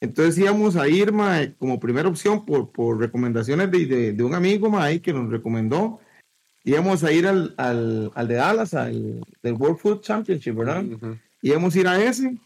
Entonces 0.00 0.38
íbamos 0.38 0.76
a 0.76 0.88
ir, 0.88 1.12
mae, 1.12 1.54
como 1.56 1.78
primera 1.78 2.08
opción 2.08 2.46
por, 2.46 2.72
por 2.72 2.98
recomendaciones 2.98 3.70
de, 3.70 3.86
de, 3.86 4.12
de 4.12 4.22
un 4.22 4.34
amigo, 4.34 4.70
mae, 4.70 5.00
que 5.02 5.12
nos 5.12 5.30
recomendó. 5.30 6.00
Íbamos 6.64 7.04
a 7.04 7.12
ir 7.12 7.26
al, 7.26 7.54
al, 7.58 8.10
al 8.14 8.28
de 8.28 8.34
Dallas, 8.34 8.74
al 8.74 9.22
del 9.42 9.54
World 9.54 9.78
Food 9.78 10.00
Championship, 10.02 10.54
¿verdad? 10.54 10.84
Ujú. 10.84 11.16
íbamos 11.42 11.74
a 11.74 11.78
ir 11.80 11.88
a 11.88 12.02
ese 12.02 12.38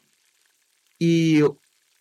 y, 0.99 1.41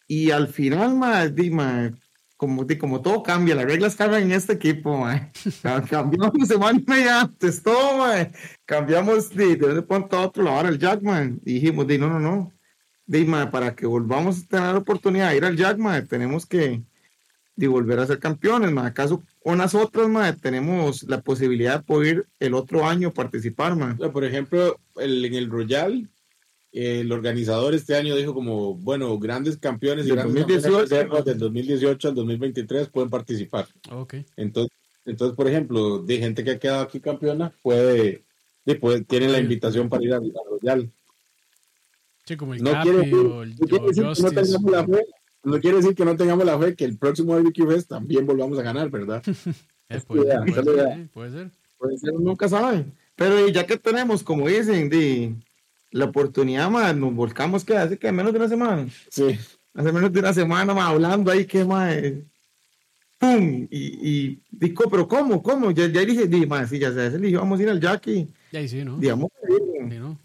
y 0.07 0.31
al 0.31 0.47
final, 0.47 0.95
ma, 0.95 1.27
di, 1.27 1.49
ma, 1.49 1.91
como, 2.37 2.63
di, 2.65 2.77
como 2.77 3.01
todo 3.01 3.23
cambia, 3.23 3.55
las 3.55 3.65
reglas 3.65 3.95
cambian 3.95 4.23
en 4.23 4.31
este 4.33 4.53
equipo, 4.53 4.97
ma. 4.97 5.31
Ca- 5.63 5.81
cambiamos 5.81 6.47
semana 6.47 6.79
y 6.79 6.89
media 6.89 7.21
antes, 7.21 7.63
todo, 7.63 7.97
ma. 7.97 8.27
cambiamos 8.65 9.29
de, 9.29 9.55
de 9.55 9.79
un 9.79 9.85
punto 9.87 10.17
a 10.17 10.21
otro 10.27 10.43
la 10.43 10.51
hora 10.51 10.69
el 10.69 10.77
Jackman 10.79 11.39
dijimos, 11.43 11.87
di, 11.87 11.97
no, 11.97 12.07
no, 12.09 12.19
no, 12.19 12.52
di, 13.05 13.25
ma, 13.25 13.49
para 13.51 13.75
que 13.75 13.85
volvamos 13.85 14.39
a 14.43 14.47
tener 14.47 14.71
la 14.73 14.77
oportunidad 14.79 15.29
de 15.31 15.37
ir 15.37 15.45
al 15.45 15.57
Jackman, 15.57 16.07
tenemos 16.07 16.45
que 16.45 16.81
di, 17.55 17.67
volver 17.67 17.99
a 17.99 18.07
ser 18.07 18.19
campeones, 18.19 18.71
ma. 18.71 18.85
acaso 18.87 19.21
unas 19.43 19.75
otras, 19.75 20.07
ma, 20.09 20.33
tenemos 20.35 21.03
la 21.03 21.21
posibilidad 21.21 21.79
de 21.79 21.83
poder 21.85 22.15
ir 22.17 22.25
el 22.39 22.53
otro 22.53 22.85
año 22.85 23.11
participar, 23.11 23.75
ma. 23.75 23.93
O 23.99 24.03
sea, 24.03 24.11
por 24.11 24.23
ejemplo, 24.23 24.79
el- 24.97 25.25
en 25.25 25.33
el 25.35 25.49
Royal, 25.49 26.09
el 26.71 27.11
organizador 27.11 27.75
este 27.75 27.95
año 27.95 28.15
dijo 28.15 28.33
como, 28.33 28.73
bueno, 28.75 29.19
grandes 29.19 29.57
campeones 29.57 30.05
y 30.05 30.09
Del 30.09 30.15
grandes 30.17 30.35
2018. 30.35 30.63
campeones 30.71 30.89
reservas 30.89 31.25
del 31.25 31.37
2018 31.37 32.07
al 32.07 32.15
2023 32.15 32.89
pueden 32.89 33.09
participar. 33.11 33.67
Ok. 33.91 34.15
Entonces, 34.37 34.71
entonces 35.05 35.35
por 35.35 35.47
ejemplo, 35.47 35.99
de 35.99 36.17
gente 36.17 36.43
que 36.43 36.51
ha 36.51 36.57
quedado 36.59 36.81
aquí 36.81 36.99
campeona, 36.99 37.53
puede, 37.61 38.23
de- 38.65 38.75
puede- 38.75 39.01
tiene 39.03 39.27
la 39.27 39.39
invitación 39.39 39.87
para 39.89 40.03
ir 40.03 40.13
al 40.13 40.31
Royal. 40.49 40.89
Sí, 42.25 42.37
como 42.37 42.53
el 42.53 42.63
No 42.63 42.71
Capi 42.71 42.89
quiere, 42.89 43.13
o 43.15 43.43
el 43.43 43.55
no 43.55 43.67
quiere 43.67 43.83
o 43.83 43.87
decir 43.87 44.05
que 44.15 44.23
no 44.23 44.31
tengamos 44.31 44.71
la 44.71 44.85
fe, 44.85 45.05
no 45.43 45.59
quiere 45.59 45.77
decir 45.77 45.95
que 45.95 46.05
no 46.05 46.15
tengamos 46.15 46.45
la 46.45 46.59
fe 46.59 46.75
que 46.75 46.85
el 46.85 46.97
próximo 46.97 47.35
BBQ 47.35 47.67
Fest 47.67 47.89
también 47.89 48.25
volvamos 48.25 48.57
a 48.59 48.63
ganar, 48.63 48.89
¿verdad? 48.89 49.23
Eh, 49.89 49.99
puede, 50.07 50.33
es 50.33 50.39
puede 50.39 50.63
ser, 50.63 50.87
eh, 50.87 51.09
puede 51.13 51.31
ser. 51.31 51.51
Puede 51.77 51.97
ser, 51.97 52.13
nunca 52.13 52.47
sabe. 52.47 52.85
Pero 53.15 53.47
ya 53.49 53.67
que 53.67 53.77
tenemos, 53.77 54.23
como 54.23 54.47
dicen, 54.47 54.89
de 54.89 55.35
la 55.91 56.05
oportunidad, 56.05 56.71
ma, 56.71 56.93
nos 56.93 57.13
volcamos 57.13 57.63
que 57.63 57.77
hace 57.77 57.99
que 57.99 58.11
menos 58.11 58.31
de 58.31 58.39
una 58.39 58.47
semana. 58.47 58.87
Sí. 59.09 59.37
Hace 59.73 59.91
menos 59.91 60.11
de 60.11 60.19
una 60.19 60.33
semana, 60.33 60.73
ma, 60.73 60.87
hablando 60.87 61.29
ahí 61.29 61.45
que 61.45 61.63
más. 61.65 61.95
¡Pum! 63.19 63.67
Y, 63.69 64.09
y 64.09 64.41
digo, 64.49 64.89
pero 64.89 65.07
¿cómo? 65.07 65.43
¿Cómo? 65.43 65.69
Ya, 65.71 65.85
ya 65.87 66.01
dije, 66.01 66.27
di, 66.27 66.45
ma, 66.47 66.65
sí, 66.65 66.79
ya 66.79 66.91
se 66.91 67.07
eligió, 67.07 67.39
vamos 67.39 67.59
a 67.59 67.63
ir 67.63 67.69
al 67.69 67.79
Jackie. 67.79 68.27
Y 68.51 68.57
ahí 68.57 68.67
sí, 68.67 68.83
¿no? 68.83 68.97
Digamos, 68.97 69.29
Sí, 69.47 69.99
¿no? 69.99 70.17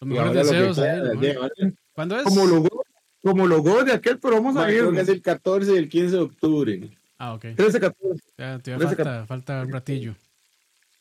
Los 0.00 0.08
mejores 0.08 0.34
lo 0.34 0.42
deseos 0.52 0.78
a 0.78 0.92
ahora- 0.92 1.50
¿Cuándo 1.92 2.16
es? 2.18 2.24
como 2.24 2.46
logró, 2.46 2.82
como 3.22 3.46
logó 3.46 3.84
de 3.84 3.92
aquel, 3.92 4.18
pero 4.20 4.34
vamos 4.36 4.56
a 4.56 4.66
ver. 4.66 4.76
creo 4.78 4.92
que 4.92 5.00
es 5.00 5.08
el 5.08 5.20
14 5.22 5.72
y 5.74 5.76
el 5.76 5.88
15 5.88 6.16
de 6.16 6.22
octubre. 6.22 6.90
Ah, 7.18 7.34
ok. 7.34 7.46
13, 7.56 7.80
14. 7.80 8.22
Ya, 8.38 8.58
te 8.60 8.72
Parece 8.76 8.96
que- 8.96 9.04
falta, 9.04 9.26
falta 9.26 9.62
un 9.62 9.72
ratillo. 9.72 10.14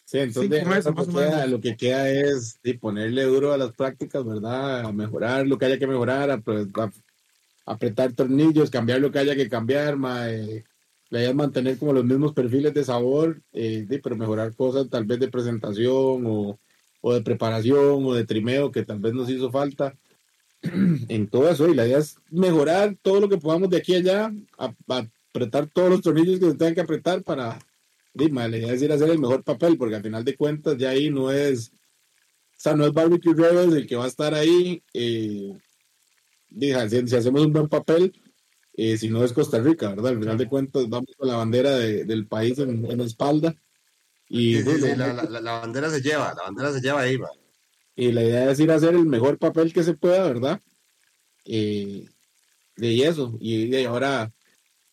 Sí, 0.06 0.20
entonces 0.20 0.50
lo, 0.50 0.58
que 0.58 0.66
más 0.66 1.08
queda, 1.08 1.48
lo 1.48 1.60
que 1.62 1.76
queda 1.76 2.10
es 2.10 2.58
sí, 2.64 2.74
ponerle 2.74 3.24
duro 3.24 3.52
a 3.54 3.58
las 3.58 3.74
prácticas, 3.74 4.26
¿verdad? 4.26 4.86
A 4.86 4.91
mejorar 4.93 5.45
lo 5.45 5.58
que 5.58 5.66
haya 5.66 5.78
que 5.78 5.86
mejorar, 5.86 6.32
a, 6.32 6.38
pre- 6.39 6.66
a- 6.76 6.91
apretar 7.66 8.14
tornillos, 8.14 8.70
cambiar 8.72 9.02
lo 9.02 9.12
que 9.12 9.20
haya 9.20 9.36
que 9.36 9.50
cambiar, 9.50 9.98
mae. 9.98 10.64
la 11.10 11.20
idea 11.20 11.30
es 11.30 11.36
mantener 11.36 11.78
como 11.78 11.91
los 11.93 12.04
mismos 12.06 12.34
perfiles 12.34 12.74
de 12.74 12.84
sabor, 12.86 13.41
eh, 13.54 13.86
sí, 13.89 14.00
pero 14.02 14.16
mejorar 14.16 14.54
cosas 14.56 14.89
tal 14.89 15.04
vez 15.06 15.20
de 15.20 15.28
presentación 15.30 16.24
o, 16.26 16.58
o 17.02 17.14
de 17.14 17.22
preparación 17.22 18.06
o 18.06 18.14
de 18.14 18.26
trimeo 18.26 18.72
que 18.72 18.84
tal 18.84 19.00
vez 19.00 19.14
nos 19.14 19.30
hizo 19.30 19.52
falta 19.52 19.98
en 20.62 21.28
todo 21.28 21.50
eso. 21.50 21.68
Y 21.68 21.76
la 21.76 21.88
idea 21.88 22.00
es 22.00 22.18
mejorar 22.30 22.98
todo 23.02 23.22
lo 23.22 23.30
que 23.30 23.38
podamos 23.38 23.70
de 23.70 23.78
aquí 23.78 23.95
a 23.95 23.98
allá, 23.98 24.34
apretar 24.58 25.68
todos 25.68 25.89
los 25.89 26.02
tornillos 26.02 26.39
que 26.39 26.52
se 26.52 26.56
tengan 26.58 26.76
que 26.76 26.82
apretar 26.82 27.24
para 27.24 27.60
Dime, 28.18 28.50
la 28.50 28.58
idea 28.58 28.74
es 28.74 28.82
ir 28.82 28.91
a 28.91 28.95
hacer 28.95 29.12
el 29.12 29.20
mejor 29.20 29.43
papel, 29.43 29.78
porque 29.78 29.95
al 29.95 30.02
final 30.02 30.26
de 30.26 30.36
cuentas 30.36 30.76
ya 30.76 30.89
ahí 30.89 31.12
no 31.12 31.32
es, 31.32 31.70
o 31.70 32.58
sea, 32.58 32.76
no 32.76 32.84
es 32.84 32.91
Barbecue 32.91 33.36
Rebels 33.36 33.76
el 33.76 33.86
que 33.86 33.95
va 33.95 34.06
a 34.06 34.08
estar 34.08 34.34
ahí. 34.34 34.82
Eh, 34.91 35.54
si, 36.50 37.16
hacemos 37.16 37.45
un 37.45 37.54
buen 37.54 37.68
papel, 37.70 38.12
eh, 38.74 38.98
si 38.98 39.10
no 39.10 39.24
es 39.24 39.34
Costa 39.34 39.60
Rica, 39.60 39.89
¿verdad? 39.89 40.14
Al 40.14 40.20
final 40.20 40.38
de 40.38 40.48
cuentas 40.48 40.89
vamos 40.89 41.10
con 41.16 41.28
la 41.28 41.36
bandera 41.36 41.76
de- 41.78 42.06
del 42.06 42.26
país 42.28 42.58
en, 42.58 42.89
en 42.89 42.98
la 42.98 43.04
espalda. 43.04 43.56
Y, 44.30 44.55
Sí, 44.57 44.63
sí, 44.63 44.82
sí, 44.82 44.95
la, 44.95 45.13
la- 45.13 45.39
la- 45.41 45.59
bandera 45.59 45.89
se 45.89 46.01
lleva, 46.01 46.34
la 46.36 46.43
bandera 46.43 46.73
se 46.73 46.82
lleva 46.82 47.01
ahí, 47.01 47.17
man. 47.17 47.30
y 47.95 48.11
la 48.11 48.23
idea 48.23 48.51
es 48.51 48.59
ir 48.59 48.71
a 48.71 48.75
hacer 48.75 48.93
el 48.93 49.05
mejor 49.05 49.38
papel 49.38 49.73
que 49.73 49.84
se 49.84 49.93
pueda, 49.95 50.28
¿verdad? 50.28 50.61
Eh, 51.45 52.05
de 52.75 53.07
eso, 53.07 53.38
y 53.39 53.67
de 53.69 53.86
ahora 53.88 54.32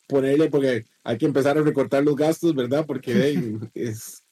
ponerle, 0.09 0.49
porque 0.51 0.85
hay 1.03 1.19
que 1.19 1.27
empezar 1.27 1.59
a 1.59 1.63
recortar 1.63 2.03
los 2.05 2.17
gastos, 2.17 2.55
¿verdad? 2.55 2.85
Porque 2.87 3.15
de, 3.15 3.59
es, 3.75 4.23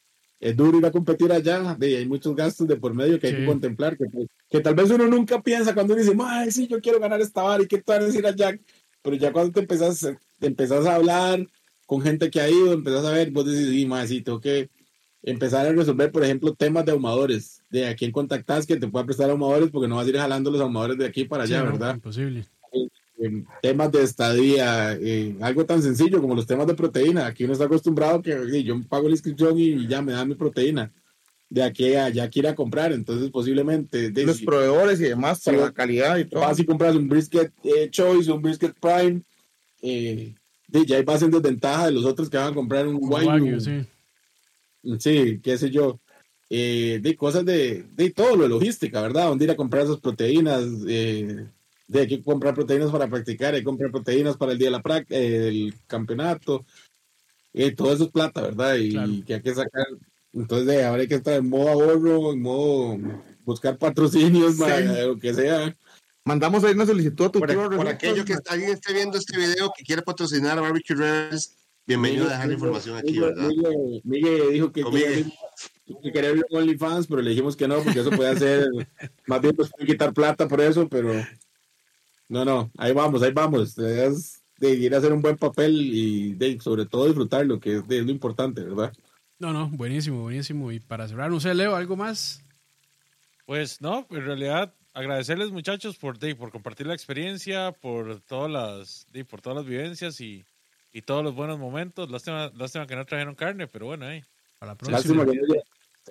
es 0.40 0.57
duro 0.57 0.78
ir 0.78 0.86
a 0.86 0.90
competir 0.92 1.32
allá, 1.32 1.74
de, 1.78 1.96
hay 1.98 2.07
muchos 2.07 2.34
gastos 2.36 2.68
de 2.68 2.76
por 2.76 2.94
medio 2.94 3.18
que 3.18 3.26
hay 3.28 3.32
Sí. 3.34 3.38
que 3.40 3.44
contemplar, 3.46 3.96
que, 3.98 4.07
pues, 4.07 4.26
que 4.50 4.61
tal 4.61 4.74
vez 4.74 4.90
uno 4.90 5.07
nunca 5.07 5.42
piensa 5.42 5.74
cuando 5.74 5.94
uno 5.94 6.03
dice, 6.03 6.16
ay, 6.24 6.50
sí, 6.50 6.66
yo 6.68 6.80
quiero 6.80 7.00
ganar 7.00 7.20
esta 7.20 7.42
vara 7.42 7.62
y 7.62 7.66
qué 7.66 7.78
tal 7.82 8.07
decir 8.07 8.26
allá, 8.26 8.59
pero 9.03 9.16
ya 9.16 9.32
cuando 9.32 9.53
te 9.53 9.61
empezás, 9.61 10.00
te 10.38 10.46
empezás 10.46 10.86
a 10.86 10.94
hablar 10.94 11.46
con 11.86 12.00
gente 12.00 12.30
que 12.30 12.40
ha 12.40 12.48
ido, 12.48 12.72
empezás 12.72 13.05
a 13.05 13.11
ver, 13.12 13.30
vos 13.32 13.44
decís, 13.44 13.68
sí, 13.68 13.84
más, 13.86 14.09
sí, 14.09 14.22
tengo 14.22 14.40
que 14.40 14.70
empezar 15.23 15.66
a 15.66 15.73
resolver, 15.73 16.11
por 16.11 16.25
ejemplo, 16.25 16.55
temas 16.55 16.85
de 16.85 16.93
ahumadores, 16.93 17.62
de 17.70 17.87
a 17.87 17.95
quién 17.95 18.11
contactas 18.11 18.66
que 18.66 18.77
te 18.77 18.89
pueda 18.89 19.05
prestar 19.05 19.31
ahumadores, 19.31 19.70
porque 19.70 19.89
no 19.89 19.97
vas 19.97 20.07
a 20.07 20.11
ir 20.11 20.16
jalando 20.16 20.51
los 20.51 20.61
ahumadores 20.61 20.99
de 20.99 21.07
aquí 21.07 21.25
para 21.25 21.45
allá, 21.45 21.61
Sí, 21.61 21.64
no, 21.64 21.73
¿verdad? 21.73 21.95
Imposible. 21.95 22.45
En 23.18 23.47
temas 23.61 23.93
de 23.93 24.03
estadía, 24.03 24.95
eh, 24.95 25.37
algo 25.41 25.64
tan 25.64 25.81
sencillo 25.81 26.20
como 26.20 26.35
los 26.35 26.47
temas 26.47 26.66
de 26.66 26.75
proteína. 26.75 27.27
Aquí 27.27 27.45
uno 27.45 27.53
está 27.53 27.66
acostumbrado 27.66 28.20
que 28.20 28.64
yo 28.64 28.81
pago 28.89 29.07
la 29.07 29.14
inscripción 29.14 29.57
y 29.57 29.87
ya 29.87 30.03
me 30.03 30.12
dan 30.12 30.29
mi 30.29 30.35
proteína. 30.35 30.91
De 31.49 31.62
aquí 31.62 31.95
a 31.95 32.07
allá 32.07 32.29
quiera 32.29 32.55
comprar, 32.55 32.93
entonces 32.93 33.31
posiblemente 33.31 34.11
de, 34.11 34.27
Los 34.27 34.41
proveedores 34.41 34.99
y 35.01 35.05
demás 35.05 35.43
para 35.45 35.59
la 35.59 35.73
calidad 35.73 36.16
y 36.16 36.25
todo. 36.25 36.41
vas 36.41 36.59
y 36.59 36.64
compras 36.64 36.97
un 36.97 37.09
brisket 37.09 37.53
eh, 37.62 37.91
choice, 37.91 38.33
un 38.33 38.43
brisket 38.43 38.75
prime, 38.81 39.23
eh, 39.83 40.35
de, 40.66 40.87
ya 40.87 40.97
ahí 40.97 41.05
vas 41.05 41.23
en 41.23 41.31
desventaja 41.31 41.87
de 41.87 41.93
los 41.93 42.07
otros 42.07 42.31
que 42.31 42.39
van 42.39 42.53
a 42.53 42.55
comprar 42.55 42.89
un 42.89 42.97
Un 42.97 43.12
wagyu, 43.12 43.29
Wagyu, 43.29 43.61
sí. 43.61 43.85
Sí, 44.99 45.41
qué 45.43 45.59
sé 45.59 45.70
yo. 45.70 46.01
Eh, 46.51 46.99
de 47.03 47.16
cosas 47.16 47.45
de, 47.45 47.85
de 47.97 48.11
todo 48.11 48.37
lo 48.37 48.43
de 48.43 48.49
logística, 48.51 49.01
¿verdad? 49.01 49.28
Dónde 49.28 49.45
ir 49.47 49.51
a 49.51 49.57
comprar 49.57 49.85
esas 49.85 50.01
proteínas, 50.01 50.62
eh, 50.87 51.47
de 51.89 52.01
hay 52.01 52.07
que 52.09 52.22
comprar 52.22 52.55
proteínas 52.55 52.91
para 52.91 53.09
practicar, 53.09 53.55
hay 53.55 53.61
que 53.61 53.64
comprar 53.64 53.91
proteínas 53.91 54.37
para 54.37 54.53
el 54.53 54.59
día 54.59 54.66
de 54.68 54.72
la 54.72 54.83
prac- 54.83 55.07
eh, 55.11 55.49
el 55.49 55.74
campeonato. 55.87 56.64
Eh, 57.55 57.72
todo 57.72 57.93
eso 57.93 58.05
es 58.05 58.11
plata, 58.11 58.43
¿verdad? 58.43 58.76
Y 58.76 58.91
Claro. 58.91 59.12
que 59.26 59.35
hay 59.35 59.43
que 59.43 59.55
sacar. 59.55 59.87
Entonces, 60.35 60.66
de, 60.66 60.85
ahora 60.85 61.03
hay 61.03 61.09
que 61.09 61.14
estar 61.16 61.35
en 61.35 61.49
modo 61.49 61.68
ahorro, 61.68 62.33
en 62.33 62.43
modo 62.43 62.99
buscar 63.45 63.76
patrocinios, 63.78 64.55
Sí. 64.55 64.61
ma, 64.61 64.68
lo 64.78 65.18
que 65.18 65.35
sea. 65.35 65.74
Mandamos 66.24 66.64
ahí 66.64 66.72
una 66.74 66.87
solicitud 66.87 67.26
a 67.26 67.33
tu 67.33 67.39
Por, 67.41 67.49
tío 67.49 67.62
por 67.62 67.70
Renato, 67.72 67.91
aquello 67.91 68.24
que 68.24 68.35
alguien 68.49 68.70
esté 68.70 68.93
viendo 68.93 69.18
este 69.18 69.37
video 69.37 69.72
que 69.76 69.85
quiere 69.85 70.03
patrocinar 70.03 70.57
a 70.57 70.61
Barbecue 70.61 70.95
Rebels, 70.95 71.57
bienvenido 71.87 72.26
a 72.26 72.30
dejar 72.30 72.49
la 72.49 72.55
información 72.55 72.97
aquí, 72.97 73.18
¿verdad? 73.18 73.49
Miguel, 73.49 74.01
Miguel 74.05 74.53
dijo 74.53 74.72
que 74.72 74.83
que 76.03 76.12
quería 76.12 76.30
abrir 76.30 76.47
OnlyFans, 76.51 77.07
pero 77.07 77.20
le 77.20 77.30
dijimos 77.30 77.57
que 77.57 77.68
no, 77.68 77.83
porque 77.83 78.01
eso 78.01 78.11
puede 78.11 78.30
hacer, 78.30 78.66
más 79.26 79.41
bien 79.41 79.55
pues 79.55 79.70
puede 79.70 79.87
quitar 79.87 80.12
plata 80.14 80.49
por 80.49 80.61
eso, 80.61 80.89
pero 80.89 81.12
no, 82.28 82.45
no, 82.45 82.70
ahí 82.78 82.93
vamos, 82.93 83.22
ahí 83.22 83.33
vamos. 83.33 83.76
Es 83.78 84.43
de 84.59 84.70
ir 84.70 84.95
a 84.95 84.99
hacer 84.99 85.12
un 85.12 85.20
buen 85.20 85.37
papel 85.37 85.74
y 85.74 86.35
de, 86.35 86.59
sobre 86.61 86.87
todo 86.87 87.07
disfrutar 87.07 87.45
lo 87.45 87.61
que 87.61 87.76
es, 87.76 87.89
de- 87.89 87.99
es 87.99 88.05
lo 88.07 88.11
importante, 88.12 88.62
¿verdad? 88.62 88.93
No, 89.39 89.53
no, 89.53 89.68
buenísimo, 89.68 90.22
buenísimo. 90.22 90.70
Y 90.70 90.78
para 90.80 91.09
cerrar, 91.09 91.30
no 91.30 91.41
sé, 91.41 91.53
Leo, 91.53 91.74
¿algo 91.74 91.97
más? 91.97 92.45
Pues 93.45 93.80
no, 93.80 94.07
en 94.11 94.24
realidad 94.24 94.72
agradecerles 94.95 95.51
muchachos 95.51 95.97
por, 95.97 96.18
de, 96.18 96.37
por 96.37 96.53
compartir 96.53 96.87
la 96.87 96.95
experiencia, 96.95 97.72
por 97.72 98.20
todas 98.20 98.51
las, 98.51 99.07
de, 99.11 99.24
por 99.24 99.41
todas 99.43 99.57
las 99.57 99.66
vivencias 99.66 100.20
y, 100.20 100.45
y 100.93 101.03
todos 101.03 101.24
los 101.24 101.34
buenos 101.34 101.59
momentos. 101.59 102.11
Lástima, 102.11 102.53
lástima 102.55 102.86
que 102.86 102.97
no 102.97 103.05
trajeron 103.07 103.34
carne, 103.34 103.66
pero 103.66 103.86
bueno, 103.86 104.07
ahí. 104.07 104.22
Para 104.59 104.72
la 104.72 104.78
próxima. 104.78 105.24
que 105.26 105.40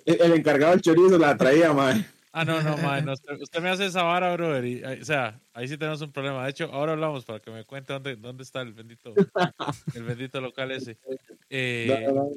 el, 0.04 0.32
encargado 0.32 0.72
del 0.72 0.82
chorizo 0.82 1.18
la 1.18 1.36
traía, 1.36 1.72
man. 1.72 2.06
Ah, 2.32 2.44
no, 2.44 2.62
no, 2.62 2.78
man, 2.78 3.04
no, 3.04 3.12
usted, 3.12 3.60
me 3.60 3.68
hace 3.68 3.86
esa 3.86 4.02
vara, 4.04 4.32
brother. 4.34 4.64
y, 4.64 4.82
o 4.82 5.04
sea, 5.04 5.38
ahí 5.52 5.68
sí 5.68 5.76
tenemos 5.76 6.00
un 6.00 6.12
problema. 6.12 6.42
De 6.44 6.50
hecho, 6.50 6.70
ahora 6.72 6.92
hablamos 6.92 7.26
para 7.26 7.40
que 7.40 7.50
me 7.50 7.64
cuente 7.64 7.92
dónde, 7.92 8.16
dónde 8.16 8.42
está 8.42 8.62
el 8.62 8.72
bendito, 8.72 9.12
el 9.94 10.02
bendito 10.02 10.40
local 10.40 10.70
ese. 10.70 10.96
Eh, 11.50 11.86
No, 11.88 12.14
no, 12.14 12.22
no. 12.22 12.30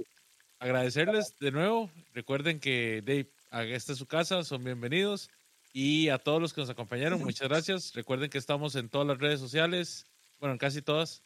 agradecerles 0.59 1.37
de 1.39 1.51
nuevo. 1.51 1.89
Recuerden 2.13 2.59
que 2.59 3.01
Dave, 3.05 3.29
esta 3.73 3.93
es 3.93 3.97
su 3.97 4.05
casa, 4.05 4.43
son 4.43 4.63
bienvenidos. 4.65 5.29
Y 5.71 6.09
a 6.09 6.17
todos 6.17 6.41
los 6.41 6.53
que 6.53 6.61
nos 6.61 6.69
acompañaron, 6.69 7.19
muchas 7.19 7.47
gracias. 7.47 7.93
Recuerden 7.93 8.29
que 8.29 8.37
estamos 8.37 8.75
en 8.75 8.89
todas 8.89 9.07
las 9.07 9.17
redes 9.17 9.39
sociales, 9.39 10.05
bueno, 10.39 10.53
en 10.53 10.57
casi 10.57 10.81
todas. 10.81 11.24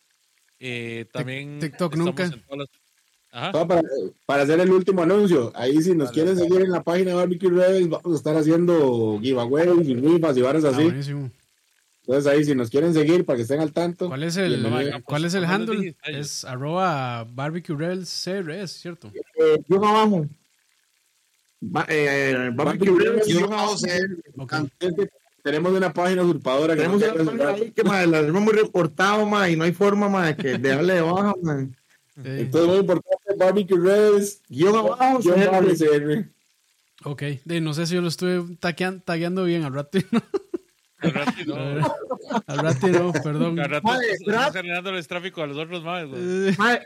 Eh, 0.59 1.05
también 1.11 1.59
TikTok 1.59 1.95
nunca. 1.95 2.23
en 2.25 2.31
todas 2.43 2.57
las- 2.59 2.67
Ajá. 3.31 3.51
No, 3.51 3.67
para, 3.67 3.81
para 4.25 4.41
hacer 4.43 4.59
el 4.59 4.71
último 4.71 5.03
anuncio, 5.03 5.51
ahí 5.55 5.79
si 5.83 5.93
nos 5.93 6.09
quieren 6.11 6.35
seguir 6.35 6.61
en 6.61 6.71
la 6.71 6.81
página 6.83 7.11
de 7.11 7.15
Barbecue 7.17 7.49
Rebels, 7.49 7.87
vamos 7.87 8.13
a 8.13 8.15
estar 8.15 8.35
haciendo 8.35 9.19
giveaways 9.21 9.87
y 9.87 9.93
rifas 9.95 10.35
y 10.35 10.41
varas 10.41 10.65
Ah, 10.65 10.69
así. 10.69 10.83
buenísimo. 10.83 11.29
Entonces 12.07 12.25
ahí 12.33 12.43
si 12.43 12.55
nos 12.55 12.71
quieren 12.71 12.91
seguir 12.91 13.23
para 13.25 13.37
que 13.37 13.43
estén 13.43 13.59
al 13.59 13.71
tanto. 13.71 14.07
¿Cuál 14.07 14.23
es 14.23 14.35
el. 14.37 14.63
¿cuál 15.03 15.25
es 15.25 15.35
el 15.35 15.43
¿Cómo 15.45 15.57
les 15.57 15.69
handle? 15.69 15.95
Es 16.07 16.43
arroba 16.43 17.23
barbecue 17.23 17.75
rebels 17.77 18.09
CRS, 18.09 18.79
¿cierto? 18.79 19.11
Eh, 19.13 19.57
yo 19.67 19.77
abajo. 19.77 20.25
Ba- 21.61 21.85
eh, 21.89 22.49
Barbecue 22.53 22.97
Rebels, 22.97 23.27
Yo 23.27 23.45
abajo. 23.45 23.77
sé, 23.77 23.99
Ok. 24.37 24.53
Es 24.79 24.93
que 24.95 25.09
tenemos 25.43 25.71
una 25.73 25.93
página 25.93 26.21
usurpadora 26.23 26.75
que 26.75 26.81
Tenemos 26.81 27.01
no 27.01 27.07
una 27.13 27.23
página 27.31 27.49
ahí 27.49 27.71
que 27.71 27.83
ma, 27.83 28.05
la 28.05 28.19
tenemos 28.21 28.41
muy 28.41 28.53
reportado, 28.53 29.25
ma, 29.25 29.49
y 29.49 29.55
no 29.55 29.63
hay 29.63 29.71
forma 29.73 30.09
ma, 30.09 30.27
de, 30.27 30.35
que, 30.35 30.57
de 30.57 30.69
darle 30.69 30.93
de 30.95 31.01
baja. 31.01 31.33
ma. 31.41 31.61
Eh, 32.23 32.37
Entonces 32.41 32.67
muy 32.69 32.77
importante, 32.79 33.35
Barbecue 33.37 33.77
Rebels, 33.79 34.41
Guión 34.49 34.75
abajo, 34.75 35.19
guion 35.19 35.39
CR. 35.77 36.29
ok. 37.09 37.23
De, 37.45 37.61
no 37.61 37.73
sé 37.73 37.87
si 37.87 37.95
yo 37.95 38.01
lo 38.01 38.07
estuve 38.09 38.39
taquean- 38.59 39.01
tagueando 39.03 39.43
bien 39.45 39.63
al 39.63 39.73
rato. 39.73 39.99
no. 40.11 40.21
Al 41.01 41.11
rato 41.13 41.31
no. 41.45 41.55
al 42.47 42.57
rato 42.59 42.87
no, 42.87 43.13
perdón. 43.13 43.59
Al 43.59 43.69
rato 43.69 43.87
Madre, 43.87 44.11
estás 44.11 44.51
generándoles 44.53 45.07
tráfico 45.07 45.41
a 45.41 45.47
los 45.47 45.57
otros 45.57 45.81
más. 45.83 46.05
Eh, 46.13 46.53
Ma, 46.57 46.73
eh, 46.73 46.81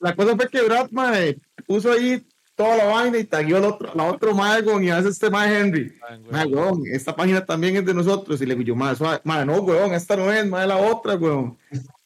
la 0.00 0.16
cosa 0.16 0.34
fue 0.36 0.48
que 0.48 0.60
Brad 0.62 0.90
ma, 0.90 1.20
eh, 1.20 1.38
puso 1.66 1.92
ahí 1.92 2.26
toda 2.54 2.76
la 2.76 2.84
vaina 2.84 3.18
y 3.18 3.24
tagueó 3.24 3.56
al 3.56 3.64
otro, 3.64 3.92
la 3.94 4.04
otro 4.04 4.34
mago 4.34 4.80
y 4.80 4.90
hace 4.90 5.08
este 5.08 5.30
ma 5.30 5.50
Henry. 5.50 5.96
Ah, 6.02 6.16
güey. 6.16 6.32
Ma, 6.32 6.46
weón, 6.46 6.82
esta 6.86 7.14
página 7.14 7.44
también 7.44 7.76
es 7.76 7.84
de 7.84 7.94
nosotros. 7.94 8.40
Y 8.40 8.46
le 8.46 8.54
digo 8.54 8.66
yo, 8.68 8.76
ma, 8.76 8.94
suave. 8.94 9.20
Ma, 9.24 9.44
no, 9.44 9.60
weón, 9.60 9.92
esta 9.92 10.16
no 10.16 10.32
es, 10.32 10.46
ma, 10.46 10.62
es 10.62 10.68
la 10.68 10.76
otra, 10.76 11.16
weón. 11.16 11.58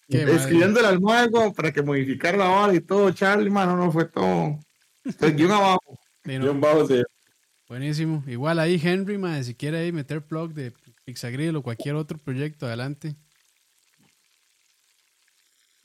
Escribiéndole 0.09 0.89
al 0.89 1.01
mago 1.01 1.53
para 1.53 1.71
que 1.71 1.83
modificara 1.83 2.39
la 2.39 2.49
hora 2.49 2.75
y 2.75 2.81
todo, 2.81 3.11
Charlie, 3.11 3.51
ma, 3.51 3.67
no, 3.67 3.77
no 3.77 3.93
fue 3.93 4.07
todo. 4.07 4.59
Entonces, 5.05 5.37
guion 5.37 5.53
abajo. 5.53 5.99
De, 6.25 6.39
no, 6.39 6.45
Guión 6.45 6.61
bajo 6.61 6.87
CR. 6.87 7.07
buenísimo. 7.69 8.23
Igual 8.27 8.59
ahí 8.59 8.81
Henry, 8.83 9.19
madre, 9.19 9.45
si 9.45 9.55
quiere 9.55 9.79
ahí 9.79 9.93
meter 9.93 10.23
plug 10.23 10.53
de 10.53 10.73
Pixagrill 11.05 11.57
o 11.57 11.63
cualquier 11.63 11.95
otro 11.95 12.19
proyecto, 12.19 12.67
adelante. 12.67 13.15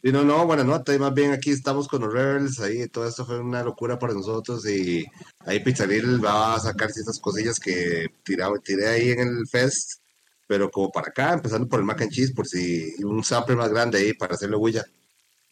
Y 0.05 0.11
no, 0.11 0.25
no, 0.25 0.45
buena 0.45 0.65
nota. 0.65 0.93
Y 0.93 0.99
más 0.99 1.13
bien 1.13 1.31
aquí 1.31 1.51
estamos 1.51 1.87
con 1.87 2.01
los 2.01 2.13
Rebels. 2.13 2.59
Ahí 2.59 2.89
todo 2.89 3.07
esto 3.07 3.25
fue 3.25 3.39
una 3.39 3.63
locura 3.63 3.97
para 3.97 4.13
nosotros. 4.13 4.65
Y 4.67 5.05
ahí 5.39 5.61
Pizzaril 5.61 6.23
va 6.23 6.55
a 6.55 6.59
sacar 6.59 6.91
ciertas 6.91 7.19
cosillas 7.19 7.57
que 7.57 8.07
tiraba, 8.21 8.59
tiré 8.59 8.87
ahí 8.89 9.11
en 9.11 9.19
el 9.21 9.47
Fest. 9.49 10.01
Pero 10.45 10.69
como 10.69 10.91
para 10.91 11.07
acá, 11.07 11.33
empezando 11.33 11.69
por 11.69 11.79
el 11.79 11.85
mac 11.85 12.01
and 12.01 12.11
cheese, 12.11 12.33
por 12.33 12.45
si 12.45 12.93
un 13.03 13.23
sample 13.23 13.55
más 13.55 13.69
grande 13.69 13.97
ahí 13.97 14.13
para 14.13 14.35
hacerle 14.35 14.57
huella. 14.57 14.83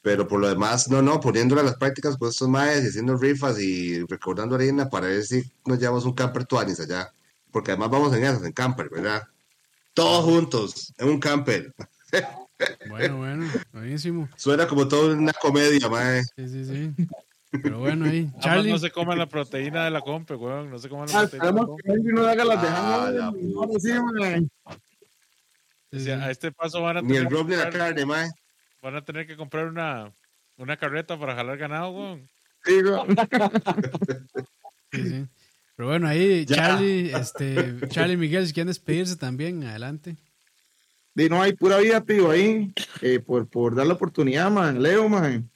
Pero 0.02 0.28
por 0.28 0.41
lo 0.41 0.49
demás, 0.49 0.90
no, 0.90 1.02
no, 1.02 1.22
poniéndole 1.22 1.61
a 1.61 1.64
las 1.64 1.78
prácticas 1.78 2.18
con 2.18 2.30
estos 2.30 2.49
maes 2.49 2.84
y 2.84 2.88
haciendo 2.90 3.15
rifas 3.15 3.57
y 3.60 4.03
recordando 4.06 4.56
harina 4.56 4.90
para 4.90 5.07
ver 5.07 5.23
si 5.23 5.44
nos 5.65 5.80
llevamos 5.80 6.06
un 6.06 6.14
camper 6.14 6.45
tuanis 6.45 6.82
allá. 6.82 7.14
Porque 7.52 7.72
además 7.72 7.91
vamos 7.91 8.14
en 8.14 8.26
esas, 8.26 8.44
en 8.44 8.52
camper, 8.52 8.90
¿verdad? 8.90 9.23
Todos 9.94 10.26
juntos, 10.26 10.94
en 10.98 11.10
un 11.10 11.19
camper. 11.19 11.73
Bueno, 12.90 13.18
bueno, 13.18 13.48
buenísimo. 13.74 14.30
Suena 14.36 14.68
como 14.68 14.88
toda 14.88 15.16
una 15.16 15.34
comedia, 15.34 15.88
mae. 15.90 16.24
Sí, 16.36 16.48
sí, 16.48 16.66
sí. 16.66 16.92
Pero 17.64 17.80
bueno, 17.80 18.06
ahí. 18.06 18.30
Charlie. 18.40 18.72
no 18.72 18.78
se 18.78 18.92
coman 18.92 19.18
la 19.18 19.28
proteína 19.28 19.84
de 19.86 19.92
la 19.92 20.02
compe, 20.02 20.36
weón. 20.36 20.70
No 20.70 20.80
se 20.80 20.88
coman 20.90 21.08
la 21.10 21.20
Ah, 21.20 21.28
proteína 21.28 21.46
de 21.48 21.54
la 21.54 21.66
compe. 21.66 21.84
que 21.84 22.00
no 22.14 22.26
haga 22.28 22.46
las 22.46 22.62
de 22.62 22.68
Ah, 22.70 23.32
mae. 24.14 24.48
O 25.94 26.00
sea, 26.00 26.24
a 26.26 26.32
este 26.32 26.52
paso 26.54 26.82
van 26.82 26.98
a 26.98 27.02
Ni 27.02 27.08
tener, 27.10 27.24
el 27.24 27.28
que 27.28 27.36
rob 27.36 27.50
ni 27.50 27.56
la 27.56 27.64
comprar, 27.64 27.88
carne, 27.90 28.06
mae. 28.06 28.30
van 28.82 28.96
a 28.96 29.04
tener 29.04 29.28
que 29.28 29.36
comprar 29.36 29.68
una, 29.68 30.14
una 30.58 30.78
carreta 30.78 31.20
para 31.20 31.36
jalar 31.36 31.58
ganado, 31.58 31.90
weón. 31.92 32.30
Sí, 32.64 32.82
güey. 32.82 33.02
Sí, 34.94 35.10
sí. 35.10 35.26
Pero 35.76 35.90
bueno, 35.90 36.08
ahí 36.08 36.46
Ya. 36.46 36.56
Charlie, 36.56 37.12
este, 37.14 37.76
Charlie 37.90 38.14
y 38.14 38.18
Miguel, 38.18 38.46
si 38.48 38.54
quieren 38.54 38.68
despedirse 38.68 39.16
también, 39.16 39.64
adelante. 39.64 40.16
Di, 41.14 41.28
no 41.30 41.42
hay 41.42 41.54
pura 41.54 41.78
vida, 41.78 42.02
tío, 42.02 42.32
ahí, 42.32 42.74
eh, 43.02 43.20
por, 43.20 43.48
por 43.48 43.76
dar 43.76 43.86
la 43.88 43.94
oportunidad, 43.96 44.50
man, 44.50 44.82
Leo, 44.82 45.10
man. 45.10 45.50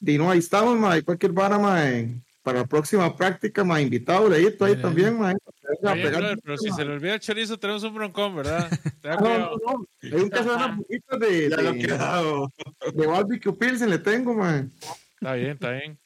Di, 0.00 0.16
no, 0.16 0.30
ahí 0.30 0.38
estamos, 0.38 0.78
man, 0.78 1.00
cualquier 1.02 1.32
vara, 1.32 1.58
man, 1.58 2.22
para 2.42 2.60
la 2.60 2.66
próxima 2.66 3.14
práctica, 3.14 3.62
man, 3.64 3.82
invitado, 3.82 4.28
Leito, 4.28 4.64
ahí 4.64 4.76
también, 4.76 5.18
man. 5.18 5.36
Venga 5.68 5.90
a 5.90 5.92
Oye, 5.94 6.02
pegar- 6.02 6.20
brother, 6.20 6.38
pero 6.42 6.56
si 6.58 6.70
se 6.70 6.84
le 6.84 6.92
olvida 6.92 7.14
el 7.14 7.20
chorizo, 7.20 7.58
tenemos 7.58 7.82
un 7.82 7.94
broncón, 7.94 8.36
¿verdad? 8.36 8.70
No, 9.20 9.38
no, 9.38 9.50
no, 9.64 9.86
hay 10.02 10.12
un 10.22 10.28
caso 10.30 10.50
de 10.50 10.56
unas 10.56 10.76
poquitas 10.78 11.20
de, 11.20 11.50
Ya 11.50 11.56
lo 11.58 11.72
de, 11.72 11.78
quedado. 11.78 12.52
de 12.94 13.06
barbecue 13.06 13.52
pilsen 13.52 13.90
le 13.90 13.98
tengo, 13.98 14.34
man. 14.34 14.70
Está 15.14 15.34
bien, 15.34 15.50
está 15.50 15.70
bien. 15.72 15.98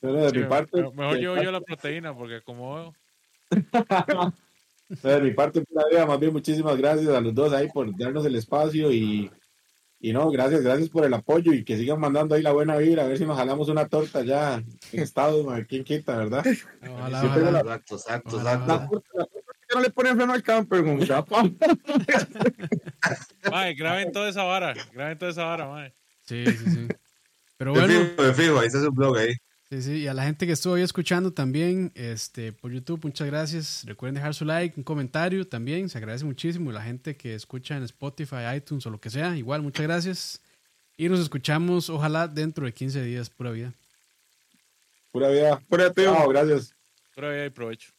Pero 0.00 0.12
de 0.14 0.30
Sí, 0.30 0.38
mi 0.38 0.44
parte, 0.44 0.80
me- 0.82 0.90
mejor 0.92 1.16
llevo 1.18 1.42
yo 1.42 1.50
la 1.50 1.60
proteína, 1.66 2.14
porque 2.16 2.40
como 2.42 2.94
de 4.88 5.20
mi 5.20 5.32
parte, 5.32 5.62
vida, 5.90 6.06
más 6.06 6.18
bien 6.18 6.32
muchísimas 6.32 6.76
gracias 6.76 7.08
a 7.08 7.20
los 7.20 7.34
dos 7.34 7.52
ahí 7.52 7.68
por 7.68 7.96
darnos 7.98 8.24
el 8.24 8.36
espacio 8.36 8.92
y, 8.92 9.30
y 10.00 10.12
no, 10.12 10.30
gracias, 10.30 10.62
gracias 10.62 10.88
por 10.88 11.04
el 11.04 11.12
apoyo 11.14 11.52
y 11.52 11.64
que 11.64 11.76
sigan 11.76 12.00
mandando 12.00 12.34
ahí 12.34 12.42
la 12.42 12.52
buena 12.52 12.76
vibra, 12.76 13.04
a 13.04 13.08
ver 13.08 13.18
si 13.18 13.26
nos 13.26 13.36
jalamos 13.36 13.68
una 13.68 13.88
torta 13.88 14.22
ya 14.22 14.62
en 14.92 15.02
Estados, 15.02 15.44
man, 15.44 15.66
quién 15.68 15.84
quita, 15.84 16.16
¿verdad? 16.16 16.44
Ojalá, 16.90 17.20
Sí. 17.20 17.26
Exacto, 17.26 17.96
exacto, 17.96 18.36
Ojalá, 18.36 18.88
no 19.74 19.80
le 19.80 19.90
ponen 19.90 20.16
freno 20.16 20.32
al 20.32 20.42
camper, 20.42 20.82
chapa. 21.06 21.42
Mae, 23.50 23.74
graben 23.74 24.12
toda 24.12 24.30
esa 24.30 24.44
vara, 24.44 24.74
graben 24.92 25.18
toda 25.18 25.30
esa 25.30 25.44
vara, 25.44 25.68
mae. 25.68 25.94
Sí, 26.22 26.44
sí, 26.46 26.70
sí. 26.70 26.88
Pero 27.56 27.74
Me 27.74 27.80
bueno, 27.80 27.94
fijo, 27.94 28.22
me 28.22 28.34
fijo, 28.34 28.60
ahí 28.60 28.66
está 28.66 28.80
su 28.80 28.90
blog 28.90 29.18
ahí. 29.18 29.34
Sí, 29.70 29.82
sí. 29.82 29.92
Y 29.98 30.06
a 30.06 30.14
la 30.14 30.24
gente 30.24 30.46
que 30.46 30.52
estuvo 30.52 30.74
ahí 30.74 30.82
escuchando 30.82 31.32
también, 31.32 31.92
este, 31.94 32.52
por 32.52 32.72
YouTube, 32.72 33.00
muchas 33.04 33.26
gracias. 33.26 33.84
Recuerden 33.86 34.14
dejar 34.14 34.34
su 34.34 34.44
like, 34.44 34.74
un 34.76 34.84
comentario 34.84 35.46
también, 35.46 35.88
se 35.88 35.98
agradece 35.98 36.24
muchísimo. 36.24 36.70
Y 36.70 36.74
la 36.74 36.82
gente 36.82 37.16
que 37.16 37.34
escucha 37.34 37.76
en 37.76 37.82
Spotify, 37.84 38.56
iTunes 38.56 38.86
o 38.86 38.90
lo 38.90 39.00
que 39.00 39.10
sea, 39.10 39.36
igual, 39.36 39.62
muchas 39.62 39.86
gracias. 39.86 40.42
Y 40.96 41.08
nos 41.08 41.20
escuchamos, 41.20 41.90
ojalá, 41.90 42.26
dentro 42.26 42.66
de 42.66 42.72
15 42.72 43.02
días, 43.02 43.30
pura 43.30 43.50
vida. 43.50 43.72
Pura 45.12 45.28
vida. 45.28 45.60
Pura, 45.68 45.92
tío. 45.92 46.28
Gracias. 46.28 46.74
Pero 47.14 47.30
ahí 47.30 47.40
hay 47.40 47.50
provecho. 47.50 47.97